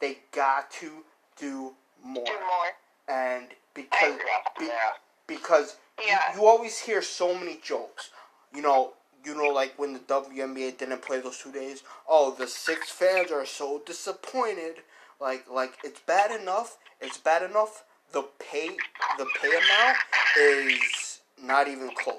They 0.00 0.18
got 0.32 0.70
to 0.72 0.90
do 1.36 1.74
more, 2.02 2.24
Do 2.24 2.32
more. 2.32 2.70
and 3.08 3.48
because 3.74 4.18
be- 4.58 4.66
Yeah. 4.66 4.92
because 5.26 5.76
you- 5.98 6.16
you, 6.34 6.46
always 6.46 6.78
hear 6.80 7.02
so 7.02 7.34
many 7.34 7.56
jokes. 7.56 8.10
You 8.54 8.62
know, 8.62 8.94
you 9.24 9.34
know, 9.34 9.48
like 9.48 9.78
when 9.78 9.92
the 9.94 9.98
WNBA 10.00 10.72
didn't 10.78 11.02
play 11.02 11.20
those 11.20 11.38
two 11.38 11.50
days. 11.52 11.82
Oh, 12.08 12.30
the 12.32 12.46
six 12.46 12.90
fans 12.90 13.30
are 13.32 13.46
so 13.46 13.78
disappointed. 13.80 14.82
Like, 15.20 15.44
like 15.50 15.74
it's 15.84 16.00
bad 16.00 16.38
enough. 16.40 16.78
It's 17.00 17.18
bad 17.18 17.48
enough. 17.48 17.84
The 18.12 18.22
pay, 18.38 18.70
the 19.18 19.26
pay 19.40 19.48
amount 19.48 19.96
is 20.40 21.20
not 21.42 21.68
even 21.68 21.90
close. 21.96 22.16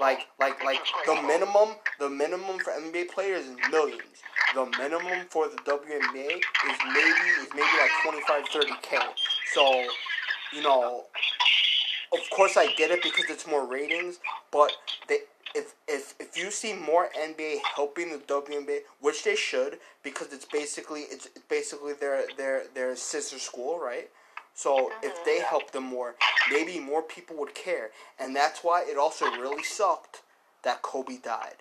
Like, 0.00 0.26
like, 0.38 0.62
like 0.62 0.80
the 1.06 1.14
minimum, 1.22 1.76
the 1.98 2.08
minimum 2.08 2.58
for 2.58 2.72
NBA 2.72 3.10
players 3.10 3.46
is 3.46 3.56
millions. 3.70 4.22
The 4.54 4.66
minimum 4.78 5.26
for 5.30 5.48
the 5.48 5.56
WNBA 5.56 6.36
is 6.36 6.78
maybe 6.92 7.28
is 7.40 7.48
maybe 7.54 7.68
like 7.80 7.90
25, 8.02 8.48
30 8.48 8.72
k. 8.82 8.98
So, 9.54 9.84
you 10.52 10.62
know, 10.62 11.04
of 12.12 12.20
course 12.30 12.56
I 12.56 12.72
get 12.74 12.90
it 12.90 13.02
because 13.02 13.26
it's 13.28 13.46
more 13.46 13.66
ratings, 13.66 14.18
but 14.50 14.72
they, 15.08 15.18
if 15.54 15.74
if 15.86 16.14
if 16.20 16.36
you 16.36 16.50
see 16.50 16.72
more 16.74 17.08
NBA 17.18 17.58
helping 17.74 18.10
the 18.10 18.18
WNBA, 18.18 18.80
which 19.00 19.24
they 19.24 19.36
should, 19.36 19.78
because 20.02 20.32
it's 20.32 20.44
basically 20.44 21.02
it's 21.02 21.26
it's 21.26 21.44
basically 21.48 21.92
their 21.94 22.24
their 22.36 22.64
their 22.74 22.96
sister 22.96 23.38
school, 23.38 23.78
right? 23.78 24.10
So 24.54 24.90
if 25.02 25.14
mm-hmm. 25.14 25.24
they 25.24 25.40
help 25.40 25.70
them 25.70 25.84
more, 25.84 26.16
maybe 26.50 26.80
more 26.80 27.02
people 27.02 27.36
would 27.36 27.54
care, 27.54 27.90
and 28.18 28.34
that's 28.34 28.64
why 28.64 28.84
it 28.88 28.98
also 28.98 29.26
really 29.26 29.62
sucked 29.62 30.22
that 30.64 30.82
Kobe 30.82 31.18
died, 31.18 31.56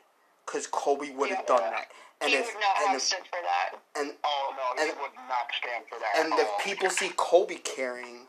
because 0.45 0.65
Kobe 0.65 1.11
would 1.11 1.30
have 1.30 1.45
Yeah. 1.47 1.55
done 1.57 1.72
that, 1.72 1.91
and 2.22 2.31
he 2.31 2.38
if 2.38 2.47
would 2.47 2.55
not 2.59 2.77
and 2.77 2.88
have 2.88 2.95
if 2.97 3.01
stood 3.03 3.27
for 3.30 3.41
that. 3.43 3.80
and 3.95 4.18
Oh 4.23 4.53
no, 4.57 4.84
he 4.84 4.89
And- 4.89 4.99
would 4.99 5.14
not 5.15 5.51
stand 5.59 5.85
for 5.88 5.99
that. 5.99 6.15
and 6.15 6.34
at 6.34 6.39
if 6.39 6.57
people 6.64 6.89
see 6.89 7.11
Kobe 7.15 7.57
caring, 7.57 8.27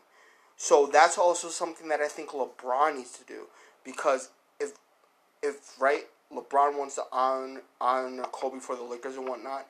so 0.55 0.85
that's 0.85 1.17
also 1.17 1.49
something 1.49 1.87
that 1.87 1.99
I 2.01 2.07
think 2.07 2.29
LeBron 2.29 2.97
needs 2.97 3.13
to 3.13 3.23
do 3.23 3.47
because 3.83 4.29
if 5.41 5.79
right 5.79 6.05
LeBron 6.33 6.77
wants 6.77 6.95
to 6.95 7.03
on 7.11 7.61
on 7.81 8.23
Kobe 8.31 8.59
for 8.59 8.75
the 8.75 8.83
Lakers 8.83 9.15
and 9.15 9.27
whatnot, 9.27 9.67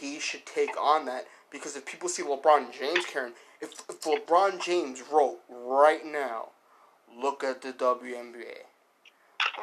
he 0.00 0.18
should 0.18 0.46
take 0.46 0.80
on 0.80 1.06
that 1.06 1.26
because 1.50 1.76
if 1.76 1.86
people 1.86 2.08
see 2.08 2.22
LeBron 2.22 2.72
James 2.72 3.04
caring, 3.06 3.32
if 3.60 3.72
if 3.88 4.00
LeBron 4.02 4.62
James 4.62 5.02
wrote 5.10 5.38
right 5.48 6.04
now, 6.04 6.50
look 7.14 7.42
at 7.42 7.62
the 7.62 7.72
WNBA 7.72 8.64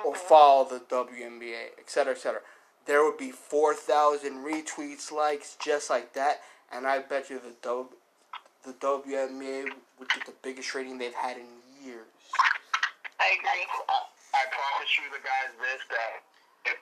or 0.05 0.13
mm-hmm. 0.13 0.27
follow 0.27 0.67
the 0.67 0.79
WNBA, 0.79 1.79
etc., 1.79 2.13
etc. 2.13 2.41
There 2.85 3.03
would 3.03 3.17
be 3.17 3.31
four 3.31 3.73
thousand 3.73 4.43
retweets, 4.43 5.11
likes, 5.11 5.55
just 5.63 5.89
like 5.89 6.13
that, 6.13 6.41
and 6.71 6.85
I 6.85 6.99
bet 6.99 7.29
you 7.29 7.39
the 7.39 7.53
W, 7.61 7.89
the 8.65 8.73
WNBA 8.73 9.69
would 9.99 10.09
get 10.09 10.25
the 10.25 10.33
biggest 10.41 10.73
rating 10.75 10.97
they've 10.97 11.13
had 11.13 11.37
in 11.37 11.45
years. 11.85 12.07
I 13.19 13.37
agree. 13.37 13.65
Uh, 13.87 13.93
I, 14.33 14.41
I 14.41 14.43
promise 14.49 14.91
you, 14.97 15.05
the 15.13 15.21
guys, 15.21 15.53
this 15.61 15.81
that 15.93 16.25
if 16.65 16.79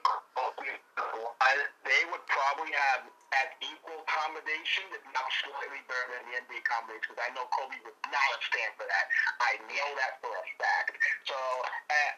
they 1.82 2.02
would 2.10 2.24
probably 2.30 2.70
have 2.70 3.02
at 3.34 3.58
equal 3.58 3.98
accommodation, 4.06 4.86
if 4.94 5.02
not 5.10 5.26
slightly 5.42 5.82
better 5.90 6.06
than 6.14 6.22
the 6.30 6.34
NBA 6.46 6.62
combination. 6.64 7.12
Because 7.12 7.22
I 7.22 7.30
know 7.34 7.48
Kobe 7.50 7.76
would 7.82 7.98
not 8.08 8.22
have 8.22 8.42
stand 8.46 8.72
for 8.78 8.86
that. 8.86 9.04
I 9.42 9.58
know 9.66 9.88
that 9.98 10.22
for 10.22 10.30
a 10.30 10.44
fact. 10.60 10.94
So, 11.26 11.34
uh, 11.34 12.12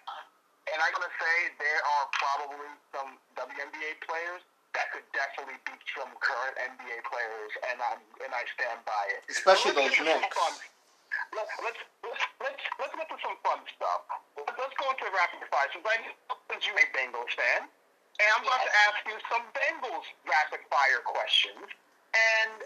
and 0.73 0.79
I'm 0.81 0.93
gonna 0.93 1.13
say 1.17 1.35
there 1.57 1.81
are 1.81 2.07
probably 2.21 2.71
some 2.93 3.17
WNBA 3.37 4.01
players 4.05 4.45
that 4.77 4.91
could 4.91 5.07
definitely 5.15 5.57
beat 5.65 5.81
some 5.95 6.11
current 6.19 6.55
NBA 6.59 6.99
players, 7.09 7.53
and 7.73 7.79
I'm 7.81 8.01
and 8.27 8.33
I 8.35 8.43
stand 8.59 8.83
by 8.85 9.05
it. 9.15 9.25
Especially 9.31 9.73
those 9.73 9.95
Knicks. 10.05 10.37
Fun- 11.35 11.43
Let's 11.43 11.53
let's 11.67 11.81
let's 12.07 12.23
let's 12.41 12.63
let's 12.79 12.95
get 12.95 13.09
to 13.11 13.19
some 13.23 13.37
fun 13.43 13.61
stuff. 13.75 14.01
Let's, 14.39 14.55
let's 14.59 14.75
go 14.79 14.87
into 14.91 15.07
rapid 15.11 15.43
fire. 15.51 15.69
Since 15.75 15.85
I 15.87 15.97
since 16.51 16.63
you're 16.67 16.79
a 16.79 16.89
Bengals 16.95 17.33
fan, 17.35 17.67
and 17.67 18.29
I'm 18.39 18.45
going 18.47 18.63
to 18.63 18.71
Yes. 18.71 18.85
ask 18.87 18.99
you 19.11 19.17
some 19.31 19.45
Bengals 19.55 20.07
rapid 20.29 20.63
fire 20.71 21.03
questions, 21.03 21.67
and 22.15 22.63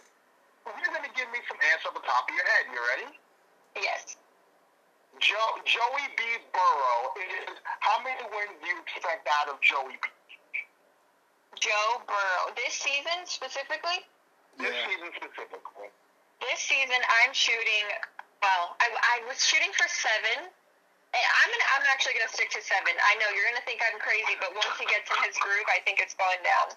you're 0.68 0.92
going 0.92 1.06
to 1.08 1.14
give 1.16 1.28
me 1.32 1.40
some 1.48 1.56
answers 1.72 1.88
off 1.92 1.96
the 1.96 2.04
top 2.04 2.28
of 2.28 2.32
your 2.36 2.44
head. 2.44 2.64
You 2.72 2.80
ready? 2.92 3.08
Yes. 3.80 4.16
Joe, 5.18 5.56
Joey 5.64 6.06
B. 6.14 6.22
Burrow 6.52 7.00
is 7.16 7.56
how 7.80 7.98
many 8.04 8.22
wins 8.28 8.54
do 8.60 8.66
you 8.68 8.78
expect 8.84 9.26
out 9.40 9.48
of 9.48 9.58
Joey 9.64 9.96
B. 9.98 10.06
Joe 11.58 12.02
Burrow. 12.06 12.54
This 12.54 12.74
season 12.74 13.24
specifically, 13.24 14.04
This 14.58 14.74
Yeah. 14.74 14.86
season 14.88 15.10
specifically. 15.16 15.90
this 16.40 16.60
season 16.60 17.00
I'm 17.24 17.32
shooting. 17.32 17.86
Well, 18.42 18.78
I, 18.78 18.86
I 18.90 19.16
was 19.26 19.38
shooting 19.42 19.72
for 19.74 19.86
seven. 19.90 20.48
And 21.08 21.24
I'm 21.24 21.48
gonna, 21.48 21.68
I'm 21.72 21.84
actually 21.88 22.20
gonna 22.20 22.28
stick 22.28 22.52
to 22.52 22.60
seven. 22.60 22.92
I 22.92 23.16
know 23.16 23.32
you're 23.32 23.48
gonna 23.48 23.64
think 23.64 23.80
I'm 23.80 23.96
crazy, 23.96 24.36
but 24.44 24.52
once 24.52 24.76
he 24.76 24.84
gets 24.84 25.08
in 25.08 25.16
his 25.24 25.40
groove, 25.40 25.64
I 25.72 25.80
think 25.88 26.04
it's 26.04 26.12
going 26.12 26.36
down. 26.44 26.76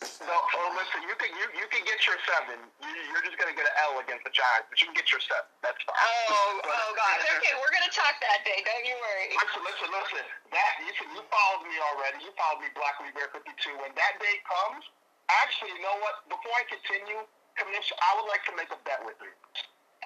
No, 0.00 0.32
oh, 0.32 0.72
listen, 0.80 1.04
you 1.04 1.12
can 1.20 1.28
you, 1.36 1.44
you 1.60 1.68
can 1.68 1.84
get 1.84 2.00
your 2.08 2.16
seven. 2.24 2.56
You, 2.80 2.88
you're 3.12 3.20
just 3.20 3.36
going 3.36 3.52
to 3.52 3.56
get 3.56 3.68
an 3.68 3.76
L 3.92 4.00
against 4.00 4.24
the 4.24 4.32
Giants, 4.32 4.72
but 4.72 4.80
you 4.80 4.88
can 4.88 4.96
get 4.96 5.12
your 5.12 5.20
seven. 5.20 5.44
That's 5.60 5.76
fine. 5.84 5.92
Oh, 5.92 6.56
oh 6.64 6.88
gosh. 6.96 7.20
Okay, 7.36 7.52
we're 7.60 7.68
gonna 7.68 7.92
talk 7.92 8.16
that 8.24 8.40
day. 8.48 8.64
Don't 8.64 8.80
you 8.88 8.96
worry. 8.96 9.28
Listen, 9.36 9.60
listen, 9.60 9.88
listen. 9.92 10.24
That 10.56 10.72
you, 10.88 10.92
can, 10.96 11.04
you 11.12 11.20
followed 11.28 11.68
me 11.68 11.76
already. 11.92 12.24
You 12.24 12.32
followed 12.32 12.64
me, 12.64 12.72
Black 12.72 12.96
Bear 13.12 13.28
52. 13.28 13.76
When 13.76 13.92
that 13.92 14.16
day 14.24 14.40
comes, 14.48 14.88
actually, 15.28 15.76
you 15.76 15.84
know 15.84 16.00
what? 16.00 16.24
Before 16.32 16.56
I 16.56 16.64
continue, 16.64 17.20
Commissioner, 17.60 18.00
I 18.00 18.10
would 18.16 18.28
like 18.32 18.44
to 18.48 18.56
make 18.56 18.72
a 18.72 18.80
bet 18.88 19.04
with 19.04 19.20
you. 19.20 19.36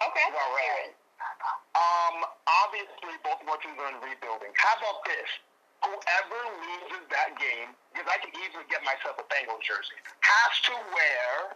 Okay. 0.02 0.26
Well, 0.34 0.50
right. 0.54 0.92
Um, 1.74 2.26
obviously, 2.66 3.14
both 3.22 3.42
of 3.42 3.46
our 3.50 3.58
teams 3.62 3.78
are 3.78 3.90
in 3.90 3.98
rebuilding. 4.02 4.50
How 4.58 4.74
about 4.78 5.02
this? 5.06 5.30
Whoever 5.84 6.40
loses 6.64 7.04
that 7.12 7.36
game, 7.36 7.76
because 7.92 8.08
I 8.08 8.16
can 8.22 8.32
easily 8.40 8.64
get 8.72 8.80
myself 8.88 9.20
a 9.20 9.26
Bengals 9.28 9.60
jersey, 9.66 9.98
has 10.24 10.52
to 10.70 10.74
wear 10.96 11.52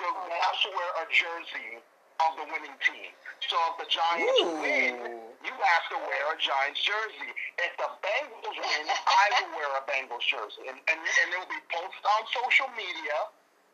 the 0.00 0.08
has 0.10 0.56
to 0.66 0.70
wear 0.74 0.90
a 1.02 1.06
jersey 1.12 1.78
of 2.20 2.30
the 2.36 2.46
winning 2.50 2.74
team. 2.82 3.14
So 3.46 3.56
if 3.72 3.74
the 3.80 3.88
Giants 3.88 4.40
Ooh. 4.42 4.58
win, 4.60 4.94
you 5.40 5.54
have 5.54 5.84
to 5.94 5.98
wear 6.02 6.24
a 6.34 6.36
Giants 6.40 6.82
jersey. 6.82 7.30
If 7.62 7.72
the 7.78 7.88
Bengals 8.02 8.58
win, 8.58 8.84
I 8.90 9.24
will 9.38 9.50
wear 9.54 9.70
a 9.78 9.82
Bengals 9.86 10.24
jersey, 10.26 10.66
and 10.66 10.76
and, 10.90 10.98
and 10.98 11.26
it 11.30 11.36
will 11.38 11.52
be 11.52 11.62
posted 11.70 12.04
on 12.04 12.22
social 12.34 12.68
media. 12.74 13.16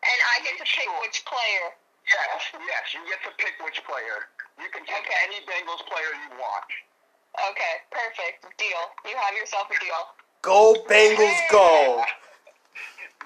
And 0.04 0.18
I 0.36 0.44
get 0.44 0.60
to 0.60 0.66
pick 0.68 0.86
Sure. 0.86 1.00
which 1.02 1.24
player. 1.24 1.72
Yes, 2.06 2.42
yes, 2.54 2.84
you 2.94 3.02
get 3.10 3.18
to 3.26 3.32
pick 3.42 3.58
which 3.64 3.82
player. 3.84 4.30
You 4.62 4.70
can 4.70 4.86
pick 4.86 5.02
Okay. 5.02 5.18
any 5.26 5.42
Bengals 5.44 5.82
player 5.90 6.14
you 6.22 6.30
want. 6.38 6.70
Okay, 7.50 7.74
perfect. 7.90 8.46
Deal. 8.56 8.82
You 9.04 9.16
have 9.18 9.34
yourself 9.34 9.68
a 9.70 9.78
deal. 9.82 10.02
Go 10.42 10.74
Bengals, 10.88 11.38
go! 11.50 12.04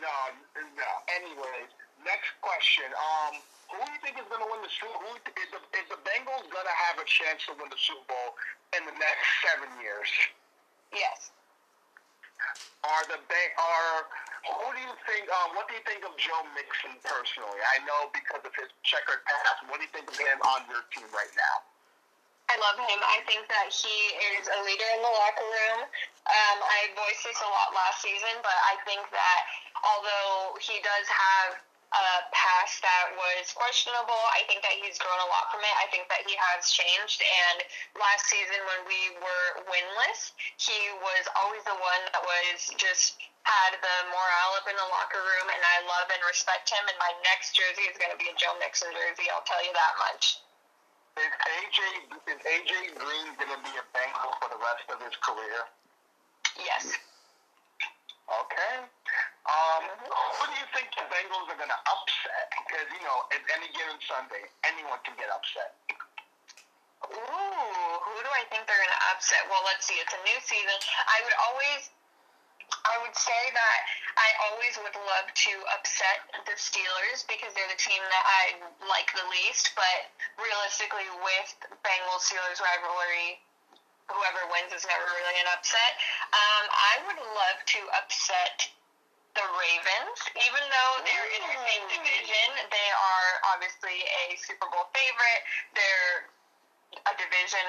No, 0.01 0.33
no. 0.57 0.91
Anyways, 1.13 1.69
next 2.09 2.33
question. 2.41 2.89
Um, 2.97 3.37
who 3.69 3.85
do 3.85 3.93
you 3.93 4.01
think 4.01 4.17
is 4.17 4.25
going 4.33 4.41
to 4.41 4.49
win 4.49 4.65
the 4.65 4.73
Super 4.73 4.97
Bowl? 4.97 5.13
Who, 5.13 5.21
is, 5.21 5.51
the, 5.53 5.61
is 5.77 5.87
the 5.93 6.01
Bengals 6.09 6.49
going 6.49 6.65
to 6.65 6.77
have 6.89 6.97
a 6.97 7.05
chance 7.05 7.45
to 7.45 7.53
win 7.61 7.69
the 7.69 7.77
Super 7.77 8.09
Bowl 8.09 8.29
in 8.73 8.89
the 8.89 8.97
next 8.97 9.27
seven 9.45 9.69
years? 9.85 10.09
Yes. 10.97 11.37
Are 12.81 13.05
the 13.13 13.21
Bang 13.29 13.51
are 13.61 14.09
who 14.49 14.73
do 14.73 14.81
you 14.81 14.97
think? 15.05 15.29
Um, 15.29 15.53
what 15.53 15.69
do 15.69 15.77
you 15.77 15.85
think 15.85 16.01
of 16.01 16.17
Joe 16.17 16.41
Mixon 16.57 16.97
personally? 17.05 17.61
I 17.61 17.85
know 17.85 18.09
because 18.09 18.41
of 18.41 18.53
his 18.57 18.73
checkered 18.81 19.21
past. 19.29 19.69
What 19.69 19.79
do 19.79 19.85
you 19.85 19.93
think 19.93 20.09
of 20.09 20.17
him 20.17 20.41
on 20.41 20.65
your 20.73 20.81
team 20.89 21.05
right 21.13 21.35
now? 21.37 21.57
I 22.51 22.59
love 22.59 22.81
him. 22.83 22.99
I 23.05 23.23
think 23.31 23.47
that 23.47 23.71
he 23.71 23.95
is 24.35 24.49
a 24.51 24.59
leader 24.67 24.89
in 24.97 25.01
the 25.05 25.13
locker 25.13 25.47
room. 25.47 25.81
Um, 26.27 26.59
I 26.67 26.91
voiced 26.99 27.23
this 27.23 27.39
a 27.39 27.47
lot 27.47 27.71
last 27.77 28.03
season, 28.03 28.43
but 28.43 28.59
I 28.67 28.75
think 28.83 29.07
that 29.13 29.41
although 29.87 30.59
he 30.59 30.83
does 30.83 31.07
have 31.07 31.63
a 31.91 32.23
pass 32.31 32.79
that 32.87 33.19
was 33.19 33.51
questionable. 33.51 34.23
I 34.31 34.47
think 34.47 34.63
that 34.63 34.79
he's 34.79 34.95
grown 35.03 35.19
a 35.19 35.27
lot 35.27 35.51
from 35.51 35.59
it. 35.67 35.75
I 35.75 35.91
think 35.91 36.07
that 36.07 36.23
he 36.23 36.39
has 36.39 36.71
changed. 36.71 37.19
And 37.19 37.67
last 37.99 38.31
season, 38.31 38.63
when 38.63 38.87
we 38.87 39.01
were 39.19 39.49
winless, 39.67 40.31
he 40.55 40.79
was 41.03 41.27
always 41.35 41.67
the 41.67 41.75
one 41.75 42.03
that 42.15 42.23
was 42.23 42.71
just 42.79 43.19
had 43.43 43.75
the 43.75 43.97
morale 44.07 44.55
up 44.55 44.71
in 44.71 44.77
the 44.79 44.89
locker 44.95 45.19
room. 45.19 45.51
And 45.51 45.63
I 45.63 45.83
love 45.91 46.07
and 46.15 46.23
respect 46.31 46.71
him. 46.71 46.85
And 46.87 46.99
my 47.03 47.11
next 47.27 47.59
jersey 47.59 47.91
is 47.91 47.99
going 47.99 48.15
to 48.15 48.21
be 48.23 48.31
a 48.31 48.37
Joe 48.39 48.55
Mixon 48.63 48.95
jersey. 48.95 49.27
I'll 49.35 49.47
tell 49.47 49.63
you 49.67 49.75
that 49.75 49.95
much. 49.99 50.39
Is 51.19 51.27
AJ 51.27 51.79
is 52.31 52.39
AJ 52.39 52.73
Green 52.95 53.29
going 53.35 53.51
to 53.51 53.61
be 53.67 53.75
a 53.75 53.85
Bengal 53.91 54.31
for 54.39 54.47
the 54.47 54.61
rest 54.63 54.87
of 54.95 55.03
his 55.03 55.19
career? 55.19 55.67
Yes. 56.55 56.95
Okay. 58.31 58.87
Um, 59.49 59.83
who 60.05 60.45
do 60.53 60.55
you 60.61 60.69
think 60.77 60.93
the 60.93 61.07
Bengals 61.09 61.49
are 61.49 61.57
going 61.57 61.73
to 61.73 61.83
upset? 61.89 62.47
Because, 62.61 62.87
you 62.93 63.01
know, 63.01 63.25
at 63.33 63.41
any 63.57 63.73
given 63.73 63.97
Sunday, 64.05 64.45
anyone 64.69 65.01
can 65.01 65.17
get 65.17 65.33
upset. 65.33 65.81
Ooh, 67.09 67.93
who 68.05 68.17
do 68.21 68.31
I 68.37 68.45
think 68.53 68.69
they're 68.69 68.77
going 68.77 68.93
to 68.93 69.05
upset? 69.17 69.49
Well, 69.49 69.65
let's 69.65 69.89
see. 69.89 69.97
It's 69.97 70.13
a 70.13 70.23
new 70.29 70.39
season. 70.45 70.77
I 71.09 71.25
would 71.25 71.37
always, 71.49 71.89
I 72.85 73.01
would 73.01 73.17
say 73.17 73.43
that 73.57 73.81
I 74.21 74.29
always 74.53 74.77
would 74.85 74.97
love 75.09 75.27
to 75.33 75.53
upset 75.73 76.21
the 76.45 76.55
Steelers 76.61 77.25
because 77.25 77.57
they're 77.57 77.73
the 77.73 77.81
team 77.81 78.05
that 78.05 78.25
I 78.29 78.43
like 78.93 79.09
the 79.17 79.25
least. 79.33 79.73
But 79.73 80.13
realistically, 80.37 81.09
with 81.25 81.51
Bengals 81.81 82.29
Steelers 82.29 82.61
rivalry, 82.61 83.41
whoever 84.05 84.45
wins 84.53 84.77
is 84.77 84.85
never 84.85 85.07
really 85.17 85.37
an 85.41 85.49
upset. 85.57 85.97
Um, 86.37 86.65
I 86.69 86.95
would 87.09 87.21
love 87.25 87.59
to 87.65 87.81
upset 87.97 88.69
the 89.35 89.47
Ravens, 89.47 90.19
even 90.35 90.65
though 90.67 90.95
they're 91.07 91.31
in 91.39 91.43
the 91.47 91.59
same 91.63 91.85
division. 91.87 92.49
They 92.67 92.89
are 92.91 93.31
obviously 93.55 94.03
a 94.27 94.35
Super 94.37 94.67
Bowl 94.67 94.91
favorite. 94.91 95.43
They're 95.75 96.17
a 97.07 97.15
division 97.15 97.67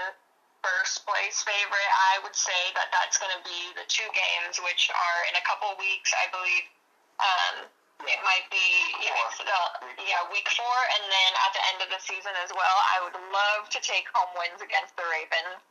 first 0.61 1.05
place 1.05 1.41
favorite. 1.41 1.91
I 2.13 2.21
would 2.25 2.37
say 2.37 2.73
that 2.77 2.93
that's 2.93 3.17
going 3.17 3.33
to 3.33 3.43
be 3.45 3.73
the 3.77 3.85
two 3.89 4.05
games, 4.13 4.61
which 4.61 4.89
are 4.93 5.19
in 5.29 5.35
a 5.37 5.43
couple 5.45 5.73
weeks, 5.77 6.13
I 6.13 6.29
believe. 6.29 6.65
Um, 7.21 7.55
it 8.01 8.21
might 8.25 8.49
be 8.49 8.65
yeah, 9.05 9.13
yeah, 10.01 10.21
week 10.33 10.49
four, 10.57 10.77
and 10.97 11.03
then 11.05 11.31
at 11.45 11.51
the 11.53 11.61
end 11.69 11.79
of 11.85 11.89
the 11.93 12.01
season 12.01 12.33
as 12.41 12.49
well. 12.49 12.77
I 12.97 13.05
would 13.05 13.17
love 13.29 13.69
to 13.69 13.79
take 13.85 14.09
home 14.09 14.33
wins 14.33 14.57
against 14.57 14.97
the 14.97 15.05
Ravens. 15.05 15.61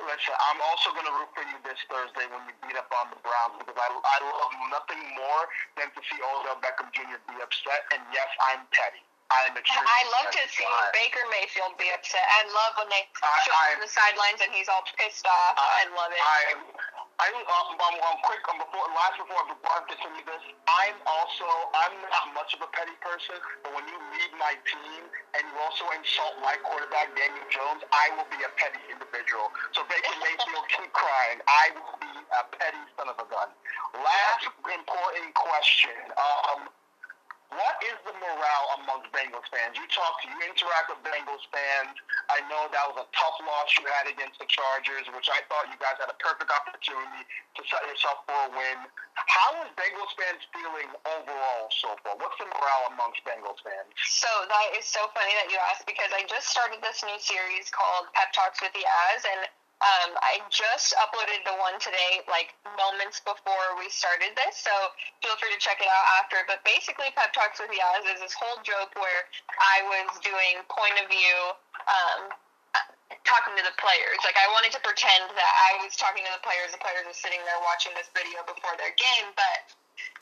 Listen, 0.00 0.34
I'm 0.48 0.60
also 0.72 0.88
going 0.96 1.04
to 1.04 1.14
root 1.20 1.30
for 1.36 1.44
you 1.44 1.58
this 1.68 1.76
Thursday 1.84 2.24
when 2.32 2.40
you 2.48 2.54
beat 2.64 2.76
up 2.80 2.88
on 2.96 3.12
the 3.12 3.20
Browns 3.20 3.60
because 3.60 3.76
I, 3.76 3.88
I 3.92 4.16
love 4.24 4.52
nothing 4.72 5.02
more 5.14 5.42
than 5.76 5.92
to 5.92 6.00
see 6.08 6.16
Odell 6.16 6.56
Beckham 6.64 6.88
Jr. 6.96 7.20
be 7.28 7.36
upset. 7.44 7.84
And 7.92 8.00
yes, 8.08 8.28
I'm 8.50 8.64
petty. 8.72 9.04
I'm 9.32 9.56
extremely 9.56 9.88
I 9.88 10.00
love 10.20 10.28
to 10.34 10.42
see 10.52 10.66
I- 10.68 10.90
Baker 10.92 11.24
Mayfield 11.32 11.74
be 11.80 11.88
upset. 11.92 12.22
I 12.22 12.44
love 12.52 12.72
when 12.78 12.88
they 12.92 13.04
I- 13.22 13.42
show 13.44 13.56
him 13.72 13.80
the 13.80 13.88
sidelines 13.88 14.40
and 14.44 14.52
he's 14.52 14.68
all 14.68 14.84
pissed 14.96 15.24
off. 15.24 15.54
I 15.56 15.88
love 15.96 16.12
it. 16.12 16.20
I, 16.20 16.40
I, 17.22 17.28
um, 17.30 17.78
um, 17.78 17.96
um, 18.02 18.16
quick, 18.26 18.42
um, 18.50 18.58
before, 18.58 18.82
last 18.98 19.14
before, 19.14 19.38
I 19.38 19.80
continue 19.86 20.24
this, 20.26 20.42
I'm 20.66 20.96
also, 21.06 21.46
I'm 21.70 21.94
not 22.10 22.34
much 22.34 22.50
of 22.56 22.66
a 22.66 22.70
petty 22.74 22.96
person, 22.98 23.36
but 23.62 23.70
when 23.78 23.84
you 23.86 23.94
lead 23.94 24.32
my 24.42 24.58
team 24.66 25.06
and 25.38 25.42
you 25.46 25.54
also 25.62 25.86
insult 25.94 26.40
my 26.42 26.56
quarterback, 26.66 27.14
Daniel 27.14 27.46
Jones, 27.52 27.84
I 27.94 28.10
will 28.18 28.26
be 28.32 28.42
a 28.42 28.50
petty 28.58 28.82
individual. 28.90 29.54
So 29.70 29.86
Baker 29.86 30.16
Mayfield, 30.24 30.66
keep 30.72 30.90
crying. 30.90 31.38
I 31.46 31.64
will 31.78 31.94
be 32.02 32.10
a 32.10 32.42
petty 32.58 32.82
son 32.98 33.06
of 33.06 33.16
a 33.20 33.26
gun. 33.30 33.48
Last 34.02 34.42
important 34.66 35.30
question. 35.36 35.94
Um, 36.16 36.66
what 37.56 37.76
is 37.84 37.96
the 38.04 38.14
morale 38.16 38.66
amongst 38.80 39.12
Bengals 39.12 39.46
fans? 39.52 39.76
You 39.76 39.84
talk 39.92 40.20
you 40.24 40.32
interact 40.40 40.88
with 40.88 41.00
Bengals 41.04 41.44
fans. 41.52 41.96
I 42.32 42.40
know 42.48 42.68
that 42.72 42.84
was 42.92 43.04
a 43.04 43.08
tough 43.12 43.36
loss 43.44 43.68
you 43.76 43.84
had 43.88 44.08
against 44.08 44.40
the 44.40 44.48
Chargers, 44.48 45.08
which 45.12 45.28
I 45.28 45.44
thought 45.48 45.68
you 45.68 45.76
guys 45.76 46.00
had 46.00 46.08
a 46.08 46.18
perfect 46.20 46.48
opportunity 46.48 47.22
to 47.56 47.60
set 47.68 47.82
yourself 47.84 48.24
for 48.24 48.36
a 48.36 48.50
win. 48.56 48.78
How 49.14 49.52
is 49.60 49.68
Bengals 49.76 50.12
fans 50.16 50.42
feeling 50.52 50.88
overall 51.04 51.68
so 51.68 51.92
far? 52.00 52.16
What's 52.16 52.38
the 52.40 52.48
morale 52.48 52.84
amongst 52.96 53.20
Bengals 53.28 53.60
fans? 53.60 53.92
So 54.08 54.30
that 54.48 54.66
is 54.76 54.88
so 54.88 55.04
funny 55.12 55.34
that 55.36 55.52
you 55.52 55.60
asked 55.72 55.84
because 55.84 56.08
I 56.16 56.24
just 56.24 56.48
started 56.48 56.80
this 56.80 57.04
new 57.04 57.20
series 57.20 57.68
called 57.68 58.08
Pep 58.16 58.32
Talks 58.32 58.64
with 58.64 58.72
Yaz, 58.72 59.22
and 59.28 59.40
um, 59.82 60.14
I 60.22 60.38
just 60.46 60.94
uploaded 60.94 61.42
the 61.42 61.58
one 61.58 61.74
today, 61.82 62.22
like 62.30 62.54
moments 62.78 63.18
before 63.18 63.74
we 63.74 63.90
started 63.90 64.30
this. 64.38 64.62
So 64.62 64.70
feel 65.18 65.34
free 65.42 65.50
to 65.50 65.58
check 65.58 65.82
it 65.82 65.90
out 65.90 66.06
after. 66.22 66.38
But 66.46 66.62
basically, 66.62 67.10
Pep 67.18 67.34
Talks 67.34 67.58
with 67.58 67.74
Yaz 67.74 68.06
is 68.06 68.22
this 68.22 68.34
whole 68.34 68.62
joke 68.62 68.94
where 68.94 69.26
I 69.58 69.82
was 69.90 70.22
doing 70.22 70.62
point 70.70 71.02
of 71.02 71.10
view. 71.10 71.38
Um, 71.90 72.30
talking 73.28 73.54
to 73.54 73.64
the 73.64 73.76
players. 73.76 74.18
Like 74.24 74.40
I 74.40 74.48
wanted 74.56 74.72
to 74.74 74.80
pretend 74.82 75.30
that 75.36 75.52
I 75.70 75.84
was 75.84 75.94
talking 75.94 76.24
to 76.24 76.32
the 76.32 76.42
players. 76.42 76.72
The 76.72 76.80
players 76.80 77.04
were 77.04 77.14
sitting 77.14 77.38
there 77.44 77.60
watching 77.62 77.92
this 77.94 78.08
video 78.16 78.40
before 78.48 78.74
their 78.80 78.92
game, 78.96 79.30
but 79.36 79.68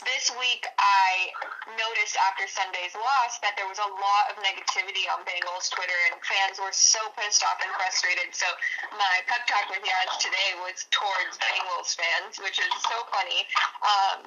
this 0.05 0.32
week 0.40 0.64
I 0.78 1.32
noticed 1.77 2.16
after 2.31 2.48
Sunday's 2.48 2.94
loss 2.97 3.40
that 3.44 3.56
there 3.56 3.68
was 3.68 3.81
a 3.81 3.90
lot 3.90 4.24
of 4.32 4.40
negativity 4.40 5.05
on 5.12 5.24
Bengals 5.28 5.68
Twitter 5.68 5.97
and 6.10 6.16
fans 6.24 6.56
were 6.60 6.72
so 6.72 7.01
pissed 7.20 7.44
off 7.44 7.60
and 7.60 7.72
frustrated. 7.77 8.32
So 8.32 8.48
my 8.97 9.14
pep 9.28 9.44
talk 9.44 9.68
with 9.68 9.85
guys 9.85 10.12
today 10.16 10.56
was 10.64 10.89
towards 10.89 11.36
Bengals 11.36 11.93
fans, 11.97 12.40
which 12.40 12.56
is 12.60 12.72
so 12.86 12.97
funny. 13.12 13.44
Um, 13.85 14.18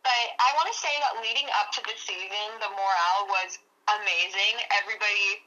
but 0.00 0.24
I 0.40 0.48
want 0.56 0.72
to 0.72 0.76
say 0.76 0.92
that 1.04 1.20
leading 1.20 1.48
up 1.60 1.74
to 1.76 1.80
the 1.84 1.96
season, 1.98 2.48
the 2.62 2.70
morale 2.72 3.28
was 3.28 3.60
amazing. 4.00 4.54
Everybody 4.80 5.44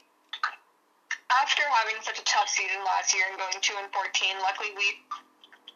after 1.42 1.64
having 1.72 1.96
such 2.04 2.20
a 2.20 2.26
tough 2.28 2.50
season 2.52 2.84
last 2.84 3.16
year 3.16 3.24
and 3.30 3.40
going 3.40 3.56
two 3.64 3.74
and 3.80 3.88
fourteen, 3.90 4.36
luckily 4.44 4.70
we 4.76 5.00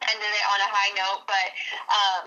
ended 0.04 0.30
it 0.30 0.46
on 0.52 0.58
a 0.62 0.68
high 0.68 0.92
note. 0.94 1.24
But 1.24 1.48
um, 1.88 2.24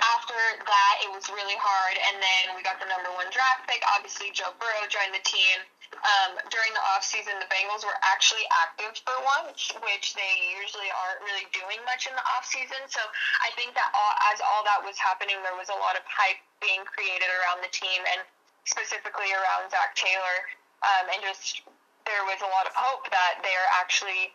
after 0.00 0.36
that, 0.36 0.94
it 1.02 1.10
was 1.10 1.26
really 1.30 1.56
hard, 1.58 1.96
and 1.98 2.16
then 2.22 2.44
we 2.56 2.62
got 2.62 2.78
the 2.78 2.88
number 2.88 3.10
one 3.14 3.28
draft 3.30 3.66
pick. 3.66 3.82
Obviously, 3.94 4.30
Joe 4.32 4.54
Burrow 4.58 4.86
joined 4.88 5.14
the 5.14 5.24
team. 5.24 5.58
Um, 5.88 6.36
during 6.52 6.70
the 6.76 6.84
off 6.94 7.02
season, 7.02 7.32
the 7.40 7.48
Bengals 7.48 7.82
were 7.82 7.96
actually 8.04 8.44
active 8.52 8.92
for 9.02 9.16
once, 9.24 9.72
which 9.82 10.12
they 10.14 10.32
usually 10.60 10.92
aren't 10.92 11.24
really 11.24 11.48
doing 11.50 11.80
much 11.88 12.06
in 12.06 12.12
the 12.12 12.22
off 12.36 12.44
season. 12.44 12.78
So 12.92 13.00
I 13.40 13.50
think 13.56 13.72
that 13.72 13.88
all, 13.96 14.14
as 14.30 14.38
all 14.44 14.62
that 14.68 14.84
was 14.84 15.00
happening, 15.00 15.40
there 15.40 15.56
was 15.56 15.72
a 15.72 15.78
lot 15.80 15.96
of 15.96 16.04
hype 16.04 16.38
being 16.60 16.84
created 16.84 17.26
around 17.40 17.64
the 17.64 17.72
team, 17.72 18.04
and 18.14 18.20
specifically 18.68 19.32
around 19.32 19.72
Zac 19.72 19.96
Taylor, 19.96 20.38
um, 20.84 21.08
and 21.08 21.20
just 21.24 21.64
there 22.04 22.24
was 22.28 22.40
a 22.44 22.50
lot 22.52 22.68
of 22.68 22.76
hope 22.76 23.08
that 23.08 23.40
they're 23.40 23.70
actually 23.80 24.32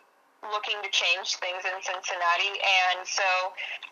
looking 0.52 0.80
to 0.84 0.90
change 0.92 1.36
things 1.40 1.64
in 1.64 1.76
Cincinnati. 1.80 2.52
And 2.60 3.06
so 3.06 3.28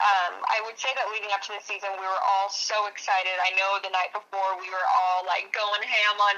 um, 0.01 0.43
I 0.49 0.61
would 0.65 0.77
say 0.77 0.93
that 0.97 1.09
leading 1.13 1.33
up 1.33 1.41
to 1.49 1.53
the 1.57 1.63
season, 1.65 1.93
we 1.97 2.05
were 2.05 2.25
all 2.25 2.53
so 2.53 2.89
excited. 2.89 3.33
I 3.41 3.55
know 3.57 3.81
the 3.81 3.93
night 3.93 4.13
before 4.13 4.57
we 4.61 4.69
were 4.69 4.89
all 4.89 5.25
like 5.25 5.53
going 5.55 5.83
ham 5.83 6.17
on 6.21 6.37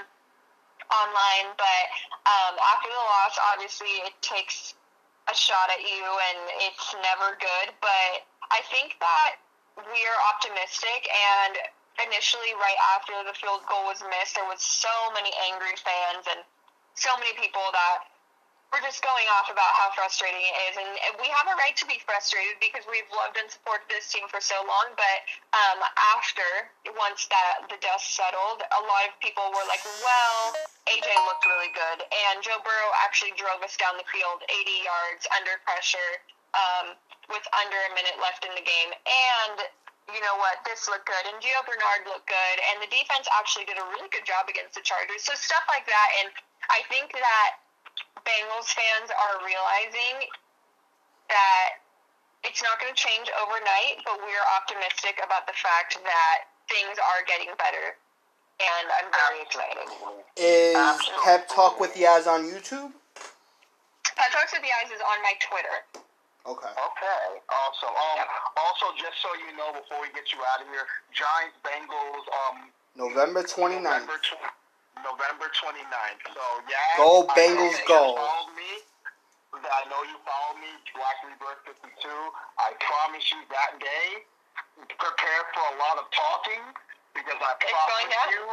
online, 0.92 1.48
but 1.56 1.84
um, 2.28 2.54
after 2.60 2.90
the 2.90 3.04
loss, 3.08 3.34
obviously 3.54 4.04
it 4.04 4.14
takes 4.20 4.74
a 5.30 5.34
shot 5.34 5.72
at 5.72 5.80
you, 5.80 6.04
and 6.04 6.38
it's 6.68 6.92
never 7.00 7.34
good. 7.40 7.72
But 7.80 8.28
I 8.52 8.60
think 8.68 9.00
that 9.00 9.40
we 9.78 9.98
are 10.04 10.20
optimistic 10.34 11.08
and. 11.10 11.58
Initially, 11.94 12.50
right 12.58 12.74
after 12.98 13.14
the 13.22 13.30
field 13.38 13.62
goal 13.70 13.86
was 13.86 14.02
missed, 14.10 14.34
there 14.34 14.50
was 14.50 14.58
so 14.58 14.90
many 15.14 15.30
angry 15.46 15.78
fans 15.78 16.26
and 16.26 16.42
so 16.98 17.14
many 17.22 17.30
people 17.38 17.62
that 17.70 18.02
we're 18.74 18.82
just 18.82 19.06
going 19.06 19.28
off 19.38 19.46
about 19.52 19.70
how 19.78 19.94
frustrating 19.94 20.42
it 20.42 20.56
is, 20.66 20.74
and 20.82 20.90
we 21.22 21.30
have 21.30 21.46
a 21.46 21.54
right 21.54 21.78
to 21.78 21.86
be 21.86 22.02
frustrated 22.02 22.58
because 22.58 22.82
we've 22.90 23.06
loved 23.14 23.38
and 23.38 23.46
supported 23.46 23.86
this 23.86 24.10
team 24.10 24.26
for 24.26 24.42
so 24.42 24.58
long. 24.66 24.90
But 24.98 25.18
um, 25.54 25.78
after, 26.16 26.74
once 26.98 27.30
that 27.30 27.70
the 27.70 27.78
dust 27.78 28.18
settled, 28.18 28.66
a 28.66 28.82
lot 28.82 29.06
of 29.06 29.14
people 29.22 29.46
were 29.54 29.62
like, 29.70 29.78
"Well, 30.02 30.58
AJ 30.90 31.06
looked 31.30 31.46
really 31.46 31.70
good, 31.70 32.02
and 32.02 32.42
Joe 32.42 32.58
Burrow 32.66 32.90
actually 33.06 33.36
drove 33.38 33.62
us 33.62 33.78
down 33.78 33.94
the 33.94 34.08
field 34.10 34.42
80 34.50 34.82
yards 34.82 35.22
under 35.38 35.54
pressure 35.62 36.10
um, 36.58 36.98
with 37.30 37.46
under 37.54 37.78
a 37.78 37.90
minute 37.94 38.18
left 38.18 38.42
in 38.42 38.52
the 38.58 38.64
game, 38.64 38.90
and." 39.06 39.70
You 40.12 40.20
know 40.20 40.36
what? 40.36 40.60
This 40.68 40.84
looked 40.84 41.08
good, 41.08 41.24
and 41.32 41.40
Gio 41.40 41.64
Bernard 41.64 42.04
looked 42.04 42.28
good, 42.28 42.56
and 42.68 42.76
the 42.76 42.92
defense 42.92 43.24
actually 43.40 43.64
did 43.64 43.80
a 43.80 43.86
really 43.88 44.12
good 44.12 44.28
job 44.28 44.52
against 44.52 44.76
the 44.76 44.84
Chargers. 44.84 45.24
So 45.24 45.32
stuff 45.32 45.64
like 45.64 45.88
that, 45.88 46.08
and 46.20 46.28
I 46.68 46.84
think 46.92 47.16
that 47.16 47.63
Bengals 48.24 48.68
fans 48.72 49.12
are 49.12 49.36
realizing 49.44 50.28
that 51.28 51.84
it's 52.44 52.60
not 52.64 52.80
going 52.80 52.92
to 52.92 52.98
change 53.00 53.28
overnight, 53.40 54.04
but 54.04 54.20
we're 54.20 54.46
optimistic 54.60 55.20
about 55.24 55.44
the 55.48 55.56
fact 55.56 55.96
that 56.04 56.48
things 56.68 56.96
are 57.00 57.20
getting 57.28 57.52
better. 57.56 57.96
And 58.60 58.86
I'm 59.00 59.10
very 59.10 59.40
excited. 59.42 59.88
Is 60.36 60.76
Absolutely. 60.76 61.24
Pep 61.24 61.48
Talk 61.48 61.80
with 61.80 61.92
the 61.94 62.06
Eyes 62.06 62.26
on 62.28 62.46
YouTube? 62.46 62.92
Pep 64.14 64.30
Talks 64.30 64.52
with 64.54 64.62
the 64.62 64.72
Eyes 64.78 64.92
is 64.94 65.02
on 65.02 65.18
my 65.26 65.34
Twitter. 65.42 65.76
Okay. 66.44 66.68
Okay, 66.68 67.24
awesome. 67.48 67.88
Um, 67.88 68.16
Yep. 68.20 68.28
Also, 68.60 68.86
just 69.00 69.16
so 69.24 69.28
you 69.40 69.56
know, 69.56 69.72
before 69.72 70.00
we 70.04 70.12
get 70.12 70.28
you 70.32 70.38
out 70.52 70.60
of 70.60 70.68
here, 70.68 70.84
Giants 71.10 71.56
Bengals. 71.64 72.24
Um, 72.30 72.68
November 72.94 73.42
29th. 73.42 73.82
November, 73.82 74.20
tw- 74.20 74.52
November 75.02 75.48
29th. 75.50 76.22
So, 76.34 76.44
yeah. 76.70 76.78
Go 76.98 77.26
I 77.26 77.26
know 77.26 77.34
Bengals, 77.34 77.74
you 77.80 77.88
go. 77.88 78.02
followed 78.14 78.54
me. 78.54 78.72
I 79.54 79.82
know 79.88 80.02
you 80.04 80.18
follow 80.26 80.58
me, 80.58 80.70
Black 80.98 81.18
Rebirth 81.24 81.62
52. 81.64 82.10
I 82.58 82.74
promise 82.82 83.24
you 83.32 83.40
that 83.54 83.78
day, 83.78 84.26
prepare 84.98 85.42
for 85.54 85.64
a 85.72 85.76
lot 85.78 85.96
of 86.02 86.06
talking 86.10 86.62
because 87.14 87.38
I 87.38 87.54
It's 87.62 87.70
promise 87.70 88.18
you 88.34 88.44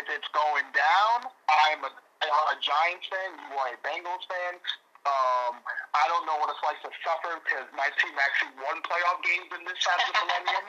if 0.00 0.06
it's 0.08 0.30
going 0.32 0.66
down. 0.72 1.28
I'm 1.48 1.84
a, 1.84 1.90
I'm 1.92 2.48
a 2.56 2.58
Giants 2.64 3.06
fan. 3.12 3.30
You 3.36 3.52
are 3.60 3.70
a 3.76 3.78
Bengals 3.84 4.24
fan. 4.26 4.56
Um, 5.02 5.58
I 5.98 6.06
don't 6.06 6.22
know 6.26 6.38
what 6.38 6.46
it's 6.54 6.62
like 6.62 6.78
to 6.86 6.90
suffer 7.02 7.34
because 7.42 7.66
my 7.74 7.90
team 7.98 8.14
actually 8.22 8.54
won 8.62 8.78
playoff 8.86 9.18
games 9.26 9.50
in 9.50 9.66
this 9.66 9.82
half 9.82 9.98
of 9.98 10.14
the 10.14 10.22
millennium. 10.30 10.64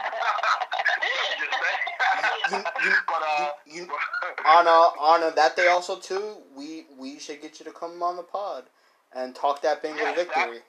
Just 1.38 1.54
saying. 2.50 2.66
but 3.06 3.22
uh, 3.22 3.52
You- 3.66 3.86
you- 3.86 3.98
on 4.46 4.66
a 4.68 4.80
on 4.98 5.24
a 5.24 5.32
that 5.36 5.56
day 5.56 5.68
also 5.68 6.00
too, 6.00 6.42
we 6.56 6.86
we 6.98 7.20
should 7.20 7.42
get 7.42 7.60
you 7.60 7.66
to 7.66 7.72
come 7.72 8.02
on 8.02 8.18
the 8.18 8.24
pod 8.24 8.66
and 9.14 9.36
talk 9.36 9.62
that 9.62 9.84
Bengals 9.84 9.98
Yes, 10.02 10.16
that- 10.18 10.26
victory. 10.26 10.64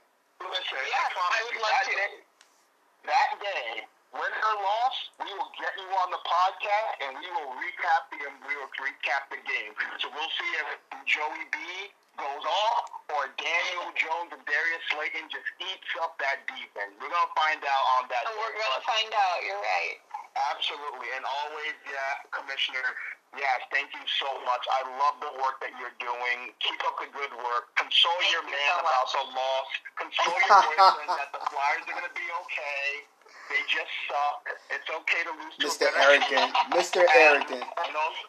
Listen, 0.44 0.78
Yeah, 0.84 1.08
promise 1.08 1.32
I 1.32 1.44
would 1.44 1.54
you, 1.54 1.62
love 1.62 1.80
to. 1.84 1.92
That 3.08 3.30
day, 3.40 3.86
win 4.14 4.32
or 4.32 4.56
loss, 4.62 4.96
we 5.20 5.30
will 5.34 5.52
get 5.58 5.74
you 5.76 5.88
on 6.02 6.08
the 6.14 6.22
podcast 6.22 6.90
and 7.02 7.12
we 7.18 7.28
will 7.34 7.52
recap 7.58 8.08
the 8.14 8.18
we 8.46 8.54
will 8.56 8.70
recap 8.78 9.26
the 9.30 9.40
game. 9.42 9.74
So 9.98 10.08
we'll 10.14 10.34
see 10.38 10.50
if 10.62 10.68
Joey 11.06 11.44
B 11.50 11.58
goes 12.14 12.44
off 12.46 12.84
or 13.10 13.26
Daniel 13.34 13.90
Jones 13.98 14.30
and 14.30 14.42
Darius 14.46 14.84
Slayton 14.94 15.26
just 15.30 15.50
eats 15.58 15.90
up 15.98 16.14
that 16.22 16.46
defense. 16.46 16.94
We're 17.02 17.10
gonna 17.10 17.34
find 17.34 17.58
out 17.62 17.84
on 17.98 18.02
that. 18.10 18.22
And 18.30 18.38
we're 18.38 18.54
gonna 18.54 18.84
find 18.86 19.10
out. 19.10 19.38
You're 19.42 19.58
right. 19.58 19.98
Absolutely, 20.50 21.14
and 21.14 21.22
always, 21.22 21.78
yeah, 21.86 22.26
Commissioner. 22.34 22.82
Yes, 23.38 23.66
thank 23.70 23.90
you 23.94 24.02
so 24.06 24.30
much. 24.46 24.62
I 24.70 24.82
love 24.98 25.18
the 25.18 25.30
work 25.42 25.58
that 25.62 25.74
you're 25.78 25.94
doing. 25.98 26.54
Keep 26.62 26.78
up 26.86 26.98
the 27.02 27.10
good 27.10 27.34
work. 27.38 27.70
Console 27.74 28.14
Thank 28.22 28.30
your 28.30 28.46
you 28.46 28.54
man 28.54 28.74
so 28.74 28.82
about 28.82 29.06
the 29.10 29.24
loss. 29.34 29.68
Console 29.98 30.38
your 30.46 30.58
boyfriend 30.70 31.10
that 31.18 31.30
the 31.34 31.42
Flyers 31.50 31.82
are 31.86 31.94
going 31.98 32.06
to 32.06 32.14
be 32.14 32.26
okay. 32.46 32.86
They 33.50 33.60
just 33.70 33.92
suck. 34.08 34.44
It's 34.72 34.88
okay 34.88 35.20
to 35.28 35.32
lose 35.36 35.54
to 35.60 35.66
a 35.66 35.70
Mr. 35.70 35.86
better 35.92 36.00
Arrogant. 36.00 36.50
team. 36.50 36.72
Mr. 36.74 37.00
And- 37.04 37.12
Arrogant. 37.14 37.64
And 37.64 37.94
also, 37.94 38.24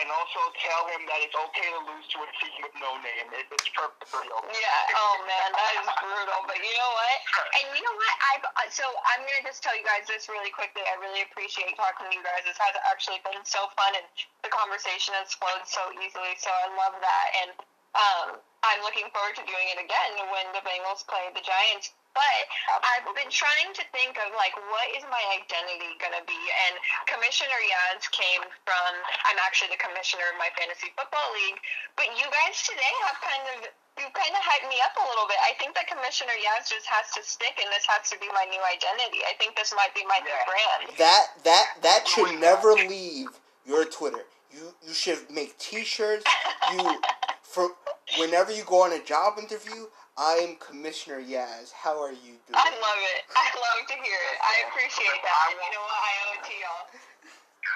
and 0.00 0.08
also 0.08 0.40
tell 0.62 0.82
him 0.94 1.02
that 1.10 1.18
it's 1.26 1.36
okay 1.36 1.68
to 1.74 1.80
lose 1.90 2.06
to 2.14 2.18
a 2.24 2.28
team 2.40 2.54
with 2.64 2.74
no 2.80 2.90
name. 3.02 3.26
It, 3.34 3.46
it's 3.50 3.68
perfectly 3.74 4.26
okay. 4.30 4.56
Yeah. 4.56 4.96
Oh 4.98 5.14
man, 5.26 5.48
that 5.52 5.72
is 5.82 5.88
brutal. 6.00 6.40
But 6.46 6.58
you 6.62 6.72
know 6.74 6.92
what? 6.96 7.16
And 7.60 7.66
you 7.76 7.82
know 7.82 7.96
what? 7.98 8.14
I've 8.32 8.44
uh, 8.46 8.70
so 8.72 8.86
I'm 9.14 9.22
gonna 9.26 9.44
just 9.44 9.60
tell 9.60 9.74
you 9.76 9.84
guys 9.84 10.06
this 10.06 10.30
really 10.30 10.50
quickly. 10.54 10.82
I 10.86 10.96
really 11.02 11.22
appreciate 11.28 11.74
talking 11.76 12.06
to 12.08 12.12
you 12.14 12.22
guys. 12.24 12.46
This 12.46 12.58
has 12.58 12.74
actually 12.88 13.20
been 13.26 13.42
so 13.44 13.68
fun, 13.76 13.92
and 13.98 14.06
the 14.46 14.50
conversation 14.54 15.12
has 15.20 15.34
flowed 15.36 15.66
so 15.66 15.82
easily. 16.00 16.34
So 16.40 16.48
I 16.48 16.66
love 16.78 16.94
that, 16.98 17.26
and 17.44 17.50
um, 17.98 18.26
I'm 18.62 18.80
looking 18.86 19.10
forward 19.10 19.34
to 19.36 19.44
doing 19.44 19.66
it 19.74 19.82
again 19.82 20.12
when 20.30 20.46
the 20.54 20.62
Bengals 20.62 21.02
play 21.10 21.26
the 21.34 21.42
Giants. 21.42 21.90
But 22.10 22.42
I've 22.90 23.06
been 23.14 23.30
trying 23.30 23.70
to 23.78 23.84
think 23.94 24.18
of 24.18 24.34
like 24.34 24.54
what 24.58 24.86
is 24.98 25.06
my 25.06 25.22
identity 25.38 25.94
gonna 26.02 26.26
be, 26.26 26.38
and 26.66 26.74
Commissioner 27.06 27.54
Yaz 27.54 28.10
came 28.10 28.42
from. 28.66 28.90
I'm 29.30 29.38
actually 29.46 29.70
the 29.70 29.78
commissioner 29.78 30.26
of 30.34 30.36
my 30.36 30.50
fantasy 30.58 30.90
football 30.98 31.30
league, 31.38 31.62
but 31.94 32.10
you 32.18 32.26
guys 32.26 32.66
today 32.66 32.94
have 33.06 33.18
kind 33.22 33.44
of 33.54 33.58
you 34.02 34.10
kind 34.10 34.34
of 34.34 34.42
hyped 34.42 34.66
me 34.66 34.82
up 34.82 34.94
a 34.98 35.04
little 35.06 35.28
bit. 35.30 35.38
I 35.44 35.54
think 35.62 35.78
that 35.78 35.86
Commissioner 35.86 36.34
Yaz 36.34 36.66
just 36.66 36.86
has 36.90 37.14
to 37.14 37.22
stick, 37.22 37.54
and 37.62 37.68
this 37.70 37.86
has 37.86 38.10
to 38.10 38.18
be 38.18 38.26
my 38.34 38.46
new 38.50 38.62
identity. 38.64 39.22
I 39.28 39.38
think 39.38 39.54
this 39.54 39.70
might 39.76 39.94
be 39.94 40.02
my 40.08 40.18
new 40.24 40.34
brand. 40.50 40.98
That 40.98 41.24
that 41.46 41.66
that 41.86 42.02
should 42.10 42.42
never 42.42 42.74
leave 42.74 43.30
your 43.62 43.86
Twitter. 43.86 44.26
You 44.50 44.74
you 44.82 44.94
should 44.94 45.30
make 45.30 45.58
T-shirts. 45.58 46.26
You 46.74 46.98
for 47.42 47.70
whenever 48.18 48.52
you 48.52 48.64
go 48.64 48.82
on 48.82 48.92
a 48.92 49.02
job 49.02 49.38
interview. 49.38 49.86
I'm 50.16 50.56
Commissioner 50.56 51.20
Yaz. 51.20 51.72
How 51.72 51.96
are 52.02 52.12
you 52.12 52.36
doing? 52.46 52.54
I 52.58 52.68
love 52.70 53.00
it. 53.16 53.22
I 53.34 53.46
love 53.56 53.82
to 53.88 53.96
hear 53.98 54.20
it. 54.30 54.38
I 54.42 54.54
appreciate 54.68 55.20
that. 55.22 55.38
You 55.50 55.70
know 55.74 55.84
what? 55.86 55.98
I 55.98 56.12
owe 56.26 56.34
it 56.38 56.44
to 56.44 56.54
y'all. 56.60 56.84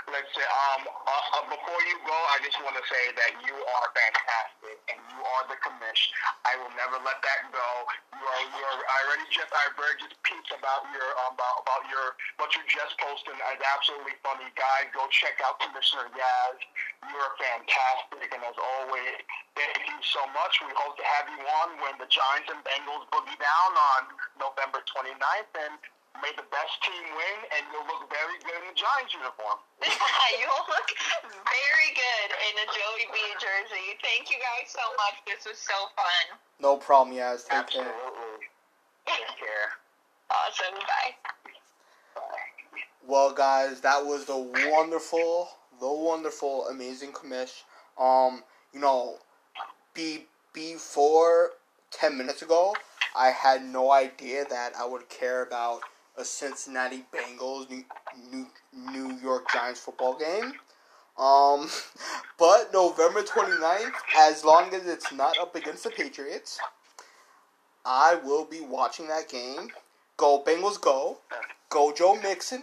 Let's 0.09 0.29
say, 0.33 0.45
um, 0.45 0.83
uh, 0.89 1.37
uh, 1.41 1.45
before 1.53 1.81
you 1.89 1.97
go, 2.09 2.17
I 2.33 2.41
just 2.41 2.57
want 2.65 2.77
to 2.77 2.85
say 2.89 3.05
that 3.21 3.33
you 3.45 3.57
are 3.57 3.87
fantastic 3.93 4.77
and 4.89 4.99
you 5.13 5.21
are 5.21 5.45
the 5.49 5.57
commish. 5.61 6.09
I 6.49 6.57
will 6.61 6.73
never 6.77 6.97
let 7.05 7.21
that 7.21 7.41
go. 7.53 7.69
You 8.17 8.25
are, 8.25 8.43
you 8.49 8.63
are. 8.65 8.79
I 8.81 8.99
already 9.09 9.29
just, 9.29 9.53
I 9.53 9.65
read 9.77 9.97
just 10.01 10.17
peeps 10.25 10.53
about 10.57 10.89
your, 10.93 11.09
um, 11.25 11.37
about, 11.37 11.65
about 11.69 11.85
your, 11.93 12.17
what 12.41 12.53
you 12.57 12.65
just 12.69 12.97
posted. 12.97 13.37
It's 13.37 13.65
absolutely 13.65 14.17
funny, 14.25 14.49
guys. 14.57 14.89
Go 14.97 15.05
check 15.13 15.37
out 15.45 15.61
Commissioner 15.61 16.09
Yaz. 16.17 16.59
You 17.05 17.17
are 17.21 17.35
fantastic, 17.37 18.29
and 18.33 18.41
as 18.45 18.57
always, 18.57 19.21
thank 19.53 19.85
you 19.85 20.01
so 20.01 20.25
much. 20.33 20.65
We 20.65 20.73
hope 20.73 20.97
to 20.97 21.05
have 21.05 21.29
you 21.29 21.41
on 21.65 21.69
when 21.85 21.95
the 22.01 22.09
Giants 22.09 22.49
and 22.49 22.61
Bengals 22.65 23.05
boogie 23.13 23.37
down 23.37 23.71
on 23.77 24.03
November 24.41 24.81
29th, 24.89 25.53
and 25.69 25.77
may 26.23 26.33
the 26.37 26.47
best 26.49 26.75
team 26.83 27.05
win, 27.15 27.39
and 27.53 27.63
you'll 27.73 27.87
look 27.91 28.07
very 28.09 28.39
good 28.43 28.57
in 28.63 28.67
the 28.71 28.77
Giants 28.79 29.13
uniform. 29.13 29.59
You'll 30.41 30.67
look 30.69 30.89
very 31.23 31.91
good 31.95 32.29
in 32.33 32.55
a 32.63 32.67
Joey 32.71 33.07
B 33.13 33.19
jersey. 33.37 33.99
Thank 34.03 34.31
you 34.31 34.39
guys 34.39 34.71
so 34.71 34.81
much. 34.97 35.21
This 35.27 35.47
was 35.47 35.59
so 35.59 35.75
fun. 35.97 36.39
No 36.61 36.77
problem, 36.77 37.17
Yaz. 37.17 37.49
Take 37.49 37.69
care. 37.69 37.85
Absolutely. 37.85 38.47
Take 39.07 39.31
care. 39.39 39.69
Awesome. 40.31 40.75
Bye. 40.81 41.15
Bye. 42.15 42.81
Well, 43.07 43.33
guys, 43.33 43.81
that 43.83 44.05
was 44.05 44.25
the 44.25 44.39
wonderful, 44.71 45.49
the 45.81 45.93
wonderful, 45.93 46.69
amazing 46.69 47.13
commish. 47.13 47.63
Um, 47.99 48.43
you 48.73 48.81
know, 48.81 49.19
be 49.93 50.27
before 50.53 51.51
ten 51.91 52.17
minutes 52.17 52.43
ago, 52.43 52.75
I 53.15 53.29
had 53.29 53.65
no 53.65 53.93
idea 53.93 54.45
that 54.49 54.73
I 54.79 54.87
would 54.87 55.09
care 55.09 55.43
about 55.43 55.83
a 56.17 56.25
Cincinnati 56.25 57.05
Bengals 57.13 57.69
New 57.71 57.85
New, 58.31 58.47
New 58.73 59.19
York 59.21 59.51
Giants 59.53 59.81
football 59.81 60.19
game. 60.19 60.53
Um, 61.19 61.69
but 62.39 62.73
November 62.73 63.23
29th, 63.23 63.93
as 64.19 64.45
long 64.45 64.75
as 64.75 64.87
it's 64.87 65.13
not 65.13 65.39
up 65.39 65.55
against 65.55 65.85
the 65.85 65.91
Patriots, 65.91 66.59
I 67.85 68.17
will 68.25 68.45
be 68.45 68.61
watching 68.61 69.09
that 69.09 69.29
game. 69.29 69.69
Go 70.17 70.43
Bengals, 70.45 70.81
go! 70.81 71.19
Go 71.69 71.93
Joe 71.93 72.15
Mixon. 72.21 72.63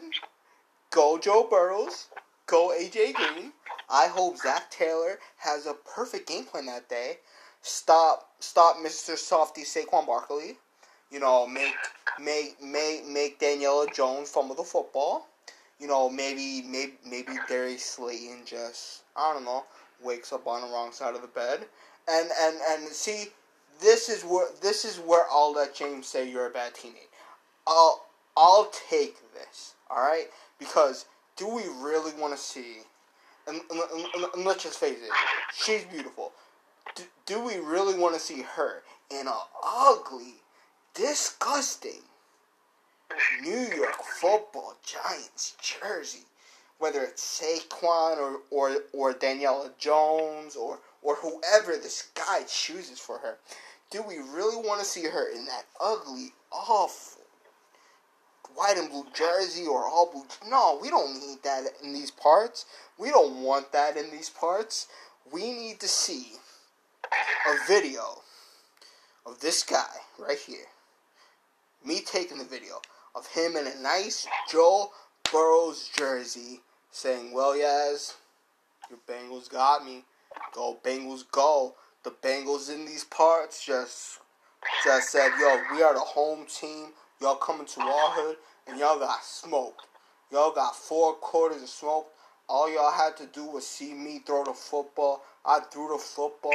Go 0.90 1.18
Joe 1.18 1.48
Burrows. 1.49 2.07
Go 2.45 2.73
AJ 2.78 3.14
Green. 3.14 3.53
I 3.90 4.07
hope 4.07 4.38
Zac 4.38 4.72
Taylor 4.72 5.19
has 5.38 5.65
a 5.65 5.73
perfect 5.73 6.28
game 6.28 6.45
plan 6.45 6.65
that 6.68 6.88
day. 6.88 7.18
Stop 7.61 8.30
stop 8.40 8.78
Mr. 8.78 9.18
Softy 9.18 9.64
Saquon 9.64 10.07
Barkley. 10.07 10.57
You 11.12 11.20
know, 11.20 11.46
make 11.46 11.76
make 12.20 12.62
make 12.62 13.06
make 13.06 13.40
Daniel 13.40 13.86
Jones 13.94 14.30
fumble 14.30 14.56
the 14.56 14.64
football. 14.64 15.28
You 15.80 15.88
know, 15.88 16.10
maybe 16.10 16.64
maybe 16.68 16.94
maybe 17.06 17.34
Darius 17.48 17.84
Slayton 17.84 18.44
just 18.46 19.04
I 19.16 19.34
don't 19.34 19.46
know, 19.46 19.66
wakes 20.02 20.32
up 20.32 20.48
on 20.48 20.62
the 20.62 20.68
wrong 20.68 20.92
side 20.92 21.16
of 21.16 21.22
the 21.22 21.28
bed. 21.28 21.66
And 22.10 22.30
and 22.42 22.58
and 22.70 22.88
see 22.88 23.28
this 23.82 24.10
is 24.10 24.24
where 24.24 24.48
this 24.62 24.86
is 24.86 24.98
where 24.98 25.26
I'll 25.32 25.54
let 25.54 25.76
James 25.76 26.08
say 26.08 26.30
you're 26.30 26.48
a 26.48 26.52
bad 26.52 26.74
teammate. 26.74 27.10
I'll 27.68 28.06
I'll 28.38 28.72
take 28.90 29.18
this, 29.34 29.74
all 29.90 29.98
right? 29.98 30.28
Because 30.60 31.06
do 31.36 31.48
we 31.48 31.64
really 31.80 32.12
want 32.20 32.34
to 32.34 32.40
see? 32.40 32.78
And, 33.48 33.60
and, 33.72 33.82
and, 34.16 34.26
and 34.36 34.46
let's 34.46 34.64
just 34.64 34.80
face 34.80 35.00
it, 35.02 35.10
she's 35.52 35.84
beautiful. 35.86 36.32
Do, 36.96 37.04
do 37.26 37.44
we 37.44 37.58
really 37.58 37.98
want 37.98 38.14
to 38.14 38.20
see 38.20 38.44
her 38.56 38.84
in 39.10 39.28
a 39.28 39.38
ugly, 39.66 40.36
disgusting 40.93 42.01
New 43.41 43.68
York 43.76 44.03
Football 44.19 44.76
Giants 44.84 45.55
jersey? 45.61 46.26
Whether 46.80 47.03
it's 47.03 47.41
Saquon 47.41 48.18
or 48.18 48.39
or 48.49 48.77
or 48.91 49.13
Daniel 49.13 49.69
Jones 49.77 50.55
or 50.55 50.80
or 51.01 51.15
whoever 51.15 51.77
this 51.77 52.09
guy 52.15 52.43
chooses 52.47 52.99
for 52.99 53.19
her, 53.19 53.38
do 53.91 54.01
we 54.01 54.18
really 54.18 54.55
want 54.55 54.80
to 54.80 54.85
see 54.85 55.03
her 55.03 55.30
in 55.30 55.45
that 55.45 55.65
ugly, 55.80 56.34
awful 56.51 57.22
white 58.55 58.77
and 58.77 58.89
blue 58.89 59.05
jersey 59.13 59.65
or 59.65 59.85
all 59.85 60.11
blue? 60.11 60.26
No, 60.49 60.80
we 60.81 60.89
don't 60.89 61.19
need 61.19 61.43
that 61.43 61.63
in 61.84 61.93
these 61.93 62.11
parts. 62.11 62.65
We 62.97 63.09
don't 63.09 63.41
want 63.41 63.72
that 63.72 63.97
in 63.97 64.11
these 64.11 64.30
parts. 64.30 64.88
We 65.31 65.51
need 65.51 65.80
to 65.80 65.88
see 65.88 66.34
a 67.11 67.68
video 67.68 68.22
of 69.26 69.39
this 69.39 69.63
guy 69.63 69.95
right 70.18 70.39
here. 70.39 70.68
Me 71.86 72.02
taking 72.02 72.38
the 72.38 72.44
video 72.44 72.80
of 73.16 73.26
him 73.28 73.56
in 73.56 73.66
a 73.66 73.82
nice 73.82 74.28
Joe 74.52 74.91
Burrows 75.32 75.90
jersey 75.98 76.62
saying, 76.91 77.34
Well, 77.34 77.58
yes, 77.58 78.18
your 78.90 78.99
Bengals 79.08 79.49
got 79.49 79.84
me. 79.84 80.03
Go 80.53 80.78
Bengals 80.84 81.24
go. 81.32 81.76
The 82.03 82.12
Bengals 82.12 82.72
in 82.72 82.86
these 82.86 83.03
parts 83.03 83.66
just 83.66 84.20
just 84.84 85.10
said, 85.10 85.32
Yo, 85.40 85.60
we 85.74 85.82
are 85.82 85.94
the 85.94 85.99
home 85.99 86.45
team. 86.45 86.90
Y'all 87.20 87.36
coming 87.36 87.66
to 87.66 87.82
our 87.82 88.12
hood 88.12 88.38
and 88.68 88.80
y'all 88.80 88.99
got 88.99 89.24
smoked. 89.24 89.86
Y'all 90.32 90.53
got 90.53 90.76
four 90.76 91.14
quarters 91.14 91.64
of 91.64 91.70
smoke. 91.70 92.08
all 92.48 92.72
y'all 92.72 92.91
had 92.91 93.18
to 93.18 93.26
do 93.28 93.45
was 93.45 93.66
see 93.66 93.94
me 93.94 94.20
throw 94.26 94.44
the 94.44 94.53
football. 94.53 95.24
I 95.45 95.60
threw 95.72 95.90
the 95.90 95.98
football. 95.98 96.53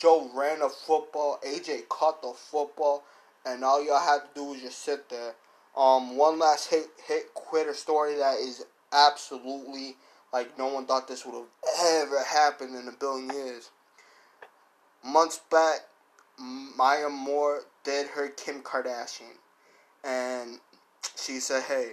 Joe 0.00 0.30
ran 0.34 0.60
the 0.60 0.68
football. 0.68 1.38
AJ 1.46 1.88
caught 1.88 2.22
the 2.22 2.32
football, 2.32 3.04
and 3.44 3.64
all 3.64 3.84
y'all 3.84 4.00
had 4.00 4.20
to 4.20 4.28
do 4.34 4.44
was 4.44 4.60
just 4.60 4.82
sit 4.82 5.08
there. 5.08 5.34
Um, 5.76 6.16
one 6.16 6.38
last 6.38 6.70
hit 6.70 6.86
hit 7.06 7.34
quitter 7.34 7.74
story 7.74 8.16
that 8.16 8.38
is 8.38 8.64
absolutely 8.92 9.96
like 10.32 10.56
no 10.58 10.68
one 10.68 10.86
thought 10.86 11.08
this 11.08 11.26
would 11.26 11.34
have 11.34 12.06
ever 12.06 12.22
happened 12.22 12.76
in 12.76 12.88
a 12.88 12.92
billion 12.92 13.30
years. 13.34 13.70
Months 15.04 15.40
back, 15.50 15.80
Maya 16.38 17.08
Moore 17.08 17.62
did 17.84 18.06
her 18.08 18.28
Kim 18.28 18.62
Kardashian, 18.62 19.36
and 20.02 20.60
she 21.16 21.40
said, 21.40 21.64
"Hey, 21.64 21.92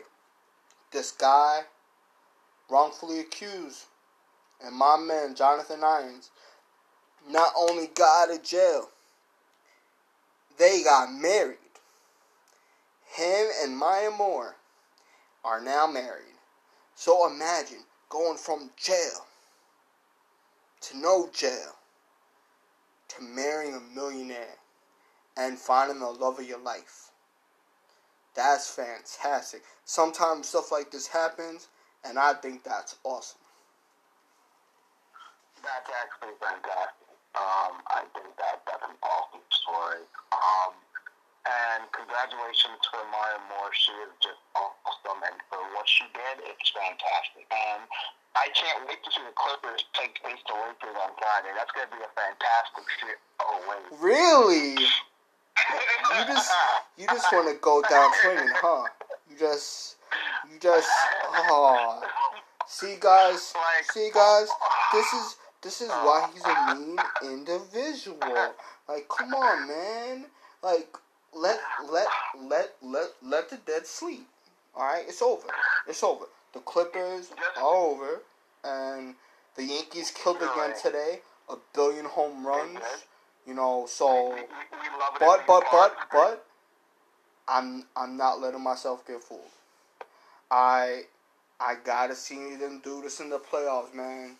this 0.91 1.11
guy 1.11 1.61
wrongfully 2.69 3.19
accused, 3.19 3.85
and 4.63 4.75
my 4.75 4.97
man 4.97 5.35
Jonathan 5.35 5.83
Irons 5.83 6.29
not 7.29 7.51
only 7.57 7.87
got 7.87 8.29
out 8.29 8.35
of 8.35 8.43
jail, 8.43 8.89
they 10.57 10.83
got 10.83 11.11
married. 11.11 11.57
Him 13.15 13.47
and 13.63 13.77
Maya 13.77 14.11
Moore 14.11 14.55
are 15.43 15.61
now 15.61 15.87
married. 15.87 16.37
So 16.95 17.29
imagine 17.29 17.83
going 18.09 18.37
from 18.37 18.71
jail 18.77 19.25
to 20.81 20.97
no 20.97 21.29
jail 21.33 21.75
to 23.09 23.23
marrying 23.23 23.73
a 23.73 23.95
millionaire 23.95 24.57
and 25.37 25.57
finding 25.57 25.99
the 25.99 26.07
love 26.07 26.39
of 26.39 26.47
your 26.47 26.59
life. 26.59 27.11
That's 28.35 28.69
fantastic. 28.73 29.63
Sometimes 29.83 30.47
stuff 30.47 30.71
like 30.71 30.91
this 30.91 31.07
happens, 31.07 31.67
and 32.05 32.17
I 32.17 32.33
think 32.33 32.63
that's 32.63 32.95
awesome. 33.03 33.39
That's 35.61 35.89
actually 36.01 36.35
fantastic. 36.39 37.00
Um, 37.31 37.79
I 37.87 38.03
think 38.11 38.27
that 38.35 38.61
that's 38.67 38.83
an 38.83 38.97
awesome 38.99 39.45
story. 39.51 40.03
Um, 40.35 40.75
and 41.47 41.87
congratulations 41.95 42.77
to 42.91 42.95
Maya 43.07 43.39
Moore. 43.47 43.71
She 43.73 43.95
is 44.03 44.13
just 44.19 44.41
awesome, 44.53 45.19
and 45.23 45.37
for 45.47 45.63
what 45.73 45.87
she 45.87 46.05
did, 46.11 46.43
it's 46.43 46.69
fantastic. 46.75 47.47
And 47.49 47.87
I 48.35 48.51
can't 48.51 48.83
wait 48.87 48.99
to 49.03 49.09
see 49.09 49.23
the 49.23 49.33
Clippers 49.33 49.83
take 49.95 50.19
face 50.21 50.43
to 50.47 50.53
Lakers 50.53 50.97
on 50.99 51.11
Friday. 51.17 51.51
That's 51.55 51.71
going 51.71 51.87
to 51.87 51.93
be 51.95 52.03
a 52.03 52.11
fantastic 52.13 52.85
shit. 52.99 53.17
Oh 53.39 53.57
wait. 53.67 53.83
Really? 53.97 54.75
you 56.13 56.21
just 56.27 56.51
you 56.97 57.05
just 57.07 57.27
want 57.31 57.47
to 57.47 57.55
go 57.63 57.81
down 57.87 58.11
swinging, 58.21 58.51
huh? 58.59 58.85
You 59.29 59.39
just 59.39 59.97
you 60.51 60.59
just 60.59 60.91
oh. 61.49 62.03
See 62.67 62.95
guys, 63.01 63.53
see 63.91 64.09
guys, 64.13 64.47
this 64.93 65.05
is 65.11 65.35
this 65.61 65.81
is 65.81 65.89
why 65.89 66.29
he's 66.33 66.43
a 66.43 66.75
mean 66.75 66.99
individual. 67.23 68.53
Like, 68.87 69.07
come 69.09 69.33
on, 69.33 69.67
man. 69.67 70.25
Like, 70.63 70.95
let 71.33 71.59
let 71.89 72.07
let 72.39 72.75
let 72.81 73.09
let 73.23 73.49
the 73.49 73.57
dead 73.57 73.85
sleep. 73.85 74.27
All 74.75 74.83
right, 74.83 75.03
it's 75.07 75.21
over. 75.21 75.47
It's 75.87 76.03
over. 76.03 76.25
The 76.53 76.59
Clippers 76.59 77.31
are 77.57 77.63
over, 77.63 78.21
and 78.63 79.15
the 79.55 79.63
Yankees 79.63 80.11
killed 80.11 80.37
again 80.37 80.73
today. 80.81 81.19
A 81.49 81.55
billion 81.73 82.05
home 82.05 82.45
runs. 82.45 82.79
You 83.45 83.53
know, 83.55 83.85
so 83.87 84.37
but 85.19 85.45
but 85.47 85.63
but 85.71 85.95
but 86.11 86.45
I'm 87.47 87.85
I'm 87.95 88.15
not 88.17 88.39
letting 88.39 88.61
myself 88.61 89.05
get 89.05 89.21
fooled. 89.23 89.41
I 90.49 91.03
I 91.59 91.75
gotta 91.83 92.15
see 92.15 92.55
them 92.55 92.81
do 92.83 93.01
this 93.01 93.19
in 93.19 93.29
the 93.29 93.39
playoffs, 93.39 93.93
man. 93.93 94.35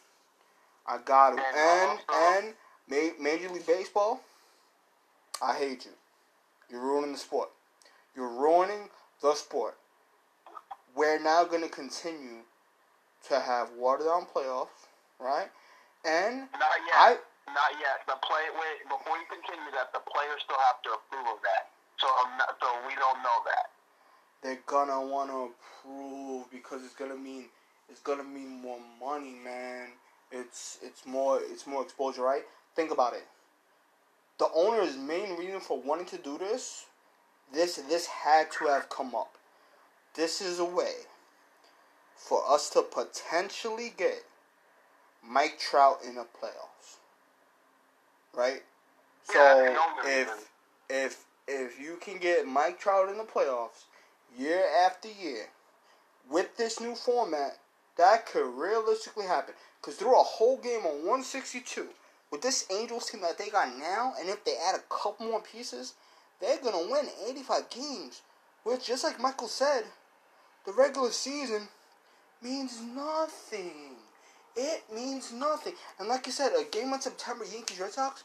I 0.88 0.98
got 1.04 1.32
to. 1.32 1.42
And 1.42 2.00
uh, 2.10 2.14
and 2.14 2.48
uh, 2.48 2.96
uh. 2.96 3.10
Major 3.22 3.50
League 3.50 3.68
Baseball, 3.68 4.22
I 5.42 5.56
hate 5.56 5.86
you. 5.86 5.92
You're 6.70 6.82
ruining 6.82 7.14
the 7.14 7.18
sport. 7.18 7.50
You're 8.16 8.30
ruining 8.30 8.90
the 9.22 9.34
sport. 9.36 9.78
We're 10.96 11.20
now 11.20 11.46
going 11.46 11.64
to 11.64 11.70
continue 11.70 12.44
to 13.30 13.40
have 13.40 13.70
watered 13.78 14.08
down 14.08 14.26
playoffs, 14.26 14.90
right? 15.20 15.48
And 16.04 16.48
not 16.52 16.80
yet. 16.84 16.96
I, 16.96 17.10
not 17.48 17.72
yet. 17.80 18.04
The 18.08 18.18
play. 18.26 18.44
Wait, 18.56 18.84
before 18.90 19.16
you 19.18 19.26
continue 19.30 19.72
that, 19.72 19.94
the 19.94 20.04
players 20.04 20.42
still 20.44 20.60
have 20.68 20.82
to 20.84 20.90
approve 21.00 21.28
of 21.38 21.40
that. 21.44 21.72
So 22.00 22.08
um, 22.08 22.34
I'm 22.34 22.38
not, 22.40 22.58
so 22.60 22.68
we 22.88 22.96
don't 22.96 23.22
know 23.22 23.40
that. 23.46 23.70
They're 24.42 24.64
gonna 24.66 25.06
want 25.06 25.30
to 25.30 25.54
approve 25.54 26.50
because 26.50 26.84
it's 26.84 26.96
gonna 26.96 27.16
mean 27.16 27.46
it's 27.90 28.02
gonna 28.02 28.24
mean 28.24 28.62
more 28.62 28.80
money, 29.00 29.36
man. 29.44 29.90
It's 30.32 30.80
it's 30.82 31.06
more 31.06 31.40
it's 31.42 31.68
more 31.68 31.84
exposure, 31.84 32.22
right? 32.22 32.44
Think 32.76 32.92
about 32.92 33.14
it. 33.14 33.26
The 34.40 34.48
owner's 34.56 34.98
main 34.98 35.38
reason 35.38 35.60
for 35.60 35.80
wanting 35.80 36.08
to 36.08 36.18
do 36.18 36.38
this, 36.38 36.86
this 37.54 37.76
this 37.90 38.08
had 38.08 38.52
to 38.54 38.66
have 38.66 38.90
come 38.90 39.14
up. 39.14 39.34
This 40.16 40.42
is 40.42 40.60
a 40.60 40.66
way 40.66 40.94
for 42.16 42.42
us 42.50 42.70
to 42.72 42.82
potentially 42.82 43.94
get 43.98 44.24
Mike 45.24 45.60
Trout 45.60 46.00
in 46.08 46.16
the 46.16 46.26
playoffs. 46.42 46.98
Right? 48.34 48.64
So 49.24 49.76
if 50.06 50.50
if 50.90 51.26
if 51.48 51.80
you 51.80 51.98
can 52.02 52.18
get 52.18 52.48
Mike 52.48 52.80
Trout 52.80 53.10
in 53.10 53.18
the 53.18 53.24
playoffs 53.24 53.86
year 54.38 54.64
after 54.86 55.10
year 55.10 55.48
with 56.30 56.56
this 56.58 56.80
new 56.80 56.96
format, 56.96 57.58
that 57.98 58.26
could 58.26 58.48
realistically 58.48 59.26
happen. 59.26 59.56
Because 59.82 59.96
through 59.96 60.20
a 60.20 60.24
whole 60.24 60.58
game 60.58 60.86
on 60.86 61.06
162, 61.06 61.88
with 62.32 62.42
this 62.42 62.68
Angels 62.72 63.10
team 63.10 63.22
that 63.22 63.38
they 63.38 63.50
got 63.50 63.78
now, 63.78 64.14
and 64.20 64.30
if 64.30 64.44
they 64.46 64.54
add 64.68 64.76
a 64.76 64.94
couple 64.94 65.26
more 65.26 65.42
pieces, 65.42 65.96
they're 66.40 66.60
going 66.60 66.74
to 66.74 66.92
win 66.92 67.08
85 67.28 67.70
games. 67.70 68.22
Which, 68.64 68.86
just 68.86 69.04
like 69.04 69.20
Michael 69.20 69.48
said, 69.48 69.86
the 70.66 70.72
regular 70.72 71.10
season 71.10 71.68
means 72.42 72.80
nothing. 72.80 73.96
It 74.56 74.84
means 74.94 75.34
nothing. 75.34 75.74
And 76.00 76.08
like 76.08 76.28
you 76.28 76.32
said, 76.32 76.52
a 76.54 76.64
game 76.66 76.94
on 76.94 77.02
September, 77.02 77.44
Yankees 77.52 77.80
Red 77.80 77.92
Sox, 77.92 78.24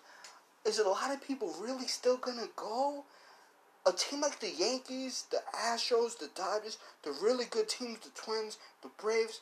is 0.67 0.79
it 0.79 0.87
a 0.87 0.91
lot 0.91 1.13
of 1.13 1.27
people 1.27 1.55
really 1.61 1.87
still 1.87 2.17
going 2.17 2.39
to 2.39 2.49
go? 2.57 3.05
A 3.87 3.93
team 3.93 4.21
like 4.21 4.41
the 4.41 4.51
Yankees, 4.51 5.25
the 5.31 5.39
Astros, 5.55 6.19
the 6.19 6.29
Dodgers, 6.35 6.79
the 7.03 7.13
really 7.23 7.45
good 7.45 7.69
teams, 7.69 8.01
the 8.01 8.11
Twins, 8.21 8.59
the 8.83 8.91
Braves, 9.01 9.41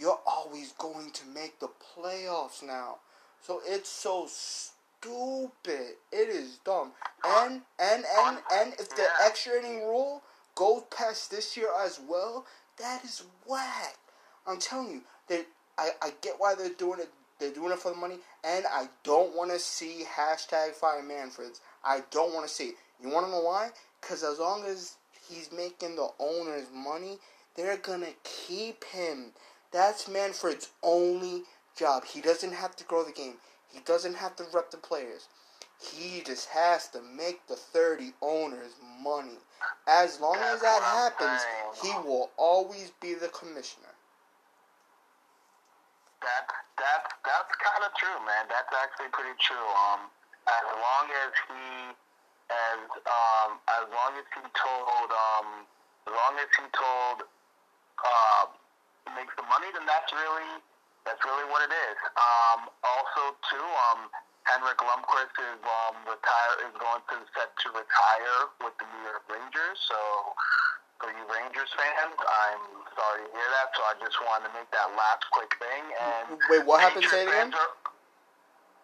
you're 0.00 0.18
always 0.26 0.72
going 0.72 1.10
to 1.10 1.26
make 1.34 1.60
the 1.60 1.68
playoffs 1.68 2.62
now. 2.62 2.96
So 3.42 3.60
it's 3.66 3.90
so 3.90 4.26
stupid. 4.28 5.96
It 6.10 6.28
is 6.28 6.58
dumb. 6.64 6.92
And 7.24 7.62
and 7.78 8.04
and 8.18 8.38
and 8.52 8.72
if 8.74 8.88
the 8.96 9.06
extra 9.24 9.58
inning 9.58 9.80
rule 9.80 10.22
goes 10.54 10.82
past 10.90 11.30
this 11.30 11.56
year 11.56 11.68
as 11.84 12.00
well, 12.08 12.46
that 12.78 13.04
is 13.04 13.22
whack. 13.46 13.96
I'm 14.46 14.58
telling 14.58 14.90
you, 14.90 15.00
that 15.28 15.46
I, 15.78 15.90
I 16.02 16.12
get 16.22 16.34
why 16.38 16.54
they're 16.54 16.70
doing 16.70 17.00
it. 17.00 17.10
They're 17.38 17.52
doing 17.52 17.72
it 17.72 17.78
for 17.78 17.92
the 17.92 17.96
money, 17.96 18.16
and 18.44 18.66
I 18.70 18.88
don't 19.02 19.34
want 19.34 19.50
to 19.50 19.58
see 19.58 20.04
hashtag 20.04 20.72
fire 20.72 21.02
Manfred's. 21.02 21.60
I 21.84 22.02
don't 22.10 22.34
want 22.34 22.46
to 22.46 22.52
see 22.52 22.68
it. 22.68 22.74
You 23.02 23.08
want 23.08 23.26
to 23.26 23.32
know 23.32 23.40
why? 23.40 23.70
Because 24.00 24.22
as 24.22 24.38
long 24.38 24.64
as 24.66 24.96
he's 25.28 25.50
making 25.50 25.96
the 25.96 26.08
owners 26.18 26.66
money, 26.74 27.18
they're 27.56 27.78
gonna 27.78 28.12
keep 28.24 28.84
him. 28.84 29.32
That's 29.72 30.08
Manfred's 30.08 30.70
only 30.82 31.44
job. 31.76 32.04
He 32.04 32.20
doesn't 32.20 32.52
have 32.52 32.76
to 32.76 32.84
grow 32.84 33.04
the 33.04 33.12
game. 33.12 33.34
He 33.72 33.80
doesn't 33.80 34.14
have 34.14 34.34
to 34.36 34.44
rep 34.52 34.70
the 34.70 34.76
players. 34.76 35.28
He 35.80 36.20
just 36.20 36.48
has 36.50 36.88
to 36.88 37.00
make 37.00 37.46
the 37.46 37.56
30 37.56 38.12
owners 38.20 38.72
money. 39.02 39.38
As 39.86 40.20
long 40.20 40.36
as 40.36 40.60
that 40.60 40.82
happens, 40.82 41.40
he 41.82 41.90
will 42.06 42.30
always 42.36 42.92
be 43.00 43.14
the 43.14 43.28
commissioner. 43.28 43.94
That 46.20 46.44
that 46.76 47.00
that's 47.24 47.54
kind 47.64 47.80
of 47.80 47.96
true, 47.96 48.20
man. 48.28 48.44
That's 48.52 48.68
actually 48.76 49.08
pretty 49.08 49.32
true. 49.40 49.56
Um, 49.56 50.12
as 50.44 50.66
long 50.68 51.06
as 51.08 51.32
he, 51.48 51.96
as 52.52 52.80
um, 53.08 53.50
as 53.72 53.88
long 53.88 54.12
as 54.20 54.28
he 54.36 54.44
told, 54.52 55.08
um, 55.08 55.64
as 56.04 56.12
long 56.12 56.36
as 56.36 56.50
he 56.60 56.66
told, 56.76 57.24
uh, 58.04 58.44
makes 59.16 59.34
the 59.36 59.46
money, 59.48 59.68
then 59.72 59.84
that's 59.88 60.10
really 60.12 60.60
that's 61.08 61.22
really 61.24 61.46
what 61.48 61.64
it 61.64 61.72
is. 61.72 61.96
Um, 62.20 62.68
also, 62.84 63.32
too, 63.48 63.66
um, 63.90 64.12
Henrik 64.44 64.76
Lundqvist 64.84 65.32
is 65.32 65.60
um, 65.64 65.96
retire 66.04 66.54
is 66.68 66.74
going 66.76 67.02
to 67.08 67.16
set 67.32 67.50
to 67.64 67.68
retire 67.72 68.38
with 68.60 68.76
the 68.76 68.84
New 68.84 69.02
York 69.08 69.24
Rangers. 69.32 69.80
So, 69.88 69.96
for 71.00 71.08
you 71.08 71.24
Rangers 71.24 71.72
fans, 71.72 72.16
I'm 72.20 72.64
sorry 72.92 73.24
to 73.24 73.30
hear 73.32 73.48
that. 73.56 73.72
So 73.72 73.80
I 73.88 73.94
just 74.04 74.16
wanted 74.20 74.52
to 74.52 74.60
make 74.60 74.68
that 74.76 74.92
last 74.92 75.24
quick 75.32 75.56
thing. 75.56 75.84
And 75.96 76.36
wait, 76.52 76.68
what 76.68 76.84
happened? 76.84 77.08
Say 77.08 77.24
it 77.24 77.28
again. 77.28 77.52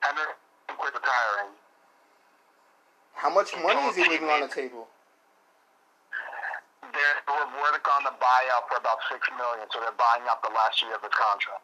Henrik 0.00 0.36
Lundqvist 0.72 0.96
retiring. 0.96 1.52
How 3.12 3.28
much 3.32 3.52
money 3.60 3.80
is 3.88 3.96
he 3.96 4.08
leaving 4.08 4.28
on 4.28 4.40
the 4.40 4.48
table? 4.48 4.88
They're, 7.06 7.22
we're 7.30 7.50
working 7.62 7.86
on 7.94 8.02
the 8.02 8.14
buyout 8.18 8.66
for 8.66 8.76
about 8.82 8.98
six 9.06 9.22
million, 9.38 9.66
so 9.70 9.78
they're 9.78 9.94
buying 9.94 10.26
out 10.26 10.42
the 10.42 10.50
last 10.50 10.82
year 10.82 10.94
of 10.94 11.02
his 11.02 11.14
contract. 11.14 11.62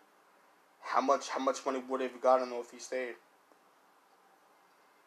How 0.83 1.01
much? 1.01 1.29
How 1.29 1.43
much 1.43 1.65
money 1.67 1.83
would 1.89 2.01
have 2.01 2.21
gotten 2.21 2.51
though 2.51 2.61
if 2.61 2.71
he 2.71 2.79
stayed? 2.79 3.15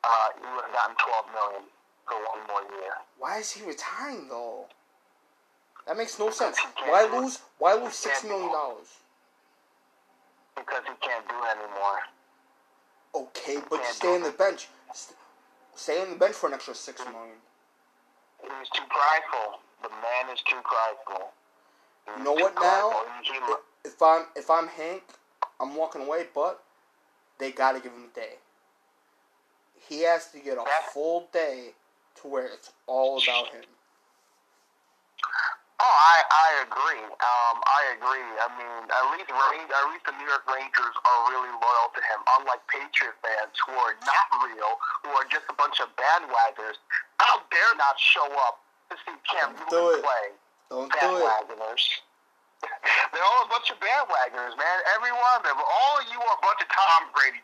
Uh, 0.04 0.28
he 0.36 0.44
would 0.44 0.64
have 0.68 0.76
gotten 0.76 0.96
twelve 1.00 1.28
million 1.32 1.64
for 2.08 2.16
one 2.16 2.42
more 2.48 2.64
year. 2.80 2.94
Why 3.20 3.40
is 3.40 3.52
he 3.52 3.64
retiring 3.66 4.28
though? 4.30 4.66
That 5.88 5.98
makes 5.98 6.18
no 6.18 6.32
sense. 6.32 6.58
Why 6.86 7.08
lose? 7.12 7.40
Why 7.60 7.74
lose 7.74 7.94
six 7.94 8.24
million 8.24 8.52
dollars? 8.52 8.88
Because 10.56 10.84
he 10.88 10.96
can't 11.06 11.28
do 11.28 11.36
it 11.36 11.58
anymore. 11.60 12.00
Okay, 13.14 13.58
but 13.70 13.80
you 13.80 13.92
stay 13.92 14.16
on 14.16 14.24
the 14.24 14.32
bench. 14.32 14.68
Stay 15.76 16.02
on 16.02 16.10
the 16.12 16.16
bench 16.16 16.36
for 16.36 16.48
an 16.48 16.54
extra 16.54 16.74
six 16.74 17.04
million. 17.04 17.36
He's 18.42 18.70
too 18.70 18.84
prideful. 18.88 19.60
The 19.86 19.94
man 20.02 20.34
is 20.34 20.42
too 20.42 20.58
prideful. 20.66 21.30
You 22.18 22.24
know 22.24 22.34
what 22.34 22.56
now? 22.56 22.90
prideful. 22.90 23.22
He- 23.22 23.34
he- 23.34 23.90
If 23.92 24.02
I'm 24.02 24.26
if 24.36 24.50
I'm 24.50 24.68
Hank, 24.68 25.04
I'm 25.60 25.76
walking 25.76 26.02
away. 26.02 26.26
But 26.34 26.64
they 27.38 27.52
gotta 27.52 27.80
give 27.80 27.94
him 27.94 28.10
a 28.12 28.16
day. 28.16 28.40
He 29.88 30.02
has 30.02 30.32
to 30.32 30.40
get 30.40 30.58
a 30.58 30.66
full 30.92 31.30
day 31.32 31.76
to 32.16 32.28
where 32.28 32.48
it's 32.48 32.74
all 32.88 33.22
about 33.22 33.54
him. 33.54 33.62
Oh, 35.78 35.84
I, 35.86 36.18
I 36.26 36.50
agree. 36.66 37.04
Um, 37.06 37.62
I 37.62 37.82
agree. 37.94 38.26
I 38.42 38.48
mean, 38.58 38.90
at 38.90 39.06
least 39.14 39.30
at 39.30 39.86
least 39.94 40.06
the 40.10 40.18
New 40.18 40.26
York 40.26 40.50
Rangers 40.50 40.96
are 41.06 41.20
really 41.30 41.54
loyal 41.54 41.90
to 41.94 42.02
him, 42.02 42.26
unlike 42.40 42.66
Patriot 42.66 43.14
fans 43.22 43.54
who 43.62 43.78
are 43.78 43.94
not 44.02 44.26
real, 44.50 44.82
who 45.06 45.14
are 45.14 45.28
just 45.30 45.46
a 45.46 45.54
bunch 45.54 45.78
of 45.78 45.94
bandwagoners. 45.94 46.82
How 47.22 47.46
dare 47.54 47.76
not 47.78 48.00
show 48.02 48.26
up 48.50 48.65
see 48.94 49.16
Don't 49.34 49.58
do 49.70 49.90
it. 49.98 50.04
play? 50.04 50.26
Don't 50.70 50.92
do 50.92 51.10
it. 51.18 51.26
They're 53.14 53.22
all 53.26 53.42
a 53.46 53.50
bunch 53.52 53.70
of 53.70 53.78
bandwagoners, 53.78 54.56
man. 54.58 54.78
Every 54.98 55.12
one 55.12 55.34
of 55.38 55.44
them. 55.44 55.58
All 55.58 55.94
of 56.02 56.06
you 56.10 56.18
are 56.18 56.36
a 56.38 56.42
bunch 56.42 56.62
of 56.62 56.70
Tom 56.70 57.10
Brady. 57.14 57.42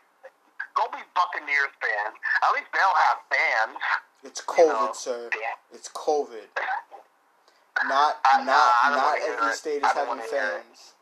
Go 0.74 0.88
be 0.90 0.98
Buccaneers 1.14 1.70
fans. 1.78 2.16
At 2.42 2.50
least 2.56 2.70
they'll 2.72 2.98
have 3.12 3.18
fans. 3.28 3.76
It's 4.24 4.40
You 4.40 4.64
COVID, 4.66 4.86
know, 4.88 4.96
sir. 4.96 5.30
yeah. 5.36 5.54
It's 5.70 5.88
COVID. 5.90 6.48
Not 7.88 8.20
I- 8.30 8.44
not 8.44 8.70
don't 8.84 8.96
not 8.96 9.18
every 9.18 9.52
state 9.54 9.82
is 9.82 9.90
having 9.92 10.08
wanna 10.08 10.22
hear 10.28 10.60
it. 10.60 10.62
fans. 10.62 10.94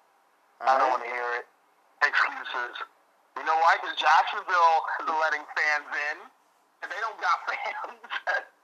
I 0.60 0.78
don't 0.78 0.90
want 0.90 1.02
to 1.02 1.08
hear 1.10 1.28
it. 1.40 1.46
Excuses. 2.06 2.76
You 3.36 3.44
know 3.44 3.56
why? 3.56 3.76
Because 3.80 3.96
Jacksonville 3.96 4.78
is 5.02 5.08
letting 5.20 5.44
fans 5.56 5.88
in, 6.12 6.16
and 6.82 6.88
they 6.92 7.00
don't 7.00 7.18
got 7.20 7.36
fans. 7.48 7.98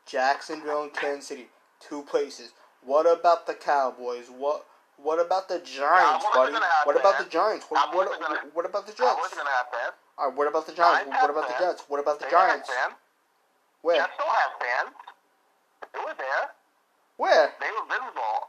Jacksonville 0.07 0.82
and 0.85 0.93
Kansas 0.94 1.27
City, 1.27 1.48
two 1.81 2.03
places. 2.03 2.53
What 2.82 3.07
about 3.07 3.47
the 3.47 3.55
Cowboys? 3.55 4.27
What 4.28 4.66
what 4.97 5.20
about 5.20 5.48
the 5.48 5.59
Giants, 5.59 6.24
buddy? 6.32 6.51
are 6.51 6.53
gonna 6.53 6.65
have 6.65 6.86
What 6.86 6.97
about 6.98 7.19
the. 7.19 7.28
Giants? 7.28 7.66
What 7.69 7.94
what, 7.94 8.09
what 8.55 8.65
about 8.65 8.86
the 8.86 8.93
Jets? 8.93 9.16
wasn't 9.19 9.40
gonna 9.40 9.51
have 9.51 9.66
fans. 9.70 9.94
All 10.19 10.28
right, 10.28 10.36
what 10.36 10.48
about 10.48 10.66
the 10.66 10.73
Giants? 10.73 11.11
What 11.11 11.31
about 11.31 11.48
the. 11.48 11.55
Jets? 11.59 11.85
What 11.89 12.01
about 12.01 12.20
the 12.20 12.27
Giants? 12.31 12.70
Where? 13.82 13.97
Jets 13.97 14.12
still 14.15 14.27
have 14.27 14.53
fans. 14.59 14.94
They 15.93 16.01
were 16.01 16.16
there. 16.16 16.51
Where? 17.16 17.53
They 17.61 17.66
were 17.66 17.86
visible. 17.89 18.48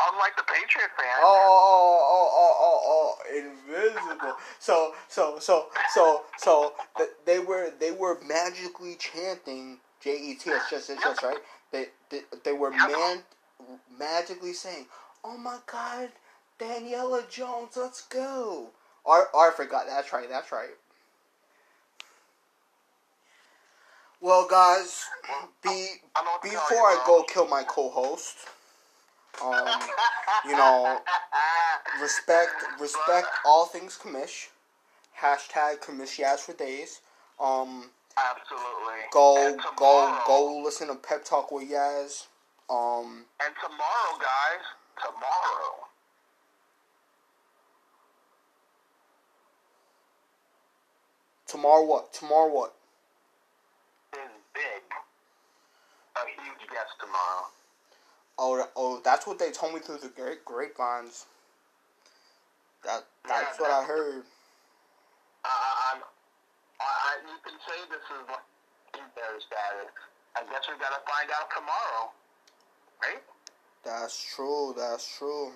Unlike 0.00 0.36
the 0.36 0.44
Patriot 0.44 0.90
fans. 0.96 1.20
Oh, 1.20 1.28
oh, 1.28 1.98
oh, 2.10 2.28
oh, 2.32 2.54
oh, 2.64 2.78
oh, 2.88 3.36
invisible. 3.36 4.34
So, 4.58 4.94
so, 5.08 5.38
so, 5.38 5.66
so, 5.92 6.22
so, 6.38 6.72
th- 6.96 7.10
they 7.26 7.38
were, 7.38 7.70
they 7.78 7.90
were 7.90 8.18
magically 8.26 8.96
chanting 8.96 9.78
J 10.02 10.16
E 10.16 10.34
T 10.36 10.50
S, 10.50 10.70
just, 10.70 10.88
just, 10.88 11.02
just, 11.02 11.22
right? 11.22 11.36
They, 11.72 11.86
they, 12.10 12.20
they 12.44 12.52
were 12.52 12.70
man, 12.70 13.22
magically 13.98 14.52
saying, 14.52 14.86
"Oh 15.24 15.36
my 15.36 15.58
God, 15.66 16.10
Daniel 16.58 17.22
Jones, 17.30 17.76
let's 17.76 18.02
go." 18.02 18.70
Or, 19.04 19.28
or 19.34 19.50
I 19.50 19.54
forgot. 19.54 19.86
That's 19.86 20.12
right. 20.12 20.28
That's 20.28 20.52
right. 20.52 20.70
Well, 24.20 24.46
guys, 24.48 25.06
be 25.62 25.70
I 26.14 26.24
know 26.24 26.32
what 26.32 26.42
to 26.42 26.50
tell 26.50 26.60
before 26.60 26.86
I 26.86 27.02
go 27.06 27.22
kill 27.22 27.48
my 27.48 27.62
co-host, 27.62 28.36
um, 29.42 29.80
you 30.46 30.52
know, 30.52 31.00
respect 32.02 32.52
respect 32.78 33.28
all 33.46 33.64
things 33.64 33.98
commish. 34.00 34.48
Hashtag 35.18 35.80
commish 35.80 36.38
for 36.40 36.52
days. 36.52 37.00
Um, 37.38 37.90
Absolutely. 38.28 39.00
go 39.12 39.48
And 39.48 39.60
go 39.76 40.18
go 40.26 40.62
listen 40.62 40.88
to 40.88 40.94
Pep 40.94 41.24
Talk 41.24 41.50
with 41.52 41.70
Yaz. 41.70 42.26
Um, 42.68 43.24
And 43.44 43.54
tomorrow, 43.62 44.18
guys, 44.18 44.64
tomorrow, 45.02 45.88
tomorrow 51.46 51.84
what? 51.84 52.12
Tomorrow 52.12 52.52
what? 52.52 52.74
is 54.14 54.30
big. 54.54 54.82
A 56.16 56.42
huge 56.42 56.68
guest 56.70 56.92
tomorrow. 57.00 57.46
Oh, 58.38 58.66
oh, 58.76 59.00
that's 59.04 59.26
what 59.26 59.38
they 59.38 59.50
told 59.50 59.74
me 59.74 59.80
through 59.80 59.98
the 59.98 60.08
great 60.08 60.44
grapevines. 60.44 61.26
That 62.84 63.04
that's 63.28 63.58
Yeah, 63.60 63.66
what 63.66 63.70
I 63.70 63.84
heard. 63.84 64.24
I, 65.44 65.48
I, 66.80 66.84
I'm, 66.84 66.90
I, 66.90 66.96
I, 67.04 67.12
you 67.28 67.38
can 67.44 67.56
say 67.68 67.78
this 67.92 68.04
is 68.08 68.24
like 68.32 68.46
their 69.14 69.36
status. 69.44 69.92
I 70.36 70.46
guess 70.48 70.64
we 70.66 70.78
gotta 70.80 71.02
find 71.04 71.28
out 71.34 71.50
tomorrow, 71.52 72.04
right? 73.02 73.22
That's 73.84 74.16
true. 74.34 74.72
That's 74.76 75.04
true. 75.18 75.52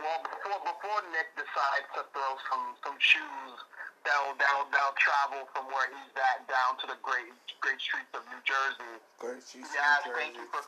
Well, 0.00 0.20
before 0.24 0.60
before 0.64 1.00
Nick 1.12 1.28
decides 1.36 1.88
to 1.96 2.02
throw 2.12 2.32
some 2.48 2.76
some 2.84 2.98
shoes, 3.00 3.56
that'll 4.04 4.36
that'll 4.40 4.68
that'll 4.72 4.96
travel 4.96 5.44
from 5.52 5.68
where 5.68 5.88
he's 5.92 6.14
at 6.16 6.44
down 6.48 6.80
to 6.80 6.86
the 6.88 6.98
great 7.04 7.32
great 7.60 7.80
streets 7.80 8.12
of 8.16 8.24
New 8.28 8.42
Jersey. 8.44 8.96
Great 9.20 9.44
she's 9.44 9.68
Yes, 9.72 10.08
New 10.08 10.16
thank 10.16 10.36
you 10.36 10.48
for. 10.52 10.64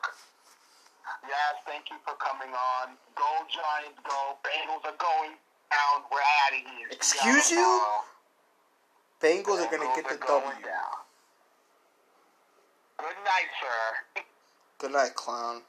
Yes, 1.27 1.59
thank 1.67 1.91
you 1.91 1.99
for 2.07 2.15
coming 2.15 2.53
on. 2.53 2.95
Go 3.17 3.27
Giants, 3.51 3.99
go! 4.07 4.39
Bengals 4.39 4.87
are 4.87 4.95
going 4.95 5.35
down. 5.67 6.07
We're 6.07 6.23
out 6.23 6.53
of 6.55 6.63
here. 6.63 6.87
Excuse 6.91 7.51
you? 7.51 7.59
tomorrow. 7.59 8.12
Bengals 9.23 9.65
are 9.65 9.71
gonna 9.71 9.89
get 9.95 10.03
the 10.09 10.17
going 10.17 10.43
W. 10.43 10.65
down. 10.65 10.99
Good 12.97 13.15
night, 13.23 13.47
sir. 13.61 14.21
Good 14.79 14.91
night, 14.91 15.15
clown. 15.15 15.61